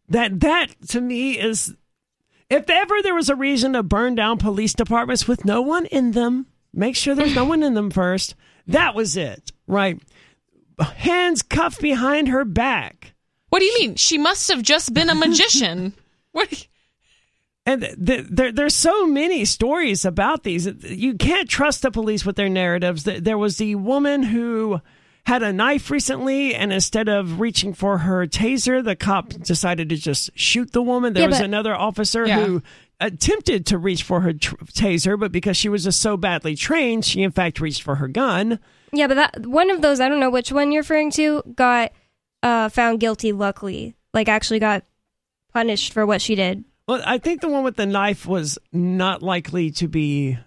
That 0.09 0.39
that 0.41 0.67
to 0.89 1.01
me 1.01 1.39
is, 1.39 1.73
if 2.49 2.69
ever 2.69 2.95
there 3.01 3.15
was 3.15 3.29
a 3.29 3.35
reason 3.35 3.73
to 3.73 3.83
burn 3.83 4.15
down 4.15 4.37
police 4.37 4.73
departments 4.73 5.27
with 5.27 5.43
no 5.45 5.61
one 5.61 5.85
in 5.87 6.11
them, 6.11 6.45
make 6.73 6.95
sure 6.95 7.15
there's 7.15 7.35
no 7.35 7.45
one 7.53 7.63
in 7.63 7.73
them 7.73 7.89
first. 7.89 8.35
That 8.67 8.95
was 8.95 9.17
it, 9.17 9.51
right? 9.67 9.99
Hands 10.79 11.41
cuffed 11.41 11.81
behind 11.81 12.27
her 12.29 12.45
back. 12.45 13.13
What 13.49 13.59
do 13.59 13.65
you 13.65 13.79
mean? 13.79 13.95
She 13.95 14.17
must 14.17 14.49
have 14.49 14.61
just 14.63 14.93
been 14.93 15.09
a 15.09 15.15
magician. 15.15 15.93
what? 16.31 16.67
And 17.65 17.81
th- 17.81 17.95
th- 18.05 18.25
there, 18.29 18.51
there's 18.51 18.75
so 18.75 19.05
many 19.07 19.45
stories 19.45 20.03
about 20.03 20.43
these. 20.43 20.67
You 20.83 21.13
can't 21.15 21.47
trust 21.49 21.81
the 21.81 21.91
police 21.91 22.25
with 22.25 22.35
their 22.35 22.49
narratives. 22.49 23.03
Th- 23.03 23.23
There 23.23 23.37
was 23.37 23.57
the 23.57 23.75
woman 23.75 24.23
who 24.23 24.81
had 25.25 25.41
a 25.43 25.53
knife 25.53 25.89
recently, 25.89 26.53
and 26.53 26.73
instead 26.73 27.07
of 27.07 27.39
reaching 27.39 27.73
for 27.73 27.99
her 27.99 28.27
taser, 28.27 28.83
the 28.83 28.97
cop 28.97 29.29
decided 29.29 29.87
to 29.89 29.95
just 29.95 30.29
shoot 30.35 30.73
the 30.73 30.81
woman. 30.81 31.13
There 31.13 31.21
Yeah, 31.23 31.27
was 31.29 31.37
but- 31.37 31.45
another 31.45 31.73
officer 31.73 32.25
Yeah. 32.27 32.43
who 32.43 32.61
attempted 32.99 33.65
to 33.67 33.77
reach 33.77 34.03
for 34.03 34.19
her 34.21 34.33
tr- 34.33 34.55
taser, 34.65 35.17
but 35.17 35.31
because 35.31 35.55
she 35.55 35.69
was 35.69 35.85
just 35.85 36.01
so 36.01 36.17
badly 36.17 36.55
trained, 36.57 37.05
she 37.05 37.21
in 37.23 37.31
fact 37.31 37.61
reached 37.61 37.81
for 37.81 37.95
her 37.95 38.09
gun. 38.09 38.59
Yeah, 38.91 39.07
but 39.07 39.15
that 39.15 39.47
one 39.47 39.71
of 39.71 39.81
those, 39.81 40.01
I 40.01 40.09
don't 40.09 40.19
know 40.19 40.29
which 40.29 40.51
one 40.51 40.71
you're 40.73 40.81
referring 40.83 41.11
to, 41.11 41.41
got 41.55 41.93
uh, 42.43 42.67
found 42.67 42.99
guilty. 42.99 43.31
Luckily, 43.31 43.95
like 44.13 44.27
actually 44.27 44.59
got 44.59 44.83
punished 45.53 45.93
for 45.93 46.05
what 46.05 46.21
she 46.21 46.35
did. 46.35 46.65
Well, 46.87 47.01
I 47.05 47.17
think 47.17 47.41
the 47.41 47.47
one 47.49 47.63
with 47.63 47.77
the 47.77 47.85
knife 47.85 48.25
was 48.25 48.59
not 48.71 49.23
likely 49.23 49.71
to 49.71 49.87
be 49.87 50.37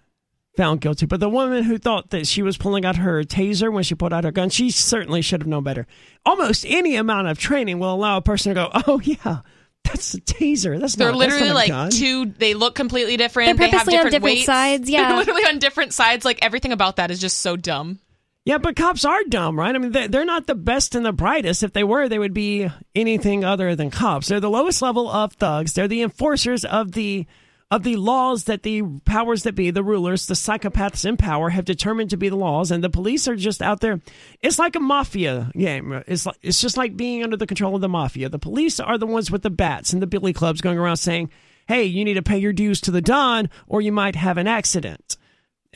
found 0.57 0.80
guilty, 0.80 1.07
but 1.07 1.20
the 1.20 1.28
woman 1.28 1.64
who 1.64 1.78
thought 1.78 2.11
that 2.11 2.26
she 2.26 2.43
was 2.43 2.57
pulling 2.57 2.84
out 2.84 2.97
her 2.97 3.22
taser 3.22 3.72
when 3.72 3.84
she 3.84 3.95
pulled 3.95 4.12
out 4.12 4.24
her 4.24 4.32
gun, 4.32 4.51
she 4.51 4.70
certainly 4.70 5.22
should 5.22 5.43
have 5.43 5.49
known 5.49 5.64
better. 5.64 5.87
Almost 6.24 6.64
any 6.66 6.97
amount 6.97 7.28
of 7.28 7.39
training 7.39 7.78
will 7.78 7.93
allow 7.95 8.18
a 8.18 8.22
person 8.22 8.54
to 8.54 8.54
go, 8.54 8.71
"Oh 8.87 9.00
yeah, 9.00 9.41
that's 9.84 10.14
a 10.14 10.21
taser. 10.21 10.79
That's 10.79 10.96
not 10.96 11.08
a 11.08 11.13
gun 11.13 11.18
They're 11.21 11.29
not 11.29 11.38
that's 11.38 11.41
literally 11.41 11.49
not 11.49 11.53
a 11.53 11.54
like 11.54 11.68
gun." 11.68 11.91
two. 11.91 12.26
They 12.38 12.54
look 12.54 12.75
completely 12.75 13.17
different. 13.17 13.58
They're 13.58 13.68
they 13.68 13.76
have 13.76 13.87
purposely 13.87 13.99
on 13.99 14.04
different, 14.04 14.13
different 14.13 14.34
weights. 14.37 14.46
sides, 14.46 14.91
yeah. 14.91 15.08
They're 15.08 15.18
literally 15.18 15.45
on 15.45 15.58
different 15.58 15.92
sides. 15.95 16.25
Like 16.25 16.38
everything 16.42 16.72
about 16.72 16.96
that 16.96 17.11
is 17.11 17.21
just 17.21 17.38
so 17.38 17.57
dumb. 17.57 17.99
Yeah, 18.47 18.59
but 18.59 18.77
cops 18.77 19.05
are 19.05 19.25
dumb, 19.29 19.59
right? 19.59 19.75
I 19.75 19.79
mean, 19.79 19.91
they- 19.91 20.07
they're 20.07 20.25
not 20.25 20.47
the 20.47 20.55
best 20.55 20.95
and 20.95 21.05
the 21.05 21.13
brightest. 21.13 21.64
If 21.64 21.73
they 21.73 21.83
were, 21.83 22.09
they 22.09 22.18
would 22.21 22.33
be 22.33 22.68
anything 22.95 23.45
other 23.45 23.75
than 23.75 23.91
cops. 23.91 24.29
They're 24.29 24.39
the 24.39 24.49
lowest 24.49 24.81
level 24.81 25.11
of 25.11 25.33
thugs. 25.33 25.73
They're 25.73 25.89
the 25.89 26.01
enforcers 26.03 26.64
of 26.64 26.93
the 26.93 27.27
of 27.68 27.83
the 27.83 27.97
laws 27.97 28.45
that 28.45 28.63
the 28.63 28.81
powers 29.05 29.43
that 29.43 29.57
be, 29.57 29.73
the 29.73 29.83
rulers, 29.83 30.27
the 30.27 30.35
psychopaths 30.35 31.05
in 31.05 31.17
power, 31.17 31.51
have 31.51 31.64
determined 31.64 32.11
to 32.11 32.17
be 32.17 32.29
the 32.29 32.37
laws, 32.37 32.71
and 32.71 32.85
the 32.85 32.89
police 32.89 33.27
are 33.27 33.35
just 33.35 33.61
out 33.61 33.81
there. 33.81 34.01
It's 34.41 34.61
like 34.61 34.77
a 34.77 34.81
mafia 34.81 35.51
game. 35.53 36.05
It's 36.07 36.27
like 36.27 36.37
it's 36.43 36.61
just 36.61 36.77
like 36.77 36.97
being 36.97 37.25
under 37.25 37.37
the 37.37 37.49
control 37.49 37.75
of 37.75 37.81
the 37.81 37.89
mafia. 37.89 38.29
The 38.29 38.39
police 38.39 38.79
are 38.79 38.97
the 38.97 39.07
ones 39.09 39.33
with 39.33 39.43
the 39.43 39.51
bats 39.51 39.93
and 39.93 40.01
the 40.01 40.07
billy 40.07 40.33
clubs 40.33 40.61
going 40.61 40.79
around 40.79 40.99
saying, 40.99 41.31
"Hey, 41.67 41.83
you 41.83 42.05
need 42.05 42.14
to 42.14 42.23
pay 42.23 42.39
your 42.39 42.53
dues 42.53 42.81
to 42.83 42.93
the 42.93 43.03
Don, 43.03 43.51
or 43.67 43.81
you 43.81 43.91
might 43.91 44.14
have 44.14 44.39
an 44.39 44.47
accident." 44.47 45.17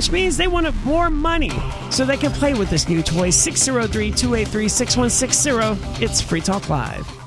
which 0.00 0.10
means 0.10 0.38
they 0.38 0.48
want 0.48 0.66
more 0.82 1.10
money 1.10 1.52
so 1.90 2.06
they 2.06 2.16
can 2.16 2.32
play 2.32 2.54
with 2.54 2.70
this 2.70 2.88
new 2.88 3.02
toy. 3.02 3.28
603-283-6160. 3.28 6.00
It's 6.00 6.22
Free 6.22 6.40
Talk 6.40 6.70
Live. 6.70 7.19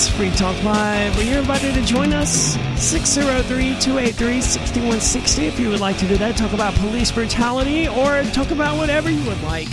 It's 0.00 0.08
Free 0.08 0.30
Talk 0.30 0.56
Live. 0.64 1.14
Well, 1.14 1.26
you're 1.26 1.40
invited 1.40 1.74
to 1.74 1.84
join 1.84 2.14
us. 2.14 2.56
603-283-6160 2.56 5.46
if 5.46 5.60
you 5.60 5.68
would 5.68 5.80
like 5.80 5.98
to 5.98 6.08
do 6.08 6.16
that. 6.16 6.38
Talk 6.38 6.54
about 6.54 6.72
police 6.76 7.12
brutality 7.12 7.86
or 7.86 8.22
talk 8.32 8.50
about 8.50 8.78
whatever 8.78 9.10
you 9.10 9.22
would 9.28 9.42
like. 9.42 9.68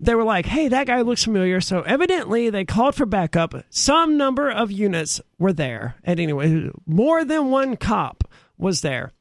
they 0.00 0.14
were 0.14 0.24
like, 0.24 0.46
hey, 0.46 0.68
that 0.68 0.86
guy 0.86 1.00
looks 1.00 1.24
familiar. 1.24 1.60
So, 1.60 1.82
evidently, 1.82 2.50
they 2.50 2.64
called 2.64 2.94
for 2.94 3.06
backup. 3.06 3.54
Some 3.70 4.16
number 4.16 4.50
of 4.50 4.70
units 4.70 5.20
were 5.38 5.52
there. 5.52 5.96
And 6.04 6.20
anyway, 6.20 6.70
more 6.86 7.24
than 7.24 7.50
one 7.50 7.76
cop 7.76 8.24
was 8.56 8.80
there 8.80 9.12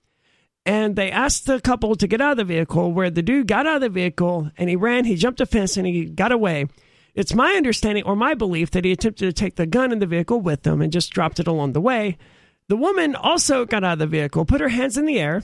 and 0.67 0.97
they 0.97 1.09
asked 1.09 1.45
the 1.45 1.61
couple 1.61 1.95
to 1.95 2.07
get 2.07 2.19
out 2.19 2.31
of 2.31 2.37
the 2.37 2.43
vehicle 2.43 2.91
where 2.91 3.09
the 3.09 3.21
dude 3.21 3.47
got 3.47 3.65
out 3.65 3.77
of 3.77 3.81
the 3.81 3.89
vehicle 3.89 4.51
and 4.57 4.69
he 4.69 4.75
ran 4.75 5.05
he 5.05 5.15
jumped 5.15 5.39
a 5.39 5.45
fence 5.45 5.77
and 5.77 5.87
he 5.87 6.05
got 6.05 6.31
away 6.31 6.67
it's 7.15 7.33
my 7.33 7.53
understanding 7.53 8.03
or 8.03 8.15
my 8.15 8.35
belief 8.35 8.69
that 8.71 8.85
he 8.85 8.91
attempted 8.91 9.25
to 9.25 9.33
take 9.33 9.55
the 9.55 9.65
gun 9.65 9.91
in 9.91 9.99
the 9.99 10.05
vehicle 10.05 10.41
with 10.41 10.67
him 10.67 10.81
and 10.81 10.91
just 10.91 11.11
dropped 11.11 11.39
it 11.39 11.47
along 11.47 11.71
the 11.71 11.81
way 11.81 12.17
the 12.67 12.75
woman 12.75 13.15
also 13.15 13.65
got 13.65 13.83
out 13.83 13.93
of 13.93 13.99
the 13.99 14.07
vehicle 14.07 14.45
put 14.45 14.61
her 14.61 14.67
hands 14.67 14.97
in 14.97 15.05
the 15.05 15.19
air 15.19 15.41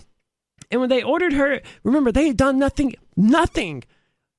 and 0.70 0.82
when 0.82 0.90
they 0.90 1.02
ordered 1.02 1.34
her 1.34 1.62
remember 1.84 2.12
they 2.12 2.28
had 2.28 2.38
done 2.38 2.60
nothing 2.60 2.94
nothing 3.16 3.82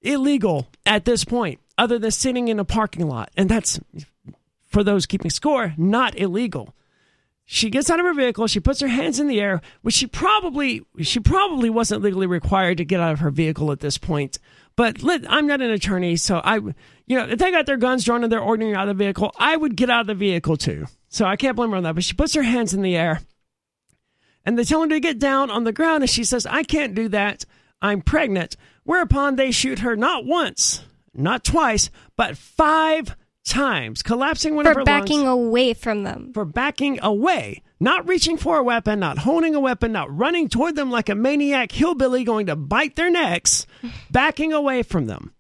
illegal 0.05 0.69
at 0.87 1.05
this 1.05 1.25
point 1.25 1.61
other 1.77 1.99
than 1.99 2.11
sitting 2.11 2.49
in 2.49 2.61
a 2.61 2.65
parking 2.65 3.09
lot. 3.09 3.31
And 3.37 3.49
that's 3.49 3.81
for 4.67 4.85
those 4.85 5.07
keeping 5.07 5.31
score 5.31 5.75
not 5.77 6.19
illegal. 6.19 6.75
She 7.47 7.69
gets 7.69 7.91
out 7.91 8.01
of 8.01 8.07
her 8.07 8.15
vehicle 8.15 8.47
she 8.47 8.61
puts 8.61 8.81
her 8.81 8.89
hands 8.89 9.21
in 9.21 9.27
the 9.27 9.41
air 9.41 9.61
which 9.83 9.95
she 9.95 10.07
probably 10.07 10.83
she 11.01 11.21
probably 11.21 11.71
wasn't 11.71 12.03
legally 12.03 12.27
required 12.27 12.79
to 12.79 12.85
get 12.85 13.01
out 13.01 13.13
of 13.13 13.21
her 13.21 13.31
vehicle 13.31 13.71
at 13.73 13.81
this 13.81 13.99
point. 13.99 14.39
But 14.77 15.03
let, 15.03 15.31
i'm 15.31 15.47
not 15.47 15.61
an 15.61 15.71
attorney 15.71 16.17
so 16.17 16.41
i 16.43 16.57
you 16.57 17.19
know 17.19 17.29
if 17.29 17.39
they 17.39 17.51
got 17.51 17.67
their 17.67 17.77
guns 17.77 18.05
drawn 18.05 18.25
and 18.25 18.33
they're 18.33 18.41
ordering 18.41 18.75
out 18.75 18.89
of 18.89 18.97
the 18.97 19.05
vehicle 19.05 19.33
i 19.39 19.57
would 19.57 19.77
get 19.77 19.91
out 19.91 20.03
of 20.03 20.07
the 20.07 20.15
vehicle 20.15 20.57
too. 20.57 20.87
So 21.09 21.27
i 21.27 21.37
can't 21.37 21.57
blame 21.57 21.71
her 21.71 21.77
on 21.77 21.83
that 21.83 21.95
but 21.95 22.05
she 22.05 22.15
puts 22.15 22.35
her 22.35 22.43
hands 22.43 22.73
in 22.73 22.83
the 22.83 22.97
air. 22.97 23.21
And 24.47 24.59
they 24.59 24.65
tell 24.65 24.83
her 24.83 24.89
to 24.89 25.01
get 25.01 25.19
down 25.19 25.51
on 25.51 25.65
the 25.65 25.73
ground 25.73 26.03
and 26.03 26.11
she 26.11 26.25
says 26.25 26.47
i 26.47 26.63
can't 26.63 26.95
do 26.95 27.09
that. 27.09 27.45
I'm 27.83 28.01
pregnant 28.01 28.57
whereupon 28.85 29.37
they 29.37 29.51
shoot 29.51 29.81
her 29.81 29.97
not 29.97 30.25
once 30.25 30.85
not 31.13 31.45
twice 31.45 31.91
but 32.17 32.37
five 32.37 33.17
times 33.45 34.03
collapsing 34.03 34.55
one 34.55 34.67
of 34.67 34.73
For 34.73 34.81
her 34.81 34.85
backing 34.85 35.25
lungs 35.25 35.29
away 35.49 35.75
from 35.75 36.03
them. 36.03 36.33
for 36.33 36.45
backing 36.47 36.99
away, 37.03 37.63
not 37.79 38.09
reaching 38.09 38.37
for 38.39 38.57
a 38.57 38.63
weapon, 38.63 39.01
not 39.01 39.19
holding 39.19 39.55
a 39.55 39.61
weapon, 39.61 39.93
not 39.93 40.17
running 40.17 40.49
toward 40.49 40.77
them 40.77 40.91
like 40.91 41.09
a 41.11 41.15
maniac 41.15 41.71
hillbilly 41.71 42.25
going 42.25 42.47
to 42.47 42.57
bite 42.57 42.97
their 42.97 43.11
necks, 43.11 43.67
backing 44.11 44.53
away 44.55 44.83
from 44.83 45.07
them 45.07 45.35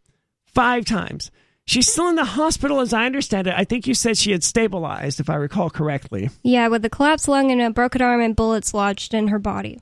five 0.44 0.84
times. 0.84 1.30
She's 1.66 1.90
still 1.90 2.10
in 2.10 2.16
the 2.16 2.26
hospital, 2.26 2.80
as 2.80 2.92
I 2.92 3.06
understand 3.06 3.46
it. 3.46 3.54
I 3.56 3.64
think 3.64 3.86
you 3.86 3.94
said 3.94 4.18
she 4.18 4.32
had 4.32 4.44
stabilized, 4.44 5.18
if 5.18 5.30
I 5.30 5.36
recall 5.36 5.70
correctly. 5.70 6.28
Yeah, 6.42 6.68
with 6.68 6.84
a 6.84 6.90
collapsed 6.90 7.26
lung 7.26 7.50
and 7.50 7.62
a 7.62 7.70
broken 7.70 8.02
arm 8.02 8.20
and 8.20 8.36
bullets 8.36 8.74
lodged 8.74 9.14
in 9.14 9.28
her 9.28 9.38
body. 9.38 9.80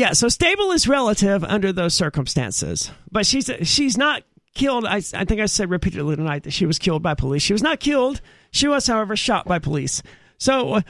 Yeah, 0.00 0.14
so 0.14 0.28
stable 0.28 0.72
is 0.72 0.88
relative 0.88 1.44
under 1.44 1.74
those 1.74 1.92
circumstances, 1.92 2.90
but 3.12 3.26
she's 3.26 3.50
she's 3.64 3.98
not 3.98 4.22
killed. 4.54 4.86
I, 4.86 5.02
I 5.12 5.26
think 5.26 5.42
I 5.42 5.44
said 5.44 5.68
repeatedly 5.68 6.16
tonight 6.16 6.44
that 6.44 6.54
she 6.54 6.64
was 6.64 6.78
killed 6.78 7.02
by 7.02 7.12
police. 7.12 7.42
She 7.42 7.52
was 7.52 7.62
not 7.62 7.80
killed. 7.80 8.22
She 8.50 8.66
was, 8.66 8.86
however, 8.86 9.14
shot 9.14 9.44
by 9.44 9.58
police. 9.58 10.02
So, 10.38 10.72
uh, 10.72 10.80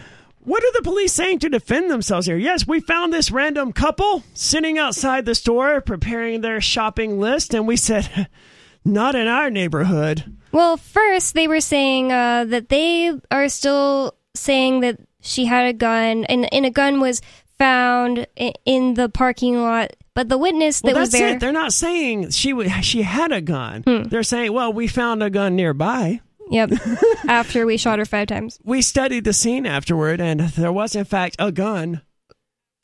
what 0.44 0.62
are 0.62 0.72
the 0.74 0.82
police 0.82 1.12
saying 1.12 1.40
to 1.40 1.48
defend 1.48 1.90
themselves 1.90 2.28
here? 2.28 2.36
Yes, 2.36 2.68
we 2.68 2.78
found 2.78 3.12
this 3.12 3.32
random 3.32 3.72
couple 3.72 4.22
sitting 4.32 4.78
outside 4.78 5.24
the 5.24 5.34
store 5.34 5.80
preparing 5.80 6.40
their 6.40 6.60
shopping 6.60 7.18
list, 7.18 7.52
and 7.52 7.66
we 7.66 7.76
said, 7.76 8.28
not 8.84 9.16
in 9.16 9.26
our 9.26 9.50
neighborhood. 9.50 10.38
Well, 10.52 10.76
first 10.76 11.34
they 11.34 11.48
were 11.48 11.60
saying 11.60 12.12
uh, 12.12 12.44
that 12.44 12.68
they 12.68 13.12
are 13.32 13.48
still 13.48 14.14
saying 14.36 14.82
that 14.82 15.00
she 15.20 15.46
had 15.46 15.66
a 15.66 15.72
gun, 15.72 16.24
and, 16.26 16.52
and 16.54 16.64
a 16.64 16.70
gun 16.70 17.00
was 17.00 17.20
found 17.60 18.26
in, 18.64 18.94
the 18.94 19.08
parking 19.10 19.60
lot. 19.60 19.94
But 20.14 20.28
the 20.28 20.38
witness 20.38 20.80
that 20.80 20.94
Well, 20.94 21.02
was 21.02 21.12
there, 21.12 21.34
it. 21.34 21.40
They're 21.40 21.52
not 21.52 21.72
saying 21.72 22.30
she 22.30 22.50
w- 22.50 22.68
she 22.82 23.02
had 23.02 23.30
a 23.32 23.40
gun. 23.40 23.82
Hmm. 23.86 24.02
They're 24.04 24.22
saying, 24.24 24.52
well, 24.52 24.72
we 24.72 24.88
found 24.88 25.22
a 25.22 25.30
gun 25.30 25.54
nearby. 25.56 26.20
yep, 26.50 26.70
after 27.28 27.66
we 27.66 27.76
shot 27.76 27.98
her 28.00 28.04
five 28.06 28.26
times. 28.28 28.58
we 28.64 28.82
studied 28.82 29.24
the 29.24 29.32
scene 29.32 29.66
afterward, 29.66 30.20
and 30.20 30.40
there 30.40 30.72
was, 30.72 30.96
in 30.96 31.04
fact, 31.04 31.36
a 31.38 31.52
gun 31.52 32.00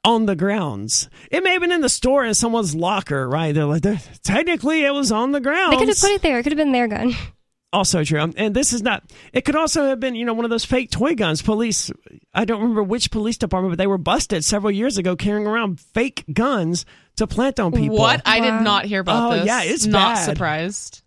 on 0.05 0.27
the 0.27 0.36
grounds. 0.36 1.09
It 1.32 1.43
may 1.43 1.53
have 1.55 1.62
been 1.62 1.73
in 1.73 1.81
the 1.81 1.89
store 1.89 2.24
in 2.24 2.35
someone's 2.35 2.77
locker, 2.77 3.28
right? 3.28 3.53
They're 3.53 3.65
like, 3.65 3.82
technically, 4.23 4.85
it 4.85 4.93
was 4.93 5.11
on 5.11 5.32
the 5.32 5.40
grounds. 5.40 5.73
They 5.73 5.78
could 5.78 5.89
have 5.89 5.98
put 5.98 6.11
it 6.12 6.23
there. 6.23 6.39
It 6.39 6.43
could 6.44 6.53
have 6.53 6.59
been 6.59 6.73
their 6.73 6.86
gun. 6.86 7.12
also 7.73 8.05
true. 8.05 8.21
Um, 8.21 8.33
And 8.37 8.55
this 8.55 8.73
is 8.73 8.83
not. 8.83 9.03
It 9.33 9.45
could 9.45 9.57
also 9.57 9.87
have 9.87 10.01
been, 10.01 10.15
you 10.15 10.25
know, 10.25 10.35
one 10.35 10.45
of 10.45 10.51
those 10.51 10.65
fake 10.65 10.91
toy 10.91 11.15
guns. 11.15 11.43
Police. 11.43 11.91
I 12.33 12.45
don't 12.45 12.61
remember 12.61 12.83
which 12.83 13.11
police 13.11 13.37
department, 13.39 13.73
but 13.73 13.79
they 13.79 13.87
were 13.87 13.99
busted 13.99 14.45
several 14.45 14.71
years 14.71 14.99
ago 14.99 15.17
carrying 15.17 15.47
around 15.47 15.81
fake 15.81 16.25
guns 16.33 16.87
to 17.17 17.27
plant 17.27 17.59
on 17.61 17.73
people. 17.73 17.99
What? 17.99 18.23
I 18.25 18.41
did 18.41 18.63
not 18.63 18.85
hear 18.85 19.01
about 19.01 19.33
Oh, 19.33 19.37
this. 19.37 19.47
yeah, 19.47 19.63
it's 19.63 19.87
not 19.87 20.15
bad. 20.17 20.25
surprised. 20.25 21.03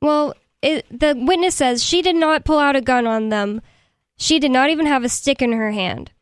Well, 0.00 0.34
it, 0.62 0.86
the 0.90 1.14
witness 1.16 1.56
says 1.56 1.84
she 1.84 2.02
did 2.02 2.16
not 2.16 2.44
pull 2.44 2.58
out 2.58 2.74
a 2.76 2.80
gun 2.80 3.06
on 3.06 3.28
them. 3.28 3.60
She 4.16 4.38
did 4.38 4.50
not 4.50 4.70
even 4.70 4.86
have 4.86 5.04
a 5.04 5.08
stick 5.08 5.42
in 5.42 5.52
her 5.52 5.70
hand. 5.72 6.12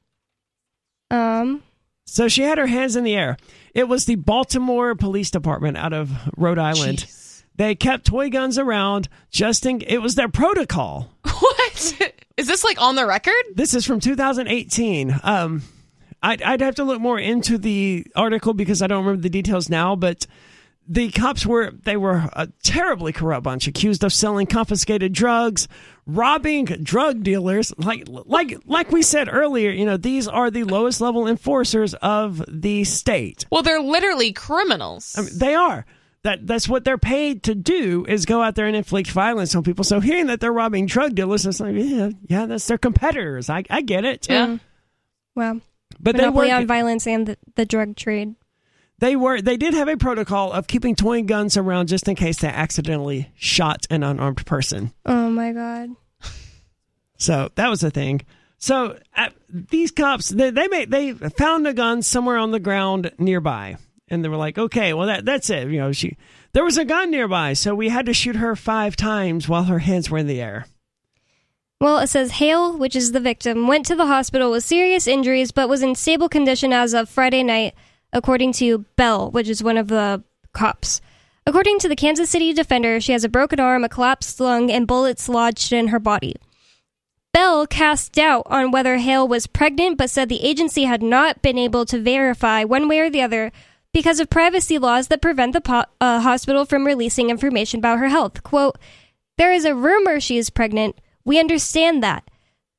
Um, 1.10 1.62
So 2.06 2.28
she 2.28 2.42
had 2.42 2.58
her 2.58 2.66
hands 2.66 2.96
in 2.96 3.04
the 3.04 3.14
air. 3.16 3.36
It 3.74 3.88
was 3.88 4.04
the 4.06 4.16
Baltimore 4.16 4.94
Police 4.94 5.30
Department 5.30 5.76
out 5.76 5.92
of 5.92 6.10
Rhode 6.36 6.58
Island. 6.58 6.98
Jeez. 6.98 7.19
They 7.60 7.74
kept 7.74 8.06
toy 8.06 8.30
guns 8.30 8.56
around 8.56 9.10
just 9.30 9.66
in. 9.66 9.82
It 9.86 9.98
was 9.98 10.14
their 10.14 10.30
protocol. 10.30 11.10
What? 11.40 12.12
Is 12.38 12.46
this 12.46 12.64
like 12.64 12.80
on 12.80 12.94
the 12.94 13.06
record? 13.06 13.34
This 13.54 13.74
is 13.74 13.84
from 13.84 14.00
2018. 14.00 15.20
Um, 15.22 15.62
I'd, 16.22 16.40
I'd 16.40 16.60
have 16.62 16.76
to 16.76 16.84
look 16.84 17.00
more 17.00 17.18
into 17.18 17.58
the 17.58 18.06
article 18.16 18.54
because 18.54 18.80
I 18.80 18.86
don't 18.86 19.04
remember 19.04 19.22
the 19.22 19.28
details 19.28 19.68
now, 19.68 19.94
but 19.94 20.26
the 20.88 21.10
cops 21.10 21.44
were 21.44 21.70
they 21.70 21.96
were 21.98 22.28
a 22.32 22.48
terribly 22.62 23.12
corrupt 23.12 23.44
bunch, 23.44 23.66
accused 23.66 24.04
of 24.04 24.12
selling 24.12 24.46
confiscated 24.46 25.12
drugs, 25.12 25.68
robbing 26.06 26.64
drug 26.64 27.22
dealers. 27.22 27.74
Like 27.76 28.04
like 28.08 28.58
like 28.64 28.90
we 28.90 29.02
said 29.02 29.28
earlier, 29.30 29.70
you 29.70 29.84
know 29.84 29.98
these 29.98 30.26
are 30.28 30.50
the 30.50 30.64
lowest 30.64 31.02
level 31.02 31.26
enforcers 31.26 31.92
of 31.94 32.42
the 32.48 32.84
state. 32.84 33.44
Well, 33.50 33.62
they're 33.62 33.80
literally 33.82 34.32
criminals. 34.32 35.14
I 35.18 35.22
mean, 35.22 35.38
they 35.38 35.54
are. 35.54 35.84
That 36.22 36.46
that's 36.46 36.68
what 36.68 36.84
they're 36.84 36.98
paid 36.98 37.44
to 37.44 37.54
do 37.54 38.04
is 38.06 38.26
go 38.26 38.42
out 38.42 38.54
there 38.54 38.66
and 38.66 38.76
inflict 38.76 39.10
violence 39.10 39.54
on 39.54 39.62
people. 39.62 39.84
So 39.84 40.00
hearing 40.00 40.26
that 40.26 40.40
they're 40.40 40.52
robbing 40.52 40.84
drug 40.86 41.14
dealers, 41.14 41.46
it's 41.46 41.60
like, 41.60 41.74
yeah, 41.76 42.10
yeah, 42.28 42.44
that's 42.46 42.66
their 42.66 42.76
competitors. 42.78 43.48
I 43.48 43.64
I 43.70 43.80
get 43.80 44.04
it. 44.04 44.28
yeah. 44.28 44.58
well, 45.34 45.60
But 45.98 46.16
they 46.16 46.22
Monopoly 46.22 46.48
were 46.50 46.54
on 46.56 46.66
violence 46.66 47.06
and 47.06 47.26
the, 47.26 47.38
the 47.54 47.64
drug 47.64 47.96
trade. 47.96 48.34
they 48.98 49.16
were 49.16 49.40
they 49.40 49.56
did 49.56 49.72
have 49.72 49.88
a 49.88 49.96
protocol 49.96 50.52
of 50.52 50.66
keeping 50.66 50.94
toy 50.94 51.22
guns 51.22 51.56
around 51.56 51.88
just 51.88 52.06
in 52.06 52.16
case 52.16 52.40
they 52.40 52.48
accidentally 52.48 53.30
shot 53.34 53.86
an 53.88 54.02
unarmed 54.02 54.44
person. 54.44 54.92
Oh 55.06 55.30
my 55.30 55.52
god. 55.52 55.90
So 57.16 57.50
that 57.54 57.68
was 57.68 57.82
a 57.82 57.90
thing. 57.90 58.22
So 58.58 58.98
uh, 59.16 59.30
these 59.48 59.90
cops, 59.90 60.28
they, 60.28 60.50
they 60.50 60.68
made 60.68 60.90
they 60.90 61.12
found 61.12 61.66
a 61.66 61.72
gun 61.72 62.02
somewhere 62.02 62.36
on 62.36 62.50
the 62.50 62.60
ground 62.60 63.10
nearby, 63.18 63.76
and 64.10 64.24
they 64.24 64.28
were 64.28 64.36
like, 64.36 64.58
"Okay, 64.58 64.92
well 64.92 65.06
that 65.06 65.24
that's 65.24 65.48
it." 65.50 65.68
You 65.68 65.78
know, 65.78 65.92
she 65.92 66.16
there 66.52 66.64
was 66.64 66.76
a 66.76 66.84
gun 66.84 67.10
nearby, 67.10 67.52
so 67.52 67.74
we 67.74 67.88
had 67.88 68.06
to 68.06 68.14
shoot 68.14 68.36
her 68.36 68.56
five 68.56 68.96
times 68.96 69.48
while 69.48 69.64
her 69.64 69.78
hands 69.78 70.10
were 70.10 70.18
in 70.18 70.26
the 70.26 70.40
air. 70.40 70.66
Well, 71.80 71.98
it 71.98 72.08
says 72.08 72.32
Hale, 72.32 72.76
which 72.76 72.94
is 72.94 73.12
the 73.12 73.20
victim, 73.20 73.66
went 73.66 73.86
to 73.86 73.94
the 73.94 74.06
hospital 74.06 74.50
with 74.50 74.64
serious 74.64 75.06
injuries 75.06 75.50
but 75.50 75.68
was 75.68 75.82
in 75.82 75.94
stable 75.94 76.28
condition 76.28 76.72
as 76.72 76.92
of 76.92 77.08
Friday 77.08 77.42
night, 77.42 77.74
according 78.12 78.52
to 78.54 78.84
Bell, 78.96 79.30
which 79.30 79.48
is 79.48 79.62
one 79.62 79.78
of 79.78 79.88
the 79.88 80.22
cops. 80.52 81.00
According 81.46 81.78
to 81.78 81.88
the 81.88 81.96
Kansas 81.96 82.28
City 82.28 82.52
Defender, 82.52 83.00
she 83.00 83.12
has 83.12 83.24
a 83.24 83.28
broken 83.28 83.58
arm, 83.58 83.82
a 83.82 83.88
collapsed 83.88 84.38
lung, 84.40 84.70
and 84.70 84.86
bullets 84.86 85.28
lodged 85.28 85.72
in 85.72 85.88
her 85.88 85.98
body. 85.98 86.36
Bell 87.32 87.66
cast 87.66 88.12
doubt 88.12 88.42
on 88.46 88.72
whether 88.72 88.98
Hale 88.98 89.26
was 89.26 89.46
pregnant, 89.46 89.96
but 89.96 90.10
said 90.10 90.28
the 90.28 90.44
agency 90.44 90.84
had 90.84 91.02
not 91.02 91.40
been 91.40 91.56
able 91.56 91.86
to 91.86 92.00
verify 92.00 92.64
one 92.64 92.88
way 92.88 92.98
or 92.98 93.08
the 93.08 93.22
other 93.22 93.52
because 93.92 94.20
of 94.20 94.30
privacy 94.30 94.78
laws 94.78 95.08
that 95.08 95.22
prevent 95.22 95.52
the 95.52 95.60
po- 95.60 95.84
uh, 96.00 96.20
hospital 96.20 96.64
from 96.64 96.86
releasing 96.86 97.30
information 97.30 97.78
about 97.78 97.98
her 97.98 98.08
health. 98.08 98.42
Quote, 98.42 98.78
There 99.38 99.52
is 99.52 99.64
a 99.64 99.74
rumor 99.74 100.20
she 100.20 100.38
is 100.38 100.50
pregnant. 100.50 101.00
We 101.24 101.38
understand 101.38 102.02
that. 102.02 102.30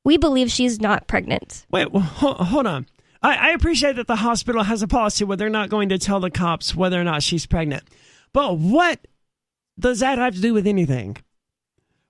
We 0.04 0.18
believe 0.18 0.50
she's 0.52 0.80
not 0.80 1.08
pregnant. 1.08 1.66
Wait, 1.70 1.88
hold, 1.90 2.38
hold 2.38 2.68
on. 2.68 2.88
I, 3.22 3.50
I 3.50 3.50
appreciate 3.52 3.98
that 3.98 4.08
the 4.08 4.16
hospital 4.16 4.64
has 4.64 4.82
a 4.82 4.88
policy 4.88 5.24
where 5.24 5.38
they're 5.38 5.50
not 5.50 5.70
going 5.70 5.90
to 5.90 6.00
tell 6.00 6.20
the 6.20 6.32
cops 6.32 6.76
whether 6.76 7.00
or 7.00 7.04
not 7.04 7.22
she's 7.24 7.46
pregnant, 7.46 7.84
but 8.34 8.58
what 8.58 9.06
does 9.80 10.00
that 10.00 10.18
have 10.18 10.36
to 10.36 10.42
do 10.42 10.54
with 10.54 10.66
anything? 10.66 11.18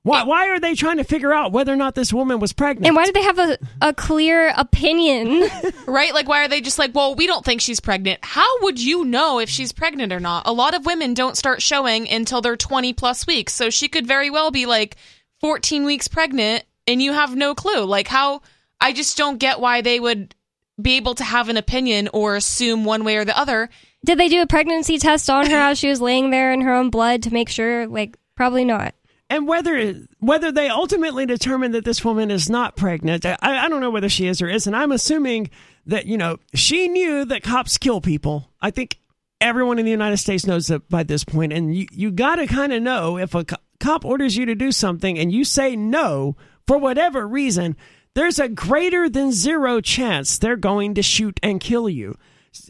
Why, 0.04 0.24
why 0.24 0.50
are 0.50 0.60
they 0.60 0.74
trying 0.74 0.98
to 0.98 1.04
figure 1.04 1.32
out 1.32 1.52
whether 1.52 1.72
or 1.72 1.76
not 1.76 1.94
this 1.94 2.12
woman 2.12 2.40
was 2.40 2.54
pregnant? 2.54 2.88
And 2.88 2.96
why 2.96 3.06
do 3.06 3.12
they 3.12 3.22
have 3.22 3.38
a, 3.38 3.58
a 3.82 3.94
clear 3.94 4.52
opinion? 4.56 5.48
Right? 5.88 6.14
Like, 6.14 6.28
why 6.30 6.46
are 6.46 6.48
they 6.48 6.62
just 6.62 6.80
like, 6.80 6.96
well, 6.96 7.16
we 7.16 7.28
don't 7.28 7.44
think 7.44 7.60
she's 7.60 7.82
pregnant? 7.82 8.20
How 8.24 8.48
would 8.62 8.80
you 8.80 9.04
know 9.04 9.40
if 9.40 9.50
she's 9.50 9.74
pregnant 9.74 10.14
or 10.14 10.22
not? 10.22 10.48
A 10.48 10.54
lot 10.54 10.74
of 10.74 10.86
women 10.86 11.14
don't 11.14 11.36
start 11.36 11.62
showing 11.62 12.10
until 12.10 12.40
they're 12.40 12.56
20 12.56 12.94
plus 12.94 13.28
weeks. 13.28 13.54
So 13.54 13.70
she 13.70 13.90
could 13.90 14.08
very 14.08 14.30
well 14.30 14.52
be 14.52 14.66
like 14.66 14.96
14 15.42 15.84
weeks 15.84 16.08
pregnant 16.08 16.64
and 16.88 17.02
you 17.02 17.12
have 17.12 17.36
no 17.36 17.54
clue. 17.54 17.84
Like, 17.84 18.08
how, 18.08 18.42
I 18.80 18.94
just 18.94 19.18
don't 19.18 19.38
get 19.38 19.60
why 19.60 19.82
they 19.82 20.00
would 20.00 20.34
be 20.82 20.96
able 20.96 21.16
to 21.16 21.26
have 21.26 21.50
an 21.50 21.58
opinion 21.58 22.08
or 22.14 22.38
assume 22.38 22.86
one 22.86 23.04
way 23.04 23.18
or 23.18 23.26
the 23.26 23.38
other. 23.38 23.70
Did 24.06 24.18
they 24.18 24.30
do 24.30 24.42
a 24.42 24.48
pregnancy 24.48 24.98
test 24.98 25.30
on 25.30 25.50
her 25.50 25.58
as 25.58 25.78
she 25.78 25.90
was 25.90 26.00
laying 26.00 26.30
there 26.30 26.54
in 26.54 26.62
her 26.62 26.74
own 26.74 26.90
blood 26.90 27.24
to 27.24 27.34
make 27.34 27.50
sure? 27.50 27.86
Like, 27.86 28.18
probably 28.36 28.64
not. 28.64 28.96
And 29.32 29.48
whether 29.48 29.94
whether 30.20 30.52
they 30.52 30.68
ultimately 30.68 31.26
determine 31.26 31.72
that 31.72 31.86
this 31.86 32.04
woman 32.04 32.30
is 32.30 32.50
not 32.50 32.76
pregnant, 32.76 33.26
I, 33.26 33.38
I 33.42 33.70
don't 33.70 33.80
know 33.80 33.90
whether 33.90 34.10
she 34.10 34.28
is 34.28 34.42
or 34.42 34.50
isn't. 34.50 34.76
I'm 34.76 34.92
assuming 34.92 35.50
that 35.86 36.06
you 36.06 36.18
know 36.18 36.38
she 36.54 36.90
knew 36.90 37.24
that 37.24 37.42
cops 37.42 37.78
kill 37.78 38.02
people. 38.02 38.52
I 38.62 38.72
think 38.72 39.00
everyone 39.40 39.80
in 39.80 39.86
the 39.86 39.92
United 39.92 40.18
States 40.18 40.46
knows 40.46 40.68
that 40.68 40.88
by 40.90 41.04
this 41.04 41.24
point. 41.24 41.52
point, 41.52 41.54
and 41.54 41.74
you 41.74 41.88
you 41.94 42.12
got 42.12 42.36
to 42.36 42.46
kind 42.46 42.74
of 42.74 42.84
know 42.84 43.18
if 43.18 43.34
a 43.34 43.46
co- 43.46 43.56
cop 43.80 44.04
orders 44.04 44.36
you 44.36 44.46
to 44.48 44.54
do 44.54 44.70
something 44.70 45.18
and 45.18 45.32
you 45.32 45.46
say 45.46 45.78
no 45.78 46.36
for 46.68 46.78
whatever 46.78 47.26
reason, 47.26 47.78
there's 48.16 48.38
a 48.38 48.50
greater 48.50 49.10
than 49.10 49.32
zero 49.32 49.80
chance 49.80 50.38
they're 50.38 50.58
going 50.58 50.96
to 50.96 51.02
shoot 51.02 51.40
and 51.42 51.62
kill 51.62 51.88
you. 51.88 52.18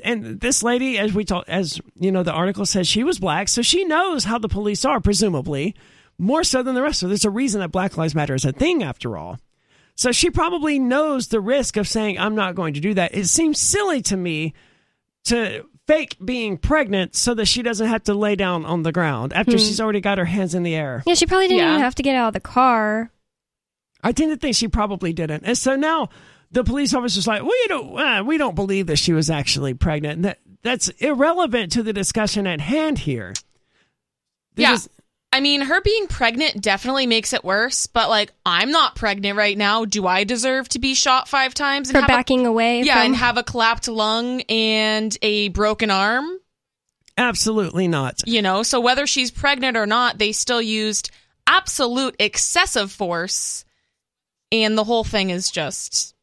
And 0.03 0.39
this 0.39 0.61
lady, 0.61 0.99
as 0.99 1.11
we 1.11 1.25
talk, 1.25 1.45
as 1.47 1.81
you 1.99 2.11
know, 2.11 2.21
the 2.21 2.31
article 2.31 2.67
says 2.67 2.87
she 2.87 3.03
was 3.03 3.17
black, 3.17 3.47
so 3.47 3.63
she 3.63 3.83
knows 3.83 4.25
how 4.25 4.37
the 4.37 4.47
police 4.47 4.85
are, 4.85 4.99
presumably 5.01 5.75
more 6.21 6.43
so 6.43 6.61
than 6.63 6.75
the 6.75 6.81
rest. 6.81 6.99
So 6.99 7.07
there's 7.07 7.25
a 7.25 7.29
reason 7.31 7.61
that 7.61 7.69
Black 7.71 7.97
Lives 7.97 8.13
Matter 8.15 8.35
is 8.35 8.45
a 8.45 8.51
thing 8.51 8.83
after 8.83 9.17
all. 9.17 9.39
So 9.95 10.11
she 10.11 10.29
probably 10.29 10.79
knows 10.79 11.27
the 11.27 11.41
risk 11.41 11.77
of 11.77 11.87
saying, 11.87 12.17
I'm 12.19 12.35
not 12.35 12.55
going 12.55 12.75
to 12.75 12.79
do 12.79 12.93
that. 12.93 13.13
It 13.15 13.25
seems 13.27 13.59
silly 13.59 14.01
to 14.03 14.15
me 14.15 14.53
to 15.25 15.65
fake 15.87 16.15
being 16.23 16.57
pregnant 16.57 17.15
so 17.15 17.33
that 17.33 17.45
she 17.47 17.61
doesn't 17.63 17.87
have 17.87 18.03
to 18.03 18.13
lay 18.13 18.35
down 18.35 18.65
on 18.65 18.83
the 18.83 18.91
ground 18.91 19.33
after 19.33 19.57
she's 19.57 19.81
already 19.81 19.99
got 19.99 20.17
her 20.19 20.25
hands 20.25 20.55
in 20.55 20.63
the 20.63 20.75
air. 20.75 21.03
Yeah, 21.05 21.15
she 21.15 21.25
probably 21.25 21.47
didn't 21.47 21.59
Yeah. 21.65 21.71
even 21.71 21.81
have 21.81 21.95
to 21.95 22.03
get 22.03 22.15
out 22.15 22.29
of 22.29 22.33
the 22.33 22.39
car. 22.39 23.11
I 24.03 24.11
tend 24.11 24.31
to 24.31 24.37
think 24.37 24.55
she 24.55 24.67
probably 24.67 25.13
didn't. 25.13 25.43
And 25.43 25.57
so 25.57 25.75
now 25.75 26.09
the 26.51 26.63
police 26.63 26.93
officer's 26.93 27.27
like, 27.27 27.41
we 27.43 27.65
don't, 27.67 27.99
uh, 27.99 28.23
we 28.23 28.37
don't 28.37 28.55
believe 28.55 28.87
that 28.87 28.97
she 28.99 29.11
was 29.13 29.29
actually 29.29 29.73
pregnant. 29.73 30.15
And 30.17 30.25
that, 30.25 30.39
that's 30.63 30.89
irrelevant 30.89 31.71
to 31.73 31.83
the 31.83 31.93
discussion 31.93 32.47
at 32.47 32.61
hand 32.61 32.99
here. 32.99 33.33
Yeah. 34.55 34.77
I 35.33 35.39
mean, 35.39 35.61
her 35.61 35.79
being 35.81 36.07
pregnant 36.07 36.61
definitely 36.61 37.07
makes 37.07 37.31
it 37.31 37.43
worse, 37.45 37.87
but 37.87 38.09
like, 38.09 38.33
I'm 38.45 38.71
not 38.71 38.95
pregnant 38.95 39.37
right 39.37 39.57
now. 39.57 39.85
Do 39.85 40.05
I 40.05 40.25
deserve 40.25 40.67
to 40.69 40.79
be 40.79 40.93
shot 40.93 41.29
five 41.29 41.53
times 41.53 41.87
and 41.89 41.95
For 41.95 42.01
have 42.01 42.09
a- 42.09 42.13
backing 42.13 42.45
away 42.45 42.81
yeah, 42.81 42.95
from 42.95 43.05
and 43.07 43.15
have 43.15 43.37
a 43.37 43.43
collapsed 43.43 43.87
lung 43.87 44.41
and 44.49 45.17
a 45.21 45.47
broken 45.49 45.89
arm? 45.91 46.29
absolutely 47.17 47.87
not. 47.87 48.21
You 48.25 48.41
know, 48.41 48.63
so 48.63 48.79
whether 48.79 49.05
she's 49.05 49.29
pregnant 49.31 49.77
or 49.77 49.85
not, 49.85 50.17
they 50.17 50.31
still 50.31 50.61
used 50.61 51.11
absolute 51.45 52.15
excessive 52.19 52.91
force, 52.91 53.63
and 54.51 54.77
the 54.77 54.83
whole 54.83 55.03
thing 55.03 55.29
is 55.29 55.51
just 55.51 56.15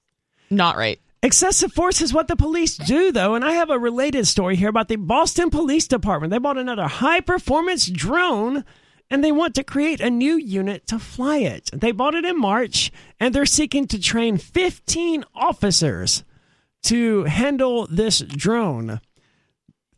not 0.50 0.76
right. 0.76 0.98
Excessive 1.22 1.72
force 1.72 2.00
is 2.00 2.12
what 2.12 2.26
the 2.28 2.36
police 2.36 2.76
do, 2.76 3.12
though, 3.12 3.34
and 3.34 3.44
I 3.44 3.52
have 3.52 3.70
a 3.70 3.78
related 3.78 4.26
story 4.26 4.56
here 4.56 4.68
about 4.70 4.88
the 4.88 4.96
Boston 4.96 5.50
Police 5.50 5.86
Department. 5.88 6.30
They 6.30 6.38
bought 6.38 6.58
another 6.58 6.86
high 6.86 7.20
performance 7.20 7.86
drone 7.86 8.64
and 9.10 9.24
they 9.24 9.32
want 9.32 9.54
to 9.54 9.64
create 9.64 10.00
a 10.00 10.10
new 10.10 10.36
unit 10.36 10.86
to 10.86 10.98
fly 10.98 11.38
it. 11.38 11.70
They 11.72 11.92
bought 11.92 12.14
it 12.14 12.24
in 12.24 12.38
March 12.38 12.92
and 13.18 13.34
they're 13.34 13.46
seeking 13.46 13.86
to 13.88 13.98
train 13.98 14.36
15 14.36 15.24
officers 15.34 16.24
to 16.84 17.24
handle 17.24 17.86
this 17.86 18.20
drone. 18.20 19.00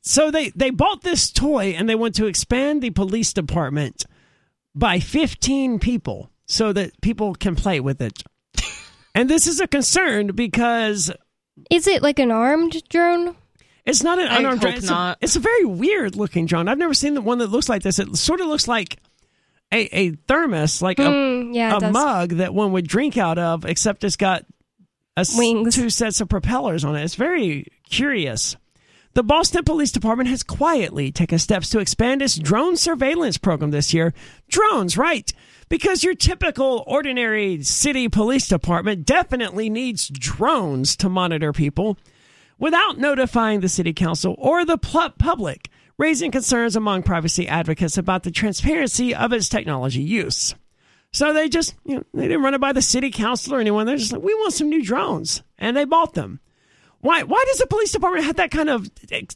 So 0.00 0.30
they, 0.30 0.50
they 0.50 0.70
bought 0.70 1.02
this 1.02 1.30
toy 1.30 1.74
and 1.76 1.88
they 1.88 1.94
want 1.94 2.14
to 2.16 2.26
expand 2.26 2.82
the 2.82 2.90
police 2.90 3.32
department 3.32 4.06
by 4.74 5.00
15 5.00 5.78
people 5.78 6.30
so 6.46 6.72
that 6.72 7.00
people 7.00 7.34
can 7.34 7.54
play 7.54 7.80
with 7.80 8.00
it. 8.00 8.22
And 9.14 9.28
this 9.28 9.46
is 9.46 9.60
a 9.60 9.66
concern 9.66 10.28
because 10.28 11.12
Is 11.70 11.86
it 11.86 12.02
like 12.02 12.18
an 12.18 12.30
armed 12.30 12.88
drone? 12.88 13.36
It's 13.84 14.02
not 14.02 14.18
an 14.18 14.28
I 14.28 14.38
unarmed 14.38 14.60
drone. 14.60 14.72
hope 14.74 14.78
It's 14.82 14.90
a, 14.90 15.16
it's 15.20 15.36
a 15.36 15.40
very 15.40 15.64
weird 15.64 16.16
looking 16.16 16.46
drone. 16.46 16.68
I've 16.68 16.78
never 16.78 16.94
seen 16.94 17.14
the 17.14 17.20
one 17.20 17.38
that 17.38 17.48
looks 17.50 17.68
like 17.68 17.82
this. 17.82 17.98
It 17.98 18.14
sort 18.16 18.40
of 18.40 18.46
looks 18.48 18.68
like 18.68 18.98
a, 19.72 19.88
a 19.96 20.10
thermos, 20.26 20.82
like 20.82 20.98
a, 20.98 21.02
Mm, 21.02 21.54
yeah, 21.54 21.76
a 21.76 21.90
mug 21.90 22.30
that 22.34 22.52
one 22.54 22.72
would 22.72 22.86
drink 22.88 23.16
out 23.16 23.38
of, 23.38 23.64
except 23.64 24.04
it's 24.04 24.16
got 24.16 24.44
a 25.16 25.20
s- 25.20 25.36
Wings. 25.36 25.74
two 25.74 25.90
sets 25.90 26.20
of 26.20 26.28
propellers 26.28 26.84
on 26.84 26.96
it. 26.96 27.04
It's 27.04 27.14
very 27.14 27.66
curious. 27.88 28.56
The 29.14 29.22
Boston 29.24 29.64
Police 29.64 29.90
Department 29.90 30.28
has 30.28 30.44
quietly 30.44 31.10
taken 31.10 31.38
steps 31.40 31.68
to 31.70 31.80
expand 31.80 32.22
its 32.22 32.36
drone 32.36 32.76
surveillance 32.76 33.38
program 33.38 33.72
this 33.72 33.92
year. 33.92 34.14
Drones, 34.48 34.96
right? 34.96 35.32
Because 35.68 36.04
your 36.04 36.14
typical 36.14 36.84
ordinary 36.86 37.62
city 37.64 38.08
police 38.08 38.46
department 38.48 39.04
definitely 39.06 39.68
needs 39.68 40.08
drones 40.08 40.96
to 40.98 41.08
monitor 41.08 41.52
people 41.52 41.98
without 42.60 42.98
notifying 42.98 43.58
the 43.58 43.68
city 43.68 43.92
council 43.92 44.36
or 44.38 44.64
the 44.64 44.78
public, 44.78 45.68
raising 45.98 46.30
concerns 46.30 46.76
among 46.76 47.02
privacy 47.02 47.48
advocates 47.48 47.98
about 47.98 48.22
the 48.22 48.30
transparency 48.30 49.12
of 49.12 49.32
its 49.32 49.48
technology 49.48 50.02
use. 50.02 50.54
So 51.12 51.32
they 51.32 51.48
just, 51.48 51.74
you 51.84 51.96
know, 51.96 52.04
they 52.14 52.28
didn't 52.28 52.44
run 52.44 52.54
it 52.54 52.60
by 52.60 52.72
the 52.72 52.82
city 52.82 53.10
council 53.10 53.54
or 53.54 53.60
anyone. 53.60 53.86
They're 53.86 53.96
just 53.96 54.12
like, 54.12 54.22
we 54.22 54.34
want 54.34 54.52
some 54.52 54.68
new 54.68 54.84
drones, 54.84 55.42
and 55.58 55.76
they 55.76 55.84
bought 55.84 56.14
them. 56.14 56.38
Why? 57.00 57.22
Why 57.22 57.42
does 57.48 57.58
the 57.58 57.66
police 57.66 57.92
department 57.92 58.26
have 58.26 58.36
that 58.36 58.50
kind 58.50 58.68
of 58.68 58.90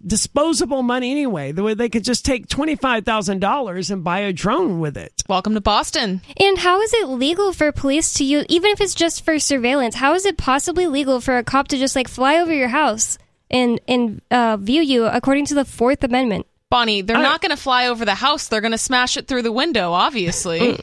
disposable 0.07 0.83
money 0.83 1.11
anyway? 1.11 1.53
The 1.53 1.63
way 1.63 1.75
they 1.75 1.89
could 1.89 2.05
just 2.05 2.25
take 2.25 2.49
twenty 2.49 2.77
five 2.77 3.05
thousand 3.05 3.41
dollars 3.41 3.91
and 3.91 4.05
buy 4.05 4.21
a 4.21 4.33
drone 4.33 4.81
with 4.81 4.97
it. 4.97 5.23
Welcome 5.29 5.55
to 5.55 5.61
Boston. 5.61 6.21
And 6.39 6.59
how 6.59 6.81
is 6.83 6.93
it 6.93 7.09
legal 7.09 7.53
for 7.53 7.73
police 7.73 8.13
to 8.15 8.25
use, 8.25 8.45
even 8.49 8.71
if 8.71 8.81
it's 8.81 8.95
just 8.95 9.25
for 9.25 9.39
surveillance? 9.39 9.95
How 9.95 10.15
is 10.15 10.27
it 10.27 10.37
possibly 10.37 10.87
legal 10.87 11.21
for 11.21 11.39
a 11.39 11.45
cop 11.45 11.69
to 11.69 11.79
just 11.79 11.97
like 11.97 12.09
fly 12.09 12.37
over 12.39 12.53
your 12.53 12.69
house 12.69 13.17
and 13.51 13.81
and 13.89 14.21
uh, 14.31 14.57
view 14.59 14.83
you 14.83 15.07
according 15.07 15.47
to 15.47 15.55
the 15.55 15.65
Fourth 15.65 16.05
Amendment 16.05 16.47
Bonnie, 16.71 17.03
they're 17.03 17.17
I- 17.17 17.23
not 17.23 17.41
going 17.41 17.51
to 17.51 17.57
fly 17.57 17.87
over 17.89 18.05
the 18.05 18.15
house. 18.17 18.49
They're 18.49 18.61
going 18.61 18.73
to 18.73 18.79
smash 18.79 19.17
it 19.17 19.27
through 19.29 19.43
the 19.43 19.53
window, 19.53 19.93
obviously. 19.93 20.77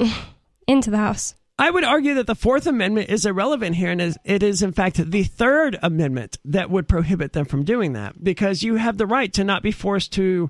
into 0.68 0.90
the 0.90 0.98
house? 0.98 1.36
I 1.62 1.70
would 1.70 1.84
argue 1.84 2.16
that 2.16 2.26
the 2.26 2.34
Fourth 2.34 2.66
Amendment 2.66 3.12
is 3.12 3.24
irrelevant 3.24 3.76
here, 3.76 3.92
and 3.92 4.02
is, 4.02 4.18
it 4.26 4.42
is, 4.42 4.64
in 4.64 4.72
fact, 4.72 4.98
the 5.12 5.24
Third 5.24 5.78
Amendment 5.84 6.40
that 6.44 6.72
would 6.72 6.88
prohibit 6.88 7.34
them 7.34 7.46
from 7.46 7.64
doing 7.64 7.94
that 7.94 8.24
because 8.24 8.64
you 8.64 8.78
have 8.78 8.98
the 8.98 9.06
right 9.06 9.32
to 9.34 9.44
not 9.44 9.62
be 9.62 9.72
forced 9.72 10.12
to 10.14 10.50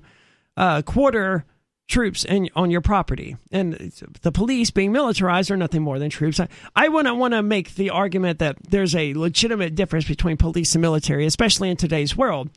uh, 0.56 0.80
quarter 0.80 1.44
troops 1.86 2.24
in, 2.24 2.48
on 2.56 2.70
your 2.70 2.80
property. 2.80 3.36
And 3.50 3.92
the 4.22 4.32
police 4.32 4.70
being 4.70 4.90
militarized 4.90 5.50
are 5.50 5.56
nothing 5.58 5.82
more 5.82 5.98
than 5.98 6.08
troops. 6.08 6.40
I, 6.40 6.48
I 6.74 6.88
wouldn't 6.88 7.18
want 7.18 7.34
to 7.34 7.42
make 7.42 7.74
the 7.74 7.90
argument 7.90 8.38
that 8.38 8.56
there's 8.70 8.96
a 8.96 9.12
legitimate 9.12 9.74
difference 9.74 10.08
between 10.08 10.38
police 10.38 10.74
and 10.74 10.80
military, 10.80 11.26
especially 11.26 11.68
in 11.68 11.76
today's 11.76 12.16
world. 12.16 12.48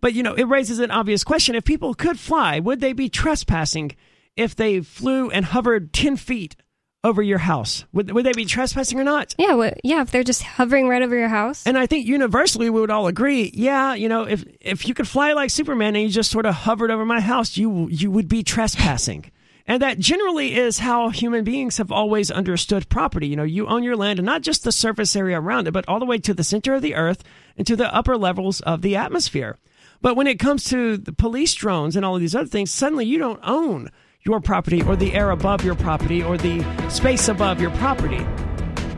But, 0.00 0.14
you 0.14 0.24
know, 0.24 0.34
it 0.34 0.48
raises 0.48 0.80
an 0.80 0.90
obvious 0.90 1.22
question. 1.22 1.54
If 1.54 1.62
people 1.62 1.94
could 1.94 2.18
fly, 2.18 2.58
would 2.58 2.80
they 2.80 2.92
be 2.92 3.08
trespassing 3.08 3.92
if 4.34 4.56
they 4.56 4.80
flew 4.80 5.30
and 5.30 5.44
hovered 5.44 5.92
10 5.92 6.16
feet 6.16 6.56
over 7.02 7.22
your 7.22 7.38
house? 7.38 7.84
Would, 7.92 8.12
would 8.12 8.24
they 8.26 8.32
be 8.32 8.44
trespassing 8.44 8.98
or 8.98 9.04
not? 9.04 9.34
Yeah, 9.38 9.54
wha- 9.54 9.74
yeah. 9.82 10.02
If 10.02 10.10
they're 10.10 10.24
just 10.24 10.42
hovering 10.42 10.88
right 10.88 11.02
over 11.02 11.16
your 11.16 11.28
house. 11.28 11.66
And 11.66 11.78
I 11.78 11.86
think 11.86 12.06
universally 12.06 12.70
we 12.70 12.80
would 12.80 12.90
all 12.90 13.06
agree, 13.06 13.50
yeah, 13.54 13.94
you 13.94 14.08
know, 14.08 14.24
if 14.24 14.44
if 14.60 14.86
you 14.86 14.94
could 14.94 15.08
fly 15.08 15.32
like 15.32 15.50
Superman 15.50 15.96
and 15.96 16.04
you 16.04 16.10
just 16.10 16.30
sort 16.30 16.46
of 16.46 16.54
hovered 16.54 16.90
over 16.90 17.04
my 17.04 17.20
house, 17.20 17.56
you 17.56 17.88
you 17.88 18.10
would 18.10 18.28
be 18.28 18.42
trespassing. 18.42 19.30
And 19.66 19.82
that 19.82 20.00
generally 20.00 20.56
is 20.56 20.80
how 20.80 21.10
human 21.10 21.44
beings 21.44 21.76
have 21.78 21.92
always 21.92 22.28
understood 22.28 22.88
property. 22.88 23.28
You 23.28 23.36
know, 23.36 23.44
you 23.44 23.68
own 23.68 23.84
your 23.84 23.94
land 23.94 24.18
and 24.18 24.26
not 24.26 24.42
just 24.42 24.64
the 24.64 24.72
surface 24.72 25.14
area 25.14 25.40
around 25.40 25.68
it, 25.68 25.70
but 25.70 25.86
all 25.86 26.00
the 26.00 26.06
way 26.06 26.18
to 26.18 26.34
the 26.34 26.42
center 26.42 26.74
of 26.74 26.82
the 26.82 26.96
earth 26.96 27.22
and 27.56 27.64
to 27.68 27.76
the 27.76 27.94
upper 27.94 28.16
levels 28.16 28.60
of 28.62 28.82
the 28.82 28.96
atmosphere. 28.96 29.58
But 30.02 30.16
when 30.16 30.26
it 30.26 30.40
comes 30.40 30.64
to 30.70 30.96
the 30.96 31.12
police 31.12 31.54
drones 31.54 31.94
and 31.94 32.04
all 32.04 32.16
of 32.16 32.20
these 32.20 32.34
other 32.34 32.48
things, 32.48 32.72
suddenly 32.72 33.06
you 33.06 33.18
don't 33.18 33.38
own 33.44 33.90
your 34.22 34.40
property 34.40 34.82
or 34.82 34.96
the 34.96 35.14
air 35.14 35.30
above 35.30 35.64
your 35.64 35.74
property 35.74 36.22
or 36.22 36.36
the 36.36 36.62
space 36.90 37.28
above 37.28 37.60
your 37.60 37.70
property. 37.72 38.24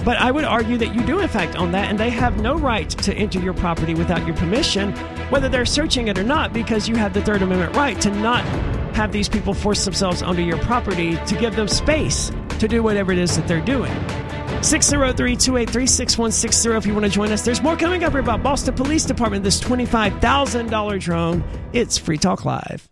But 0.05 0.17
I 0.19 0.33
would 0.33 0.45
argue 0.45 0.77
that 0.79 0.95
you 0.95 1.03
do, 1.05 1.21
in 1.21 1.29
fact, 1.29 1.57
own 1.57 1.71
that, 1.73 1.89
and 1.89 1.99
they 1.99 2.11
have 2.11 2.41
no 2.41 2.57
right 2.57 2.91
to 2.91 3.15
enter 3.15 3.39
your 3.39 3.55
property 3.55 3.95
without 3.95 4.27
your 4.27 4.37
permission, 4.37 4.93
whether 5.31 5.49
they're 5.49 5.65
searching 5.65 6.09
it 6.09 6.19
or 6.19 6.25
not, 6.25 6.53
because 6.53 6.89
you 6.89 6.97
have 6.97 7.15
the 7.15 7.23
Third 7.23 7.43
Amendment 7.43 7.77
right 7.77 8.01
to 8.01 8.11
not 8.11 8.45
have 8.97 9.13
these 9.13 9.29
people 9.29 9.55
force 9.55 9.85
themselves 9.85 10.21
onto 10.23 10.43
your 10.43 10.59
property 10.59 11.17
to 11.27 11.37
give 11.37 11.55
them 11.55 11.69
space 11.69 12.33
to 12.59 12.67
do 12.67 12.83
whatever 12.83 13.13
it 13.13 13.19
is 13.19 13.37
that 13.37 13.47
they're 13.47 13.61
doing. 13.61 13.93
603 14.63 15.37
283 15.37 15.87
6160 15.87 16.71
if 16.71 16.87
you 16.87 16.93
want 16.93 17.05
to 17.05 17.11
join 17.11 17.33
us. 17.33 17.43
There's 17.43 17.63
more 17.63 17.77
coming 17.77 18.05
up 18.05 18.13
here 18.13 18.21
about 18.21 18.43
Boston 18.43 18.75
Police 18.75 19.05
Department, 19.05 19.45
this 19.45 19.61
$25,000 19.61 21.01
drone. 21.01 21.45
It's 21.73 21.97
Free 21.97 22.19
Talk 22.19 22.45
Live. 22.45 22.92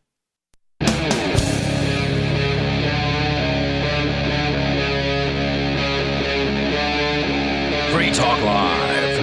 Talk 8.13 8.43
Live. 8.43 9.21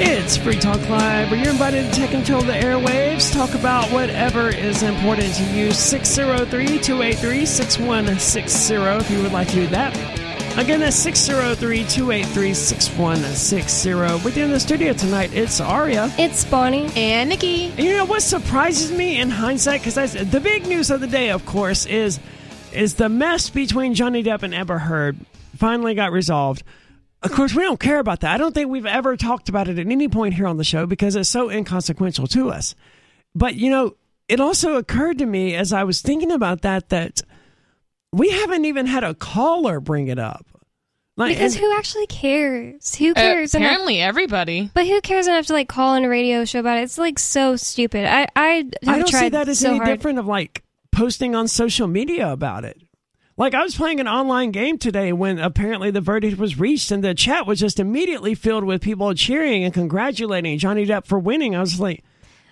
It's 0.00 0.36
Free 0.38 0.56
Talk 0.56 0.76
Live, 0.88 1.30
where 1.30 1.38
you're 1.38 1.50
invited 1.50 1.84
to 1.84 1.90
take 1.92 2.10
control 2.10 2.40
of 2.40 2.46
the 2.46 2.54
airwaves, 2.54 3.32
talk 3.32 3.54
about 3.54 3.90
whatever 3.90 4.48
is 4.48 4.82
important 4.82 5.34
to 5.34 5.44
you. 5.44 5.72
603 5.72 6.78
283 6.78 7.44
6160 7.44 8.74
if 8.74 9.10
you 9.10 9.22
would 9.22 9.32
like 9.32 9.48
to 9.48 9.54
do 9.54 9.66
that. 9.68 10.27
Again, 10.58 10.80
that's 10.80 10.96
603 10.96 11.84
283 11.84 12.52
6160. 12.52 14.24
With 14.24 14.36
you 14.36 14.42
in 14.42 14.50
the 14.50 14.58
studio 14.58 14.92
tonight, 14.92 15.32
it's 15.32 15.60
Aria. 15.60 16.10
It's 16.18 16.44
Bonnie. 16.44 16.90
And 16.96 17.30
Nikki. 17.30 17.66
And 17.66 17.78
you 17.78 17.96
know 17.96 18.04
what 18.04 18.22
surprises 18.22 18.90
me 18.90 19.20
in 19.20 19.30
hindsight? 19.30 19.84
Because 19.84 20.14
the 20.14 20.40
big 20.40 20.66
news 20.66 20.90
of 20.90 21.00
the 21.00 21.06
day, 21.06 21.30
of 21.30 21.46
course, 21.46 21.86
is 21.86 22.18
is 22.72 22.94
the 22.94 23.08
mess 23.08 23.50
between 23.50 23.94
Johnny 23.94 24.24
Depp 24.24 24.42
and 24.42 24.52
Amber 24.52 24.78
Heard 24.78 25.16
finally 25.56 25.94
got 25.94 26.10
resolved. 26.10 26.64
Of 27.22 27.30
course, 27.30 27.54
we 27.54 27.62
don't 27.62 27.78
care 27.78 28.00
about 28.00 28.20
that. 28.20 28.34
I 28.34 28.38
don't 28.38 28.52
think 28.52 28.68
we've 28.68 28.84
ever 28.84 29.16
talked 29.16 29.48
about 29.48 29.68
it 29.68 29.78
at 29.78 29.86
any 29.86 30.08
point 30.08 30.34
here 30.34 30.48
on 30.48 30.56
the 30.56 30.64
show 30.64 30.86
because 30.86 31.14
it's 31.14 31.28
so 31.28 31.50
inconsequential 31.50 32.26
to 32.26 32.50
us. 32.50 32.74
But 33.32 33.54
you 33.54 33.70
know, 33.70 33.94
it 34.26 34.40
also 34.40 34.74
occurred 34.74 35.18
to 35.18 35.26
me 35.26 35.54
as 35.54 35.72
I 35.72 35.84
was 35.84 36.02
thinking 36.02 36.32
about 36.32 36.62
that 36.62 36.88
that 36.88 37.22
we 38.12 38.30
haven't 38.30 38.64
even 38.64 38.86
had 38.86 39.04
a 39.04 39.14
caller 39.14 39.80
bring 39.80 40.08
it 40.08 40.18
up. 40.18 40.46
Like, 41.16 41.34
Because 41.36 41.56
and- 41.56 41.64
who 41.64 41.76
actually 41.76 42.06
cares? 42.06 42.94
Who 42.94 43.10
uh, 43.10 43.14
cares 43.14 43.54
enough? 43.54 43.66
Apparently, 43.66 44.00
everybody. 44.00 44.70
But 44.72 44.86
who 44.86 45.00
cares 45.00 45.26
enough 45.26 45.46
to 45.46 45.52
like 45.52 45.68
call 45.68 45.94
in 45.96 46.04
a 46.04 46.08
radio 46.08 46.44
show 46.44 46.60
about 46.60 46.78
it? 46.78 46.82
It's 46.82 46.96
like 46.98 47.18
so 47.18 47.56
stupid. 47.56 48.04
I 48.06 48.26
I 48.36 48.48
have 48.48 48.66
I 48.86 48.98
don't 48.98 49.08
tried 49.08 49.20
see 49.20 49.28
that 49.30 49.48
as 49.48 49.58
so 49.58 49.70
any 49.70 49.78
hard. 49.78 49.90
different 49.90 50.18
of 50.20 50.26
like 50.26 50.62
posting 50.92 51.34
on 51.34 51.48
social 51.48 51.88
media 51.88 52.30
about 52.32 52.64
it. 52.64 52.80
Like 53.36 53.54
I 53.54 53.62
was 53.62 53.74
playing 53.76 53.98
an 54.00 54.08
online 54.08 54.50
game 54.52 54.78
today 54.78 55.12
when 55.12 55.38
apparently 55.38 55.90
the 55.90 56.00
verdict 56.00 56.38
was 56.38 56.58
reached 56.58 56.90
and 56.92 57.02
the 57.04 57.14
chat 57.14 57.46
was 57.46 57.58
just 57.60 57.78
immediately 57.80 58.34
filled 58.34 58.64
with 58.64 58.80
people 58.82 59.12
cheering 59.14 59.62
and 59.64 59.72
congratulating 59.74 60.56
Johnny 60.58 60.86
Depp 60.86 61.04
for 61.06 61.18
winning. 61.18 61.54
I 61.56 61.60
was 61.60 61.78
like, 61.80 62.02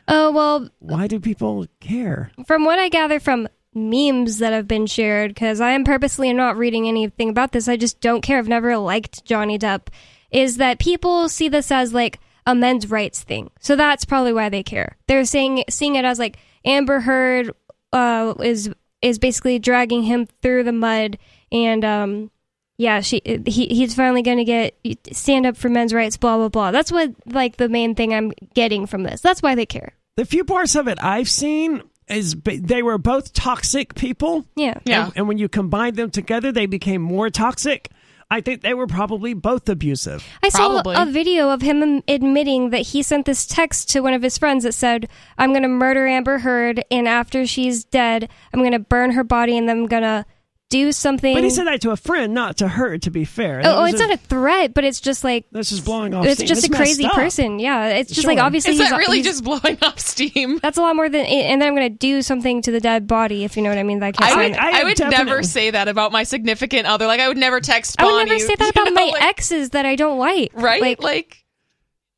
Oh 0.09 0.31
well, 0.33 0.69
why 0.81 1.07
do 1.07 1.19
people 1.20 1.66
care? 1.81 2.31
from 2.47 2.65
what 2.65 2.78
I 2.81 2.89
gather 2.89 3.19
from 3.20 3.49
memes 3.77 4.39
that 4.39 4.53
have 4.53 4.66
been 4.66 4.86
shared, 4.86 5.35
because 5.35 5.61
I 5.61 5.73
am 5.73 5.85
purposely 5.85 6.32
not 6.32 6.57
reading 6.57 6.89
anything 6.89 7.28
about 7.28 7.53
this. 7.53 7.69
I 7.69 7.77
just 7.77 8.01
don't 8.01 8.23
care. 8.23 8.39
I've 8.39 8.48
never 8.48 8.77
liked 8.78 9.24
Johnny 9.24 9.59
Depp. 9.59 9.89
Is 10.31 10.57
that 10.57 10.81
people 10.81 11.28
see 11.28 11.48
this 11.48 11.70
as 11.70 11.93
like 11.94 12.19
a 12.47 12.55
men's 12.55 12.90
rights 12.90 13.23
thing? 13.23 13.51
So 13.61 13.77
that's 13.77 14.05
probably 14.05 14.32
why 14.32 14.48
they 14.48 14.62
care. 14.62 14.97
They're 15.07 15.24
saying 15.24 15.65
seeing 15.69 15.94
it 15.94 16.05
as 16.05 16.19
like 16.19 16.39
Amber 16.65 17.01
Heard 17.01 17.53
uh, 17.93 18.35
is 18.43 18.70
is 19.03 19.19
basically 19.19 19.59
dragging 19.59 20.03
him 20.03 20.27
through 20.43 20.65
the 20.65 20.73
mud, 20.73 21.19
and 21.53 21.85
um, 21.85 22.31
yeah, 22.78 23.01
she 23.01 23.23
he 23.24 23.66
he's 23.66 23.94
finally 23.94 24.23
going 24.23 24.39
to 24.39 24.44
get 24.44 24.74
stand 25.12 25.47
up 25.47 25.57
for 25.57 25.69
men's 25.69 25.94
rights. 25.94 26.16
Blah 26.16 26.36
blah 26.39 26.48
blah. 26.48 26.70
That's 26.70 26.90
what 26.90 27.15
like 27.27 27.57
the 27.57 27.69
main 27.69 27.94
thing 27.94 28.12
I'm 28.15 28.32
getting 28.55 28.86
from 28.86 29.03
this. 29.03 29.20
That's 29.20 29.43
why 29.43 29.55
they 29.55 29.66
care. 29.66 29.93
The 30.16 30.24
few 30.24 30.44
parts 30.44 30.74
of 30.74 30.89
it 30.89 30.98
I've 31.03 31.28
seen 31.28 31.82
is 32.09 32.37
they 32.45 32.83
were 32.83 32.99
both 32.99 33.33
toxic 33.33 33.95
people. 33.95 34.47
Yeah. 34.55 34.74
Yeah. 34.85 35.07
And, 35.07 35.12
and 35.16 35.28
when 35.28 35.39
you 35.39 35.49
combine 35.49 35.95
them 35.95 36.11
together, 36.11 36.53
they 36.53 36.66
became 36.66 37.03
more 37.03 37.31
toxic. 37.31 37.91
I 38.28 38.41
think 38.41 38.62
they 38.62 38.74
were 38.74 38.89
probably 38.89 39.35
both 39.35 39.69
abusive. 39.69 40.27
I 40.43 40.49
saw 40.49 40.83
Probably. 40.83 40.97
a 40.99 41.07
video 41.07 41.51
of 41.51 41.62
him 41.62 42.03
admitting 42.09 42.70
that 42.70 42.78
he 42.78 43.03
sent 43.05 43.24
this 43.24 43.47
text 43.47 43.89
to 43.91 44.01
one 44.01 44.15
of 44.15 44.23
his 44.23 44.37
friends 44.37 44.65
that 44.65 44.73
said, 44.73 45.09
"I'm 45.39 45.51
going 45.51 45.62
to 45.62 45.69
murder 45.69 46.09
Amber 46.09 46.39
Heard, 46.39 46.85
and 46.91 47.07
after 47.07 47.47
she's 47.47 47.85
dead, 47.85 48.28
I'm 48.53 48.61
going 48.61 48.73
to 48.73 48.81
burn 48.81 49.12
her 49.12 49.23
body, 49.23 49.57
and 49.57 49.69
then 49.69 49.78
I'm 49.78 49.87
going 49.87 50.03
to 50.03 50.27
do 50.70 50.93
something." 50.93 51.34
But 51.34 51.44
he 51.44 51.51
said 51.51 51.66
that 51.66 51.80
to 51.82 51.90
a 51.90 51.97
friend, 51.97 52.34
not 52.34 52.56
to 52.59 52.68
her, 52.68 52.98
to 52.98 53.10
be 53.10 53.24
fair. 53.24 53.60
"Oh, 53.64 53.82
oh, 53.82 53.84
it's 53.84 54.01
a- 54.01 54.06
not 54.06 54.14
a 54.14 54.16
threat, 54.16 54.74
but 54.74 54.84
it's 54.84 55.01
just 55.01 55.22
like 55.24 55.47
That's 55.52 55.70
just 55.70 55.84
blowing 55.84 56.14
off 56.14 56.24
it's 56.26 56.36
steam. 56.36 56.48
just 56.48 56.66
a 56.66 56.70
crazy 56.70 57.05
up. 57.06 57.12
person." 57.12 57.59
Yeah, 57.59 57.86
it's 57.88 58.12
just 58.12 58.26
like 58.26 58.38
Sure. 58.38 58.44
obviously 58.47 58.72
Is 58.72 58.80
he's, 58.80 58.90
that 58.90 58.97
really 58.98 59.18
he's- 59.22 59.26
just 59.26 59.44
blowing 59.44 59.78
off 59.82 59.98
steam? 60.01 60.59
That's 60.62 60.78
a 60.78 60.82
lot 60.82 60.97
more 60.97 61.09
than, 61.09 61.24
and 61.26 61.60
then 61.62 61.68
I'm 61.68 61.74
going 61.76 61.90
to 61.93 61.97
do 61.98 62.22
something 62.22 62.62
to 62.62 62.70
the 62.70 62.80
dead 62.80 63.06
body, 63.06 63.44
if 63.44 63.56
you 63.56 63.62
know 63.62 63.68
what 63.70 63.78
I 63.78 63.82
mean. 63.82 64.01
That 64.01 64.06
I 64.06 64.12
can't 64.12 64.32
I 64.32 64.36
would. 64.48 64.56
I 64.56 64.80
I, 64.80 64.84
would 64.84 64.98
never 64.98 65.43
say 65.43 65.70
that 65.70 65.88
about 65.88 66.12
my 66.12 66.22
significant 66.24 66.86
other. 66.86 67.06
Like, 67.06 67.20
I 67.20 67.28
would 67.28 67.36
never 67.38 67.60
text 67.60 67.97
I 68.01 68.05
would 68.05 68.26
never 68.26 68.38
say 68.38 68.55
that 68.56 68.70
about 68.74 68.86
know, 68.86 68.93
my 68.93 69.10
like- 69.12 69.22
exes 69.22 69.70
that 69.70 69.86
I 69.86 69.94
don't 69.97 70.18
like. 70.18 70.51
Right? 70.55 70.80
Like, 70.80 71.02
Like, 71.02 71.44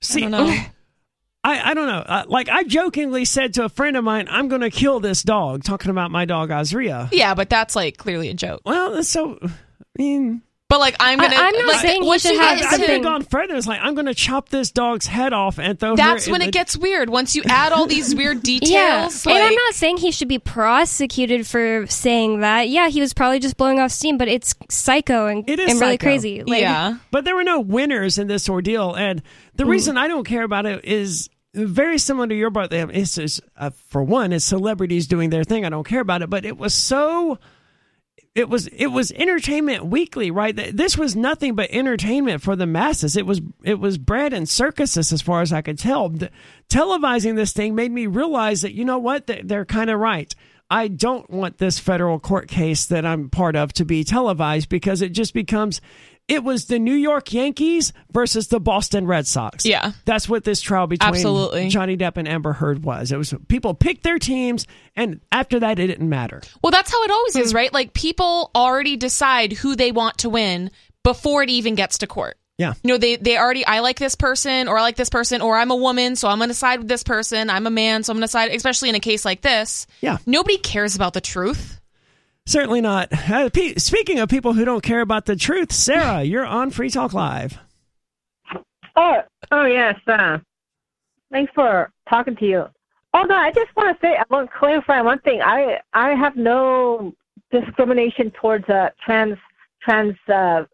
See, 0.01 0.27
I 1.49 1.55
don't 1.55 1.57
know. 1.57 1.65
I, 1.65 1.71
I 1.71 1.75
don't 1.75 1.87
know. 1.89 2.15
Uh, 2.15 2.25
like 2.29 2.49
I 2.49 2.63
jokingly 2.65 3.25
said 3.25 3.55
to 3.55 3.65
a 3.65 3.69
friend 3.69 3.97
of 3.97 4.05
mine, 4.05 4.29
"I'm 4.31 4.49
going 4.49 4.61
to 4.63 4.71
kill 4.71 5.01
this 5.01 5.23
dog," 5.23 5.65
talking 5.65 5.91
about 5.91 6.11
my 6.11 6.25
dog 6.25 6.51
Azria. 6.51 7.09
yeah, 7.13 7.35
but 7.35 7.49
that's 7.51 7.75
like 7.77 7.97
clearly 7.97 8.29
a 8.29 8.35
joke. 8.35 8.61
Well, 8.65 9.03
so. 9.03 9.39
I 9.43 9.49
mean, 10.03 10.43
But 10.69 10.79
like, 10.81 10.95
I'm 11.01 11.19
I- 11.19 11.25
gonna. 11.25 11.37
I'm 11.37 11.53
not 11.55 11.67
like, 11.67 11.81
saying 11.81 12.03
he 12.03 12.09
once 12.09 12.23
should 12.23 12.37
have 12.37 12.59
get 12.59 12.67
I've 12.67 12.73
something- 12.79 13.03
gone 13.03 13.23
further. 13.23 13.57
It's 13.57 13.67
like 13.67 13.81
I'm 13.83 13.95
going 13.95 14.07
to 14.07 14.15
chop 14.15 14.49
this 14.51 14.71
dog's 14.71 15.07
head 15.07 15.33
off 15.33 15.59
and 15.59 15.81
throw 15.81 15.91
her. 15.91 15.97
That's 15.97 16.27
in 16.27 16.33
when 16.33 16.41
the- 16.41 16.49
it 16.49 16.53
gets 16.53 16.77
weird. 16.77 17.09
Once 17.11 17.35
you 17.35 17.43
add 17.47 17.73
all 17.73 17.87
these 17.87 18.15
weird 18.15 18.43
details, 18.45 18.71
Yeah, 18.71 19.09
like, 19.25 19.27
and 19.27 19.43
I'm 19.45 19.55
not 19.55 19.75
saying 19.75 19.97
he 19.97 20.13
should 20.13 20.29
be 20.29 20.39
prosecuted 20.39 21.47
for 21.47 21.87
saying 21.89 22.41
that. 22.41 22.69
Yeah, 22.69 22.89
he 22.91 23.01
was 23.01 23.13
probably 23.15 23.41
just 23.41 23.57
blowing 23.57 23.81
off 23.81 23.91
steam, 23.91 24.19
but 24.19 24.29
it's 24.29 24.55
psycho 24.71 25.27
and, 25.27 25.49
It 25.49 25.59
is 25.59 25.71
and 25.73 25.81
really 25.81 25.95
psycho. 25.95 26.05
crazy. 26.07 26.45
Like, 26.45 26.61
yeah. 26.61 26.99
But 27.11 27.25
there 27.25 27.35
were 27.35 27.45
no 27.45 27.61
winners 27.61 28.19
in 28.19 28.27
this 28.29 28.49
ordeal, 28.49 28.95
and 28.95 29.23
the 29.57 29.67
reason 29.67 29.97
I 29.97 30.07
don't 30.07 30.25
care 30.25 30.43
about 30.45 30.67
it 30.67 30.85
is 30.85 31.29
very 31.55 31.99
similar 31.99 32.27
to 32.29 32.35
your 32.35 32.51
have 32.51 32.91
it's 32.91 33.15
just, 33.15 33.41
uh, 33.57 33.71
for 33.89 34.03
one, 34.03 34.33
it's 34.33 34.45
celebrities 34.45 35.07
doing 35.07 35.31
their 35.31 35.45
thing. 35.45 35.65
I 35.65 35.69
don't 35.71 35.87
care 35.87 36.01
about 36.01 36.23
it, 36.23 36.31
but 36.31 36.45
it 36.45 36.57
was 36.59 36.75
so. 36.75 37.39
It 38.35 38.49
was 38.49 38.69
it 38.69 38.89
was 38.89 39.11
Entertainment 39.11 39.87
Weekly, 39.87 40.31
right? 40.31 40.55
This 40.55 40.97
was 40.97 41.17
nothing 41.17 41.57
but 41.57 41.71
entertainment 41.73 42.41
for 42.41 42.55
the 42.55 42.67
masses. 42.67 43.17
It 43.17 43.27
was 43.27 43.41
it 43.65 43.81
was 43.81 43.99
bread 43.99 44.33
and 44.33 44.49
circuses, 44.49 45.13
as 45.13 45.23
far 45.23 45.41
as 45.41 45.53
I 45.53 45.61
could 45.63 45.79
tell. 45.79 46.11
The- 46.11 46.31
televising 46.69 47.35
this 47.35 47.53
thing 47.53 47.75
made 47.75 47.91
me 47.91 48.07
realize 48.07 48.63
that 48.63 48.75
you 48.75 48.85
know 48.85 48.99
what 48.99 49.27
They- 49.27 49.43
they're 49.43 49.65
kind 49.65 49.91
of 49.91 49.99
right. 49.99 50.33
I 50.71 50.87
don't 50.89 51.29
want 51.31 51.59
this 51.59 51.79
federal 51.81 52.21
court 52.21 52.47
case 52.47 52.87
that 52.87 53.05
I'm 53.07 53.29
part 53.31 53.57
of 53.57 53.73
to 53.73 53.85
be 53.85 54.05
televised 54.05 54.69
because 54.69 55.03
it 55.03 55.11
just 55.11 55.33
becomes 55.35 55.81
it 56.29 56.45
was 56.45 56.67
the 56.67 56.79
New 56.79 56.95
York 56.95 57.33
Yankees 57.33 57.93
versus 58.13 58.49
the 58.49 58.61
Boston 58.61 59.07
Red 59.07 59.27
Sox. 59.27 59.65
Yeah. 59.65 59.93
That's 60.05 60.29
what 60.29 60.45
this 60.45 60.61
trial 60.61 60.87
between 60.87 61.09
Absolutely. 61.09 61.69
Johnny 61.69 61.97
Depp 61.97 62.19
and 62.19 62.29
Amber 62.29 62.53
Heard 62.53 62.85
was. 62.85 63.11
It 63.11 63.17
was 63.17 63.35
people 63.49 63.75
picked 63.75 64.03
their 64.03 64.19
teams 64.19 64.67
and 64.95 65.21
after 65.33 65.61
that 65.61 65.79
it 65.79 65.87
didn't 65.87 66.09
matter. 66.09 66.43
Well, 66.63 66.71
that's 66.71 66.93
how 66.93 67.03
it 67.03 67.11
always 67.11 67.37
is, 67.37 67.55
right? 67.55 67.73
Like 67.73 67.95
people 67.95 68.51
already 68.55 68.97
decide 68.97 69.55
who 69.55 69.75
they 69.75 69.91
want 69.91 70.19
to 70.19 70.29
win 70.29 70.71
before 71.03 71.43
it 71.43 71.51
even 71.51 71.75
gets 71.75 71.99
to 71.99 72.07
court. 72.07 72.37
Yeah. 72.59 72.75
You 72.83 72.89
know, 72.89 72.99
they 72.99 73.17
they 73.17 73.39
already 73.39 73.65
I 73.65 73.81
like 73.81 73.99
this 73.99 74.17
person 74.17 74.69
or 74.69 74.79
I 74.79 74.83
like 74.83 74.97
this 74.97 75.09
person 75.09 75.41
or 75.41 75.57
I'm 75.57 75.71
a 75.71 75.77
woman, 75.77 76.17
so 76.17 76.29
I'm 76.29 76.39
going 76.39 76.49
to 76.49 76.55
side 76.55 76.81
with 76.81 76.89
this 76.89 77.05
person. 77.05 77.51
I'm 77.51 77.67
a 77.67 77.71
man, 77.71 78.03
so 78.03 78.13
I'm 78.13 78.17
going 78.17 78.23
to 78.23 78.29
side 78.29 78.51
especially 78.51 78.89
in 78.89 78.97
a 78.97 79.01
case 79.01 79.25
like 79.25 79.41
this. 79.41 79.87
Yeah. 80.01 80.19
Nobody 80.27 80.59
cares 80.59 80.97
about 80.97 81.15
the 81.15 81.21
truth. 81.21 81.78
Certainly 82.49 82.81
not. 82.81 83.09
Uh, 83.31 83.51
pe- 83.51 83.75
speaking 83.75 84.21
of 84.21 84.31
people 84.31 84.55
who 84.55 84.65
don't 84.65 84.83
care 84.83 85.03
about 85.03 85.27
the 85.27 85.37
truth, 85.37 85.71
Sarah, 85.71 86.23
you're 86.25 86.47
on 86.47 86.71
Free 86.71 86.89
Talk 86.89 87.13
Live. 87.13 87.59
Oh, 88.97 89.19
oh 89.51 89.67
yes. 89.67 89.97
Uh, 90.07 90.39
thanks 91.31 91.53
for 91.55 91.93
talking 92.09 92.37
to 92.37 92.47
you. 92.47 92.65
Oh 93.13 93.23
no, 93.25 93.35
I 93.37 93.53
just 93.53 93.75
want 93.77 93.95
to 93.95 94.07
say 94.07 94.17
I 94.17 94.25
want 94.31 94.51
to 94.51 94.59
clarify 94.59 95.03
one 95.03 95.19
thing. 95.19 95.43
I 95.43 95.79
I 95.93 96.15
have 96.15 96.37
no 96.37 97.13
discrimination 97.51 98.31
towards 98.31 98.67
uh, 98.71 98.91
trans 99.05 99.37
trans 99.83 100.17
uh, 100.33 100.65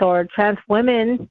or 0.00 0.28
trans 0.32 0.58
women, 0.68 1.28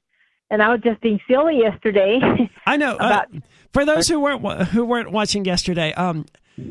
and 0.50 0.62
I 0.62 0.68
was 0.68 0.80
just 0.82 1.00
being 1.00 1.18
silly 1.26 1.60
yesterday. 1.60 2.20
I 2.66 2.76
know. 2.76 2.92
Uh, 2.92 2.96
About- 2.96 3.28
for 3.72 3.86
those 3.86 4.06
who 4.06 4.20
weren't 4.20 4.42
who 4.68 4.84
weren't 4.84 5.12
watching 5.12 5.46
yesterday, 5.46 5.94
um, 5.94 6.26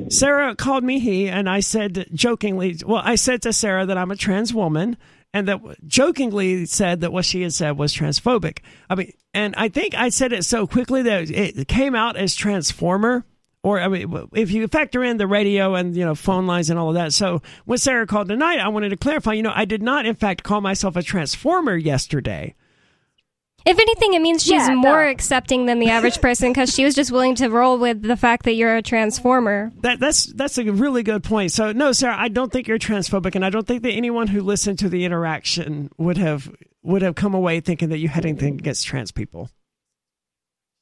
Sarah 0.10 0.56
called 0.56 0.84
me 0.84 1.00
he, 1.00 1.28
and 1.28 1.50
I 1.50 1.62
said 1.62 2.08
jokingly, 2.14 2.78
well, 2.86 3.02
I 3.04 3.16
said 3.16 3.42
to 3.44 3.54
Sarah 3.54 3.86
that 3.86 3.98
I'm 3.98 4.12
a 4.12 4.16
trans 4.16 4.54
woman, 4.54 4.98
and 5.34 5.48
that 5.48 5.62
jokingly 5.86 6.66
said 6.66 7.02
that 7.02 7.12
what 7.12 7.26
she 7.26 7.42
had 7.42 7.54
said 7.54 7.78
was 7.78 7.94
transphobic. 7.94 8.60
I 8.90 8.96
mean, 8.96 9.14
and 9.34 9.54
I 9.56 9.70
think 9.70 9.94
I 9.94 10.10
said 10.10 10.34
it 10.34 10.44
so 10.44 10.66
quickly 10.66 11.04
that 11.04 11.30
it 11.30 11.68
came 11.68 11.96
out 11.96 12.18
as 12.18 12.36
transformer. 12.36 13.26
Or 13.62 13.80
I 13.80 13.90
mean, 13.90 14.30
if 14.34 14.52
you 14.52 14.68
factor 14.68 15.04
in 15.04 15.18
the 15.18 15.28
radio 15.28 15.76
and 15.76 15.96
you 15.96 16.06
know 16.06 16.16
phone 16.16 16.48
lines 16.48 16.70
and 16.70 16.80
all 16.80 16.90
of 16.90 16.96
that. 16.96 17.12
So 17.14 17.42
when 17.66 17.78
Sarah 17.78 18.08
called 18.08 18.30
tonight, 18.30 18.60
I 18.60 18.70
wanted 18.70 18.90
to 18.90 18.98
clarify. 18.98 19.34
You 19.34 19.44
know, 19.44 19.52
I 19.54 19.66
did 19.66 19.84
not, 19.84 20.06
in 20.06 20.16
fact, 20.16 20.44
call 20.44 20.62
myself 20.62 20.96
a 20.96 21.04
transformer 21.04 21.76
yesterday. 21.76 22.56
If 23.70 23.78
anything, 23.80 24.16
it 24.16 24.22
means 24.22 24.42
she's 24.42 24.68
Yeah, 24.68 24.74
more 24.74 25.04
no. 25.06 25.12
accepting 25.12 25.68
than 25.68 25.78
the 25.78 25.90
average 25.92 26.20
person 26.28 26.50
because 26.52 26.74
she 26.74 26.84
was 26.84 26.96
just 26.96 27.12
willing 27.12 27.36
to 27.36 27.50
roll 27.50 27.78
with 27.78 28.02
the 28.02 28.18
fact 28.18 28.46
that 28.46 28.54
you're 28.54 28.76
a 28.76 28.82
transformer. 28.82 29.72
That 29.82 30.00
that's 30.00 30.26
that's 30.34 30.58
a 30.58 30.64
really 30.72 31.04
good 31.04 31.24
point. 31.24 31.52
So 31.52 31.72
no, 31.72 31.92
Sarah, 31.92 32.16
I 32.18 32.30
don't 32.30 32.52
think 32.52 32.68
you're 32.68 32.80
transphobic, 32.80 33.36
and 33.36 33.46
I 33.46 33.52
don't 33.52 33.68
think 33.68 33.84
that 33.84 33.92
anyone 33.92 34.26
who 34.28 34.42
listened 34.42 34.80
to 34.80 34.90
the 34.90 35.06
interaction 35.06 35.92
would 36.00 36.18
have 36.18 36.52
would 36.82 37.04
have 37.04 37.14
come 37.14 37.36
away 37.36 37.60
thinking 37.60 37.90
that 37.90 38.00
you 38.00 38.08
had 38.08 38.26
anything 38.26 38.56
against 38.56 38.88
trans 38.88 39.12
people. 39.12 39.52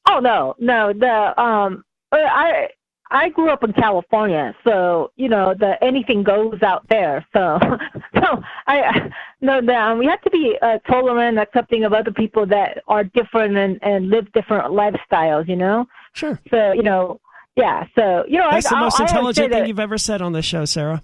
oh 0.07 0.19
no, 0.19 0.55
no. 0.59 0.93
The 0.93 1.41
um, 1.41 1.83
I 2.13 2.67
I 3.11 3.29
grew 3.29 3.49
up 3.49 3.63
in 3.63 3.73
California, 3.73 4.53
so 4.63 5.11
you 5.15 5.29
know 5.29 5.53
the 5.57 5.81
anything 5.83 6.23
goes 6.23 6.61
out 6.61 6.87
there. 6.89 7.25
So 7.33 7.59
so 8.15 8.41
I 8.67 9.09
no, 9.41 9.61
the, 9.61 9.75
um, 9.75 9.97
we 9.99 10.05
have 10.07 10.21
to 10.21 10.29
be 10.29 10.57
uh, 10.61 10.79
tolerant, 10.79 11.37
accepting 11.39 11.83
of 11.83 11.93
other 11.93 12.11
people 12.11 12.45
that 12.47 12.83
are 12.87 13.03
different 13.03 13.57
and 13.57 13.79
and 13.81 14.09
live 14.09 14.31
different 14.33 14.65
lifestyles. 14.71 15.47
You 15.47 15.55
know. 15.55 15.85
Sure, 16.13 16.39
So 16.49 16.71
you 16.71 16.83
know, 16.83 17.19
yeah. 17.55 17.85
So 17.95 18.25
you 18.27 18.39
know, 18.39 18.49
that's 18.51 18.65
I, 18.67 18.75
the 18.75 18.79
most 18.81 18.99
I, 18.99 19.03
I 19.03 19.07
intelligent 19.07 19.51
thing 19.51 19.61
that- 19.61 19.67
you've 19.67 19.79
ever 19.79 19.97
said 19.97 20.21
on 20.21 20.33
this 20.33 20.45
show, 20.45 20.65
Sarah. 20.65 21.03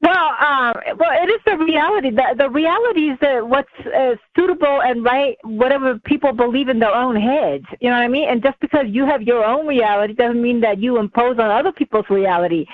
Well, 0.00 0.30
um, 0.40 0.74
well, 0.96 1.10
it 1.12 1.28
is 1.28 1.40
the 1.44 1.56
reality. 1.58 2.10
The, 2.10 2.34
the 2.38 2.48
reality 2.48 3.10
is 3.10 3.18
that 3.20 3.48
what's 3.48 3.68
uh, 3.84 4.14
suitable 4.36 4.80
and 4.82 5.04
right, 5.04 5.36
whatever 5.42 5.98
people 5.98 6.32
believe 6.32 6.68
in 6.68 6.78
their 6.78 6.94
own 6.94 7.16
heads. 7.16 7.64
You 7.80 7.90
know 7.90 7.96
what 7.96 8.04
I 8.04 8.08
mean? 8.08 8.28
And 8.28 8.40
just 8.42 8.60
because 8.60 8.84
you 8.88 9.04
have 9.06 9.22
your 9.22 9.44
own 9.44 9.66
reality 9.66 10.14
doesn't 10.14 10.40
mean 10.40 10.60
that 10.60 10.78
you 10.78 10.98
impose 10.98 11.38
on 11.40 11.50
other 11.50 11.72
people's 11.72 12.04
reality. 12.10 12.64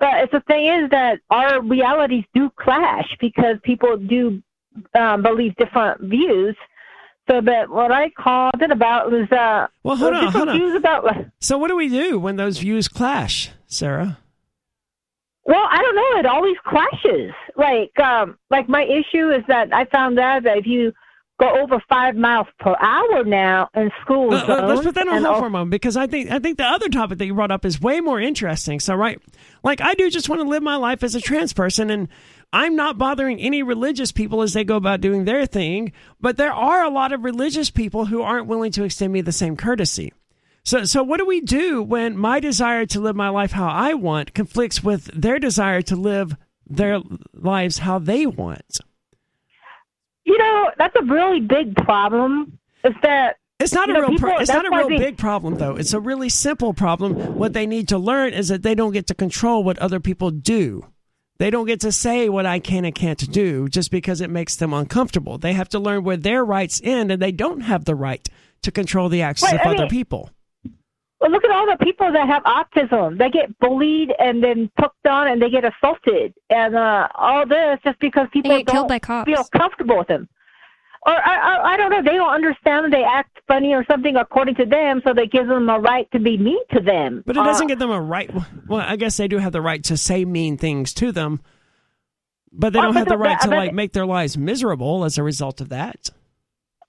But 0.00 0.14
it's 0.24 0.32
the 0.32 0.40
thing 0.48 0.66
is 0.66 0.90
that 0.90 1.18
our 1.30 1.60
realities 1.62 2.24
do 2.34 2.50
clash 2.56 3.06
because 3.20 3.56
people 3.62 3.98
do 3.98 4.42
um, 4.94 5.22
believe 5.22 5.54
different 5.56 6.00
views. 6.00 6.56
So 7.30 7.40
that 7.42 7.68
what 7.68 7.92
I 7.92 8.10
called 8.10 8.60
it 8.62 8.72
about 8.72 9.12
was 9.12 9.30
uh, 9.30 9.68
Well, 9.84 9.96
hold 9.96 10.14
on, 10.14 10.24
different 10.24 10.34
hold 10.36 10.48
on. 10.48 10.56
views 10.58 10.74
about. 10.74 11.04
So 11.38 11.56
what 11.58 11.68
do 11.68 11.76
we 11.76 11.88
do 11.88 12.18
when 12.18 12.36
those 12.36 12.58
views 12.58 12.88
clash, 12.88 13.50
Sarah? 13.66 14.18
Well, 15.44 15.66
I 15.70 15.78
don't 15.78 15.96
know. 15.96 16.20
It 16.20 16.26
always 16.26 16.56
clashes. 16.64 17.32
Like, 17.56 17.98
um, 18.00 18.38
like 18.50 18.68
my 18.68 18.84
issue 18.84 19.30
is 19.30 19.42
that 19.48 19.74
I 19.74 19.86
found 19.86 20.18
out 20.18 20.44
that 20.44 20.58
if 20.58 20.66
you 20.66 20.92
go 21.40 21.48
over 21.60 21.82
five 21.88 22.14
miles 22.14 22.46
per 22.60 22.76
hour 22.80 23.24
now 23.24 23.68
in 23.74 23.90
school 24.02 24.28
Let- 24.28 24.48
let- 24.48 24.68
Let's 24.68 24.82
put 24.82 24.94
that 24.94 25.08
on 25.08 25.24
hold 25.24 25.38
for 25.38 25.46
a 25.46 25.50
moment 25.50 25.70
because 25.72 25.96
I 25.96 26.06
think 26.06 26.30
I 26.30 26.38
think 26.38 26.58
the 26.58 26.64
other 26.64 26.88
topic 26.88 27.18
that 27.18 27.26
you 27.26 27.34
brought 27.34 27.50
up 27.50 27.64
is 27.64 27.80
way 27.80 28.00
more 28.00 28.20
interesting. 28.20 28.78
So, 28.78 28.94
right, 28.94 29.18
like 29.64 29.80
I 29.80 29.94
do, 29.94 30.08
just 30.10 30.28
want 30.28 30.40
to 30.42 30.48
live 30.48 30.62
my 30.62 30.76
life 30.76 31.02
as 31.02 31.16
a 31.16 31.20
trans 31.20 31.52
person, 31.52 31.90
and 31.90 32.06
I'm 32.52 32.76
not 32.76 32.96
bothering 32.96 33.40
any 33.40 33.64
religious 33.64 34.12
people 34.12 34.42
as 34.42 34.52
they 34.52 34.62
go 34.62 34.76
about 34.76 35.00
doing 35.00 35.24
their 35.24 35.44
thing. 35.46 35.90
But 36.20 36.36
there 36.36 36.52
are 36.52 36.84
a 36.84 36.90
lot 36.90 37.12
of 37.12 37.24
religious 37.24 37.70
people 37.70 38.04
who 38.06 38.22
aren't 38.22 38.46
willing 38.46 38.70
to 38.72 38.84
extend 38.84 39.12
me 39.12 39.20
the 39.22 39.32
same 39.32 39.56
courtesy. 39.56 40.12
So, 40.64 40.84
so 40.84 41.02
what 41.02 41.18
do 41.18 41.26
we 41.26 41.40
do 41.40 41.82
when 41.82 42.16
my 42.16 42.38
desire 42.40 42.86
to 42.86 43.00
live 43.00 43.16
my 43.16 43.28
life 43.30 43.52
how 43.52 43.68
I 43.68 43.94
want 43.94 44.32
conflicts 44.32 44.82
with 44.82 45.06
their 45.06 45.38
desire 45.38 45.82
to 45.82 45.96
live 45.96 46.36
their 46.66 47.00
lives 47.34 47.78
how 47.78 47.98
they 47.98 48.26
want? 48.26 48.78
You 50.24 50.38
know, 50.38 50.70
that's 50.78 50.94
a 50.96 51.04
really 51.04 51.40
big 51.40 51.74
problem. 51.76 52.58
Is 52.84 52.94
that 53.02 53.38
It's 53.58 53.72
not 53.72 53.90
a 53.90 53.92
know, 53.92 54.00
real. 54.08 54.18
Pro- 54.18 54.38
it's 54.38 54.50
not 54.52 54.64
a 54.64 54.76
real 54.76 54.88
they- 54.88 54.98
big 54.98 55.18
problem, 55.18 55.56
though. 55.56 55.74
It's 55.76 55.92
a 55.92 56.00
really 56.00 56.28
simple 56.28 56.72
problem. 56.74 57.36
What 57.36 57.52
they 57.54 57.66
need 57.66 57.88
to 57.88 57.98
learn 57.98 58.32
is 58.32 58.48
that 58.48 58.62
they 58.62 58.74
don't 58.76 58.92
get 58.92 59.08
to 59.08 59.14
control 59.14 59.64
what 59.64 59.78
other 59.78 59.98
people 60.00 60.30
do. 60.30 60.86
They 61.38 61.50
don't 61.50 61.66
get 61.66 61.80
to 61.80 61.90
say 61.90 62.28
what 62.28 62.46
I 62.46 62.60
can 62.60 62.84
and 62.84 62.94
can't 62.94 63.30
do 63.32 63.68
just 63.68 63.90
because 63.90 64.20
it 64.20 64.30
makes 64.30 64.54
them 64.54 64.72
uncomfortable. 64.72 65.38
They 65.38 65.54
have 65.54 65.68
to 65.70 65.80
learn 65.80 66.04
where 66.04 66.16
their 66.16 66.44
rights 66.44 66.80
end, 66.84 67.10
and 67.10 67.20
they 67.20 67.32
don't 67.32 67.62
have 67.62 67.84
the 67.84 67.96
right 67.96 68.26
to 68.62 68.70
control 68.70 69.08
the 69.08 69.22
actions 69.22 69.52
of 69.52 69.58
I 69.64 69.70
other 69.70 69.78
mean- 69.80 69.88
people. 69.90 70.30
Well, 71.22 71.30
look 71.30 71.44
at 71.44 71.50
all 71.50 71.64
the 71.66 71.82
people 71.82 72.12
that 72.12 72.26
have 72.28 72.42
autism. 72.42 73.16
They 73.16 73.30
get 73.30 73.58
bullied 73.60 74.12
and 74.18 74.42
then 74.44 74.70
poked 74.78 75.06
on, 75.06 75.28
and 75.28 75.40
they 75.40 75.48
get 75.48 75.64
assaulted, 75.64 76.34
and 76.50 76.76
uh, 76.76 77.08
all 77.14 77.46
this 77.46 77.78
just 77.84 77.98
because 78.00 78.26
people 78.32 78.50
get 78.58 78.66
don't 78.66 78.88
by 78.88 78.98
cops. 78.98 79.30
feel 79.30 79.44
comfortable 79.56 79.96
with 79.98 80.08
them. 80.08 80.28
Or 81.04 81.12
I, 81.14 81.34
I, 81.56 81.72
I 81.72 81.76
don't 81.76 81.90
know. 81.90 82.02
They 82.02 82.16
don't 82.16 82.32
understand. 82.32 82.92
They 82.92 83.02
act 83.02 83.38
funny 83.48 83.74
or 83.74 83.84
something 83.90 84.14
according 84.16 84.54
to 84.56 84.64
them, 84.66 85.00
so 85.04 85.12
they 85.12 85.26
give 85.26 85.48
them 85.48 85.68
a 85.68 85.80
right 85.80 86.08
to 86.12 86.20
be 86.20 86.38
mean 86.38 86.60
to 86.74 86.80
them. 86.80 87.24
But 87.26 87.36
it 87.36 87.42
doesn't 87.42 87.64
Uh, 87.64 87.68
give 87.68 87.78
them 87.80 87.90
a 87.90 88.00
right. 88.00 88.30
Well, 88.68 88.84
I 88.86 88.94
guess 88.96 89.16
they 89.16 89.26
do 89.26 89.38
have 89.38 89.50
the 89.52 89.60
right 89.62 89.82
to 89.84 89.96
say 89.96 90.24
mean 90.24 90.58
things 90.58 90.94
to 90.94 91.10
them, 91.10 91.40
but 92.52 92.72
they 92.72 92.80
don't 92.80 92.92
but 92.94 92.98
have 93.00 93.08
the 93.08 93.14
the- 93.14 93.18
right 93.18 93.40
to 93.40 93.48
like 93.50 93.72
make 93.74 93.92
their 93.94 94.06
lives 94.06 94.38
miserable 94.38 95.04
as 95.04 95.18
a 95.18 95.22
result 95.24 95.60
of 95.60 95.70
that. 95.70 96.10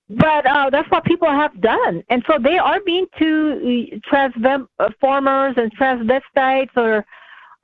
But 0.10 0.46
uh, 0.46 0.70
that's 0.70 0.90
what 0.92 1.06
people 1.06 1.30
have 1.30 1.60
done, 1.62 2.04
and 2.10 2.24
so 2.28 2.38
they 2.38 2.58
are 2.58 2.82
being 2.86 3.06
to 3.20 4.02
transformers 4.06 5.56
and 5.58 5.72
transvestites 5.78 6.76
or 6.76 7.06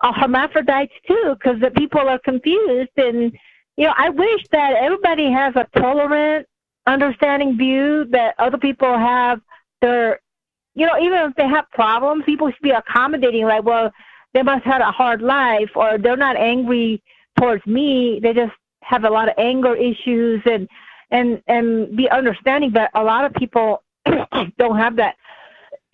uh, 0.01 0.13
hermaphrodites 0.13 0.93
too, 1.05 1.35
because 1.37 1.59
the 1.59 1.69
people 1.71 1.99
are 1.99 2.19
confused. 2.19 2.91
And 2.95 3.33
you 3.75 3.85
know, 3.85 3.93
I 3.97 4.09
wish 4.09 4.41
that 4.51 4.73
everybody 4.81 5.29
has 5.31 5.53
a 5.57 5.67
tolerant, 5.77 6.47
understanding 6.87 7.57
view 7.57 8.05
that 8.11 8.35
other 8.39 8.57
people 8.57 8.97
have 8.97 9.41
their, 9.81 10.21
you 10.75 10.85
know, 10.85 10.97
even 10.97 11.19
if 11.29 11.35
they 11.35 11.47
have 11.47 11.69
problems, 11.71 12.23
people 12.25 12.49
should 12.49 12.63
be 12.63 12.71
accommodating. 12.71 13.43
Like, 13.43 13.65
well, 13.65 13.91
they 14.33 14.43
must 14.43 14.63
have 14.63 14.81
a 14.81 14.91
hard 14.91 15.21
life, 15.21 15.71
or 15.75 15.97
they're 15.97 16.15
not 16.15 16.37
angry 16.37 17.03
towards 17.37 17.65
me. 17.65 18.19
They 18.23 18.33
just 18.33 18.53
have 18.83 19.03
a 19.03 19.09
lot 19.09 19.27
of 19.27 19.35
anger 19.37 19.75
issues 19.75 20.41
and 20.45 20.67
and 21.11 21.41
and 21.47 21.95
be 21.95 22.09
understanding. 22.09 22.71
But 22.71 22.91
a 22.93 23.03
lot 23.03 23.25
of 23.25 23.33
people 23.33 23.83
don't 24.57 24.77
have 24.77 24.97
that 24.97 25.15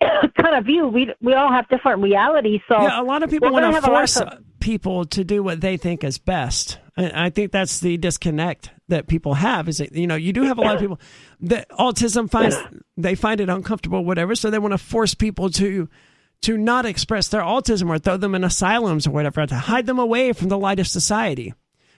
kind 0.00 0.54
of 0.56 0.64
view. 0.64 0.88
We 0.88 1.12
we 1.20 1.34
all 1.34 1.50
have 1.52 1.68
different 1.68 2.02
realities. 2.02 2.60
So 2.68 2.80
Yeah, 2.80 3.00
a 3.00 3.04
lot 3.04 3.22
of 3.22 3.30
people 3.30 3.50
want 3.50 3.64
to 3.64 3.72
have 3.72 3.84
a 3.84 3.90
lot 3.90 3.98
force 3.98 4.20
of- 4.20 4.38
people 4.60 5.04
to 5.04 5.22
do 5.22 5.42
what 5.42 5.60
they 5.60 5.76
think 5.76 6.02
is 6.02 6.18
best. 6.18 6.78
And 6.96 7.12
I 7.12 7.30
think 7.30 7.52
that's 7.52 7.80
the 7.80 7.98
disconnect 7.98 8.70
that 8.88 9.06
people 9.06 9.34
have. 9.34 9.68
Is 9.68 9.78
that 9.78 9.92
you 9.92 10.06
know 10.06 10.16
you 10.16 10.32
do 10.32 10.42
have 10.44 10.58
a 10.58 10.62
lot 10.62 10.76
of 10.76 10.80
people 10.80 11.00
that 11.40 11.68
autism 11.70 12.30
finds 12.30 12.56
they 12.96 13.14
find 13.14 13.40
it 13.40 13.48
uncomfortable, 13.48 14.04
whatever. 14.04 14.34
So 14.34 14.50
they 14.50 14.58
want 14.58 14.72
to 14.72 14.78
force 14.78 15.14
people 15.14 15.50
to 15.50 15.88
to 16.42 16.56
not 16.58 16.84
express 16.84 17.28
their 17.28 17.40
autism 17.40 17.88
or 17.88 17.98
throw 17.98 18.16
them 18.16 18.34
in 18.34 18.44
asylums 18.44 19.06
or 19.06 19.10
whatever 19.10 19.46
to 19.46 19.54
hide 19.54 19.86
them 19.86 19.98
away 19.98 20.32
from 20.32 20.48
the 20.48 20.58
light 20.58 20.78
of 20.78 20.86
society. 20.86 21.54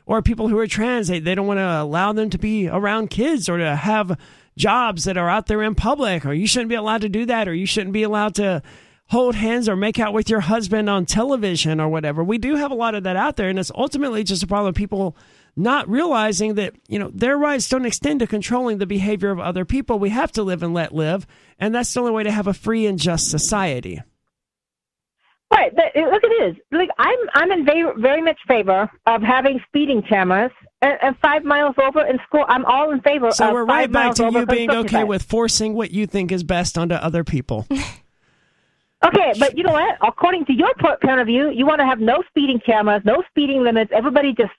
Or 0.09 0.23
people 0.23 0.49
who 0.49 0.59
are 0.59 0.67
trans, 0.67 1.09
they, 1.09 1.21
they 1.21 1.35
don't 1.35 1.47
want 1.47 1.59
to 1.59 1.83
allow 1.83 2.15
them 2.15 2.31
to 2.31 2.39
be 2.39 2.67
around 2.67 3.11
kids 3.11 3.47
or 3.47 3.59
to 3.59 3.77
have 3.77 4.19
jobs 4.57 5.05
that 5.05 5.19
are 5.19 5.29
out 5.29 5.47
there 5.47 5.63
in 5.63 5.75
public, 5.75 6.25
or 6.25 6.33
you 6.33 6.47
shouldn't 6.47 6.71
be 6.71 6.75
allowed 6.75 7.03
to 7.03 7.11
do 7.11 7.27
that, 7.27 7.47
or 7.47 7.55
you 7.55 7.67
shouldn't 7.67 7.93
be 7.93 8.05
allowed 8.05 8.35
to 8.37 8.63
hold 9.09 9.35
hands 9.35 9.69
or 9.69 9.77
make 9.77 9.99
out 9.99 10.15
with 10.15 10.31
your 10.31 10.41
husband 10.41 10.89
on 10.89 11.05
television 11.05 11.79
or 11.79 11.91
whatever. 11.91 12.25
We 12.25 12.39
do 12.39 12.57
have 12.57 12.71
a 12.71 12.75
lot 12.75 12.95
of 12.95 13.05
that 13.05 13.17
out 13.17 13.37
there, 13.37 13.51
and 13.51 13.59
it's 13.59 13.71
ultimately 13.75 14.25
just 14.25 14.43
a 14.43 14.47
problem 14.47 14.71
of 14.71 14.75
people 14.75 15.15
not 15.57 15.87
realizing 15.91 16.55
that, 16.55 16.75
you 16.89 16.99
know, 16.99 17.11
their 17.13 17.37
rights 17.37 17.69
don't 17.69 17.85
extend 17.85 18.21
to 18.21 18.27
controlling 18.27 18.79
the 18.79 18.87
behavior 18.87 19.31
of 19.31 19.39
other 19.39 19.67
people. 19.67 19.99
We 19.99 20.09
have 20.09 20.33
to 20.33 20.43
live 20.43 20.63
and 20.63 20.73
let 20.73 20.95
live, 20.95 21.27
and 21.59 21.75
that's 21.75 21.93
the 21.93 22.01
only 22.01 22.13
way 22.13 22.23
to 22.23 22.31
have 22.31 22.47
a 22.47 22.55
free 22.55 22.87
and 22.87 22.99
just 22.99 23.31
society. 23.31 24.01
Well, 25.51 25.61
Right. 25.61 25.75
But 25.75 25.97
uh, 25.97 26.11
look 26.11 26.25
at 26.25 26.31
this. 26.39 26.57
Like 26.71 26.91
I'm, 26.99 27.19
I'm 27.35 27.51
in 27.53 27.65
very, 27.65 27.91
very 27.99 28.23
much 28.23 28.39
favor 28.47 28.91
of 29.07 29.23
having 29.23 29.61
speeding 29.69 30.03
cameras 30.03 30.53
and, 30.83 30.99
and 31.03 31.17
five 31.19 31.45
miles 31.45 31.75
over 31.83 32.05
in 32.07 32.19
school. 32.27 32.45
I'm 32.49 32.65
all 32.67 32.91
in 32.93 33.01
favor. 33.01 33.31
So 33.33 33.49
of 33.49 33.53
we're 33.55 33.67
five 33.67 33.91
right 33.91 33.93
back 33.93 34.15
to 34.17 34.31
you 34.31 34.47
being 34.47 34.71
okay 34.71 35.05
with 35.05 35.23
forcing 35.23 35.75
what 35.75 35.91
you 35.91 36.07
think 36.07 36.33
is 36.33 36.43
best 36.43 36.77
onto 36.77 36.95
other 36.95 37.25
people. 37.25 37.67
Okay, 39.05 39.33
but 39.39 39.57
you 39.57 39.63
know 39.63 39.73
what? 39.73 39.97
According 40.03 40.47
to 40.47 40.53
your 40.53 40.73
point 40.81 41.21
of 41.21 41.27
view, 41.27 41.51
you 41.51 41.65
want 41.65 41.79
to 41.79 41.87
have 41.87 42.01
no 42.01 42.23
speeding 42.29 42.59
cameras, 42.59 43.03
no 43.05 43.23
speeding 43.31 43.63
limits. 43.63 43.93
Everybody 43.95 44.35
just, 44.37 44.51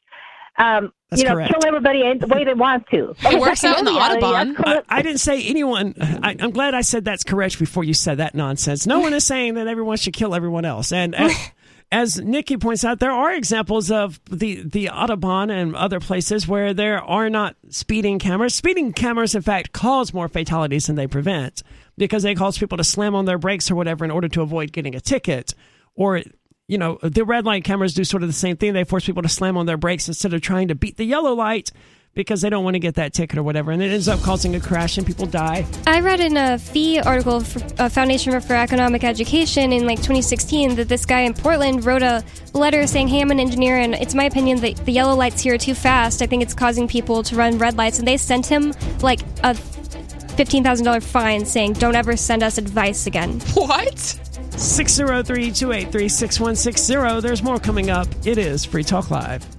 um, 0.57 0.91
That's 1.09 1.21
you 1.21 1.27
know, 1.27 1.35
correct. 1.35 1.53
kill 1.53 1.65
everybody 1.67 2.03
any 2.03 2.19
way 2.19 2.43
they 2.43 2.53
want 2.53 2.87
to. 2.89 3.15
Okay, 3.25 3.39
works 3.39 3.63
out 3.63 3.79
in 3.79 3.85
the. 3.85 3.91
Autobahn. 3.99 4.55
I. 4.59 4.81
I 4.89 5.01
didn't 5.01 5.19
say 5.19 5.43
anyone. 5.43 5.93
I, 5.99 6.35
I'm 6.39 6.51
glad 6.51 6.73
I 6.73 6.81
said 6.81 7.05
that's 7.05 7.23
correct 7.23 7.59
before 7.59 7.83
you 7.83 7.93
said 7.93 8.17
that 8.17 8.35
nonsense. 8.35 8.85
No 8.85 8.99
one 8.99 9.13
is 9.13 9.25
saying 9.25 9.53
that 9.55 9.67
everyone 9.67 9.97
should 9.97 10.13
kill 10.13 10.35
everyone 10.35 10.65
else. 10.65 10.91
And 10.91 11.15
as, 11.15 11.33
as 11.91 12.19
Nikki 12.19 12.57
points 12.57 12.83
out, 12.83 12.99
there 12.99 13.11
are 13.11 13.33
examples 13.33 13.91
of 13.91 14.19
the 14.29 14.61
the 14.63 14.87
Autobahn 14.87 15.51
and 15.51 15.75
other 15.75 15.99
places 15.99 16.47
where 16.47 16.73
there 16.73 17.01
are 17.01 17.29
not 17.29 17.55
speeding 17.69 18.19
cameras. 18.19 18.55
Speeding 18.55 18.93
cameras, 18.93 19.35
in 19.35 19.41
fact, 19.41 19.71
cause 19.71 20.13
more 20.13 20.27
fatalities 20.27 20.87
than 20.87 20.95
they 20.95 21.07
prevent 21.07 21.63
because 21.97 22.23
they 22.23 22.35
cause 22.35 22.57
people 22.57 22.77
to 22.77 22.83
slam 22.83 23.15
on 23.15 23.25
their 23.25 23.37
brakes 23.37 23.69
or 23.69 23.75
whatever 23.75 24.05
in 24.05 24.11
order 24.11 24.27
to 24.29 24.41
avoid 24.41 24.71
getting 24.71 24.95
a 24.95 25.01
ticket. 25.01 25.53
Or 25.95 26.21
you 26.69 26.77
know, 26.77 26.99
the 27.01 27.25
red 27.25 27.45
light 27.45 27.63
cameras 27.63 27.95
do 27.95 28.03
sort 28.03 28.21
of 28.21 28.29
the 28.29 28.33
same 28.33 28.55
thing. 28.55 28.73
They 28.73 28.83
force 28.83 29.03
people 29.03 29.23
to 29.23 29.29
slam 29.29 29.57
on 29.57 29.65
their 29.65 29.75
brakes 29.75 30.07
instead 30.07 30.35
of 30.35 30.41
trying 30.41 30.67
to 30.67 30.75
beat 30.75 30.97
the 30.97 31.03
yellow 31.03 31.33
light 31.33 31.71
because 32.13 32.41
they 32.41 32.49
don't 32.49 32.63
want 32.63 32.75
to 32.75 32.79
get 32.79 32.93
that 32.95 33.11
ticket 33.11 33.39
or 33.39 33.43
whatever. 33.43 33.71
And 33.71 33.81
it 33.81 33.91
ends 33.91 34.07
up 34.07 34.19
causing 34.21 34.55
a 34.55 34.59
crash 34.59 34.99
and 34.99 35.05
people 35.05 35.25
die. 35.25 35.65
I 35.87 35.99
read 36.01 36.19
in 36.19 36.37
a 36.37 36.59
FEE 36.59 36.99
article 36.99 37.39
for 37.39 37.59
uh, 37.81 37.89
Foundation 37.89 38.39
for 38.39 38.53
Economic 38.53 39.03
Education 39.03 39.73
in 39.73 39.87
like 39.87 39.97
2016 39.97 40.75
that 40.75 40.87
this 40.87 41.07
guy 41.07 41.21
in 41.21 41.33
Portland 41.33 41.85
wrote 41.85 42.03
a 42.03 42.23
letter 42.53 42.85
saying, 42.85 43.07
"Hey, 43.07 43.21
I'm 43.21 43.31
an 43.31 43.39
engineer, 43.39 43.77
and 43.77 43.95
it's 43.95 44.13
my 44.13 44.25
opinion 44.25 44.59
that 44.59 44.75
the 44.85 44.91
yellow 44.91 45.15
lights 45.15 45.41
here 45.41 45.55
are 45.55 45.57
too 45.57 45.73
fast. 45.73 46.21
I 46.21 46.27
think 46.27 46.43
it's 46.43 46.53
causing 46.53 46.87
people 46.87 47.23
to 47.23 47.35
run 47.35 47.57
red 47.57 47.77
lights." 47.77 47.97
And 47.97 48.07
they 48.07 48.17
sent 48.17 48.45
him 48.45 48.73
like 49.01 49.21
a 49.43 49.55
fifteen 49.55 50.63
thousand 50.63 50.85
dollar 50.85 51.01
fine, 51.01 51.45
saying, 51.45 51.73
"Don't 51.73 51.95
ever 51.95 52.15
send 52.15 52.43
us 52.43 52.59
advice 52.59 53.07
again." 53.07 53.39
What? 53.55 54.28
603 54.59 55.51
283 55.51 56.09
6160. 56.09 57.21
There's 57.21 57.41
more 57.41 57.59
coming 57.59 57.89
up. 57.89 58.07
It 58.25 58.37
is 58.37 58.65
Free 58.65 58.83
Talk 58.83 59.09
Live. 59.09 59.58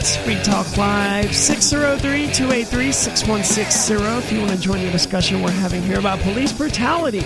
It's 0.00 0.16
Free 0.16 0.40
Talk 0.42 0.78
Live, 0.78 1.36
603 1.36 2.32
283 2.32 2.90
6160. 2.90 3.94
If 3.94 4.32
you 4.32 4.38
want 4.40 4.52
to 4.52 4.58
join 4.58 4.82
the 4.82 4.90
discussion 4.90 5.42
we're 5.42 5.50
having 5.50 5.82
here 5.82 5.98
about 5.98 6.20
police 6.20 6.54
brutality, 6.54 7.20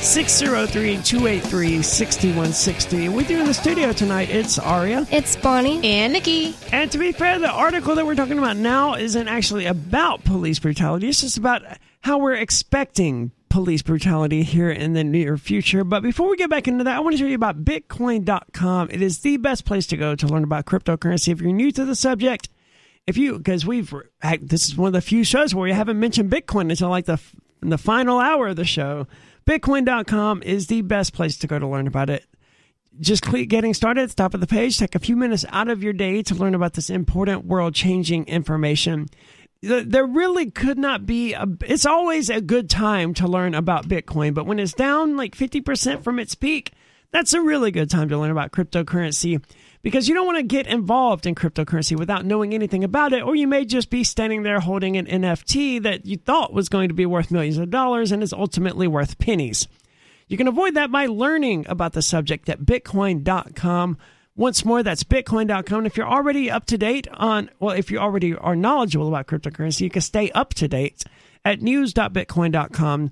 603 0.00 1.02
283 1.02 1.82
6160. 1.82 3.08
With 3.10 3.30
you 3.30 3.40
in 3.40 3.44
the 3.44 3.52
studio 3.52 3.92
tonight, 3.92 4.30
it's 4.30 4.58
Aria. 4.58 5.06
It's 5.10 5.36
Bonnie. 5.36 5.86
And 5.86 6.14
Nikki. 6.14 6.56
And 6.72 6.90
to 6.90 6.96
be 6.96 7.12
fair, 7.12 7.38
the 7.38 7.50
article 7.50 7.94
that 7.96 8.06
we're 8.06 8.14
talking 8.14 8.38
about 8.38 8.56
now 8.56 8.94
isn't 8.94 9.28
actually 9.28 9.66
about 9.66 10.24
police 10.24 10.58
brutality. 10.58 11.06
It's 11.06 11.20
just 11.20 11.36
about 11.36 11.60
how 12.00 12.16
we're 12.16 12.32
expecting 12.32 13.30
police 13.50 13.82
brutality 13.82 14.42
here 14.42 14.70
in 14.70 14.94
the 14.94 15.04
near 15.04 15.36
future. 15.36 15.84
But 15.84 16.02
before 16.02 16.30
we 16.30 16.36
get 16.36 16.48
back 16.48 16.66
into 16.66 16.84
that, 16.84 16.96
I 16.96 17.00
want 17.00 17.14
to 17.14 17.18
tell 17.18 17.28
you 17.28 17.34
about 17.34 17.64
Bitcoin.com. 17.64 18.88
It 18.90 19.02
is 19.02 19.18
the 19.18 19.36
best 19.36 19.66
place 19.66 19.86
to 19.88 19.96
go 19.96 20.14
to 20.14 20.26
learn 20.26 20.44
about 20.44 20.64
cryptocurrency. 20.64 21.32
If 21.32 21.40
you're 21.42 21.52
new 21.52 21.70
to 21.72 21.84
the 21.84 21.94
subject, 21.94 22.48
if 23.06 23.18
you, 23.18 23.36
because 23.36 23.66
we've, 23.66 23.92
this 24.40 24.68
is 24.68 24.76
one 24.76 24.86
of 24.86 24.92
the 24.94 25.02
few 25.02 25.24
shows 25.24 25.54
where 25.54 25.64
we 25.64 25.72
haven't 25.72 26.00
mentioned 26.00 26.30
Bitcoin 26.30 26.70
until 26.70 26.88
like 26.88 27.04
the, 27.04 27.20
the 27.60 27.78
final 27.78 28.18
hour 28.18 28.48
of 28.48 28.56
the 28.56 28.64
show. 28.64 29.06
Bitcoin.com 29.46 30.42
is 30.44 30.68
the 30.68 30.82
best 30.82 31.12
place 31.12 31.36
to 31.38 31.46
go 31.46 31.58
to 31.58 31.66
learn 31.66 31.86
about 31.86 32.08
it 32.08 32.24
just 32.98 33.22
click 33.22 33.48
getting 33.48 33.72
started 33.72 34.02
at 34.02 34.08
the 34.10 34.14
top 34.14 34.34
of 34.34 34.40
the 34.40 34.46
page. 34.46 34.78
Take 34.78 34.94
a 34.94 34.98
few 34.98 35.16
minutes 35.16 35.44
out 35.50 35.68
of 35.68 35.82
your 35.82 35.92
day 35.92 36.22
to 36.22 36.34
learn 36.34 36.54
about 36.54 36.74
this 36.74 36.90
important 36.90 37.44
world 37.44 37.74
changing 37.74 38.26
information. 38.26 39.08
Th- 39.62 39.86
There 39.86 40.06
really 40.06 40.50
could 40.50 40.78
not 40.78 41.06
be 41.06 41.34
a, 41.34 41.46
it's 41.66 41.86
always 41.86 42.30
a 42.30 42.40
good 42.40 42.70
time 42.70 43.14
to 43.14 43.26
learn 43.28 43.54
about 43.54 43.88
Bitcoin, 43.88 44.34
but 44.34 44.46
when 44.46 44.58
it's 44.58 44.72
down 44.72 45.16
like 45.16 45.36
50% 45.36 46.02
from 46.02 46.18
its 46.18 46.34
peak, 46.34 46.72
that's 47.10 47.32
a 47.32 47.40
really 47.40 47.70
good 47.70 47.90
time 47.90 48.08
to 48.08 48.18
learn 48.18 48.30
about 48.30 48.52
cryptocurrency 48.52 49.42
because 49.82 50.08
you 50.08 50.14
don't 50.14 50.26
want 50.26 50.38
to 50.38 50.44
get 50.44 50.66
involved 50.66 51.26
in 51.26 51.34
cryptocurrency 51.34 51.98
without 51.98 52.24
knowing 52.24 52.54
anything 52.54 52.84
about 52.84 53.12
it, 53.12 53.22
or 53.22 53.34
you 53.34 53.46
may 53.46 53.64
just 53.64 53.90
be 53.90 54.04
standing 54.04 54.42
there 54.42 54.60
holding 54.60 54.96
an 54.96 55.06
NFT 55.06 55.82
that 55.82 56.06
you 56.06 56.16
thought 56.16 56.52
was 56.52 56.68
going 56.68 56.88
to 56.88 56.94
be 56.94 57.06
worth 57.06 57.30
millions 57.30 57.58
of 57.58 57.70
dollars 57.70 58.12
and 58.12 58.22
is 58.22 58.32
ultimately 58.32 58.86
worth 58.86 59.18
pennies. 59.18 59.66
You 60.28 60.36
can 60.36 60.46
avoid 60.48 60.74
that 60.74 60.92
by 60.92 61.06
learning 61.06 61.66
about 61.68 61.92
the 61.92 62.02
subject 62.02 62.48
at 62.48 62.60
bitcoin.com. 62.60 63.98
Once 64.40 64.64
more, 64.64 64.82
that's 64.82 65.04
bitcoin.com. 65.04 65.80
And 65.80 65.86
if 65.86 65.98
you're 65.98 66.08
already 66.08 66.50
up 66.50 66.64
to 66.64 66.78
date 66.78 67.06
on, 67.12 67.50
well, 67.60 67.76
if 67.76 67.90
you 67.90 67.98
already 67.98 68.34
are 68.34 68.56
knowledgeable 68.56 69.08
about 69.08 69.26
cryptocurrency, 69.26 69.82
you 69.82 69.90
can 69.90 70.00
stay 70.00 70.30
up 70.30 70.54
to 70.54 70.66
date 70.66 71.04
at 71.44 71.60
news.bitcoin.com. 71.60 73.10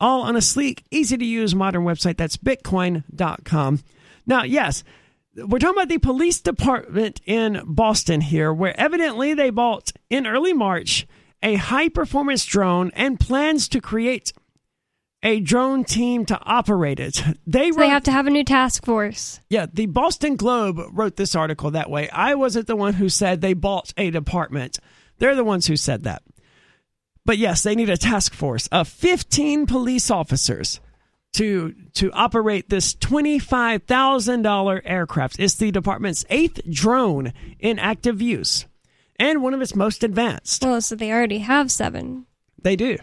All 0.00 0.22
on 0.22 0.36
a 0.36 0.40
sleek, 0.40 0.86
easy 0.90 1.18
to 1.18 1.24
use 1.26 1.54
modern 1.54 1.82
website. 1.82 2.16
That's 2.16 2.38
bitcoin.com. 2.38 3.80
Now, 4.26 4.44
yes, 4.44 4.82
we're 5.36 5.58
talking 5.58 5.76
about 5.76 5.90
the 5.90 5.98
police 5.98 6.40
department 6.40 7.20
in 7.26 7.60
Boston 7.66 8.22
here, 8.22 8.50
where 8.50 8.80
evidently 8.80 9.34
they 9.34 9.50
bought 9.50 9.92
in 10.08 10.26
early 10.26 10.54
March 10.54 11.06
a 11.42 11.56
high 11.56 11.90
performance 11.90 12.46
drone 12.46 12.90
and 12.94 13.20
plans 13.20 13.68
to 13.68 13.80
create 13.82 14.32
a 15.22 15.40
drone 15.40 15.84
team 15.84 16.24
to 16.26 16.38
operate 16.42 16.98
it. 17.00 17.22
They 17.46 17.70
So 17.70 17.76
wrote, 17.78 17.84
they 17.84 17.88
have 17.90 18.04
to 18.04 18.12
have 18.12 18.26
a 18.26 18.30
new 18.30 18.44
task 18.44 18.84
force. 18.84 19.40
yeah, 19.50 19.66
the 19.72 19.86
Boston 19.86 20.36
Globe 20.36 20.80
wrote 20.92 21.16
this 21.16 21.34
article 21.34 21.70
that 21.72 21.90
way. 21.90 22.08
I 22.10 22.34
wasn't 22.34 22.66
the 22.66 22.76
one 22.76 22.94
who 22.94 23.08
said 23.08 23.40
they 23.40 23.52
bought 23.54 23.92
a 23.96 24.10
department. 24.10 24.78
They're 25.18 25.34
the 25.34 25.44
ones 25.44 25.66
who 25.66 25.76
said 25.76 26.04
that. 26.04 26.22
But 27.26 27.36
yes, 27.36 27.62
they 27.62 27.74
need 27.74 27.90
a 27.90 27.98
task 27.98 28.32
force 28.32 28.66
of 28.68 28.88
15 28.88 29.66
police 29.66 30.10
officers 30.10 30.80
to 31.34 31.74
to 31.94 32.10
operate 32.12 32.70
this 32.70 32.94
$25,000 32.94 34.80
aircraft. 34.84 35.38
It's 35.38 35.54
the 35.54 35.70
department's 35.70 36.24
eighth 36.30 36.60
drone 36.70 37.32
in 37.58 37.78
active 37.78 38.20
use 38.22 38.66
and 39.16 39.42
one 39.42 39.54
of 39.54 39.60
its 39.60 39.74
most 39.76 40.02
advanced. 40.02 40.62
Well, 40.64 40.80
so 40.80 40.96
they 40.96 41.12
already 41.12 41.38
have 41.38 41.70
seven. 41.70 42.26
They 42.62 42.74
do. 42.76 42.96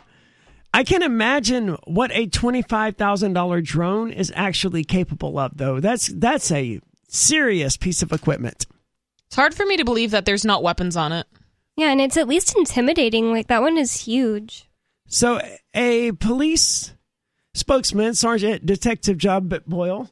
I 0.73 0.83
can 0.83 1.01
imagine 1.01 1.77
what 1.85 2.11
a 2.13 2.27
twenty-five 2.27 2.97
thousand 2.97 3.33
dollar 3.33 3.61
drone 3.61 4.11
is 4.11 4.31
actually 4.35 4.83
capable 4.83 5.39
of, 5.39 5.57
though. 5.57 5.79
That's 5.79 6.07
that's 6.07 6.51
a 6.51 6.79
serious 7.07 7.77
piece 7.77 8.01
of 8.03 8.11
equipment. 8.11 8.65
It's 9.27 9.35
hard 9.35 9.53
for 9.53 9.65
me 9.65 9.77
to 9.77 9.85
believe 9.85 10.11
that 10.11 10.25
there's 10.25 10.45
not 10.45 10.63
weapons 10.63 10.95
on 10.95 11.11
it. 11.11 11.25
Yeah, 11.75 11.91
and 11.91 11.99
it's 12.01 12.17
at 12.17 12.27
least 12.27 12.55
intimidating. 12.57 13.31
Like 13.31 13.47
that 13.47 13.61
one 13.61 13.77
is 13.77 14.01
huge. 14.01 14.69
So, 15.07 15.41
a 15.73 16.11
police 16.13 16.93
spokesman, 17.53 18.13
Sergeant 18.13 18.65
Detective 18.65 19.17
John 19.17 19.49
Boyle, 19.65 20.09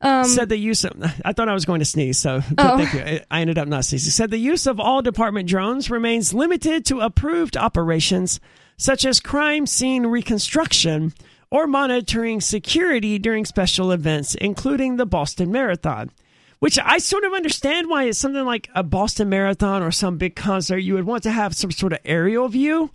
Um, 0.00 0.24
said 0.24 0.48
the 0.48 0.56
use 0.58 0.84
of. 0.84 0.92
I 1.24 1.32
thought 1.32 1.48
I 1.48 1.54
was 1.54 1.64
going 1.64 1.78
to 1.78 1.84
sneeze, 1.84 2.18
so 2.18 2.40
Oh. 2.58 2.76
thank 2.78 2.92
you. 2.92 3.20
I 3.30 3.40
ended 3.40 3.56
up 3.58 3.68
not 3.68 3.84
sneezing. 3.84 4.10
Said 4.10 4.30
the 4.30 4.38
use 4.38 4.66
of 4.66 4.80
all 4.80 5.00
department 5.00 5.48
drones 5.48 5.90
remains 5.90 6.34
limited 6.34 6.84
to 6.86 7.00
approved 7.00 7.56
operations 7.56 8.40
such 8.76 9.04
as 9.04 9.20
crime 9.20 9.66
scene 9.66 10.06
reconstruction 10.06 11.12
or 11.50 11.66
monitoring 11.66 12.40
security 12.40 13.18
during 13.18 13.44
special 13.44 13.92
events, 13.92 14.34
including 14.36 14.96
the 14.96 15.06
Boston 15.06 15.52
Marathon. 15.52 16.10
Which 16.60 16.78
I 16.78 16.98
sort 16.98 17.24
of 17.24 17.32
understand 17.32 17.88
why 17.90 18.04
it's 18.04 18.18
something 18.18 18.44
like 18.44 18.68
a 18.74 18.84
Boston 18.84 19.28
Marathon 19.28 19.82
or 19.82 19.90
some 19.90 20.16
big 20.16 20.36
concert. 20.36 20.78
You 20.78 20.94
would 20.94 21.04
want 21.06 21.24
to 21.24 21.32
have 21.32 21.56
some 21.56 21.72
sort 21.72 21.92
of 21.92 21.98
aerial 22.04 22.46
view, 22.48 22.90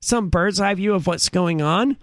some 0.00 0.28
bird's 0.28 0.60
eye 0.60 0.74
view 0.74 0.92
of 0.94 1.06
what's 1.06 1.28
going 1.28 1.62
on. 1.62 1.96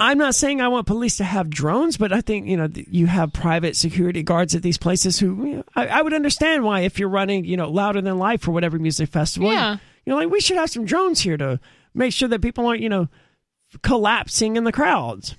I'm 0.00 0.18
not 0.18 0.34
saying 0.34 0.60
I 0.60 0.66
want 0.66 0.88
police 0.88 1.18
to 1.18 1.24
have 1.24 1.48
drones, 1.48 1.96
but 1.96 2.12
I 2.12 2.20
think 2.20 2.46
you 2.48 2.56
know 2.56 2.68
you 2.74 3.06
have 3.06 3.32
private 3.32 3.76
security 3.76 4.24
guards 4.24 4.56
at 4.56 4.62
these 4.62 4.76
places 4.76 5.20
who 5.20 5.46
you 5.46 5.56
know, 5.58 5.64
I, 5.76 5.86
I 5.86 6.02
would 6.02 6.12
understand 6.12 6.64
why 6.64 6.80
if 6.80 6.98
you're 6.98 7.08
running 7.08 7.44
you 7.44 7.56
know 7.56 7.70
louder 7.70 8.02
than 8.02 8.18
life 8.18 8.46
or 8.48 8.50
whatever 8.50 8.76
music 8.76 9.10
festival, 9.10 9.52
Yeah. 9.52 9.74
you 10.04 10.10
know 10.10 10.16
like 10.16 10.30
we 10.30 10.40
should 10.40 10.56
have 10.56 10.68
some 10.68 10.84
drones 10.84 11.20
here 11.20 11.36
to 11.36 11.60
make 11.94 12.12
sure 12.12 12.28
that 12.28 12.42
people 12.42 12.66
aren't 12.66 12.82
you 12.82 12.88
know 12.88 13.08
collapsing 13.82 14.56
in 14.56 14.64
the 14.64 14.72
crowds. 14.72 15.34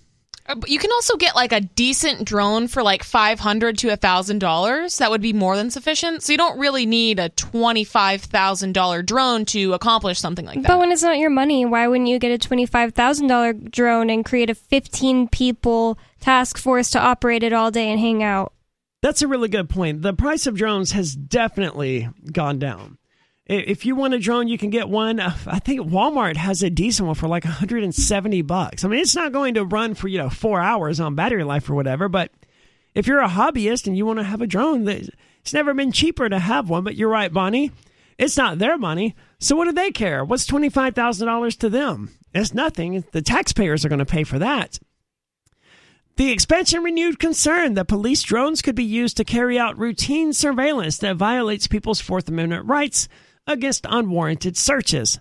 Uh, 0.47 0.55
But 0.55 0.69
you 0.69 0.77
can 0.77 0.91
also 0.91 1.17
get 1.17 1.35
like 1.35 1.51
a 1.51 1.61
decent 1.61 2.25
drone 2.25 2.67
for 2.67 2.83
like 2.83 3.03
five 3.03 3.39
hundred 3.39 3.79
to 3.79 3.89
a 3.89 3.95
thousand 3.95 4.39
dollars. 4.39 4.99
That 4.99 5.09
would 5.09 5.21
be 5.21 5.33
more 5.33 5.55
than 5.55 5.71
sufficient. 5.71 6.21
So 6.21 6.33
you 6.33 6.37
don't 6.37 6.59
really 6.59 6.85
need 6.85 7.17
a 7.19 7.29
twenty 7.29 7.83
five 7.83 8.21
thousand 8.21 8.73
dollar 8.73 9.01
drone 9.01 9.45
to 9.45 9.73
accomplish 9.73 10.19
something 10.19 10.45
like 10.45 10.61
that. 10.61 10.67
But 10.67 10.79
when 10.79 10.91
it's 10.91 11.01
not 11.03 11.17
your 11.17 11.31
money, 11.31 11.65
why 11.65 11.87
wouldn't 11.87 12.09
you 12.09 12.19
get 12.19 12.31
a 12.31 12.37
twenty-five 12.37 12.93
thousand 12.93 13.27
dollar 13.27 13.53
drone 13.53 14.09
and 14.09 14.23
create 14.23 14.49
a 14.49 14.55
fifteen 14.55 15.27
people 15.27 15.97
task 16.19 16.57
force 16.57 16.91
to 16.91 16.99
operate 16.99 17.43
it 17.43 17.53
all 17.53 17.71
day 17.71 17.89
and 17.89 17.99
hang 17.99 18.21
out? 18.21 18.53
That's 19.01 19.21
a 19.21 19.27
really 19.27 19.49
good 19.49 19.69
point. 19.69 20.01
The 20.01 20.13
price 20.13 20.47
of 20.47 20.55
drones 20.55 20.91
has 20.91 21.15
definitely 21.15 22.09
gone 22.31 22.59
down. 22.59 22.97
If 23.47 23.85
you 23.85 23.95
want 23.95 24.15
a 24.15 24.19
drone, 24.19 24.47
you 24.47 24.57
can 24.57 24.71
get 24.71 24.89
one. 24.89 25.19
uh, 25.19 25.35
I 25.45 25.59
think 25.59 25.81
Walmart 25.81 26.35
has 26.35 26.63
a 26.63 26.69
decent 26.69 27.05
one 27.05 27.15
for 27.15 27.27
like 27.27 27.45
170 27.45 28.41
bucks. 28.41 28.83
I 28.83 28.87
mean, 28.87 28.99
it's 28.99 29.15
not 29.15 29.31
going 29.31 29.53
to 29.53 29.65
run 29.65 29.93
for, 29.93 30.07
you 30.07 30.17
know, 30.17 30.29
4 30.29 30.61
hours 30.61 30.99
on 30.99 31.13
battery 31.13 31.43
life 31.43 31.69
or 31.69 31.75
whatever, 31.75 32.09
but 32.09 32.31
if 32.95 33.05
you're 33.05 33.21
a 33.21 33.27
hobbyist 33.27 33.85
and 33.85 33.95
you 33.95 34.05
want 34.05 34.19
to 34.19 34.23
have 34.23 34.41
a 34.41 34.47
drone, 34.47 34.87
it's 34.87 35.53
never 35.53 35.73
been 35.73 35.91
cheaper 35.91 36.27
to 36.27 36.39
have 36.39 36.69
one, 36.69 36.83
but 36.83 36.95
you're 36.95 37.09
right, 37.09 37.31
Bonnie. 37.31 37.71
It's 38.17 38.37
not 38.37 38.57
their 38.57 38.77
money. 38.77 39.13
So 39.39 39.55
what 39.55 39.65
do 39.65 39.73
they 39.73 39.91
care? 39.91 40.23
What's 40.23 40.47
$25,000 40.47 41.57
to 41.59 41.69
them? 41.69 42.09
It's 42.33 42.53
nothing. 42.53 43.03
The 43.11 43.21
taxpayers 43.21 43.85
are 43.85 43.89
going 43.89 43.99
to 43.99 44.05
pay 44.05 44.23
for 44.23 44.39
that. 44.39 44.79
The 46.15 46.31
expansion 46.31 46.81
renewed 46.81 47.19
concern 47.19 47.73
that 47.73 47.89
police 47.89 48.23
drones 48.23 48.61
could 48.61 48.75
be 48.75 48.85
used 48.85 49.17
to 49.17 49.25
carry 49.25 49.59
out 49.59 49.77
routine 49.77 50.31
surveillance 50.31 50.97
that 50.99 51.17
violates 51.17 51.67
people's 51.67 51.99
Fourth 51.99 52.29
Amendment 52.29 52.65
rights 52.67 53.09
against 53.47 53.85
unwarranted 53.89 54.57
searches. 54.57 55.19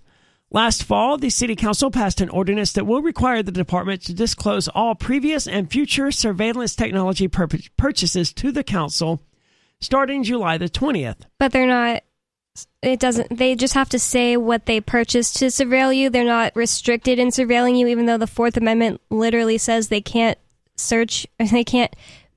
Last 0.51 0.85
fall, 0.85 1.19
the 1.19 1.31
City 1.31 1.57
Council 1.57 1.91
passed 1.91 2.21
an 2.21 2.29
ordinance 2.29 2.73
that 2.73 2.87
will 2.87 3.03
require 3.03 3.43
the 3.43 3.51
department 3.51 4.03
to 4.03 4.15
disclose 4.15 4.69
all 4.69 4.95
previous 4.95 5.49
and 5.49 5.71
future 5.71 6.13
surveillance 6.13 6.77
technology 6.77 7.27
pur- 7.27 7.49
purchases 7.77 8.33
to 8.35 8.53
the 8.53 8.63
council 8.63 9.21
starting 9.81 10.23
July 10.23 10.59
the 10.59 10.69
20th. 10.69 11.27
But 11.39 11.53
they're 11.53 11.67
not. 11.67 12.03
It 12.83 13.01
doesn't. 13.01 13.37
They 13.37 13.57
just 13.57 13.75
have 13.75 13.89
to 13.89 13.99
say 13.99 14.37
what 14.37 14.67
they 14.67 14.81
purchased 14.81 15.39
to 15.39 15.47
surveil 15.47 15.97
you. 15.97 16.09
They're 16.09 16.25
not 16.25 16.55
restricted 16.55 17.19
in 17.19 17.29
surveilling 17.29 17.77
you, 17.77 17.89
even 17.89 18.07
though 18.07 18.19
the 18.19 18.29
Fourth 18.29 18.57
Amendment 18.57 19.01
literally 19.11 19.59
says 19.59 19.89
they 19.89 20.01
can't 20.01 20.39
search. 20.77 21.27
They 21.39 21.65
can't 21.65 21.95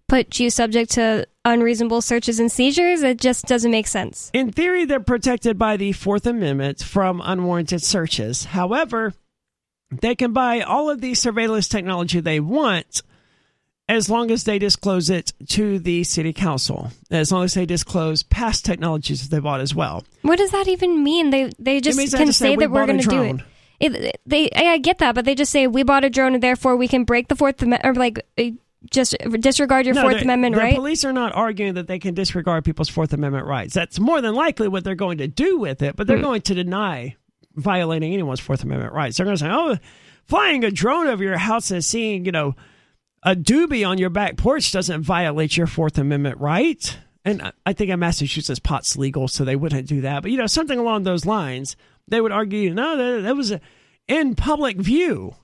put 0.08 0.40
you 0.40 0.50
subject 0.50 0.92
to 0.92 1.28
unreasonable 1.46 2.02
searches 2.02 2.40
and 2.40 2.52
seizures. 2.52 3.04
It 3.04 3.20
just 3.20 3.46
doesn't 3.46 3.72
make 3.72 3.88
sense. 3.88 4.32
In 4.34 4.52
theory, 4.52 4.86
they're 4.86 5.00
protected 5.00 5.58
by 5.58 5.78
the 5.78 5.92
Fourth 5.92 6.26
Amendment 6.26 6.82
from 6.82 7.22
unwarranted 7.24 7.82
searches. 7.82 8.46
However, 8.46 9.14
they 9.92 10.16
can 10.16 10.34
buy 10.34 10.62
all 10.62 10.90
of 10.90 11.02
the 11.02 11.14
surveillance 11.14 11.68
technology 11.68 12.20
they 12.20 12.40
want 12.40 13.04
as 13.90 14.10
long 14.10 14.32
as 14.32 14.44
they 14.44 14.60
disclose 14.60 15.10
it 15.10 15.32
to 15.48 15.80
the 15.80 16.04
city 16.04 16.34
council, 16.34 16.92
as 17.10 17.32
long 17.32 17.46
as 17.46 17.54
they 17.54 17.66
disclose 17.66 18.22
past 18.24 18.66
technologies 18.66 19.22
that 19.22 19.34
they 19.34 19.40
bought 19.40 19.62
as 19.62 19.74
well. 19.74 20.04
What 20.24 20.38
does 20.38 20.52
that 20.52 20.68
even 20.68 21.04
mean? 21.04 21.30
They 21.30 21.52
they 21.58 21.80
just 21.80 21.98
can 21.98 22.34
say, 22.34 22.50
say 22.50 22.56
that 22.58 22.70
we're 22.70 22.86
going 22.86 23.00
to 23.00 23.08
do 23.08 23.24
it. 23.24 23.42
it. 23.80 24.22
They 24.26 24.50
I 24.52 24.74
I 24.74 24.78
get 24.78 24.98
that, 24.98 25.16
but 25.16 25.24
they 25.24 25.36
just 25.36 25.54
say 25.54 25.68
we 25.68 25.84
bought 25.84 26.04
a 26.04 26.10
drone 26.10 26.34
and 26.34 26.44
therefore 26.44 26.76
we 26.76 26.90
can 26.90 27.06
break 27.06 27.30
the 27.30 27.36
Fourth 27.38 27.62
Amendment 27.62 27.86
or 27.86 27.98
like 27.98 28.26
uh, 28.38 28.52
just 28.92 29.16
disregard 29.40 29.86
your 29.86 29.96
No, 29.96 30.04
Fourth 30.04 30.22
Amendment, 30.22 30.56
the 30.56 30.62
right? 30.62 30.76
police 30.76 31.04
are 31.04 31.14
not 31.14 31.34
arguing 31.34 31.74
that 31.76 31.88
they 31.88 32.00
can 32.00 32.14
disregard 32.14 32.64
people's 32.64 32.90
Fourth 32.90 33.14
Amendment 33.14 33.46
rights. 33.46 33.74
That's 33.74 34.00
more 34.00 34.22
than 34.22 34.36
likely 34.36 34.68
what 34.68 34.84
they're 34.84 34.96
going 34.96 35.18
to 35.18 35.28
do 35.28 35.58
with 35.58 35.82
it, 35.82 35.96
but 35.96 36.08
they're 36.08 36.18
hmm. 36.18 36.24
going 36.24 36.42
to 36.44 36.54
deny 36.54 37.16
violating 37.56 38.14
anyone's 38.14 38.40
Fourth 38.40 38.64
Amendment 38.64 38.94
rights. 38.94 39.18
They're 39.18 39.26
going 39.26 39.38
to 39.38 39.44
say, 39.44 39.50
"Oh, 39.50 39.78
flying 40.26 40.64
a 40.64 40.72
drone 40.72 41.08
over 41.08 41.24
your 41.24 41.38
house 41.38 41.72
and 41.72 41.84
seeing, 41.84 42.26
you 42.26 42.32
know, 42.32 42.56
a 43.24 43.36
doobie 43.36 43.88
on 43.88 43.98
your 43.98 44.12
back 44.12 44.38
porch 44.38 44.72
doesn't 44.72 45.02
violate 45.02 45.58
your 45.58 45.68
Fourth 45.68 45.98
Amendment 45.98 46.40
right." 46.40 46.98
And 47.26 47.42
I- 47.42 47.52
I 47.66 47.74
think 47.74 47.90
in 47.90 48.00
Massachusetts, 48.00 48.60
pot's 48.60 48.96
legal, 48.96 49.28
so 49.28 49.44
they 49.44 49.56
wouldn't 49.56 49.88
do 49.88 50.02
that. 50.02 50.22
But 50.22 50.32
you 50.32 50.38
know, 50.38 50.48
something 50.48 50.78
along 50.78 51.04
those 51.04 51.26
lines, 51.26 51.76
they 52.08 52.22
would 52.22 52.32
argue, 52.32 52.74
"No, 52.74 52.96
that, 52.96 53.24
that 53.24 53.36
was 53.36 53.54
in 54.08 54.36
public 54.36 54.78
view." 54.78 55.36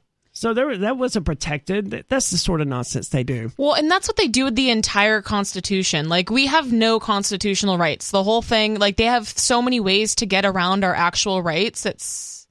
So 0.43 0.53
there, 0.53 0.77
that 0.79 0.97
wasn't 0.97 1.25
protected. 1.25 2.03
That's 2.09 2.29
the 2.29 2.37
sort 2.37 2.59
of 2.59 2.67
nonsense 2.67 3.07
they 3.07 3.23
do. 3.23 3.53
Well, 3.55 3.75
and 3.75 3.89
that's 3.89 4.09
what 4.09 4.17
they 4.17 4.27
do 4.27 4.43
with 4.43 4.55
the 4.57 4.71
entire 4.71 5.21
Constitution. 5.21 6.09
Like, 6.09 6.29
we 6.29 6.47
have 6.47 6.69
no 6.69 6.99
constitutional 6.99 7.77
rights. 7.77 8.11
The 8.11 8.23
whole 8.23 8.41
thing, 8.41 8.77
like, 8.77 8.97
they 8.97 9.05
have 9.05 9.25
so 9.25 9.61
many 9.61 9.79
ways 9.79 10.15
to 10.15 10.25
get 10.25 10.43
around 10.43 10.83
our 10.83 10.93
actual 10.93 11.41
rights. 11.41 11.85
It's. 11.85 12.45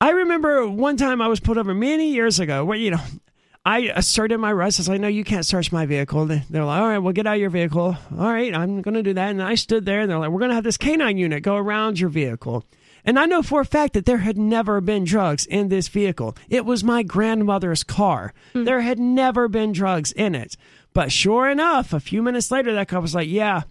I 0.00 0.12
remember 0.12 0.66
one 0.66 0.96
time 0.96 1.20
I 1.20 1.28
was 1.28 1.40
pulled 1.40 1.58
over 1.58 1.74
many 1.74 2.14
years 2.14 2.40
ago 2.40 2.64
where, 2.64 2.78
you 2.78 2.92
know, 2.92 3.00
I 3.66 3.80
asserted 3.94 4.38
my 4.38 4.54
rights. 4.54 4.78
I 4.78 4.80
was 4.80 4.88
like, 4.88 5.02
no, 5.02 5.08
you 5.08 5.22
can't 5.22 5.44
search 5.44 5.70
my 5.70 5.84
vehicle. 5.84 6.24
They- 6.24 6.42
They're 6.48 6.64
like, 6.64 6.80
all 6.80 6.88
right, 6.88 7.00
well, 7.00 7.12
get 7.12 7.26
out 7.26 7.34
of 7.34 7.40
your 7.42 7.50
vehicle. 7.50 7.98
All 8.18 8.32
right, 8.32 8.54
I'm 8.54 8.80
going 8.80 8.94
to 8.94 9.02
do 9.02 9.12
that. 9.12 9.28
And 9.28 9.42
I 9.42 9.56
stood 9.56 9.84
there 9.84 10.00
and 10.00 10.10
they're 10.10 10.18
like, 10.18 10.30
we're 10.30 10.38
going 10.38 10.52
to 10.52 10.54
have 10.54 10.64
this 10.64 10.78
canine 10.78 11.18
unit 11.18 11.42
go 11.42 11.56
around 11.56 12.00
your 12.00 12.08
vehicle. 12.08 12.64
And 13.04 13.18
I 13.18 13.26
know 13.26 13.42
for 13.42 13.60
a 13.60 13.64
fact 13.64 13.94
that 13.94 14.06
there 14.06 14.18
had 14.18 14.36
never 14.38 14.80
been 14.80 15.04
drugs 15.04 15.46
in 15.46 15.68
this 15.68 15.88
vehicle. 15.88 16.36
It 16.48 16.64
was 16.64 16.84
my 16.84 17.02
grandmother's 17.02 17.82
car. 17.82 18.32
Hmm. 18.52 18.64
There 18.64 18.80
had 18.80 18.98
never 18.98 19.48
been 19.48 19.72
drugs 19.72 20.12
in 20.12 20.34
it. 20.34 20.56
But 20.92 21.12
sure 21.12 21.48
enough, 21.48 21.92
a 21.92 22.00
few 22.00 22.22
minutes 22.22 22.50
later, 22.50 22.72
that 22.74 22.88
cop 22.88 23.02
was 23.02 23.14
like, 23.14 23.28
yeah, 23.28 23.62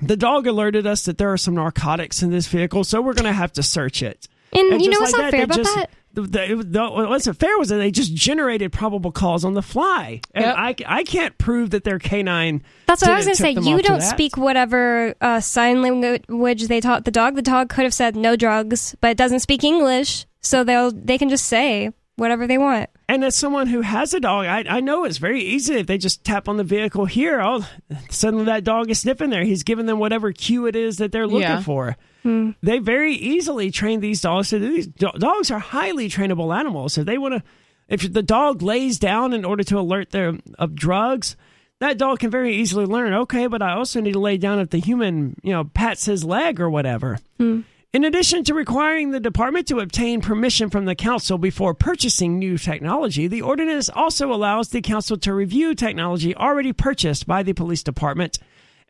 the 0.00 0.16
dog 0.16 0.46
alerted 0.46 0.86
us 0.86 1.04
that 1.04 1.18
there 1.18 1.32
are 1.32 1.36
some 1.36 1.54
narcotics 1.54 2.22
in 2.22 2.30
this 2.30 2.46
vehicle, 2.48 2.84
so 2.84 3.00
we're 3.00 3.14
going 3.14 3.24
to 3.26 3.32
have 3.32 3.52
to 3.52 3.62
search 3.62 4.02
it. 4.02 4.26
And 4.52 4.80
you 4.80 4.90
just 4.90 4.90
know 4.90 5.00
what's 5.00 5.12
not 5.12 5.20
fair 5.22 5.30
they 5.32 5.42
about 5.42 5.56
just- 5.56 5.74
that? 5.74 5.90
The, 6.14 6.22
the, 6.22 6.64
the, 6.64 6.80
what 6.90 7.08
wasn't 7.08 7.38
fair 7.38 7.58
was 7.58 7.68
that 7.70 7.76
they 7.76 7.90
just 7.90 8.14
generated 8.14 8.72
probable 8.72 9.10
cause 9.10 9.44
on 9.44 9.54
the 9.54 9.62
fly. 9.62 10.20
And 10.32 10.44
Yep. 10.44 10.56
I, 10.56 10.74
I 10.86 11.02
can't 11.04 11.36
prove 11.38 11.70
that 11.70 11.84
their 11.84 11.98
canine. 11.98 12.62
That's 12.86 13.02
what 13.02 13.10
I 13.10 13.16
was 13.16 13.26
going 13.26 13.36
to 13.36 13.42
say. 13.42 13.50
You 13.52 13.82
don't 13.82 14.00
speak 14.00 14.36
whatever 14.36 15.14
uh, 15.20 15.40
sign 15.40 15.82
language 15.82 16.68
they 16.68 16.80
taught 16.80 17.04
the 17.04 17.10
dog. 17.10 17.34
The 17.34 17.42
dog 17.42 17.68
could 17.68 17.84
have 17.84 17.94
said 17.94 18.14
no 18.14 18.36
drugs, 18.36 18.94
but 19.00 19.10
it 19.10 19.16
doesn't 19.16 19.40
speak 19.40 19.64
English, 19.64 20.26
so 20.40 20.62
they'll 20.62 20.92
they 20.92 21.18
can 21.18 21.28
just 21.28 21.46
say 21.46 21.90
whatever 22.16 22.46
they 22.46 22.58
want. 22.58 22.90
And 23.08 23.22
as 23.22 23.36
someone 23.36 23.66
who 23.66 23.82
has 23.82 24.14
a 24.14 24.20
dog, 24.20 24.46
I, 24.46 24.64
I 24.66 24.80
know 24.80 25.04
it's 25.04 25.18
very 25.18 25.42
easy 25.42 25.74
if 25.74 25.86
they 25.86 25.98
just 25.98 26.24
tap 26.24 26.48
on 26.48 26.56
the 26.56 26.64
vehicle 26.64 27.04
here. 27.04 27.40
all, 27.40 27.64
suddenly 28.08 28.46
that 28.46 28.64
dog 28.64 28.90
is 28.90 29.00
sniffing 29.00 29.28
there. 29.30 29.44
He's 29.44 29.62
giving 29.62 29.84
them 29.86 29.98
whatever 29.98 30.32
cue 30.32 30.66
it 30.66 30.74
is 30.74 30.96
that 30.96 31.12
they're 31.12 31.26
looking 31.26 31.40
Yeah. 31.42 31.60
for. 31.62 31.96
Hmm. 32.22 32.52
They 32.62 32.78
very 32.78 33.12
easily 33.14 33.70
train 33.70 34.00
these 34.00 34.22
dogs 34.22 34.48
to 34.50 34.58
do 34.58 34.72
these. 34.72 34.86
do- 34.86 35.10
Dogs 35.18 35.50
are 35.50 35.58
highly 35.58 36.08
trainable 36.08 36.56
animals. 36.58 36.96
If 36.96 37.04
they 37.04 37.18
want 37.18 37.34
to, 37.34 37.42
if 37.88 38.10
the 38.10 38.22
dog 38.22 38.62
lays 38.62 38.98
down 38.98 39.34
in 39.34 39.44
order 39.44 39.62
to 39.64 39.78
alert 39.78 40.10
them 40.10 40.40
of 40.58 40.74
drugs, 40.74 41.36
that 41.80 41.98
dog 41.98 42.20
can 42.20 42.30
very 42.30 42.56
easily 42.56 42.86
learn. 42.86 43.12
Okay, 43.12 43.46
but 43.48 43.60
I 43.60 43.74
also 43.74 44.00
need 44.00 44.12
to 44.14 44.18
lay 44.20 44.38
down 44.38 44.58
if 44.60 44.70
the 44.70 44.78
human, 44.80 45.36
you 45.42 45.52
know, 45.52 45.64
pats 45.64 46.06
his 46.06 46.24
leg 46.24 46.58
or 46.58 46.70
whatever. 46.70 47.18
Hmm. 47.38 47.60
In 47.94 48.02
addition 48.02 48.42
to 48.42 48.54
requiring 48.54 49.12
the 49.12 49.20
department 49.20 49.68
to 49.68 49.78
obtain 49.78 50.20
permission 50.20 50.68
from 50.68 50.84
the 50.84 50.96
council 50.96 51.38
before 51.38 51.74
purchasing 51.74 52.40
new 52.40 52.58
technology, 52.58 53.28
the 53.28 53.42
ordinance 53.42 53.88
also 53.88 54.32
allows 54.32 54.70
the 54.70 54.80
council 54.80 55.16
to 55.18 55.32
review 55.32 55.76
technology 55.76 56.34
already 56.34 56.72
purchased 56.72 57.24
by 57.24 57.44
the 57.44 57.52
police 57.52 57.84
department 57.84 58.40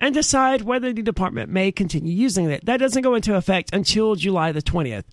and 0.01 0.15
decide 0.15 0.63
whether 0.63 0.91
the 0.91 1.03
department 1.03 1.51
may 1.51 1.71
continue 1.71 2.15
using 2.15 2.51
it. 2.51 2.65
That 2.65 2.79
doesn't 2.79 3.03
go 3.03 3.15
into 3.15 3.37
effect 3.37 3.75
until 3.75 4.15
July 4.15 4.53
the 4.53 4.63
20th. 4.63 5.05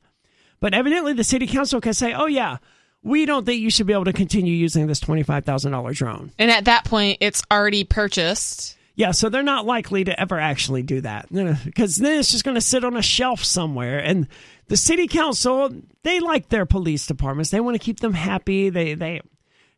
But 0.61 0.73
evidently, 0.73 1.11
the 1.11 1.25
city 1.25 1.45
council 1.45 1.81
can 1.81 1.93
say, 1.93 2.13
oh, 2.13 2.27
yeah, 2.27 2.59
we 3.03 3.25
don't 3.25 3.45
think 3.45 3.59
you 3.59 3.69
should 3.69 3.87
be 3.87 3.93
able 3.93 4.05
to 4.05 4.13
continue 4.13 4.53
using 4.53 4.87
this 4.87 5.01
$25,000 5.01 5.95
drone. 5.95 6.31
And 6.39 6.49
at 6.49 6.63
that 6.63 6.85
point, 6.85 7.17
it's 7.19 7.43
already 7.51 7.83
purchased. 7.83 8.77
Yeah, 8.95 9.11
so 9.11 9.29
they're 9.29 9.43
not 9.43 9.65
likely 9.65 10.03
to 10.03 10.19
ever 10.19 10.39
actually 10.39 10.83
do 10.83 11.01
that 11.01 11.29
because 11.29 11.95
then 11.95 12.19
it's 12.19 12.31
just 12.31 12.43
going 12.43 12.55
to 12.55 12.61
sit 12.61 12.83
on 12.83 12.97
a 12.97 13.01
shelf 13.01 13.43
somewhere. 13.43 13.99
And 13.99 14.27
the 14.67 14.77
city 14.77 15.07
council, 15.07 15.69
they 16.03 16.19
like 16.19 16.49
their 16.49 16.65
police 16.65 17.07
departments. 17.07 17.51
They 17.51 17.61
want 17.61 17.75
to 17.75 17.83
keep 17.83 17.99
them 17.99 18.13
happy. 18.13 18.69
They 18.69 18.93
they 18.93 19.21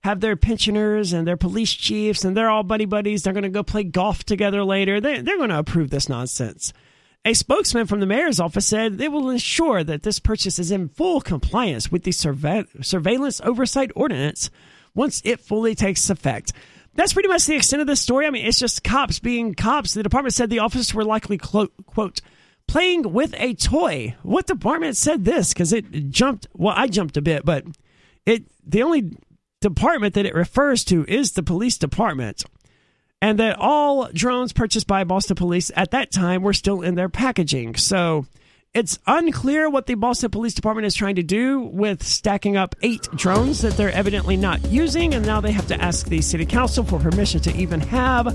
have 0.03 0.19
their 0.19 0.35
pensioners 0.35 1.13
and 1.13 1.27
their 1.27 1.37
police 1.37 1.71
chiefs, 1.71 2.25
and 2.25 2.35
they're 2.35 2.49
all 2.49 2.63
buddy 2.63 2.85
buddies. 2.85 3.23
They're 3.23 3.33
going 3.33 3.43
to 3.43 3.49
go 3.49 3.63
play 3.63 3.83
golf 3.83 4.23
together 4.23 4.63
later. 4.63 4.99
They, 4.99 5.21
they're 5.21 5.37
going 5.37 5.49
to 5.49 5.59
approve 5.59 5.89
this 5.89 6.09
nonsense. 6.09 6.73
A 7.25 7.33
spokesman 7.33 7.87
from 7.87 8.01
the 8.01 8.05
mayor's 8.05 8.41
office 8.41 8.67
said 8.67 8.97
they 8.97 9.07
will 9.07 9.29
ensure 9.29 9.81
that 9.81 10.03
this 10.03 10.19
purchase 10.19 10.59
is 10.59 10.71
in 10.71 10.89
full 10.89 11.21
compliance 11.21 11.89
with 11.89 12.03
the 12.03 12.11
surve- 12.11 12.67
surveillance 12.81 13.39
oversight 13.41 13.91
ordinance 13.95 14.49
once 14.93 15.21
it 15.23 15.39
fully 15.39 15.73
takes 15.73 16.09
effect. 16.09 16.51
That's 16.95 17.13
pretty 17.13 17.29
much 17.29 17.45
the 17.45 17.55
extent 17.55 17.81
of 17.81 17.87
the 17.87 17.95
story. 17.95 18.27
I 18.27 18.29
mean, 18.29 18.45
it's 18.45 18.59
just 18.59 18.83
cops 18.83 19.19
being 19.19 19.55
cops. 19.55 19.93
The 19.93 20.03
department 20.03 20.33
said 20.33 20.49
the 20.49 20.59
officers 20.59 20.93
were 20.93 21.03
likely, 21.03 21.37
clo- 21.37 21.71
quote, 21.85 22.21
playing 22.67 23.13
with 23.13 23.33
a 23.37 23.55
toy. 23.55 24.15
What 24.21 24.45
department 24.45 24.95
said 24.95 25.25
this? 25.25 25.53
Because 25.53 25.73
it 25.73 26.09
jumped. 26.09 26.47
Well, 26.53 26.75
I 26.77 26.87
jumped 26.87 27.17
a 27.17 27.21
bit, 27.21 27.45
but 27.45 27.65
it 28.25 28.43
the 28.65 28.83
only 28.83 29.17
department 29.61 30.13
that 30.13 30.25
it 30.25 30.35
refers 30.35 30.83
to 30.85 31.05
is 31.07 31.31
the 31.31 31.43
police 31.43 31.77
department 31.77 32.43
and 33.21 33.39
that 33.39 33.57
all 33.57 34.09
drones 34.13 34.51
purchased 34.51 34.85
by 34.85 35.05
Boston 35.05 35.37
police 35.37 35.71
at 35.77 35.91
that 35.91 36.11
time 36.11 36.43
were 36.43 36.53
still 36.53 36.81
in 36.81 36.95
their 36.95 37.07
packaging. 37.07 37.75
So 37.75 38.25
It's 38.73 38.97
unclear 39.05 39.69
what 39.69 39.85
the 39.85 39.93
Boston 39.93 40.31
Police 40.31 40.55
Department 40.55 40.87
is 40.87 40.95
trying 40.95 41.17
to 41.17 41.21
do 41.21 41.59
with 41.59 42.01
stacking 42.01 42.57
up 42.57 42.75
eight 42.81 43.07
drones 43.15 43.61
that 43.61 43.77
they're 43.77 43.91
evidently 43.91 44.35
not 44.35 44.65
using, 44.65 45.13
and 45.13 45.23
now 45.23 45.39
they 45.39 45.51
have 45.51 45.67
to 45.67 45.79
ask 45.79 46.07
the 46.07 46.21
city 46.21 46.47
council 46.47 46.83
for 46.83 46.97
permission 46.97 47.39
to 47.41 47.55
even 47.55 47.79
have. 47.81 48.25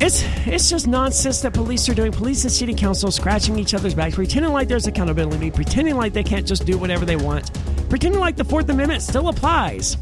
It's 0.00 0.24
it's 0.44 0.68
just 0.68 0.88
nonsense 0.88 1.40
that 1.42 1.54
police 1.54 1.88
are 1.88 1.94
doing. 1.94 2.10
Police 2.10 2.42
and 2.42 2.52
city 2.52 2.74
council 2.74 3.12
scratching 3.12 3.56
each 3.60 3.74
other's 3.74 3.94
backs, 3.94 4.16
pretending 4.16 4.52
like 4.52 4.66
there's 4.66 4.88
accountability, 4.88 5.52
pretending 5.52 5.94
like 5.94 6.14
they 6.14 6.24
can't 6.24 6.44
just 6.44 6.66
do 6.66 6.76
whatever 6.76 7.04
they 7.04 7.14
want, 7.14 7.52
pretending 7.88 8.18
like 8.18 8.34
the 8.34 8.44
Fourth 8.44 8.68
Amendment 8.68 9.02
still 9.02 9.28
applies. 9.28 9.96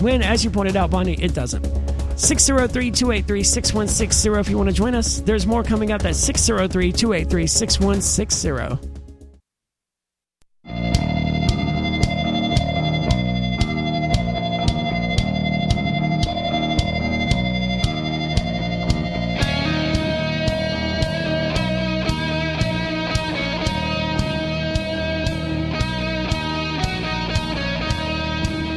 When, 0.00 0.20
as 0.20 0.44
you 0.44 0.50
pointed 0.50 0.76
out, 0.76 0.90
Bonnie, 0.90 1.14
it 1.14 1.32
doesn't. 1.32 1.64
603 2.16 2.90
283 2.90 3.42
6160 3.42 4.40
if 4.40 4.48
you 4.48 4.56
want 4.56 4.68
to 4.68 4.74
join 4.74 4.94
us. 4.94 5.20
There's 5.20 5.46
more 5.46 5.62
coming 5.62 5.92
up. 5.92 6.02
That's 6.02 6.18
603 6.18 6.92
283 6.92 7.46
6160. 7.46 8.96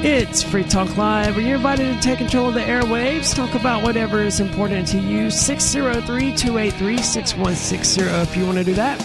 It's 0.01 0.41
Free 0.41 0.63
Talk 0.63 0.95
Live, 0.95 1.35
where 1.35 1.45
you're 1.45 1.57
invited 1.57 1.93
to 1.93 2.01
take 2.01 2.19
control 2.19 2.47
of 2.47 2.53
the 2.53 2.61
airwaves, 2.61 3.35
talk 3.35 3.53
about 3.53 3.83
whatever 3.83 4.21
is 4.21 4.39
important 4.39 4.87
to 4.87 4.97
you. 4.97 5.29
603 5.29 6.37
283 6.37 6.97
6160 6.97 8.01
if 8.03 8.37
you 8.37 8.45
want 8.45 8.57
to 8.59 8.63
do 8.63 8.73
that. 8.75 8.97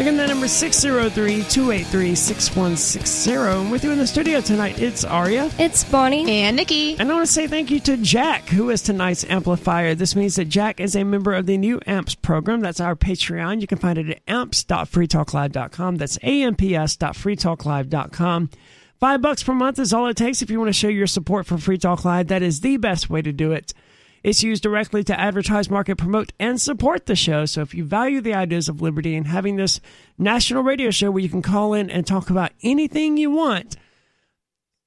Again, 0.00 0.16
that 0.16 0.28
number 0.28 0.48
603 0.48 1.44
283 1.44 2.14
6160. 2.16 3.30
And 3.30 3.70
with 3.70 3.84
you 3.84 3.92
in 3.92 3.98
the 3.98 4.06
studio 4.06 4.40
tonight, 4.40 4.80
it's 4.80 5.04
Aria. 5.04 5.48
It's 5.60 5.84
Bonnie. 5.84 6.28
And 6.28 6.56
Nikki. 6.56 6.98
And 6.98 7.08
I 7.08 7.14
want 7.14 7.28
to 7.28 7.32
say 7.32 7.46
thank 7.46 7.70
you 7.70 7.78
to 7.80 7.96
Jack, 7.96 8.48
who 8.48 8.70
is 8.70 8.82
tonight's 8.82 9.24
amplifier. 9.26 9.94
This 9.94 10.16
means 10.16 10.34
that 10.36 10.46
Jack 10.46 10.80
is 10.80 10.96
a 10.96 11.04
member 11.04 11.34
of 11.34 11.46
the 11.46 11.56
new 11.56 11.80
AMPS 11.86 12.16
program. 12.16 12.62
That's 12.62 12.80
our 12.80 12.96
Patreon. 12.96 13.60
You 13.60 13.68
can 13.68 13.78
find 13.78 13.96
it 13.96 14.10
at 14.10 14.22
amps.freetalklive.com. 14.26 15.96
That's 15.96 16.18
amps.freetalklive.com. 16.20 18.50
Five 18.98 19.20
bucks 19.20 19.42
per 19.42 19.52
month 19.52 19.78
is 19.78 19.92
all 19.92 20.06
it 20.06 20.16
takes 20.16 20.40
if 20.40 20.50
you 20.50 20.58
want 20.58 20.70
to 20.70 20.72
show 20.72 20.88
your 20.88 21.06
support 21.06 21.44
for 21.46 21.58
Free 21.58 21.76
Talk 21.76 22.06
Live. 22.06 22.28
That 22.28 22.42
is 22.42 22.60
the 22.60 22.78
best 22.78 23.10
way 23.10 23.20
to 23.20 23.30
do 23.30 23.52
it. 23.52 23.74
It's 24.22 24.42
used 24.42 24.62
directly 24.62 25.04
to 25.04 25.20
advertise, 25.20 25.68
market, 25.68 25.96
promote, 25.98 26.32
and 26.40 26.58
support 26.60 27.04
the 27.04 27.14
show. 27.14 27.44
So 27.44 27.60
if 27.60 27.74
you 27.74 27.84
value 27.84 28.22
the 28.22 28.32
ideas 28.34 28.70
of 28.70 28.80
liberty 28.80 29.14
and 29.14 29.26
having 29.26 29.56
this 29.56 29.80
national 30.16 30.62
radio 30.62 30.90
show 30.90 31.10
where 31.10 31.22
you 31.22 31.28
can 31.28 31.42
call 31.42 31.74
in 31.74 31.90
and 31.90 32.06
talk 32.06 32.30
about 32.30 32.52
anything 32.62 33.18
you 33.18 33.30
want, 33.30 33.76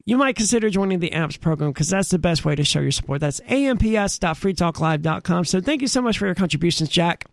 you 0.06 0.18
might 0.18 0.36
consider 0.36 0.72
joining 0.72 0.98
the 0.99 1.14
AMPS 1.14 1.38
program 1.38 1.72
because 1.72 1.90
that's 1.90 2.10
the 2.10 2.18
best 2.18 2.44
way 2.44 2.56
to 2.56 2.64
show 2.64 2.80
your 2.80 2.91
support. 2.91 3.22
That's 3.22 3.40
amps.freetalklive.com. 3.48 5.45
So 5.45 5.61
thank 5.61 5.81
you 5.81 5.88
so 5.88 6.02
much 6.02 6.18
for 6.18 6.26
your 6.26 6.34
contributions, 6.36 6.90
Jack. 6.90 7.26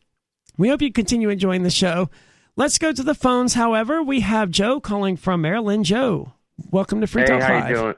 We 0.58 0.68
hope 0.68 0.82
you 0.82 0.92
continue 0.92 1.30
enjoying 1.30 1.62
the 1.62 1.70
show. 1.70 2.10
Let's 2.54 2.76
go 2.76 2.92
to 2.92 3.02
the 3.02 3.14
phones, 3.14 3.54
however. 3.54 4.02
We 4.02 4.20
have 4.20 4.50
Joe 4.50 4.78
calling 4.78 5.16
from 5.16 5.40
Maryland. 5.40 5.86
Joe. 5.86 6.34
Welcome 6.70 7.00
to 7.00 7.06
Free 7.06 7.22
hey, 7.22 7.28
Talk 7.28 7.42
how 7.42 7.54
Live. 7.60 7.68
you 7.70 7.74
doing? 7.76 7.94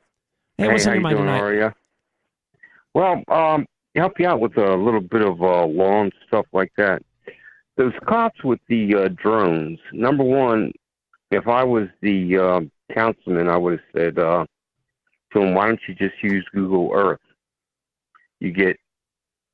Hey, 0.56 0.64
hey, 0.64 0.72
what's 0.72 0.84
how 0.84 0.90
on 0.90 0.94
your 0.94 0.96
you 0.96 1.02
mind 1.02 1.16
doing, 1.16 1.26
tonight? 1.26 1.40
Aria? 1.40 1.74
Well, 2.94 3.22
um, 3.28 3.66
help 3.94 4.18
you 4.18 4.26
out 4.26 4.40
with 4.40 4.56
a 4.56 4.74
little 4.74 5.00
bit 5.00 5.22
of 5.22 5.40
uh, 5.42 5.64
law 5.66 6.02
and 6.02 6.12
stuff 6.26 6.46
like 6.52 6.72
that. 6.76 7.02
Those 7.76 7.92
cops 8.06 8.42
with 8.42 8.58
the 8.68 8.94
uh, 8.94 9.08
drones. 9.14 9.78
Number 9.92 10.24
one, 10.24 10.72
if 11.30 11.46
I 11.46 11.62
was 11.62 11.86
the 12.02 12.36
uh, 12.36 12.60
councilman, 12.92 13.48
I 13.48 13.56
would 13.56 13.72
have 13.74 13.80
said 13.94 14.18
uh, 14.18 14.44
to 15.32 15.40
him, 15.40 15.54
"Why 15.54 15.68
don't 15.68 15.80
you 15.86 15.94
just 15.94 16.20
use 16.22 16.44
Google 16.52 16.90
Earth? 16.92 17.20
You 18.40 18.50
get 18.50 18.76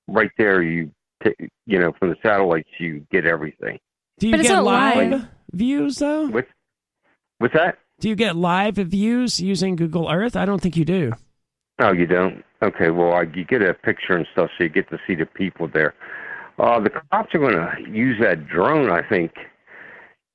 right 0.09 0.31
there. 0.39 0.63
You 0.63 0.91
t- 1.23 1.35
you 1.67 1.79
know 1.79 1.93
from 1.99 2.09
the 2.11 2.17
satellites, 2.23 2.71
you 2.79 3.07
get 3.13 3.27
everything. 3.27 3.79
Do 4.19 4.29
you 4.29 4.37
But 4.37 4.43
get 4.43 4.63
live 4.63 5.11
live. 5.11 5.29
views 5.53 5.97
though? 5.97 6.29
With, 6.29 6.47
what's 7.39 7.53
that? 7.55 7.77
Do 8.01 8.09
you 8.09 8.15
get 8.17 8.37
live 8.37 8.75
views 8.77 9.41
using 9.41 9.77
Google 9.77 10.11
Earth? 10.11 10.37
I 10.37 10.45
don't 10.45 10.61
think 10.61 10.77
you 10.77 10.85
do. 10.85 11.13
Oh, 11.81 11.93
you 11.93 12.07
don't? 12.07 12.45
Okay, 12.63 12.91
well, 12.91 13.13
I, 13.15 13.23
you 13.35 13.45
get 13.45 13.63
a 13.63 13.75
picture 13.75 14.15
and 14.17 14.27
stuff, 14.33 14.51
so 14.57 14.65
you 14.65 14.71
get 14.71 14.89
to 14.91 14.99
see 15.07 15.15
the 15.15 15.27
people 15.27 15.69
there. 15.69 15.95
Uh, 16.59 16.81
the 16.81 16.91
cops 16.91 17.35
are 17.35 17.39
going 17.39 17.55
to 17.55 17.91
use 17.91 18.17
that 18.21 18.47
drone, 18.47 18.91
I 18.91 19.03
think, 19.09 19.33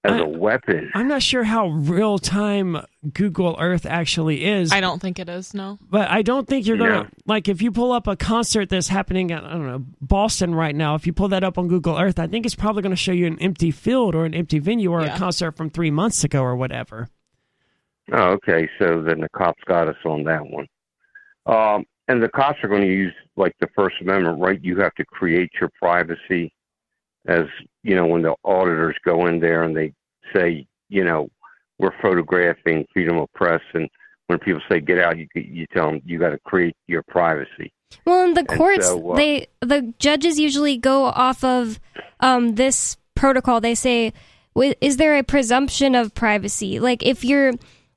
as 0.04 0.14
I- 0.14 0.20
a 0.20 0.28
weapon. 0.28 0.92
I'm 0.96 1.08
not 1.08 1.22
sure 1.24 1.44
how 1.46 1.68
real 1.70 2.18
time 2.18 2.78
Google 3.14 3.56
Earth 3.60 3.86
actually 3.86 4.44
is, 4.46 4.72
I 4.74 4.82
don't 4.82 5.02
think 5.02 5.18
it 5.20 5.30
is, 5.30 5.54
no. 5.54 5.78
but 5.90 6.10
I 6.10 6.22
don't 6.22 6.46
think 6.48 6.66
you're 6.68 6.76
gonna 6.78 7.04
Yeah. 7.04 7.10
like 7.26 7.48
if 7.48 7.62
you 7.62 7.72
pull 7.72 7.94
up 7.94 8.08
a 8.08 8.18
concert 8.18 8.68
that's 8.68 8.90
happening 8.90 9.32
at 9.32 9.44
I 9.46 9.52
don't 9.52 9.66
know 9.68 9.86
Boston 10.02 10.54
right 10.54 10.76
now. 10.76 10.96
If 10.96 11.08
you 11.08 11.14
pull 11.14 11.30
that 11.30 11.44
up 11.46 11.58
on 11.58 11.70
Google 11.70 11.98
Earth, 11.98 12.20
I 12.20 12.28
think 12.28 12.46
it's 12.46 12.56
probably 12.56 12.82
going 12.82 12.92
to 12.92 12.98
show 12.98 13.14
you 13.14 13.26
an 13.28 13.40
empty 13.40 13.72
field 13.72 14.16
or 14.16 14.26
an 14.26 14.34
empty 14.34 14.60
venue 14.60 14.92
or 14.92 15.00
a 15.00 15.16
concert 15.18 15.54
from 15.56 15.70
three 15.70 15.92
months 15.92 16.24
ago 16.26 16.42
or 16.44 16.56
whatever. 16.58 17.08
Oh, 18.12 18.32
okay, 18.32 18.70
so 18.80 19.02
then 19.02 19.22
the 19.22 19.30
cops 19.30 19.62
got 19.66 19.88
us 19.88 19.98
on 20.06 20.24
that 20.24 20.46
one. 20.46 20.68
Um, 21.46 21.86
and 22.08 22.22
the 22.22 22.30
cops 22.30 22.60
are 22.64 22.68
going 22.68 22.82
to 22.82 22.88
use, 22.88 23.14
like, 23.36 23.56
the 23.60 23.68
First 23.76 23.96
Amendment, 24.02 24.40
right? 24.40 24.64
You 24.64 24.80
have 24.80 24.96
to 24.96 25.06
create 25.06 25.52
your 25.60 25.70
privacy 25.80 26.52
as, 27.28 27.46
you 27.84 27.96
know, 27.96 28.08
when 28.08 28.22
the 28.22 28.36
auditors 28.44 28.96
go 29.06 29.28
in 29.28 29.40
there 29.40 29.64
and 29.64 29.76
they 29.76 29.94
say, 30.34 30.66
you 30.90 31.04
know, 31.04 31.30
we're 31.80 31.94
photographing 32.02 32.86
freedom 32.94 33.18
of 33.18 33.32
press, 33.34 33.62
and 33.74 33.88
when 34.28 34.38
people 34.40 34.62
say 34.70 34.80
get 34.80 35.00
out, 35.00 35.18
you 35.18 35.28
you 35.34 35.66
tell 35.74 35.88
them 35.88 36.02
you 36.06 36.20
got 36.20 36.30
to 36.32 36.40
create 36.40 36.76
your 36.88 37.04
privacy. 37.04 37.72
Well, 38.06 38.26
in 38.26 38.34
the 38.34 38.44
courts, 38.44 38.86
so, 38.86 39.12
uh, 39.12 39.16
they 39.16 39.48
the 39.62 39.94
judges 39.98 40.40
usually 40.40 40.78
go 40.78 41.06
off 41.06 41.44
of 41.44 41.80
um, 42.20 42.56
this 42.56 42.98
protocol. 43.16 43.62
They 43.62 43.76
say, 43.76 44.14
"Is 44.56 44.98
there 44.98 45.18
a 45.18 45.24
presumption 45.24 45.96
of 45.96 46.14
privacy?" 46.14 46.80
Like 46.80 47.02
if 47.02 47.24
you're 47.24 47.54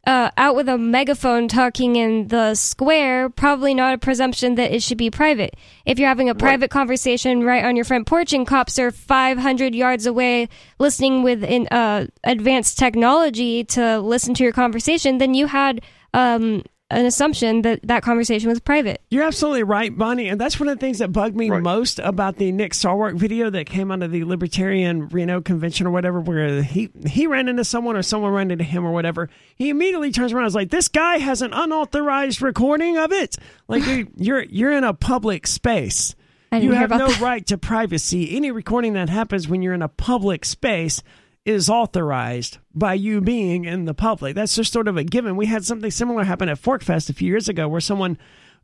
uh, 0.07 0.31
out 0.37 0.57
with 0.57 0.69
a 0.69 0.77
megaphone 0.77 1.47
talking 1.47 1.97
in 1.97 2.29
the 2.29 2.55
square, 2.55 3.31
probably 3.31 3.73
not 3.73 3.95
a 3.95 3.99
presumption 3.99 4.57
that 4.57 4.73
it 4.73 4.83
should 4.83 4.99
be 4.99 5.11
private. 5.11 5.55
If 5.87 5.99
you're 5.99 6.09
having 6.09 6.29
a 6.29 6.35
private 6.35 6.71
conversation 6.71 7.45
right 7.45 7.65
on 7.65 7.77
your 7.77 7.85
front 7.85 8.07
porch 8.07 8.33
and 8.33 8.47
cops 8.47 8.79
are 8.79 8.91
500 8.91 9.75
yards 9.75 10.07
away 10.07 10.49
listening 10.79 11.23
with 11.23 11.45
in, 11.45 11.69
uh, 11.69 12.07
advanced 12.25 12.79
technology 12.79 13.63
to 13.65 14.01
listen 14.01 14.35
to 14.35 14.43
your 14.43 14.53
conversation, 14.53 15.19
then 15.19 15.35
you 15.35 15.47
had 15.47 15.83
um, 16.15 16.65
an 16.93 17.07
assumption 17.07 17.63
that 17.63 17.81
that 17.85 18.03
conversation 18.03 18.49
was 18.49 18.61
private. 18.61 19.01
You're 19.11 19.25
absolutely 19.25 19.63
right, 19.65 19.97
Bonnie, 19.97 20.29
and 20.29 20.41
that's 20.41 20.61
one 20.61 20.69
of 20.69 20.79
the 20.79 20.81
things 20.81 20.99
that 20.99 21.13
bugged 21.13 21.35
me 21.37 21.51
Right. 21.51 21.63
most 21.63 21.99
about 21.99 22.37
the 22.37 22.53
Nick 22.53 22.73
Sarwark 22.73 23.17
video 23.17 23.51
that 23.51 23.67
came 23.67 23.91
out 23.91 24.03
of 24.03 24.11
the 24.11 24.25
Libertarian 24.25 25.09
Reno 25.09 25.41
convention 25.41 25.87
or 25.87 25.91
whatever, 25.91 26.21
where 26.21 26.63
he 26.63 26.91
he 27.07 27.27
ran 27.27 27.49
into 27.49 27.65
someone 27.65 27.97
or 27.97 28.03
someone 28.03 28.33
ran 28.33 28.51
into 28.51 28.65
him 28.65 28.85
or 28.85 28.93
whatever. 28.93 29.29
He 29.57 29.71
immediately 29.71 30.13
turns 30.13 30.33
around 30.33 30.45
and 30.45 30.49
is 30.51 30.55
like, 30.55 30.71
"This 30.71 30.89
guy 30.89 31.19
has 31.19 31.43
an 31.43 31.53
unauthorized 31.53 32.41
recording 32.43 32.97
of 32.99 33.13
it. 33.13 33.37
Like 33.69 33.85
dude, 33.85 34.09
you're 34.17 34.43
you're 34.45 34.73
in 34.73 34.85
a 34.85 34.95
public 34.95 35.47
space." 35.47 36.15
I 36.51 36.59
you 36.59 36.73
have 36.73 36.91
no 36.91 37.09
that. 37.09 37.21
right 37.21 37.47
to 37.47 37.57
privacy. 37.57 38.37
Any 38.37 38.51
recording 38.51 38.93
that 38.93 39.09
happens 39.09 39.49
when 39.49 39.63
you're 39.63 39.73
in 39.73 39.81
a 39.81 39.89
public 39.89 40.45
space 40.45 41.03
is 41.45 41.69
authorized 41.69 42.59
by 42.75 42.95
you 42.95 43.21
being 43.21 43.65
in 43.65 43.85
the 43.85 43.95
public. 43.95 44.35
That's 44.35 44.55
just 44.55 44.73
sort 44.73 44.89
of 44.89 44.97
a 44.97 45.05
given. 45.05 45.37
We 45.37 45.47
had 45.47 45.65
something 45.65 45.91
similar 45.91 46.25
happen 46.25 46.49
at 46.49 46.61
PorcFest 46.63 47.11
a 47.11 47.15
few 47.15 47.29
years 47.29 47.49
ago 47.49 47.69
where 47.69 47.81
someone 47.81 48.17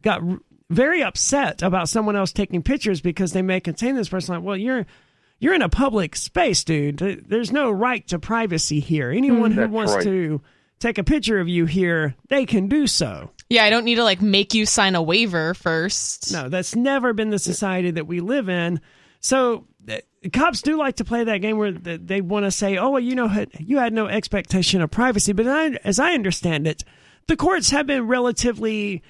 got 0.03 0.23
r- 0.23 0.39
very 0.71 1.03
upset 1.03 1.63
about 1.63 1.89
someone 1.89 2.15
else 2.15 2.33
taking 2.33 2.63
pictures 2.63 3.01
because 3.01 3.33
they 3.33 3.43
may 3.43 3.61
contain 3.61 3.97
this 3.97 4.09
person. 4.09 4.35
Like, 4.37 4.45
well, 4.45 4.57
you're 4.57 4.87
you're 5.41 5.55
in 5.55 5.63
a 5.63 5.69
public 5.69 6.17
space, 6.17 6.65
dude. 6.65 6.99
There's 6.99 7.53
no 7.53 7.71
right 7.71 8.07
to 8.09 8.19
privacy 8.19 8.81
here. 8.81 9.11
Anyone 9.11 9.53
who 9.53 9.61
That's 9.63 9.73
wants 9.73 9.95
right. 9.95 10.05
to 10.05 10.41
take 10.79 10.99
a 10.99 11.05
picture 11.05 11.41
of 11.41 11.49
you 11.49 11.67
here, 11.67 12.15
they 12.29 12.45
can 12.45 12.69
do 12.69 12.87
so. 12.87 13.31
Yeah, 13.49 13.65
I 13.65 13.71
don't 13.71 13.85
need 13.85 13.97
to 13.97 14.05
like 14.05 14.21
make 14.21 14.55
you 14.55 14.67
sign 14.67 14.95
a 14.95 15.03
waiver 15.03 15.55
first. 15.55 16.33
No, 16.33 16.49
that's 16.49 16.77
never 16.77 17.13
been 17.13 17.31
the 17.31 17.39
society 17.39 17.93
that 17.93 18.07
we 18.07 18.21
live 18.21 18.49
in. 18.49 18.81
So 19.21 19.67
cops 20.33 20.63
do 20.63 20.77
like 20.77 20.97
to 20.97 21.05
play 21.05 21.25
that 21.25 21.39
game 21.39 21.59
where 21.59 21.73
they 21.73 22.21
want 22.21 22.45
to 22.45 22.51
say, 22.51 22.77
"Oh, 22.77 22.91
well, 22.91 23.01
you 23.01 23.15
know, 23.15 23.47
you 23.59 23.79
had 23.79 23.93
no 23.93 24.07
expectation 24.07 24.81
of 24.81 24.91
privacy." 24.91 25.33
But 25.33 25.47
I, 25.47 25.79
as 25.85 25.99
I 25.99 26.13
understand 26.13 26.67
it, 26.67 26.85
the 27.27 27.37
courts 27.37 27.71
have 27.71 27.87
been 27.87 28.07
relatively 28.07 29.03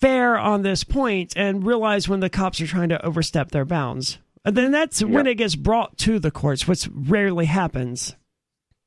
fair 0.00 0.38
on 0.38 0.62
this 0.62 0.84
point 0.84 1.32
and 1.36 1.66
realize 1.66 2.08
when 2.08 2.20
the 2.20 2.30
cops 2.30 2.60
are 2.60 2.66
trying 2.66 2.90
to 2.90 3.04
overstep 3.04 3.50
their 3.50 3.64
bounds. 3.64 4.18
And 4.44 4.56
then 4.56 4.70
that's 4.70 5.02
when 5.02 5.26
it 5.26 5.36
gets 5.36 5.56
brought 5.56 5.98
to 5.98 6.18
the 6.18 6.30
courts, 6.30 6.68
which 6.68 6.88
rarely 6.92 7.46
happens. 7.46 8.14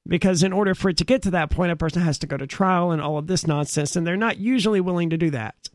Because 0.08 0.42
in 0.44 0.54
order 0.54 0.74
for 0.74 0.90
it 0.90 0.98
to 0.98 1.04
get 1.04 1.22
to 1.24 1.32
that 1.32 1.50
point, 1.50 1.72
a 1.72 1.76
person 1.76 2.02
has 2.02 2.18
to 2.20 2.28
go 2.28 2.38
to 2.38 2.48
trial 2.48 2.92
and 2.92 3.02
all 3.02 3.18
of 3.18 3.28
this 3.28 3.46
nonsense, 3.46 3.96
and 3.96 4.08
they're 4.08 4.16
not 4.16 4.38
usually 4.38 4.80
willing 4.80 5.10
to 5.10 5.18
do 5.18 5.30
that. 5.32 5.70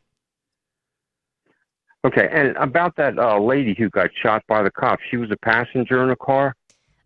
Okay, 2.04 2.28
and 2.30 2.54
about 2.56 2.96
that 2.96 3.18
uh, 3.18 3.38
lady 3.40 3.74
who 3.78 3.88
got 3.90 4.10
shot 4.22 4.42
by 4.46 4.62
the 4.62 4.70
cops, 4.70 5.02
she 5.10 5.16
was 5.16 5.30
a 5.30 5.36
passenger 5.38 6.02
in 6.04 6.10
a 6.10 6.16
car. 6.16 6.54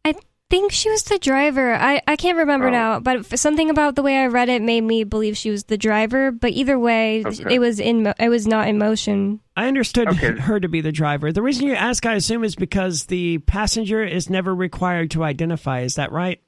I 0.04 0.14
think 0.50 0.72
she 0.72 0.90
was 0.90 1.04
the 1.04 1.18
driver. 1.18 1.74
I, 1.74 2.00
I 2.08 2.16
can't 2.16 2.38
remember 2.38 2.68
Oh. 2.68 2.70
now, 2.72 3.00
but 3.00 3.38
something 3.38 3.70
about 3.70 3.94
the 3.94 4.02
way 4.02 4.16
I 4.16 4.26
read 4.26 4.48
it 4.48 4.60
made 4.62 4.80
me 4.80 5.04
believe 5.04 5.36
she 5.36 5.50
was 5.50 5.64
the 5.64 5.78
driver. 5.78 6.32
But 6.32 6.52
either 6.52 6.78
way, 6.78 7.22
Okay. 7.24 7.54
it 7.54 7.58
was 7.60 7.78
in 7.78 8.02
mo- 8.02 8.14
it 8.18 8.28
was 8.28 8.46
not 8.48 8.66
in 8.66 8.78
motion. 8.78 9.40
I 9.56 9.68
understood 9.68 10.08
Okay. 10.08 10.32
her 10.40 10.58
to 10.58 10.68
be 10.68 10.80
the 10.80 10.90
driver. 10.90 11.30
The 11.32 11.42
reason 11.42 11.66
you 11.66 11.74
ask, 11.74 12.04
I 12.04 12.14
assume, 12.14 12.42
is 12.42 12.56
because 12.56 13.06
the 13.06 13.38
passenger 13.38 14.02
is 14.02 14.28
never 14.28 14.52
required 14.54 15.10
to 15.12 15.22
identify. 15.22 15.80
Is 15.82 15.94
that 15.94 16.10
right? 16.10 16.40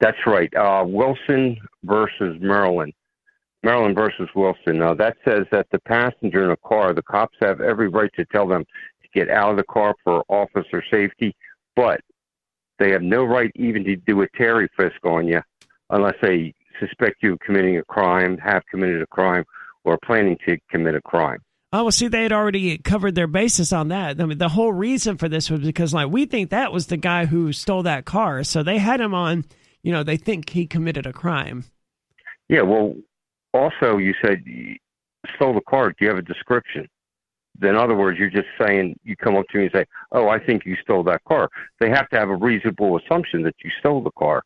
That's 0.00 0.18
right. 0.26 0.52
Uh, 0.56 0.84
Wilson 0.86 1.56
versus 1.84 2.36
Maryland. 2.40 2.92
Maryland 3.66 3.96
versus 3.96 4.28
Wilson. 4.36 4.78
Now, 4.78 4.94
that 4.94 5.16
says 5.24 5.44
that 5.50 5.66
the 5.72 5.80
passenger 5.80 6.44
in 6.44 6.52
a 6.52 6.56
car, 6.58 6.94
the 6.94 7.02
cops 7.02 7.36
have 7.40 7.60
every 7.60 7.88
right 7.88 8.12
to 8.14 8.24
tell 8.26 8.46
them 8.46 8.64
to 9.02 9.08
get 9.12 9.28
out 9.28 9.50
of 9.50 9.56
the 9.56 9.64
car 9.64 9.92
for 10.04 10.22
officer 10.28 10.84
safety, 10.88 11.34
but 11.74 12.00
they 12.78 12.92
have 12.92 13.02
no 13.02 13.24
right 13.24 13.50
even 13.56 13.82
to 13.82 13.96
do 13.96 14.22
a 14.22 14.28
Terry 14.36 14.68
frisk 14.76 15.04
on 15.04 15.26
you 15.26 15.40
unless 15.90 16.14
they 16.22 16.54
suspect 16.78 17.16
you 17.24 17.32
of 17.32 17.40
committing 17.40 17.76
a 17.78 17.82
crime, 17.84 18.38
have 18.38 18.62
committed 18.70 19.02
a 19.02 19.06
crime, 19.08 19.44
or 19.84 19.98
planning 20.04 20.38
to 20.46 20.56
commit 20.70 20.94
a 20.94 21.00
crime. 21.00 21.38
Oh, 21.72 21.82
well, 21.82 21.90
see, 21.90 22.06
they 22.06 22.22
had 22.22 22.32
already 22.32 22.78
covered 22.78 23.16
their 23.16 23.26
basis 23.26 23.72
on 23.72 23.88
that. 23.88 24.20
I 24.20 24.26
mean, 24.26 24.38
the 24.38 24.48
whole 24.48 24.72
reason 24.72 25.16
for 25.16 25.28
this 25.28 25.50
was 25.50 25.60
because, 25.60 25.92
like, 25.92 26.08
we 26.08 26.26
think 26.26 26.50
that 26.50 26.72
was 26.72 26.86
the 26.86 26.96
guy 26.96 27.26
who 27.26 27.52
stole 27.52 27.82
that 27.82 28.04
car. 28.04 28.44
So 28.44 28.62
they 28.62 28.78
had 28.78 29.00
him 29.00 29.12
on, 29.12 29.44
you 29.82 29.90
know, 29.90 30.04
they 30.04 30.16
think 30.16 30.50
he 30.50 30.68
committed 30.68 31.04
a 31.04 31.12
crime. 31.12 31.64
Yeah, 32.48 32.62
well, 32.62 32.94
also 33.54 33.98
you 33.98 34.14
said 34.22 34.42
you 34.44 34.76
stole 35.34 35.54
the 35.54 35.60
car. 35.62 35.90
Do 35.90 35.96
you 36.00 36.08
have 36.08 36.18
a 36.18 36.22
description? 36.22 36.88
In 37.62 37.74
other 37.74 37.94
words, 37.94 38.18
you're 38.18 38.30
just 38.30 38.48
saying 38.60 38.98
you 39.02 39.16
come 39.16 39.36
up 39.36 39.46
to 39.48 39.58
me 39.58 39.64
and 39.64 39.72
say, 39.72 39.86
"Oh, 40.12 40.28
I 40.28 40.38
think 40.38 40.66
you 40.66 40.76
stole 40.82 41.02
that 41.04 41.24
car." 41.24 41.48
They 41.80 41.88
have 41.88 42.08
to 42.10 42.18
have 42.18 42.28
a 42.28 42.36
reasonable 42.36 42.98
assumption 42.98 43.42
that 43.42 43.54
you 43.64 43.70
stole 43.78 44.02
the 44.02 44.10
car. 44.12 44.42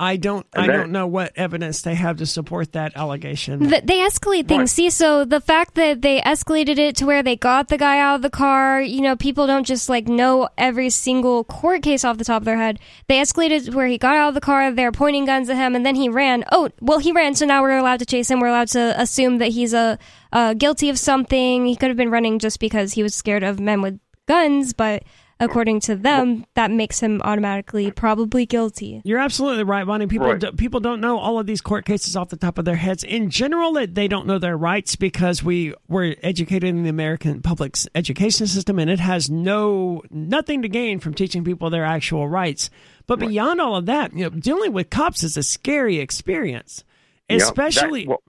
I 0.00 0.16
don't, 0.16 0.46
I 0.54 0.68
that- 0.68 0.72
don't 0.72 0.92
know 0.92 1.08
what 1.08 1.32
evidence 1.34 1.82
they 1.82 1.96
have 1.96 2.18
to 2.18 2.26
support 2.26 2.72
that 2.72 2.96
allegation. 2.96 3.68
Th- 3.68 3.82
they 3.82 3.98
escalate 3.98 4.46
things. 4.46 4.60
Right. 4.60 4.68
See, 4.68 4.90
so 4.90 5.24
the 5.24 5.40
fact 5.40 5.74
that 5.74 6.02
they 6.02 6.20
escalated 6.20 6.78
it 6.78 6.94
to 6.96 7.06
where 7.06 7.22
they 7.22 7.34
got 7.34 7.66
the 7.66 7.78
guy 7.78 7.98
out 7.98 8.14
of 8.14 8.22
the 8.22 8.30
car, 8.30 8.80
you 8.80 9.00
know, 9.00 9.16
people 9.16 9.48
don't 9.48 9.66
just 9.66 9.88
like 9.88 10.06
know 10.06 10.48
every 10.56 10.90
single 10.90 11.42
court 11.42 11.82
case 11.82 12.04
off 12.04 12.16
the 12.16 12.24
top 12.24 12.42
of 12.42 12.44
their 12.44 12.56
head. 12.56 12.78
They 13.08 13.16
escalated 13.16 13.64
to 13.64 13.76
where 13.76 13.88
he 13.88 13.98
got 13.98 14.14
out 14.14 14.28
of 14.28 14.34
the 14.34 14.40
car, 14.40 14.70
they're 14.70 14.92
pointing 14.92 15.24
guns 15.24 15.50
at 15.50 15.56
him, 15.56 15.74
and 15.74 15.84
then 15.84 15.96
he 15.96 16.08
ran. 16.08 16.44
Oh, 16.52 16.70
well, 16.80 16.98
he 17.00 17.10
ran, 17.10 17.34
so 17.34 17.44
now 17.44 17.62
we're 17.62 17.76
allowed 17.78 17.98
to 17.98 18.06
chase 18.06 18.30
him. 18.30 18.38
We're 18.38 18.48
allowed 18.48 18.68
to 18.68 18.94
assume 19.00 19.38
that 19.38 19.48
he's 19.48 19.74
a 19.74 19.98
uh, 20.32 20.54
guilty 20.54 20.90
of 20.90 20.98
something. 20.98 21.66
He 21.66 21.74
could 21.74 21.88
have 21.88 21.96
been 21.96 22.10
running 22.10 22.38
just 22.38 22.60
because 22.60 22.92
he 22.92 23.02
was 23.02 23.16
scared 23.16 23.42
of 23.42 23.58
men 23.58 23.82
with 23.82 23.98
guns, 24.26 24.74
but 24.74 25.02
according 25.40 25.80
to 25.80 25.94
them, 25.96 26.44
that 26.54 26.70
makes 26.70 27.00
him 27.00 27.20
automatically 27.22 27.90
probably 27.90 28.44
guilty. 28.46 29.00
You're 29.04 29.18
absolutely 29.20 29.64
right, 29.64 29.86
Bonnie. 29.86 30.06
People 30.06 30.28
Right. 30.28 30.38
do, 30.40 30.52
people 30.52 30.80
don't 30.80 31.00
know 31.00 31.18
all 31.18 31.38
of 31.38 31.46
these 31.46 31.60
court 31.60 31.84
cases 31.84 32.16
off 32.16 32.28
the 32.28 32.36
top 32.36 32.58
of 32.58 32.64
their 32.64 32.76
heads. 32.76 33.04
In 33.04 33.30
general, 33.30 33.76
it- 33.76 33.94
they 33.94 34.08
don't 34.08 34.26
know 34.26 34.38
their 34.38 34.56
rights 34.56 34.96
because 34.96 35.42
we 35.44 35.74
were 35.88 36.14
educated 36.22 36.68
in 36.70 36.82
the 36.82 36.88
American 36.90 37.40
public 37.40 37.76
education 37.94 38.46
system, 38.46 38.78
and 38.78 38.90
it 38.90 39.00
has 39.00 39.30
no 39.30 40.02
nothing 40.10 40.62
to 40.62 40.68
gain 40.68 40.98
from 41.00 41.14
teaching 41.14 41.44
people 41.44 41.70
their 41.70 41.84
actual 41.84 42.28
rights. 42.28 42.70
But 43.06 43.18
beyond 43.20 43.60
all 43.60 43.76
of 43.76 43.86
that, 43.86 44.12
you 44.12 44.24
know, 44.24 44.30
dealing 44.30 44.72
with 44.72 44.90
cops 44.90 45.22
is 45.22 45.36
a 45.36 45.42
scary 45.42 45.98
experience, 45.98 46.84
You 47.28 47.38
know, 47.38 47.44
that- 47.44 47.44
especially. 47.44 48.06
well, 48.06 48.22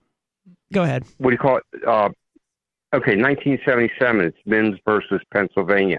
go 0.71 0.83
ahead. 0.83 1.03
what 1.17 1.31
do 1.31 1.33
you 1.33 1.37
call 1.39 1.57
it? 1.57 1.63
Uh, 1.85 2.09
okay, 2.93 3.15
1977. 3.15 4.21
It's 4.21 4.37
Mimms 4.47 4.77
versus 4.85 5.21
Pennsylvania. 5.33 5.97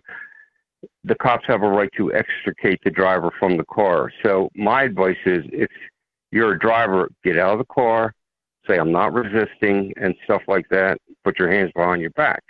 The 1.05 1.15
cops 1.15 1.45
have 1.47 1.63
a 1.63 1.69
right 1.69 1.91
to 1.97 2.13
extricate 2.13 2.81
the 2.85 2.91
driver 2.91 3.31
from 3.39 3.57
the 3.57 3.65
car. 3.65 4.11
So 4.23 4.51
my 4.55 4.83
advice 4.83 5.17
is, 5.25 5.45
if 5.53 5.71
you're 6.31 6.53
a 6.53 6.59
driver, 6.59 7.09
get 7.25 7.39
out 7.39 7.53
of 7.53 7.59
the 7.59 7.73
car, 7.73 8.13
say 8.69 8.77
I'm 8.77 8.93
not 8.93 9.13
resisting, 9.15 9.93
and 9.97 10.15
stuff 10.25 10.43
like 10.47 10.69
that. 10.71 10.99
Put 11.25 11.39
your 11.39 11.51
hands 11.51 11.71
behind 11.75 12.03
your 12.03 12.11
back. 12.11 12.43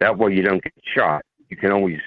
That 0.00 0.18
way 0.18 0.34
you 0.34 0.42
don't 0.42 0.62
get 0.62 0.72
shot. 0.96 1.22
You 1.48 1.56
can 1.56 1.70
always 1.70 1.98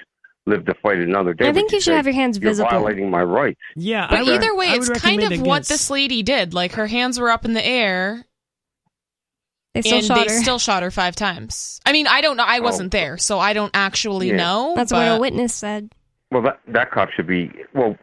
live 0.46 0.64
to 0.66 0.74
fight 0.74 0.98
another 0.98 1.34
day. 1.34 1.48
I 1.48 1.52
think 1.52 1.72
you 1.72 1.80
should 1.80 1.92
say, 1.92 1.96
have 1.96 2.06
your 2.06 2.14
hands 2.14 2.36
visible. 2.36 2.64
You're 2.64 2.70
visible. 2.70 2.86
violating 2.86 3.10
my 3.10 3.22
rights. 3.22 3.60
Yeah, 3.74 4.06
But 4.08 4.20
I 4.20 4.34
either 4.34 4.54
way, 4.54 4.68
I 4.68 4.76
it's 4.76 4.88
kind 4.90 5.22
of 5.22 5.30
recommend 5.30 5.46
what 5.46 5.66
this 5.66 5.90
lady 5.90 6.22
did. 6.22 6.54
Like 6.54 6.72
her 6.72 6.86
hands 6.86 7.18
were 7.18 7.30
up 7.30 7.44
in 7.44 7.54
the 7.54 7.66
air, 7.66 8.26
They 9.82 9.82
still 9.82 9.98
and 9.98 10.06
shot 10.06 10.26
they 10.26 10.34
her. 10.34 10.40
still 10.42 10.58
shot 10.58 10.82
her 10.82 10.90
five 10.90 11.14
times. 11.16 11.80
I 11.84 11.92
mean, 11.92 12.06
I 12.06 12.20
don't 12.20 12.36
know. 12.36 12.44
I 12.44 12.60
wasn't 12.60 12.94
oh. 12.94 12.98
there, 12.98 13.18
so 13.18 13.38
I 13.38 13.52
don't 13.52 13.70
actually 13.74 14.28
Yeah. 14.30 14.36
know. 14.36 14.72
That's 14.76 14.92
what 14.92 15.06
a 15.06 15.18
witness 15.20 15.54
said. 15.54 15.92
Well, 16.30 16.42
that 16.42 16.60
that 16.68 16.90
cop 16.90 17.10
should 17.10 17.26
be. 17.26 17.50
Well, 17.74 17.96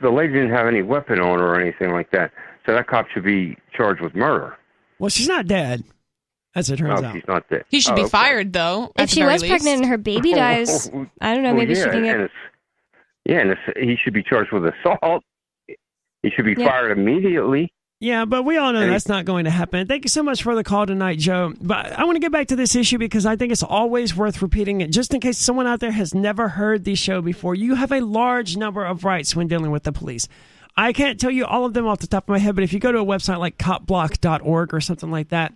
the 0.00 0.10
lady 0.10 0.32
didn't 0.32 0.50
have 0.52 0.66
any 0.66 0.82
weapon 0.82 1.20
on 1.20 1.38
her 1.38 1.54
or 1.54 1.60
anything 1.60 1.90
like 1.92 2.10
that, 2.12 2.30
so 2.64 2.72
that 2.72 2.86
cop 2.86 3.06
should 3.12 3.24
be 3.24 3.56
charged 3.76 4.00
with 4.00 4.14
murder. 4.14 4.56
Well, 4.98 5.10
she's 5.10 5.28
not 5.28 5.46
dead, 5.46 5.84
as 6.54 6.70
it 6.70 6.78
turns 6.78 7.00
oh, 7.00 7.04
out. 7.04 7.14
she's 7.14 7.28
not 7.28 7.48
dead. 7.50 7.64
He 7.68 7.80
should 7.80 7.92
Oh, 7.92 7.96
be 7.96 8.02
okay. 8.02 8.10
fired, 8.10 8.52
though. 8.52 8.92
If 8.96 9.10
she 9.10 9.22
was 9.22 9.42
least. 9.42 9.50
pregnant 9.52 9.82
and 9.82 9.86
her 9.90 9.98
baby 9.98 10.32
oh, 10.34 10.36
dies, 10.36 10.90
oh, 10.94 11.06
I 11.20 11.34
don't 11.34 11.42
know. 11.42 11.50
Well, 11.50 11.58
Maybe 11.66 11.74
yeah, 11.74 11.84
she 11.84 11.90
can 11.90 11.96
and 11.98 12.04
get. 12.06 12.20
it's, 12.20 12.34
yeah, 13.26 13.40
and 13.40 13.50
it's, 13.50 13.60
he 13.78 13.96
should 14.02 14.14
be 14.14 14.22
charged 14.22 14.52
with 14.52 14.64
assault. 14.64 15.22
He 16.22 16.30
should 16.30 16.46
be 16.46 16.54
Yeah. 16.58 16.66
fired 16.68 16.96
immediately. 16.98 17.72
Yeah, 18.00 18.26
but 18.26 18.44
we 18.44 18.56
all 18.56 18.72
know 18.72 18.82
Hey. 18.82 18.90
that's 18.90 19.08
not 19.08 19.24
going 19.24 19.44
to 19.46 19.50
happen. 19.50 19.88
Thank 19.88 20.04
you 20.04 20.08
so 20.08 20.22
much 20.22 20.44
for 20.44 20.54
the 20.54 20.62
call 20.62 20.86
tonight, 20.86 21.18
Joe. 21.18 21.52
But 21.60 21.92
I 21.98 22.04
want 22.04 22.14
to 22.14 22.20
get 22.20 22.30
back 22.30 22.46
to 22.48 22.56
this 22.56 22.76
issue 22.76 22.96
because 22.96 23.26
I 23.26 23.34
think 23.34 23.50
it's 23.50 23.64
always 23.64 24.14
worth 24.14 24.40
repeating 24.40 24.80
it. 24.80 24.92
Just 24.92 25.12
in 25.14 25.20
case 25.20 25.36
someone 25.36 25.66
out 25.66 25.80
there 25.80 25.90
has 25.90 26.14
never 26.14 26.48
heard 26.48 26.84
the 26.84 26.94
show 26.94 27.20
before, 27.20 27.56
you 27.56 27.74
have 27.74 27.90
a 27.90 28.00
large 28.00 28.56
number 28.56 28.84
of 28.84 29.02
rights 29.04 29.34
when 29.34 29.48
dealing 29.48 29.72
with 29.72 29.82
the 29.82 29.90
police. 29.92 30.28
I 30.76 30.92
can't 30.92 31.18
tell 31.18 31.32
you 31.32 31.44
all 31.44 31.64
of 31.64 31.74
them 31.74 31.88
off 31.88 31.98
the 31.98 32.06
top 32.06 32.24
of 32.24 32.28
my 32.28 32.38
head, 32.38 32.54
but 32.54 32.62
if 32.62 32.72
you 32.72 32.78
go 32.78 32.92
to 32.92 32.98
a 33.00 33.04
website 33.04 33.40
like 33.40 33.58
copblock.org 33.58 34.72
or 34.72 34.80
something 34.80 35.10
like 35.10 35.30
that, 35.30 35.54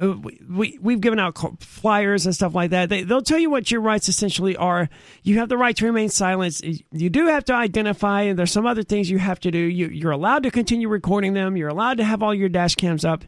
Uh, 0.00 0.16
we, 0.16 0.40
we 0.48 0.78
we've 0.80 1.00
given 1.00 1.18
out 1.18 1.36
flyers 1.62 2.24
and 2.24 2.34
stuff 2.34 2.54
like 2.54 2.70
that. 2.70 2.88
They, 2.88 3.02
they'll 3.02 3.22
tell 3.22 3.38
you 3.38 3.50
what 3.50 3.70
your 3.70 3.80
rights 3.80 4.08
essentially 4.08 4.56
are. 4.56 4.88
You 5.22 5.38
have 5.38 5.48
the 5.48 5.58
right 5.58 5.76
to 5.76 5.84
remain 5.84 6.08
silent. 6.08 6.60
You 6.92 7.10
do 7.10 7.26
have 7.26 7.44
to 7.46 7.54
identify, 7.54 8.22
and 8.22 8.38
there's 8.38 8.52
some 8.52 8.66
other 8.66 8.82
things 8.82 9.10
you 9.10 9.18
have 9.18 9.40
to 9.40 9.50
do. 9.50 9.58
You, 9.58 9.88
you're 9.88 10.12
allowed 10.12 10.44
to 10.44 10.50
continue 10.50 10.88
recording 10.88 11.34
them. 11.34 11.56
You're 11.56 11.68
allowed 11.68 11.98
to 11.98 12.04
have 12.04 12.22
all 12.22 12.34
your 12.34 12.48
dash 12.48 12.76
cams 12.76 13.04
up. 13.04 13.24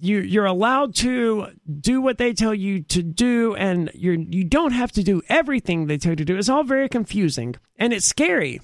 You 0.00 0.20
you're 0.20 0.46
allowed 0.46 0.94
to 0.96 1.48
do 1.80 2.00
what 2.00 2.18
they 2.18 2.32
tell 2.32 2.54
you 2.54 2.82
to 2.84 3.02
do, 3.02 3.54
and 3.54 3.90
you're 3.94 4.14
you 4.14 4.44
don't 4.44 4.72
have 4.72 4.92
to 4.92 5.02
do 5.02 5.22
everything 5.28 5.86
they 5.86 5.98
tell 5.98 6.12
you 6.12 6.16
to 6.16 6.24
do. 6.24 6.36
It's 6.36 6.48
all 6.48 6.64
very 6.64 6.88
confusing 6.88 7.54
and 7.76 7.92
it's 7.92 8.06
scary 8.06 8.60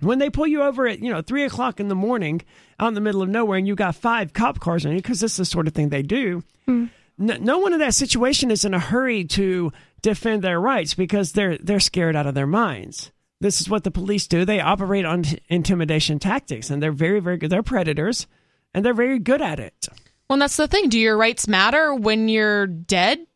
when 0.00 0.18
they 0.18 0.30
pull 0.30 0.46
you 0.46 0.62
over 0.62 0.86
at 0.86 1.00
you 1.00 1.12
know 1.12 1.22
three 1.22 1.44
o'clock 1.44 1.80
in 1.80 1.88
the 1.88 1.94
morning 1.94 2.42
out 2.78 2.88
in 2.88 2.94
the 2.94 3.00
middle 3.00 3.22
of 3.22 3.28
nowhere 3.28 3.58
and 3.58 3.66
you 3.66 3.74
got 3.74 3.94
five 3.94 4.32
cop 4.32 4.60
cars 4.60 4.84
on 4.84 4.92
you 4.92 4.98
because 4.98 5.20
this 5.20 5.32
is 5.32 5.38
the 5.38 5.44
sort 5.44 5.66
of 5.66 5.74
thing 5.74 5.88
they 5.88 6.02
do 6.02 6.42
hmm. 6.66 6.86
no, 7.18 7.36
no 7.36 7.58
one 7.58 7.72
in 7.72 7.78
that 7.78 7.94
situation 7.94 8.50
is 8.50 8.64
in 8.64 8.74
a 8.74 8.78
hurry 8.78 9.24
to 9.24 9.72
defend 10.02 10.42
their 10.42 10.60
rights 10.60 10.94
because 10.94 11.32
they're 11.32 11.58
they're 11.58 11.80
scared 11.80 12.16
out 12.16 12.26
of 12.26 12.34
their 12.34 12.46
minds 12.46 13.10
this 13.40 13.60
is 13.60 13.68
what 13.68 13.84
the 13.84 13.90
police 13.90 14.26
do 14.26 14.44
they 14.44 14.60
operate 14.60 15.04
on 15.04 15.22
t- 15.22 15.38
intimidation 15.48 16.18
tactics 16.18 16.70
and 16.70 16.82
they're 16.82 16.92
very 16.92 17.20
very 17.20 17.36
good 17.36 17.50
they're 17.50 17.62
predators 17.62 18.26
and 18.74 18.84
they're 18.84 18.94
very 18.94 19.18
good 19.18 19.40
at 19.40 19.60
it 19.60 19.88
Well, 20.28 20.38
that's 20.38 20.56
the 20.56 20.68
thing. 20.68 20.88
Do 20.88 20.98
your 20.98 21.16
rights 21.16 21.46
matter 21.46 21.94
when 21.94 22.28
you're 22.28 22.66
dead? 22.66 23.26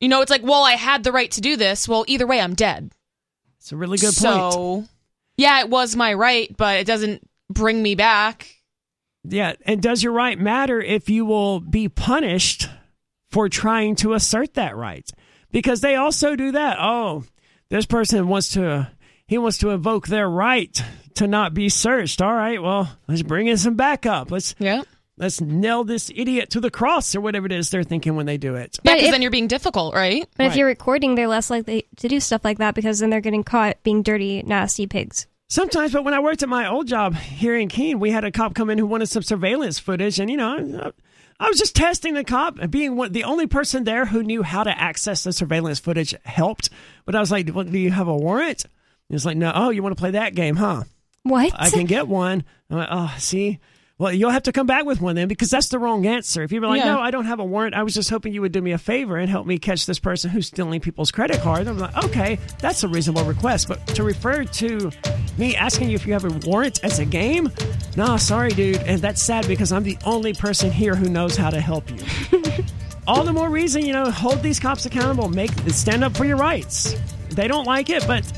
You 0.00 0.08
know, 0.08 0.22
it's 0.22 0.30
like, 0.30 0.42
well, 0.42 0.62
I 0.62 0.72
had 0.72 1.04
the 1.04 1.12
right 1.12 1.30
to 1.32 1.40
do 1.40 1.56
this. 1.56 1.88
Well, 1.88 2.04
either 2.08 2.26
way, 2.26 2.40
I'm 2.40 2.54
dead. 2.54 2.92
it's 3.58 3.72
a 3.72 3.76
really 3.76 3.98
good 3.98 4.14
so, 4.14 4.50
point 4.62 4.88
yeah, 5.40 5.60
it 5.60 5.70
was 5.70 5.96
my 5.96 6.12
right, 6.12 6.54
but 6.56 6.78
it 6.80 6.86
doesn't 6.86 7.26
bring 7.48 7.82
me 7.82 7.94
back. 7.94 8.46
Yeah, 9.24 9.54
and 9.66 9.82
does 9.82 10.02
your 10.02 10.12
right 10.12 10.38
matter 10.38 10.80
if 10.80 11.08
you 11.08 11.24
will 11.24 11.60
be 11.60 11.88
punished 11.88 12.68
for 13.30 13.48
trying 13.48 13.96
to 13.96 14.12
assert 14.12 14.54
that 14.54 14.76
right? 14.76 15.08
Because 15.50 15.80
they 15.80 15.94
also 15.94 16.36
do 16.36 16.52
that. 16.52 16.76
Oh, 16.78 17.24
this 17.70 17.86
person 17.86 18.28
wants 18.28 18.50
to 18.50 18.90
he 19.26 19.38
wants 19.38 19.58
to 19.58 19.70
invoke 19.70 20.08
their 20.08 20.28
right 20.28 20.82
to 21.14 21.26
not 21.26 21.54
be 21.54 21.68
searched. 21.68 22.20
All 22.20 22.32
right, 22.34 22.62
well, 22.62 22.96
let's 23.08 23.22
bring 23.22 23.46
in 23.46 23.56
some 23.56 23.74
backup. 23.76 24.30
Let's 24.30 24.54
Yeah. 24.58 24.82
let's 25.16 25.40
nail 25.40 25.84
this 25.84 26.10
idiot 26.14 26.50
to 26.50 26.60
the 26.60 26.70
cross 26.70 27.14
or 27.14 27.20
whatever 27.20 27.46
it 27.46 27.52
is 27.52 27.70
they're 27.70 27.82
thinking 27.84 28.16
when 28.16 28.26
they 28.26 28.38
do 28.38 28.54
it. 28.56 28.78
Yeah, 28.82 28.92
But 28.92 28.98
because 28.98 29.10
then 29.12 29.22
you're 29.22 29.30
being 29.30 29.48
difficult, 29.48 29.94
right? 29.94 30.26
But 30.36 30.46
if 30.46 30.56
you're 30.56 30.66
recording, 30.66 31.14
they're 31.14 31.28
less 31.28 31.50
likely 31.50 31.86
to 31.96 32.08
do 32.08 32.20
stuff 32.20 32.44
like 32.44 32.58
that 32.58 32.74
because 32.74 32.98
then 33.00 33.10
they're 33.10 33.20
getting 33.20 33.44
caught 33.44 33.82
being 33.82 34.02
dirty, 34.02 34.42
nasty 34.42 34.86
pigs. 34.86 35.26
Sometimes, 35.50 35.92
but 35.92 36.04
when 36.04 36.14
I 36.14 36.20
worked 36.20 36.44
at 36.44 36.48
my 36.48 36.68
old 36.70 36.86
job 36.86 37.16
here 37.16 37.56
in 37.56 37.68
Keene, 37.68 37.98
we 37.98 38.12
had 38.12 38.22
a 38.24 38.30
cop 38.30 38.54
come 38.54 38.70
in 38.70 38.78
who 38.78 38.86
wanted 38.86 39.08
some 39.08 39.24
surveillance 39.24 39.80
footage, 39.80 40.20
and 40.20 40.30
you 40.30 40.36
know, 40.36 40.92
I 41.40 41.48
was 41.48 41.58
just 41.58 41.74
testing 41.74 42.14
the 42.14 42.22
cop. 42.22 42.60
And 42.60 42.70
being 42.70 42.94
one, 42.94 43.10
the 43.10 43.24
only 43.24 43.48
person 43.48 43.82
there 43.82 44.06
who 44.06 44.22
knew 44.22 44.44
how 44.44 44.62
to 44.62 44.70
access 44.80 45.24
the 45.24 45.32
surveillance 45.32 45.80
footage 45.80 46.14
helped. 46.24 46.70
But 47.04 47.16
I 47.16 47.20
was 47.20 47.32
like, 47.32 47.50
well, 47.52 47.64
"Do 47.64 47.76
you 47.78 47.90
have 47.90 48.06
a 48.06 48.16
warrant?" 48.16 48.64
He 49.08 49.14
was 49.14 49.26
like, 49.26 49.36
"No." 49.36 49.50
Oh, 49.52 49.70
you 49.70 49.82
want 49.82 49.96
to 49.96 50.00
play 50.00 50.12
that 50.12 50.36
game, 50.36 50.54
huh? 50.54 50.84
What? 51.24 51.52
I 51.54 51.68
can 51.68 51.86
get 51.86 52.06
one. 52.06 52.44
I'm 52.70 52.76
like, 52.78 52.88
oh, 52.90 53.12
see, 53.18 53.58
Well, 53.98 54.10
you'll 54.10 54.30
have 54.30 54.44
to 54.44 54.52
come 54.52 54.66
back 54.66 54.86
with 54.86 55.02
one 55.02 55.16
then 55.16 55.28
because 55.28 55.50
that's 55.50 55.68
the 55.68 55.78
wrong 55.78 56.06
answer. 56.06 56.42
If 56.42 56.52
you're 56.52 56.62
like, 56.62 56.78
Yeah. 56.78 56.94
no, 56.94 57.00
I 57.00 57.10
don't 57.10 57.26
have 57.26 57.40
a 57.40 57.44
warrant. 57.44 57.74
I 57.74 57.82
was 57.82 57.92
just 57.92 58.08
hoping 58.08 58.32
you 58.32 58.40
would 58.40 58.52
do 58.52 58.62
me 58.62 58.72
a 58.72 58.78
favor 58.78 59.18
and 59.18 59.28
help 59.28 59.46
me 59.46 59.58
catch 59.58 59.84
this 59.84 59.98
person 59.98 60.30
who's 60.30 60.46
stealing 60.46 60.80
people's 60.80 61.10
credit 61.10 61.40
cards. 61.42 61.68
I'm 61.68 61.76
like, 61.78 61.94
okay, 62.04 62.38
that's 62.60 62.82
a 62.84 62.88
reasonable 62.88 63.24
request. 63.24 63.68
But 63.68 63.86
to 63.88 64.02
refer 64.02 64.44
to 64.44 64.90
me 65.40 65.56
asking 65.56 65.88
you 65.88 65.96
if 65.96 66.06
you 66.06 66.12
have 66.12 66.24
a 66.24 66.48
warrant 66.48 66.84
as 66.84 66.98
a 66.98 67.04
game, 67.04 67.50
no, 67.96 68.16
sorry, 68.16 68.50
dude. 68.50 68.76
And 68.76 69.00
that's 69.00 69.20
sad 69.20 69.48
because 69.48 69.72
I'm 69.72 69.82
the 69.82 69.98
only 70.04 70.34
person 70.34 70.70
here 70.70 70.94
who 70.94 71.08
knows 71.08 71.36
how 71.36 71.50
to 71.50 71.60
help 71.60 71.90
you. 71.90 71.98
All 73.08 73.24
the 73.24 73.32
more 73.32 73.50
reason, 73.50 73.84
you 73.84 73.92
know, 73.92 74.10
hold 74.10 74.42
these 74.42 74.60
cops 74.60 74.86
accountable. 74.86 75.28
Make 75.28 75.50
stand 75.70 76.04
up 76.04 76.16
for 76.16 76.24
your 76.24 76.36
rights. 76.36 76.94
They 77.30 77.48
don't 77.48 77.64
like 77.64 77.90
it, 77.90 78.06
but 78.06 78.30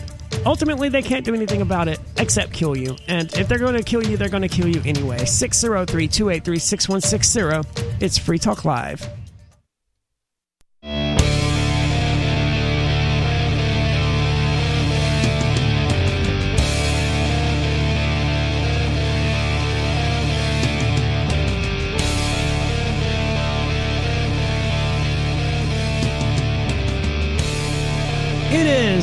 ultimately 0.46 0.88
they 0.88 1.02
can't 1.02 1.24
do 1.24 1.34
anything 1.34 1.60
about 1.60 1.88
it 1.88 2.00
except 2.16 2.52
kill 2.52 2.76
you. 2.76 2.96
And 3.08 3.32
if 3.34 3.48
they're 3.48 3.58
going 3.58 3.74
to 3.74 3.82
kill 3.82 4.06
you, 4.06 4.16
they're 4.16 4.30
going 4.30 4.42
to 4.42 4.48
kill 4.48 4.68
you 4.68 4.80
anyway. 4.86 5.24
603 5.24 6.08
283 6.08 6.58
6160. 6.58 7.96
It's 8.00 8.16
Free 8.16 8.38
Talk 8.38 8.64
Live. 8.64 9.21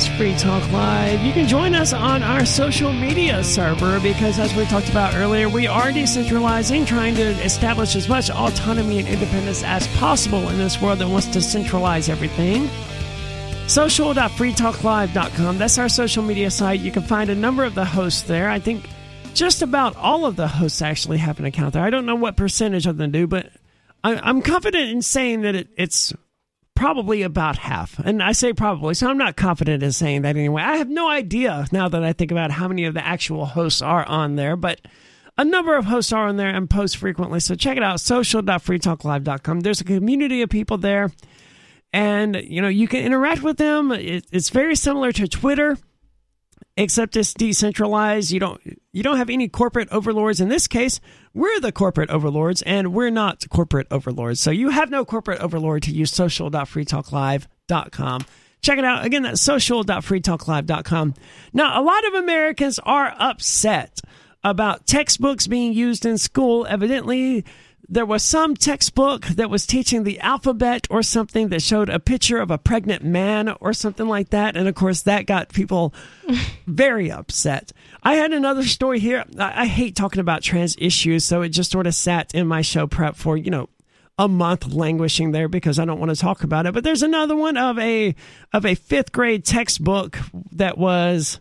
Is 0.00 0.08
Free 0.16 0.34
Talk 0.34 0.72
Live. 0.72 1.20
You 1.20 1.32
can 1.34 1.46
join 1.46 1.74
us 1.74 1.92
on 1.92 2.22
our 2.22 2.46
social 2.46 2.90
media 2.90 3.44
server 3.44 4.00
because, 4.00 4.38
as 4.38 4.54
we 4.54 4.64
talked 4.64 4.88
about 4.88 5.14
earlier, 5.14 5.46
we 5.46 5.66
are 5.66 5.90
decentralizing, 5.90 6.86
trying 6.86 7.14
to 7.16 7.28
establish 7.44 7.94
as 7.96 8.08
much 8.08 8.30
autonomy 8.30 8.98
and 9.00 9.06
independence 9.08 9.62
as 9.62 9.86
possible 9.98 10.48
in 10.48 10.56
this 10.56 10.80
world 10.80 11.00
that 11.00 11.08
wants 11.08 11.26
to 11.26 11.42
centralize 11.42 12.08
everything. 12.08 12.70
Social.freetalklive.com. 13.68 15.58
That's 15.58 15.76
our 15.76 15.90
social 15.90 16.22
media 16.22 16.50
site. 16.50 16.80
You 16.80 16.92
can 16.92 17.02
find 17.02 17.28
a 17.28 17.34
number 17.34 17.64
of 17.64 17.74
the 17.74 17.84
hosts 17.84 18.22
there. 18.22 18.48
I 18.48 18.58
think 18.58 18.88
just 19.34 19.60
about 19.60 19.96
all 19.96 20.24
of 20.24 20.36
the 20.36 20.48
hosts 20.48 20.80
actually 20.80 21.18
have 21.18 21.38
an 21.38 21.44
account 21.44 21.74
there. 21.74 21.84
I 21.84 21.90
don't 21.90 22.06
know 22.06 22.16
what 22.16 22.38
percentage 22.38 22.86
of 22.86 22.96
them 22.96 23.10
do, 23.10 23.26
but 23.26 23.50
I, 24.02 24.16
I'm 24.16 24.40
confident 24.40 24.88
in 24.88 25.02
saying 25.02 25.42
that 25.42 25.54
it, 25.54 25.68
it's 25.76 26.14
probably 26.80 27.20
about 27.20 27.58
half. 27.58 27.98
And 27.98 28.22
I 28.22 28.32
say 28.32 28.54
probably, 28.54 28.94
so 28.94 29.10
I'm 29.10 29.18
not 29.18 29.36
confident 29.36 29.82
in 29.82 29.92
saying 29.92 30.22
that 30.22 30.34
anyway. 30.34 30.62
I 30.62 30.78
have 30.78 30.88
no 30.88 31.10
idea 31.10 31.66
now 31.72 31.90
that 31.90 32.02
I 32.02 32.14
think 32.14 32.30
about 32.30 32.50
how 32.50 32.68
many 32.68 32.86
of 32.86 32.94
the 32.94 33.06
actual 33.06 33.44
hosts 33.44 33.82
are 33.82 34.06
on 34.06 34.36
there, 34.36 34.56
but 34.56 34.80
a 35.36 35.44
number 35.44 35.76
of 35.76 35.84
hosts 35.84 36.10
are 36.10 36.26
on 36.26 36.38
there 36.38 36.48
and 36.48 36.70
post 36.70 36.96
frequently. 36.96 37.38
So 37.38 37.54
check 37.54 37.76
it 37.76 37.82
out, 37.82 38.00
social.freetalklive.com. 38.00 39.60
There's 39.60 39.82
a 39.82 39.84
community 39.84 40.40
of 40.40 40.48
people 40.48 40.78
there, 40.78 41.12
and 41.92 42.34
you 42.34 42.62
know 42.62 42.68
you 42.68 42.88
can 42.88 43.04
interact 43.04 43.42
with 43.42 43.58
them. 43.58 43.92
It's 43.92 44.48
very 44.48 44.74
similar 44.74 45.12
to 45.12 45.28
Twitter 45.28 45.76
except 46.76 47.16
it's 47.16 47.34
decentralized. 47.34 48.30
You 48.30 48.38
don't 48.40 48.60
you 48.92 49.02
don't 49.02 49.18
have 49.18 49.30
any 49.30 49.48
corporate 49.48 49.88
overlords. 49.90 50.40
In 50.40 50.48
this 50.48 50.66
case, 50.66 51.00
we're 51.34 51.60
the 51.60 51.72
corporate 51.72 52.10
overlords, 52.10 52.62
and 52.62 52.92
we're 52.92 53.10
not 53.10 53.48
corporate 53.48 53.86
overlords. 53.90 54.40
So 54.40 54.50
you 54.50 54.70
have 54.70 54.90
no 54.90 55.04
corporate 55.04 55.40
overlord 55.40 55.84
to 55.84 55.92
use 55.92 56.10
social.freetalklive.com. 56.12 58.24
Check 58.62 58.78
it 58.78 58.84
out. 58.84 59.06
Again, 59.06 59.22
that's 59.22 59.40
social.freetalklive.com. 59.40 61.14
Now, 61.52 61.80
a 61.80 61.82
lot 61.82 62.04
of 62.06 62.14
Americans 62.14 62.78
are 62.80 63.14
upset 63.18 64.00
about 64.42 64.86
textbooks 64.86 65.46
being 65.46 65.72
used 65.72 66.04
in 66.06 66.18
school. 66.18 66.66
Evidently, 66.66 67.44
there 67.90 68.06
was 68.06 68.22
some 68.22 68.54
textbook 68.54 69.26
that 69.26 69.50
was 69.50 69.66
teaching 69.66 70.04
the 70.04 70.20
alphabet 70.20 70.86
or 70.90 71.02
something 71.02 71.48
that 71.48 71.60
showed 71.60 71.88
a 71.88 71.98
picture 71.98 72.38
of 72.38 72.50
a 72.50 72.56
pregnant 72.56 73.02
man 73.02 73.48
or 73.60 73.72
something 73.72 74.06
like 74.06 74.30
that. 74.30 74.56
And 74.56 74.68
of 74.68 74.76
course, 74.76 75.02
that 75.02 75.26
got 75.26 75.52
people 75.52 75.92
very 76.68 77.10
upset. 77.10 77.72
I 78.04 78.14
had 78.14 78.32
another 78.32 78.62
story 78.62 79.00
here. 79.00 79.24
I, 79.36 79.62
I 79.62 79.66
hate 79.66 79.96
talking 79.96 80.20
about 80.20 80.42
trans 80.42 80.76
issues, 80.78 81.24
so 81.24 81.42
it 81.42 81.48
just 81.48 81.72
sort 81.72 81.88
of 81.88 81.94
sat 81.94 82.32
in 82.32 82.46
my 82.46 82.62
show 82.62 82.86
prep 82.86 83.16
for, 83.16 83.36
you 83.36 83.50
know, 83.50 83.68
a 84.18 84.28
month 84.28 84.72
languishing 84.72 85.32
there 85.32 85.48
because 85.48 85.78
I 85.78 85.84
don't 85.84 85.98
want 85.98 86.10
to 86.10 86.20
talk 86.20 86.44
about 86.44 86.66
it. 86.66 86.74
But 86.74 86.84
there's 86.84 87.02
another 87.02 87.34
one 87.34 87.56
of 87.56 87.78
a 87.78 88.14
of 88.52 88.64
a 88.64 88.76
fifth 88.76 89.10
grade 89.10 89.44
textbook 89.44 90.18
that 90.52 90.78
was 90.78 91.40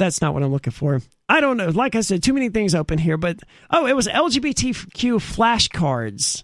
that's 0.00 0.20
not 0.20 0.34
what 0.34 0.42
I'm 0.42 0.50
looking 0.50 0.72
for. 0.72 1.00
I 1.28 1.40
don't 1.40 1.56
know. 1.56 1.68
Like 1.68 1.94
I 1.94 2.00
said, 2.00 2.22
too 2.22 2.32
many 2.32 2.48
things 2.48 2.74
open 2.74 2.98
here, 2.98 3.16
but 3.16 3.38
oh, 3.70 3.86
it 3.86 3.94
was 3.94 4.08
LGBTQ 4.08 5.16
flashcards. 5.20 6.42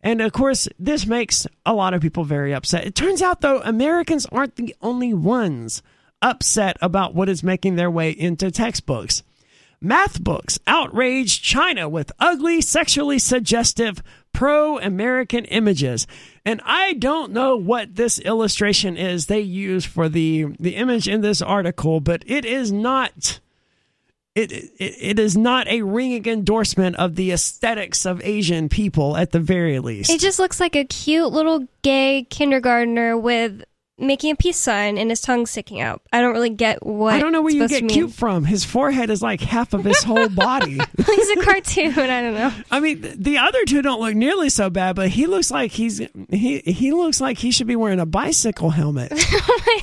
And 0.00 0.20
of 0.20 0.32
course, 0.32 0.68
this 0.78 1.06
makes 1.06 1.46
a 1.64 1.72
lot 1.72 1.94
of 1.94 2.02
people 2.02 2.24
very 2.24 2.52
upset. 2.52 2.84
It 2.84 2.94
turns 2.94 3.22
out, 3.22 3.40
though, 3.40 3.60
Americans 3.62 4.26
aren't 4.26 4.56
the 4.56 4.74
only 4.82 5.14
ones 5.14 5.82
upset 6.20 6.76
about 6.82 7.14
what 7.14 7.28
is 7.28 7.42
making 7.42 7.76
their 7.76 7.90
way 7.90 8.10
into 8.10 8.50
textbooks. 8.50 9.22
Math 9.80 10.22
books 10.22 10.58
outrage 10.66 11.42
China 11.42 11.88
with 11.88 12.10
ugly, 12.18 12.60
sexually 12.60 13.18
suggestive, 13.18 14.02
pro 14.34 14.78
American 14.78 15.46
images. 15.46 16.06
And 16.44 16.60
I 16.64 16.92
don't 16.92 17.32
know 17.32 17.56
what 17.56 17.96
this 17.96 18.18
illustration 18.18 18.98
is 18.98 19.26
they 19.26 19.40
use 19.40 19.86
for 19.86 20.10
the, 20.10 20.48
the 20.60 20.76
image 20.76 21.08
in 21.08 21.22
this 21.22 21.40
article, 21.40 22.00
but 22.00 22.22
it 22.26 22.44
is 22.44 22.70
not. 22.70 23.40
It, 24.34 24.50
it 24.50 24.72
it 24.78 25.18
is 25.20 25.36
not 25.36 25.68
a 25.68 25.82
ringing 25.82 26.26
endorsement 26.26 26.96
of 26.96 27.14
the 27.14 27.30
aesthetics 27.30 28.04
of 28.04 28.20
Asian 28.24 28.68
people 28.68 29.16
at 29.16 29.30
the 29.30 29.38
very 29.38 29.78
least. 29.78 30.10
It 30.10 30.20
just 30.20 30.40
looks 30.40 30.58
like 30.58 30.74
a 30.74 30.82
cute 30.82 31.30
little 31.30 31.68
gay 31.82 32.26
kindergartner 32.30 33.16
with 33.16 33.62
making 33.98 34.32
a 34.32 34.36
peace 34.36 34.56
sign 34.56 34.98
and 34.98 35.10
his 35.10 35.20
tongue 35.20 35.46
sticking 35.46 35.80
out. 35.80 36.02
I 36.12 36.20
don't 36.20 36.32
really 36.32 36.50
get 36.50 36.84
what. 36.84 37.14
I 37.14 37.18
don't 37.20 37.32
know 37.32 37.42
where 37.42 37.54
you 37.54 37.68
get 37.68 37.88
cute 37.88 38.12
from. 38.12 38.44
His 38.44 38.64
forehead 38.64 39.10
is 39.10 39.22
like 39.22 39.40
half 39.40 39.72
of 39.72 39.84
his 39.84 40.02
whole 40.02 40.28
body. 40.34 40.80
He's 41.06 41.30
a 41.30 41.36
cartoon. 41.42 41.92
I 41.98 42.22
don't 42.22 42.34
know. 42.34 42.52
I 42.70 42.80
mean, 42.80 43.00
the 43.16 43.38
other 43.38 43.64
two 43.64 43.82
don't 43.82 44.00
look 44.00 44.14
nearly 44.14 44.48
so 44.50 44.70
bad, 44.70 44.96
but 44.96 45.08
he 45.10 45.26
looks 45.26 45.50
like 45.50 45.72
he's 45.72 46.00
he 46.30 46.58
he 46.60 46.92
looks 46.92 47.20
like 47.20 47.38
he 47.38 47.50
should 47.50 47.66
be 47.66 47.76
wearing 47.76 48.00
a 48.00 48.06
bicycle 48.06 48.70
helmet. 48.70 49.12
Oh 49.46 49.80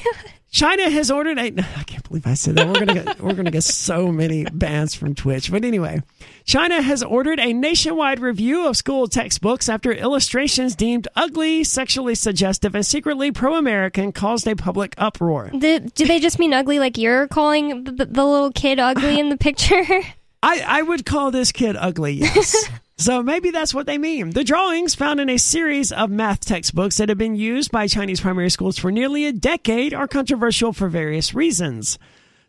China 0.52 0.90
has 0.90 1.10
ordered 1.10 1.40
a. 1.40 1.46
I 1.78 1.84
can't 1.84 2.08
believe 2.08 2.28
I 2.28 2.34
said 2.34 2.58
that. 2.58 2.68
We're 2.68 2.86
gonna 2.86 2.94
get 3.04 3.20
we're 3.22 3.34
gonna 3.34 3.52
get 3.52 3.64
so 3.64 4.12
many 4.12 4.44
bans 4.44 4.94
from 4.94 5.16
Twitch. 5.16 5.50
But 5.50 5.64
anyway, 5.64 6.02
China 6.44 6.82
has 6.82 7.02
ordered 7.02 7.40
a 7.40 7.54
nationwide 7.54 8.20
review 8.20 8.68
of 8.68 8.76
school 8.76 9.08
textbooks 9.08 9.70
after 9.70 9.92
illustrations 9.92 10.76
deemed 10.76 11.08
ugly, 11.16 11.64
sexually 11.64 12.16
suggestive, 12.16 12.76
and 12.76 12.86
secretly 12.86 13.32
pro-American 13.32 14.12
caused 14.12 14.46
a 14.48 14.56
public 14.56 14.94
uproar. 14.98 15.50
Do 15.58 15.80
they 15.80 16.20
just 16.20 16.38
mean 16.38 16.54
ugly 16.54 16.80
like 16.80 16.98
you're 16.98 17.28
calling 17.30 17.86
the, 17.86 18.06
the 18.06 18.26
little 18.26 18.52
kid 18.52 18.80
ugly 18.80 19.20
in 19.20 19.30
the 19.30 19.38
picture? 19.38 19.84
I, 20.44 20.64
I 20.68 20.82
would 20.82 21.06
call 21.06 21.32
this 21.32 21.52
kid 21.52 21.78
ugly, 21.80 22.14
yes. 22.14 22.68
So 23.02 23.24
maybe 23.24 23.52
that's 23.52 23.74
what 23.74 23.88
they 23.88 23.98
mean. 23.98 24.30
The 24.32 24.44
drawings 24.44 24.96
found 24.96 25.20
in 25.20 25.30
a 25.30 25.38
series 25.38 25.92
of 25.92 26.10
math 26.10 26.46
textbooks 26.46 26.98
that 26.98 27.10
have 27.10 27.18
been 27.18 27.36
used 27.36 27.72
by 27.72 27.88
Chinese 27.88 28.22
primary 28.22 28.50
schools 28.50 28.78
for 28.78 28.92
nearly 28.92 29.26
a 29.26 29.34
decade 29.34 29.94
are 29.94 30.08
controversial 30.08 30.72
for 30.72 30.88
various 30.88 31.34
reasons. 31.34 31.98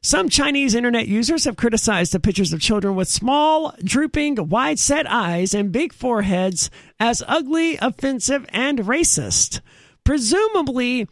Some 0.03 0.29
Chinese 0.29 0.75
internet 0.75 1.07
users 1.07 1.45
have 1.45 1.57
criticized 1.57 2.13
the 2.13 2.19
pictures 2.19 2.53
of 2.53 2.61
children 2.61 2.97
with 2.97 3.07
small, 3.09 3.73
drooping, 3.85 4.49
wide 4.49 4.81
set 4.81 5.09
eyes 5.09 5.55
and 5.55 5.71
big 5.71 5.93
foreheads 5.93 6.71
as 6.99 7.23
ugly, 7.29 7.79
offensive, 7.81 8.45
and 8.49 8.81
racist. 8.81 9.61
Presumably, 10.05 11.07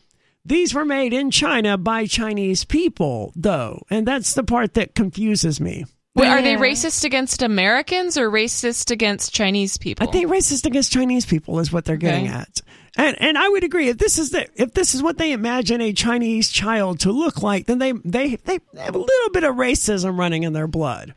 these 0.44 0.74
were 0.74 0.84
made 0.84 1.12
in 1.12 1.30
China 1.30 1.78
by 1.78 2.06
Chinese 2.06 2.64
people, 2.64 3.32
though, 3.36 3.84
and 3.90 4.08
that's 4.08 4.34
the 4.34 4.42
part 4.42 4.74
that 4.74 4.96
confuses 4.96 5.60
me. 5.60 5.84
Wait, 6.16 6.26
are 6.28 6.42
they 6.42 6.56
racist 6.56 7.04
against 7.04 7.40
Americans 7.42 8.18
or 8.18 8.30
racist 8.30 8.90
against 8.90 9.32
Chinese 9.32 9.78
people? 9.78 10.08
I 10.08 10.10
think 10.10 10.30
racist 10.30 10.66
against 10.66 10.92
Chinese 10.92 11.24
people 11.24 11.60
is 11.60 11.72
what 11.72 11.84
they're 11.84 11.96
getting 11.96 12.26
Okay. 12.26 12.34
at. 12.36 12.60
And 12.96 13.16
and 13.20 13.38
I 13.38 13.48
would 13.48 13.62
agree 13.62 13.88
if 13.88 13.98
this 13.98 14.18
is 14.18 14.30
the 14.30 14.48
if 14.56 14.74
this 14.74 14.94
is 14.94 15.02
what 15.02 15.18
they 15.18 15.30
imagine 15.30 15.80
a 15.80 15.92
Chinese 15.92 16.50
child 16.50 16.98
to 17.00 17.12
look 17.12 17.42
like, 17.42 17.66
then 17.66 17.78
they 17.78 17.92
they 17.92 18.34
they 18.34 18.58
have 18.76 18.96
a 18.96 18.98
little 18.98 19.30
bit 19.32 19.44
of 19.44 19.54
racism 19.54 20.18
running 20.18 20.42
in 20.42 20.52
their 20.52 20.66
blood. 20.66 21.14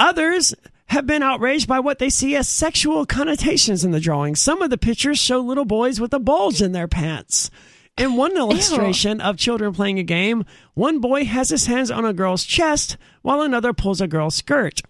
Others 0.00 0.54
have 0.86 1.06
been 1.06 1.22
outraged 1.22 1.68
by 1.68 1.80
what 1.80 1.98
they 1.98 2.08
see 2.10 2.34
as 2.36 2.48
sexual 2.48 3.04
connotations 3.06 3.84
in 3.84 3.90
the 3.92 4.00
drawing. 4.00 4.34
Some 4.34 4.62
of 4.62 4.70
the 4.70 4.78
pictures 4.78 5.18
show 5.18 5.40
little 5.40 5.64
boys 5.66 6.00
with 6.00 6.12
a 6.14 6.18
bulge 6.18 6.60
in 6.62 6.72
their 6.72 6.88
pants. 6.88 7.50
In 7.98 8.16
one 8.16 8.36
illustration 8.36 9.20
of 9.20 9.36
children 9.36 9.74
playing 9.74 9.98
a 9.98 10.02
game, 10.02 10.44
one 10.74 10.98
boy 11.00 11.24
has 11.24 11.50
his 11.50 11.66
hands 11.66 11.90
on 11.90 12.04
a 12.04 12.12
girl's 12.12 12.44
chest 12.44 12.96
while 13.20 13.42
another 13.42 13.72
pulls 13.72 14.00
a 14.00 14.08
girl's 14.08 14.34
skirt. 14.34 14.80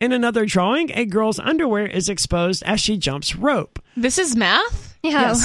In 0.00 0.12
another 0.12 0.44
drawing, 0.46 0.90
a 0.92 1.04
girl's 1.04 1.38
underwear 1.38 1.86
is 1.86 2.08
exposed 2.08 2.62
as 2.64 2.80
she 2.80 2.96
jumps 2.96 3.36
rope. 3.36 3.78
this 3.96 4.18
is 4.18 4.34
math. 4.36 4.96
yeah. 5.02 5.34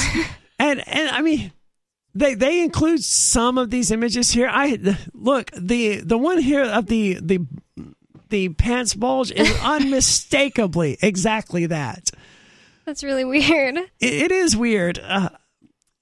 And 0.57 0.82
and 0.88 1.10
I 1.10 1.22
mean 1.22 1.52
they 2.14 2.34
they 2.34 2.61
include 2.64 3.03
some 3.03 3.57
of 3.57 3.69
these 3.72 3.91
images 3.91 4.32
here. 4.32 4.48
I 4.49 4.80
look, 5.14 5.52
the 5.52 5.98
the 5.99 6.18
one 6.18 6.38
here 6.40 6.64
of 6.64 6.86
the 6.86 7.19
the 7.22 7.45
the 8.30 8.49
pants 8.49 8.94
bulge 8.95 9.32
is 9.32 9.53
unmistakably 9.64 10.98
exactly 11.02 11.65
that. 11.65 12.10
That's 12.86 13.03
really 13.03 13.26
weird. 13.26 13.76
It, 13.99 14.14
it 14.14 14.32
is 14.32 14.56
weird. 14.56 14.98
Uh, 14.98 15.30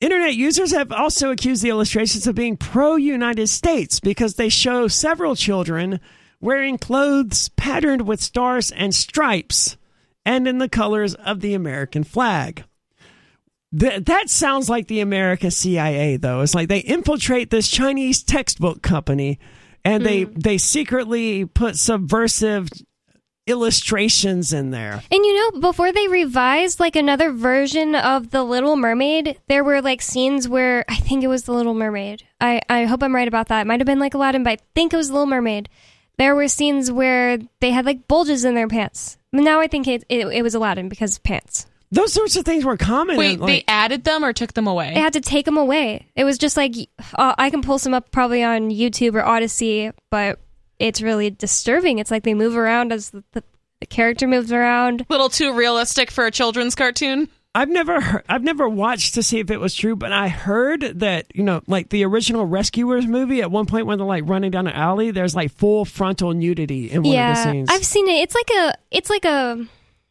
internet 0.04 0.36
users 0.36 0.72
have 0.74 0.92
also 0.92 1.32
accused 1.32 1.64
the 1.64 1.70
illustrations 1.70 2.28
of 2.28 2.36
being 2.36 2.58
pro 2.58 2.98
United 2.98 3.48
States 3.48 4.00
because 4.02 4.36
they 4.36 4.50
show 4.50 4.88
several 4.88 5.36
children 5.36 6.00
wearing 6.42 6.78
clothes 6.78 7.50
patterned 7.56 8.02
with 8.02 8.22
stars 8.22 8.70
and 8.72 8.94
stripes 8.94 9.78
and 10.26 10.46
in 10.46 10.58
the 10.58 10.68
colors 10.68 11.16
of 11.16 11.40
the 11.40 11.54
American 11.54 12.04
flag. 12.04 12.66
Th- 13.78 14.04
that 14.04 14.30
sounds 14.30 14.70
like 14.70 14.88
the 14.88 15.00
America 15.00 15.50
CIA, 15.50 16.18
though. 16.18 16.42
It's 16.42 16.54
like 16.54 16.68
they 16.68 16.80
infiltrate 16.80 17.50
this 17.50 17.70
Chinese 17.70 18.24
textbook 18.24 18.82
company 18.82 19.40
and 19.86 20.06
they, 20.06 20.26
mm-hmm. 20.26 20.40
they 20.40 20.58
secretly 20.58 21.46
put 21.46 21.78
subversive 21.78 22.70
illustrations 23.48 24.54
in 24.54 24.72
there. 24.72 25.04
And 25.12 25.26
you 25.26 25.34
know, 25.36 25.60
before 25.60 25.92
they 25.92 26.08
revised 26.08 26.80
like 26.80 26.96
another 26.96 27.32
version 27.32 27.96
of 27.96 28.32
The 28.32 28.44
Little 28.44 28.76
Mermaid, 28.76 29.40
there 29.48 29.64
were 29.64 29.82
like 29.82 30.02
scenes 30.02 30.48
where 30.48 30.86
I 30.88 30.96
think 30.96 31.24
it 31.24 31.28
was 31.28 31.44
The 31.44 31.54
Little 31.54 31.74
Mermaid. 31.74 32.24
I, 32.40 32.62
I 32.70 32.86
hope 32.86 33.04
I'm 33.04 33.16
right 33.16 33.28
about 33.28 33.48
that. 33.50 33.62
It 33.62 33.68
might 33.68 33.80
have 33.80 33.88
been 33.88 34.00
like 34.00 34.14
Aladdin, 34.14 34.44
but 34.44 34.54
I 34.54 34.58
think 34.76 34.94
it 34.94 34.98
was 34.98 35.08
The 35.08 35.14
Little 35.14 35.28
Mermaid. 35.28 35.70
There 36.18 36.36
were 36.36 36.48
scenes 36.48 36.92
where 36.92 37.40
they 37.60 37.72
had 37.72 37.86
like 37.86 38.08
bulges 38.08 38.46
in 38.46 38.56
their 38.56 38.68
pants. 38.68 39.18
Now 39.32 39.60
I 39.60 39.68
think 39.68 39.88
it, 39.88 40.04
it, 40.10 40.28
it 40.28 40.42
was 40.44 40.56
Aladdin 40.56 40.90
because 40.90 41.18
of 41.18 41.24
pants. 41.24 41.66
Those 41.92 42.12
sorts 42.12 42.36
of 42.36 42.44
things 42.44 42.66
were 42.66 42.76
common. 42.76 43.18
Wait, 43.18 43.40
in, 43.40 43.46
they 43.46 43.64
added 43.68 44.04
them 44.04 44.26
or 44.26 44.34
took 44.34 44.54
them 44.54 44.66
away? 44.66 44.96
They 44.96 45.00
had 45.00 45.14
to 45.14 45.22
take 45.22 45.46
them 45.46 45.58
away. 45.58 46.08
It 46.16 46.24
was 46.24 46.40
just 46.40 46.58
like 46.58 46.76
uh, 47.14 47.36
I 47.38 47.52
can 47.52 47.62
pull 47.62 47.78
some 47.78 47.94
up 47.94 48.10
probably 48.10 48.44
on 48.44 48.72
YouTube 48.72 49.14
or 49.14 49.24
Odysee, 49.24 49.92
but 50.10 50.40
it's 50.84 51.02
really 51.02 51.30
disturbing. 51.30 52.00
It's 52.00 52.12
like 52.12 52.24
they 52.24 52.34
move 52.34 52.58
around 52.58 52.92
as 52.92 53.12
the, 53.12 53.24
the, 53.32 53.44
the 53.80 53.86
character 53.86 54.28
moves 54.28 54.52
around. 54.52 55.02
A 55.02 55.06
little 55.10 55.30
too 55.30 55.54
realistic 55.54 56.12
for 56.12 56.26
a 56.26 56.32
children's 56.32 56.76
cartoon. 56.76 57.30
I've 57.56 57.70
never 57.70 58.02
heard, 58.02 58.24
I've 58.28 58.44
never 58.44 58.68
watched 58.68 59.14
to 59.14 59.24
see 59.24 59.40
if 59.40 59.50
it 59.50 59.60
was 59.60 59.76
true, 59.76 59.96
but 59.96 60.12
I 60.12 60.28
heard 60.28 60.82
that 61.00 61.28
you 61.34 61.44
know, 61.44 61.62
like 61.68 61.90
the 61.90 62.04
original 62.04 62.46
Rescuers 62.46 63.08
movie. 63.08 63.42
At 63.42 63.50
one 63.50 63.66
point, 63.66 63.86
when 63.86 63.98
they're 63.98 64.08
like 64.08 64.24
running 64.28 64.52
down 64.52 64.68
an 64.68 64.74
alley, 64.74 65.12
there's 65.12 65.36
like 65.36 65.54
full 65.54 65.86
frontal 65.86 66.34
nudity 66.34 66.92
in 66.92 67.04
one 67.04 67.06
of 67.06 67.12
the 67.12 67.16
yeah, 67.16 67.52
scenes. 67.52 67.70
I've 67.72 67.86
seen 67.86 68.08
it. 68.10 68.24
It's 68.24 68.36
like 68.36 68.50
a. 68.50 68.74
It's 68.92 69.10
like 69.10 69.26
a. 69.26 69.66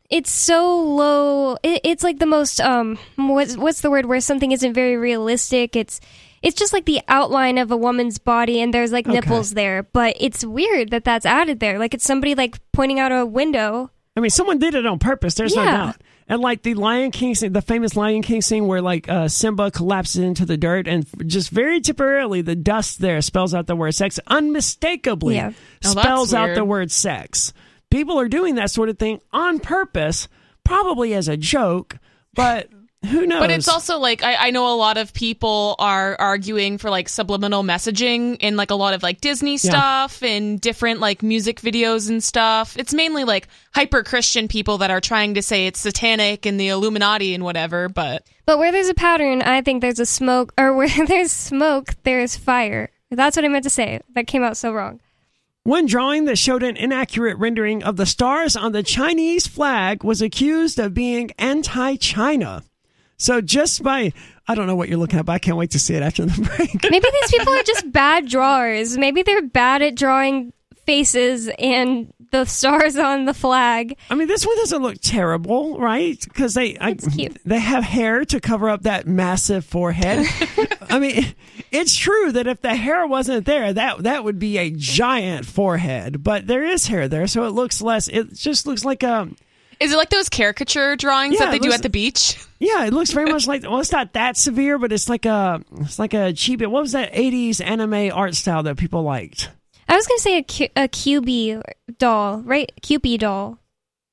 It's 0.08 0.32
so 0.32 0.80
low. 0.80 1.56
It, 1.62 1.80
it's 1.84 2.04
like 2.04 2.18
the 2.18 2.26
most. 2.26 2.60
Um, 2.60 2.96
what's 3.16 3.56
what's 3.56 3.82
the 3.82 3.90
word 3.90 4.06
where 4.06 4.20
something 4.20 4.52
isn't 4.52 4.72
very 4.72 4.96
realistic? 4.96 5.76
It's. 5.76 6.00
It's 6.42 6.56
just 6.58 6.72
like 6.72 6.84
the 6.84 7.00
outline 7.08 7.56
of 7.58 7.70
a 7.70 7.76
woman's 7.76 8.18
body, 8.18 8.60
and 8.60 8.74
there's 8.74 8.92
like 8.92 9.06
Okay. 9.06 9.14
nipples 9.20 9.54
there. 9.54 9.84
But 9.84 10.16
it's 10.20 10.44
weird 10.44 10.90
that 10.90 11.04
that's 11.04 11.24
added 11.24 11.60
there. 11.60 11.78
Like 11.78 11.94
it's 11.94 12.04
somebody 12.04 12.34
like 12.34 12.58
pointing 12.72 12.98
out 12.98 13.12
a 13.12 13.24
window. 13.24 13.90
I 14.16 14.20
mean, 14.20 14.30
someone 14.30 14.58
did 14.58 14.74
it 14.74 14.84
on 14.84 14.98
purpose. 14.98 15.34
There's 15.34 15.56
no 15.56 15.64
doubt. 15.64 15.96
And 16.28 16.40
like 16.40 16.62
the 16.62 16.74
Lion 16.74 17.10
King 17.10 17.34
scene, 17.34 17.52
the 17.52 17.62
famous 17.62 17.96
Lion 17.96 18.22
King 18.22 18.42
scene 18.42 18.66
where 18.66 18.80
like 18.82 19.08
uh, 19.08 19.28
Simba 19.28 19.70
collapses 19.70 20.18
into 20.22 20.44
the 20.46 20.56
dirt 20.56 20.86
and 20.86 21.06
just 21.28 21.50
very 21.50 21.80
temporarily 21.80 22.42
the 22.42 22.54
dust 22.54 23.00
there 23.00 23.20
spells 23.22 23.54
out 23.54 23.66
the 23.66 23.76
word 23.76 23.92
sex, 23.92 24.18
unmistakably 24.26 25.36
Yeah. 25.36 25.50
Oh, 25.52 25.54
that's 25.80 26.00
spells 26.00 26.34
out 26.34 26.54
the 26.54 26.64
word 26.64 26.90
sex. 26.90 27.52
People 27.90 28.18
are 28.18 28.28
doing 28.28 28.54
that 28.56 28.70
sort 28.70 28.88
of 28.88 28.98
thing 28.98 29.20
on 29.32 29.58
purpose, 29.60 30.28
probably 30.64 31.12
as 31.14 31.28
a 31.28 31.36
joke, 31.36 31.98
but 32.34 32.68
who 33.04 33.26
knows? 33.26 33.40
But 33.40 33.50
it's 33.50 33.68
also 33.68 33.98
like 33.98 34.22
I, 34.22 34.48
I 34.48 34.50
know 34.50 34.72
a 34.72 34.76
lot 34.76 34.96
of 34.96 35.12
people 35.12 35.74
are 35.78 36.16
arguing 36.18 36.78
for 36.78 36.88
like 36.88 37.08
subliminal 37.08 37.64
messaging 37.64 38.36
in 38.40 38.56
like 38.56 38.70
a 38.70 38.74
lot 38.74 38.94
of 38.94 39.02
like 39.02 39.20
Disney 39.20 39.58
stuff 39.58 40.22
and 40.22 40.60
different 40.60 41.00
like 41.00 41.22
music 41.22 41.60
videos 41.60 42.08
and 42.08 42.22
stuff. 42.22 42.76
It's 42.76 42.94
mainly 42.94 43.24
like 43.24 43.48
hyper 43.74 44.02
Christian 44.02 44.46
people 44.46 44.78
that 44.78 44.90
are 44.90 45.00
trying 45.00 45.34
to 45.34 45.42
say 45.42 45.66
it's 45.66 45.80
satanic 45.80 46.46
and 46.46 46.60
the 46.60 46.68
Illuminati 46.68 47.34
and 47.34 47.42
whatever. 47.42 47.88
But 47.88 48.24
But 48.46 48.58
where 48.58 48.70
there's 48.70 48.88
a 48.88 48.94
pattern, 48.94 49.42
I 49.42 49.62
think 49.62 49.80
there's 49.80 50.00
a 50.00 50.06
smoke, 50.06 50.52
or 50.56 50.72
where 50.76 51.06
there's 51.06 51.32
smoke, 51.32 51.94
there's 52.04 52.36
fire. 52.36 52.90
That's 53.10 53.36
what 53.36 53.44
I 53.44 53.48
meant 53.48 53.64
to 53.64 53.70
say. 53.70 54.00
That 54.14 54.26
came 54.26 54.42
out 54.42 54.56
so 54.56 54.72
wrong. 54.72 55.00
One 55.64 55.86
drawing 55.86 56.24
that 56.24 56.38
showed 56.38 56.64
an 56.64 56.76
inaccurate 56.76 57.36
rendering 57.36 57.84
of 57.84 57.96
the 57.96 58.06
stars 58.06 58.56
on 58.56 58.72
the 58.72 58.82
Chinese 58.82 59.46
flag 59.46 60.02
was 60.02 60.20
accused 60.20 60.78
of 60.80 60.94
being 60.94 61.30
anti 61.38 61.96
China. 61.96 62.64
So 63.22 63.40
just 63.40 63.84
by, 63.84 64.12
I 64.48 64.56
don't 64.56 64.66
know 64.66 64.74
what 64.74 64.88
you're 64.88 64.98
looking 64.98 65.20
at, 65.20 65.26
but 65.26 65.32
I 65.32 65.38
can't 65.38 65.56
wait 65.56 65.70
to 65.70 65.78
see 65.78 65.94
it 65.94 66.02
after 66.02 66.24
the 66.24 66.42
break. 66.56 66.90
Maybe 66.90 67.06
these 67.20 67.30
people 67.30 67.52
are 67.52 67.62
just 67.62 67.90
bad 67.92 68.28
drawers. 68.28 68.98
Maybe 68.98 69.22
they're 69.22 69.42
bad 69.42 69.80
at 69.80 69.94
drawing 69.94 70.52
faces 70.86 71.48
and 71.58 72.12
the 72.32 72.44
stars 72.44 72.96
on 72.96 73.26
the 73.26 73.34
flag. 73.34 73.96
I 74.10 74.16
mean, 74.16 74.26
this 74.26 74.44
one 74.44 74.56
doesn't 74.56 74.82
look 74.82 74.96
terrible, 75.00 75.78
right? 75.78 76.18
Because 76.20 76.54
they 76.54 76.76
I, 76.80 76.96
they 77.44 77.60
have 77.60 77.84
hair 77.84 78.24
to 78.24 78.40
cover 78.40 78.68
up 78.68 78.82
that 78.82 79.06
massive 79.06 79.64
forehead. 79.64 80.26
I 80.90 80.98
mean, 80.98 81.34
it's 81.70 81.94
true 81.94 82.32
that 82.32 82.48
if 82.48 82.60
the 82.62 82.74
hair 82.74 83.06
wasn't 83.06 83.46
there, 83.46 83.72
that 83.72 84.02
that 84.02 84.24
would 84.24 84.40
be 84.40 84.58
a 84.58 84.70
giant 84.70 85.46
forehead. 85.46 86.24
But 86.24 86.48
there 86.48 86.64
is 86.64 86.86
hair 86.86 87.06
there, 87.06 87.28
so 87.28 87.44
it 87.44 87.50
looks 87.50 87.80
less. 87.80 88.08
It 88.08 88.34
just 88.34 88.66
looks 88.66 88.84
like 88.84 89.02
a 89.04 89.28
is 89.82 89.92
it 89.92 89.96
like 89.96 90.10
those 90.10 90.28
caricature 90.28 90.96
drawings 90.96 91.34
Yeah, 91.34 91.46
that 91.46 91.50
they 91.50 91.56
it 91.58 91.62
do 91.62 91.72
at 91.72 91.82
the 91.82 91.90
beach? 91.90 92.38
yeah. 92.58 92.84
It 92.86 92.92
looks 92.92 93.10
very 93.12 93.30
much 93.30 93.46
like 93.46 93.62
well, 93.62 93.78
it's 93.80 93.92
not 93.92 94.12
that 94.14 94.36
severe, 94.36 94.78
but 94.78 94.92
it's 94.92 95.08
like 95.08 95.26
a 95.26 95.62
it's 95.80 95.98
like 95.98 96.14
a 96.14 96.32
cheap. 96.32 96.60
What 96.60 96.70
was 96.82 96.92
that 96.92 97.12
'80s 97.12 97.60
anime 97.64 98.10
art 98.16 98.34
style 98.34 98.62
that 98.64 98.76
people 98.76 99.02
liked? 99.02 99.50
I 99.88 99.96
was 99.96 100.06
going 100.06 100.16
to 100.18 100.22
say 100.22 100.38
a, 100.38 100.42
Q- 100.42 100.68
a 100.76 100.88
Kewpie 100.88 101.62
doll, 101.98 102.40
right? 102.42 102.72
Cupid 102.80 103.20
doll. 103.20 103.58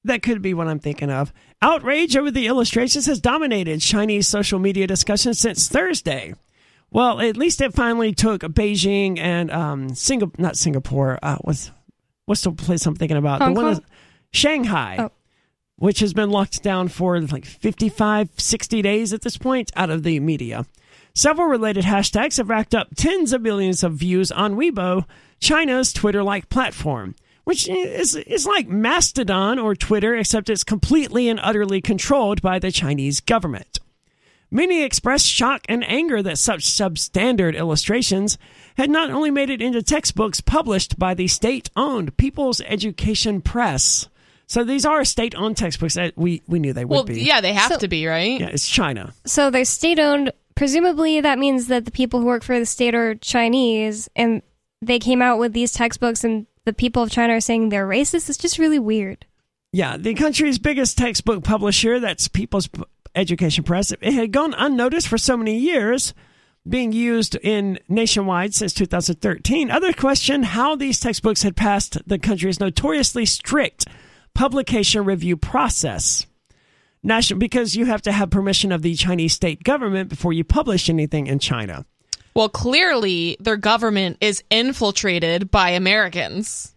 That 0.04 0.24
could 0.24 0.42
be 0.42 0.54
what 0.54 0.68
I'm 0.68 0.80
thinking 0.80 1.10
of. 1.10 1.32
Outrage 1.62 2.18
over 2.18 2.32
the 2.32 2.48
illustrations 2.48 3.06
has 3.06 3.20
dominated 3.20 3.80
Chinese 3.82 4.28
social 4.28 4.60
media 4.60 4.88
discussion 4.88 5.34
since 5.34 5.68
Thursday. 5.70 6.34
Well, 6.92 7.20
at 7.22 7.38
least 7.38 7.62
it 7.62 7.74
finally 7.74 8.14
took 8.14 8.42
Beijing 8.42 9.20
and 9.20 9.52
um, 9.52 9.90
Singapore, 9.94 10.36
not 10.42 10.58
Singapore. 10.58 11.20
Uh, 11.22 11.38
what's 11.42 11.72
what's 12.26 12.42
the 12.42 12.52
place 12.52 12.86
I'm 12.86 12.96
thinking 12.96 13.18
about? 13.18 13.42
Hong 13.42 13.54
the 13.54 13.62
one 13.62 13.74
Kong? 13.74 13.82
that's 13.82 13.92
Shanghai, 14.32 14.96
Oh. 15.00 15.12
Which 15.80 16.00
has 16.02 16.14
been 16.14 16.30
locked 16.30 16.62
down 16.62 16.88
for 16.88 17.20
like 17.20 17.46
55, 17.46 18.30
60 18.38 18.82
days 18.82 19.14
at 19.14 19.22
this 19.22 19.38
point 19.38 19.72
out 19.76 19.90
of 19.90 20.04
the 20.04 20.20
media. 20.20 20.66
Several 21.16 21.48
related 21.48 21.86
hashtags 21.86 22.38
have 22.38 22.50
racked 22.50 22.76
up 22.76 22.90
tens 22.96 23.34
of 23.34 23.42
millions 23.42 23.84
of 23.84 23.94
views 23.94 24.32
on 24.32 24.56
Weibo, 24.56 25.06
China's 25.40 25.92
Twitter-like 25.92 26.50
platform, 26.50 27.16
which 27.46 27.68
is 27.68 28.16
is 28.16 28.46
like 28.46 28.68
Mastodon 28.68 29.58
or 29.58 29.76
Twitter, 29.76 30.16
except 30.16 30.50
it's 30.50 30.64
completely 30.64 31.28
and 31.28 31.40
utterly 31.42 31.82
controlled 31.82 32.42
by 32.42 32.60
the 32.60 32.72
Chinese 32.72 33.22
government. 33.22 33.80
Many 34.52 34.84
expressed 34.84 35.28
shock 35.28 35.66
and 35.70 35.88
anger 35.88 36.24
that 36.24 36.40
such 36.40 36.66
substandard 36.66 37.56
illustrations 37.56 38.38
had 38.78 38.90
not 38.90 39.12
only 39.12 39.30
made 39.30 39.50
it 39.50 39.62
into 39.62 39.84
textbooks 39.84 40.42
published 40.42 40.98
by 40.98 41.14
the 41.14 41.28
state-owned 41.28 42.18
People's 42.18 42.60
Education 42.62 43.42
Press. 43.42 44.10
So 44.50 44.64
these 44.64 44.84
are 44.84 45.06
state-owned 45.06 45.58
textbooks 45.58 45.94
that 45.94 46.14
we, 46.18 46.42
we 46.48 46.58
knew 46.60 46.74
they 46.74 46.84
would 46.84 46.94
Well, 46.96 47.04
be. 47.04 47.22
yeah, 47.22 47.40
they 47.40 47.54
have 47.54 47.72
So- 47.74 47.78
to 47.80 47.88
be, 47.88 48.08
right? 48.08 48.40
Yeah, 48.42 48.48
it's 48.48 48.68
China. 48.68 49.14
So 49.26 49.50
they're 49.52 49.64
state 49.64 50.00
owned. 50.00 50.32
Presumably, 50.56 51.22
that 51.22 51.38
means 51.40 51.68
that 51.68 51.86
the 51.86 51.92
people 51.92 52.20
who 52.20 52.26
work 52.26 52.44
for 52.44 52.60
the 52.60 52.66
state 52.66 52.94
are 52.96 53.14
Chinese, 53.16 54.10
and 54.16 54.42
they 54.82 54.98
came 55.00 55.22
out 55.22 55.38
with 55.40 55.54
these 55.54 55.72
textbooks, 55.72 56.24
and 56.24 56.48
the 56.66 56.74
people 56.74 57.04
of 57.04 57.12
China 57.12 57.34
are 57.36 57.40
saying 57.40 57.70
they're 57.70 57.88
racist. 57.88 58.28
It's 58.28 58.38
just 58.38 58.58
really 58.58 58.80
weird. 58.80 59.26
Yeah, 59.72 59.98
the 59.98 60.16
country's 60.16 60.58
biggest 60.58 60.98
textbook 60.98 61.44
publisher, 61.44 62.00
that's 62.00 62.28
People's 62.28 62.68
Education 63.16 63.64
Press, 63.64 63.92
it 63.92 64.14
had 64.14 64.32
gone 64.32 64.56
unnoticed 64.56 65.08
for 65.08 65.18
so 65.20 65.38
many 65.38 65.58
years, 65.60 66.14
being 66.68 66.92
used 66.92 67.36
in 67.36 67.80
nationwide 67.88 68.54
since 68.56 68.74
2013. 68.74 69.70
Other 69.70 69.94
question 69.94 70.42
how 70.44 70.76
these 70.76 71.00
textbooks 71.00 71.44
had 71.44 71.56
passed 71.56 72.00
the 72.08 72.18
country's 72.20 72.60
notoriously 72.60 73.26
strict 73.26 73.86
publication 74.40 75.04
review 75.04 75.36
process. 75.36 76.26
National, 77.04 77.38
because 77.38 77.76
you 77.76 77.84
have 77.84 78.02
to 78.04 78.12
have 78.14 78.30
permission 78.30 78.72
of 78.72 78.82
the 78.82 78.96
Chinese 78.96 79.34
state 79.34 79.66
government 79.66 80.08
before 80.08 80.32
you 80.32 80.46
publish 80.46 80.90
anything 80.90 81.28
in 81.28 81.40
China. 81.40 81.86
Well, 82.34 82.48
clearly 82.48 83.36
their 83.42 83.58
government 83.58 84.16
is 84.22 84.42
infiltrated 84.50 85.52
by 85.52 85.72
Americans. 85.72 86.74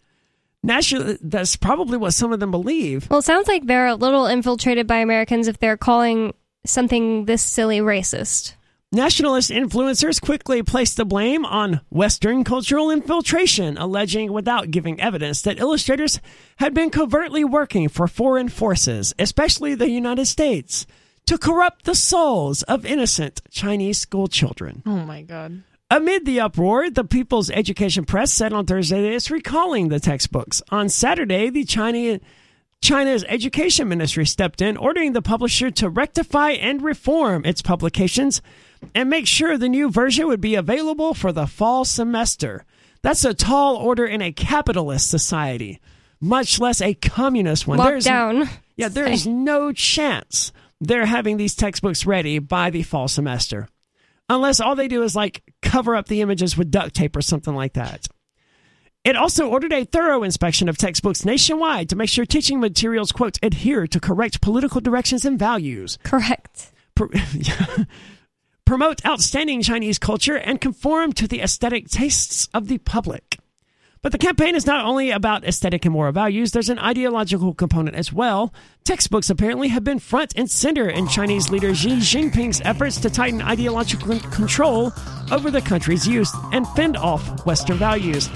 National, 0.65 1.17
that's 1.23 1.55
probably 1.55 1.99
what 1.99 2.15
some 2.15 2.33
of 2.33 2.41
them 2.41 2.51
believe. 2.51 3.09
Well, 3.09 3.21
it 3.21 3.25
sounds 3.25 3.47
like 3.47 3.65
they're 3.65 3.87
a 3.87 3.95
little 3.95 4.27
infiltrated 4.27 4.89
by 4.89 4.97
Americans 4.97 5.47
if 5.47 5.61
they're 5.61 5.77
calling 5.77 6.35
something 6.67 7.27
this 7.27 7.43
silly 7.45 7.79
racist. 7.79 8.55
Nationalist 8.95 9.51
influencers 9.51 10.21
quickly 10.21 10.63
placed 10.63 10.99
the 10.99 11.07
blame 11.07 11.47
on 11.47 11.81
Western 11.89 12.45
cultural 12.45 12.91
infiltration, 12.91 13.79
alleging 13.79 14.31
without 14.35 14.71
giving 14.71 15.01
evidence 15.01 15.41
that 15.41 15.59
illustrators 15.59 16.21
had 16.57 16.75
been 16.75 16.91
covertly 16.91 17.43
working 17.43 17.89
for 17.89 18.07
foreign 18.07 18.51
forces, 18.51 19.15
especially 19.19 19.75
the 19.75 19.89
United 19.89 20.27
States, 20.27 20.87
to 21.25 21.39
corrupt 21.39 21.87
the 21.87 21.95
souls 21.95 22.65
of 22.65 22.85
innocent 22.85 23.41
Chinese 23.51 23.97
school 23.97 24.27
children. 24.27 24.83
Oh 24.85 24.99
my 24.99 25.23
god. 25.23 25.63
Amid 25.91 26.27
the 26.27 26.41
uproar, 26.41 26.91
the 26.91 27.05
People's 27.05 27.49
Education 27.49 28.05
Press 28.05 28.31
said 28.31 28.53
on 28.53 28.67
Thursday 28.67 29.01
that 29.01 29.13
it's 29.15 29.31
recalling 29.31 29.89
the 29.89 30.01
textbooks. 30.01 30.61
On 30.69 30.91
Saturday, 30.91 31.49
the 31.49 31.65
China, 31.65 32.21
China's 32.83 33.25
education 33.27 33.89
ministry 33.89 34.27
stepped 34.27 34.61
in, 34.61 34.77
ordering 34.77 35.15
the 35.15 35.23
publisher 35.23 35.71
to 35.71 35.89
rectify 35.89 36.51
and 36.51 36.83
reform 36.83 37.47
its 37.47 37.63
publications 37.63 38.43
and 38.95 39.09
make 39.11 39.27
sure 39.27 39.57
the 39.57 39.69
new 39.69 39.91
version 39.91 40.27
would 40.27 40.41
be 40.41 40.55
available 40.55 41.15
for 41.15 41.33
the 41.33 41.47
fall 41.47 41.85
semester. 41.85 42.65
That's 43.03 43.25
a 43.25 43.35
tall 43.35 43.77
order 43.77 44.07
in 44.07 44.23
a 44.23 44.33
capitalist 44.33 45.11
society, 45.11 45.81
much 46.21 46.59
less 46.61 46.81
a 46.81 46.95
communist 46.95 47.67
one. 47.67 47.79
There's- 47.79 48.07
Lockdown. 48.07 48.49
yeah, 48.77 48.89
there 48.89 49.07
is 49.09 49.27
no 49.27 49.73
chance 49.73 50.53
they're 50.81 51.07
having 51.07 51.37
these 51.37 51.55
textbooks 51.55 52.07
ready 52.07 52.39
by 52.39 52.71
the 52.71 52.83
fall 52.83 53.09
semester. 53.09 53.69
Unless 54.29 54.61
all 54.61 54.75
they 54.77 54.89
do 54.89 55.03
is 55.03 55.15
like 55.17 55.43
cover 55.63 55.95
up 55.97 56.07
the 56.09 56.21
images 56.21 56.57
with 56.57 56.71
duct 56.71 56.95
tape 56.95 57.17
or 57.17 57.23
something 57.23 57.55
like 57.55 57.75
that. 57.75 58.07
It 59.05 59.17
also 59.17 59.49
ordered 59.49 59.73
a 59.73 59.85
thorough 59.85 60.23
inspection 60.23 60.69
of 60.69 60.79
textbooks 60.79 61.25
nationwide 61.25 61.89
to 61.89 61.97
make 61.97 62.09
sure 62.09 62.25
teaching 62.25 62.61
materials, 62.61 63.11
quote, 63.11 63.37
adhere 63.43 63.89
to 63.89 63.99
correct 63.99 64.41
political 64.41 64.81
directions 64.81 65.25
and 65.25 65.37
values. 65.39 65.99
Correct. 66.05 66.71
Pro- 68.73 68.79
promote 68.79 69.05
outstanding 69.05 69.61
Chinese 69.61 69.99
culture 69.99 70.39
and 70.39 70.59
conform 70.59 71.13
to 71.13 71.29
the 71.29 71.43
aesthetic 71.43 71.91
tastes 71.91 72.49
of 72.55 72.69
the 72.69 72.79
public. 72.79 73.39
But 74.01 74.13
the 74.13 74.19
campaign 74.19 74.55
is 74.55 74.65
not 74.65 74.87
only 74.87 75.11
about 75.11 75.45
aesthetic 75.45 75.85
and 75.85 75.93
moral 75.93 76.13
values, 76.13 76.53
there's 76.53 76.71
an 76.71 76.79
ideological 76.79 77.53
component 77.53 77.97
as 77.97 78.15
well. 78.15 78.55
Textbooks 78.85 79.29
apparently 79.29 79.69
have 79.69 79.85
been 79.85 79.99
front 79.99 80.33
and 80.37 80.51
center 80.51 80.89
in 80.89 81.07
Chinese 81.07 81.51
leader 81.51 81.75
Xi 81.75 81.97
Jinping's 81.97 82.63
efforts 82.65 82.99
to 83.03 83.11
tighten 83.11 83.43
ideological 83.43 84.19
control 84.31 84.91
over 85.31 85.51
the 85.51 85.61
country's 85.61 86.09
youth 86.09 86.35
and 86.53 86.67
fend 86.69 86.97
off 86.97 87.45
Western 87.45 87.77
values. 87.77 88.31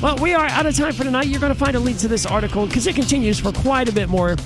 Well, 0.00 0.16
we 0.16 0.32
are 0.32 0.46
out 0.46 0.64
of 0.64 0.74
time 0.74 0.94
for 0.94 1.04
tonight. 1.04 1.26
You're 1.26 1.38
going 1.38 1.52
to 1.52 1.58
find 1.58 1.76
a 1.76 1.80
link 1.80 1.98
to 1.98 2.08
this 2.08 2.24
article 2.24 2.66
because 2.66 2.86
it 2.86 2.94
continues 2.94 3.38
for 3.38 3.52
quite 3.52 3.90
a 3.90 3.92
bit 3.92 4.08
more. 4.08 4.36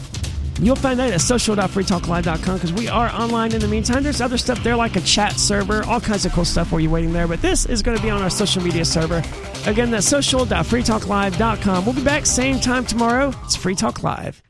You'll 0.60 0.76
find 0.76 0.98
that 0.98 1.12
at 1.12 1.20
social.freetalklive.com 1.20 2.54
because 2.54 2.72
we 2.72 2.88
are 2.88 3.08
online 3.10 3.52
in 3.52 3.60
the 3.60 3.68
meantime. 3.68 4.02
There's 4.02 4.20
other 4.20 4.38
stuff 4.38 4.62
there 4.62 4.76
like 4.76 4.96
a 4.96 5.00
chat 5.00 5.38
server, 5.38 5.84
all 5.84 6.00
kinds 6.00 6.24
of 6.24 6.32
cool 6.32 6.44
stuff 6.44 6.68
for 6.68 6.80
you 6.80 6.90
waiting 6.90 7.12
there. 7.12 7.28
But 7.28 7.42
this 7.42 7.66
is 7.66 7.82
going 7.82 7.96
to 7.96 8.02
be 8.02 8.10
on 8.10 8.22
our 8.22 8.30
social 8.30 8.62
media 8.62 8.84
server. 8.84 9.22
Again, 9.66 9.90
that's 9.90 10.06
social.freetalklive.com. 10.06 11.84
We'll 11.84 11.94
be 11.94 12.04
back 12.04 12.26
same 12.26 12.60
time 12.60 12.84
tomorrow. 12.86 13.32
It's 13.44 13.56
Free 13.56 13.74
Talk 13.74 14.02
Live. 14.02 14.45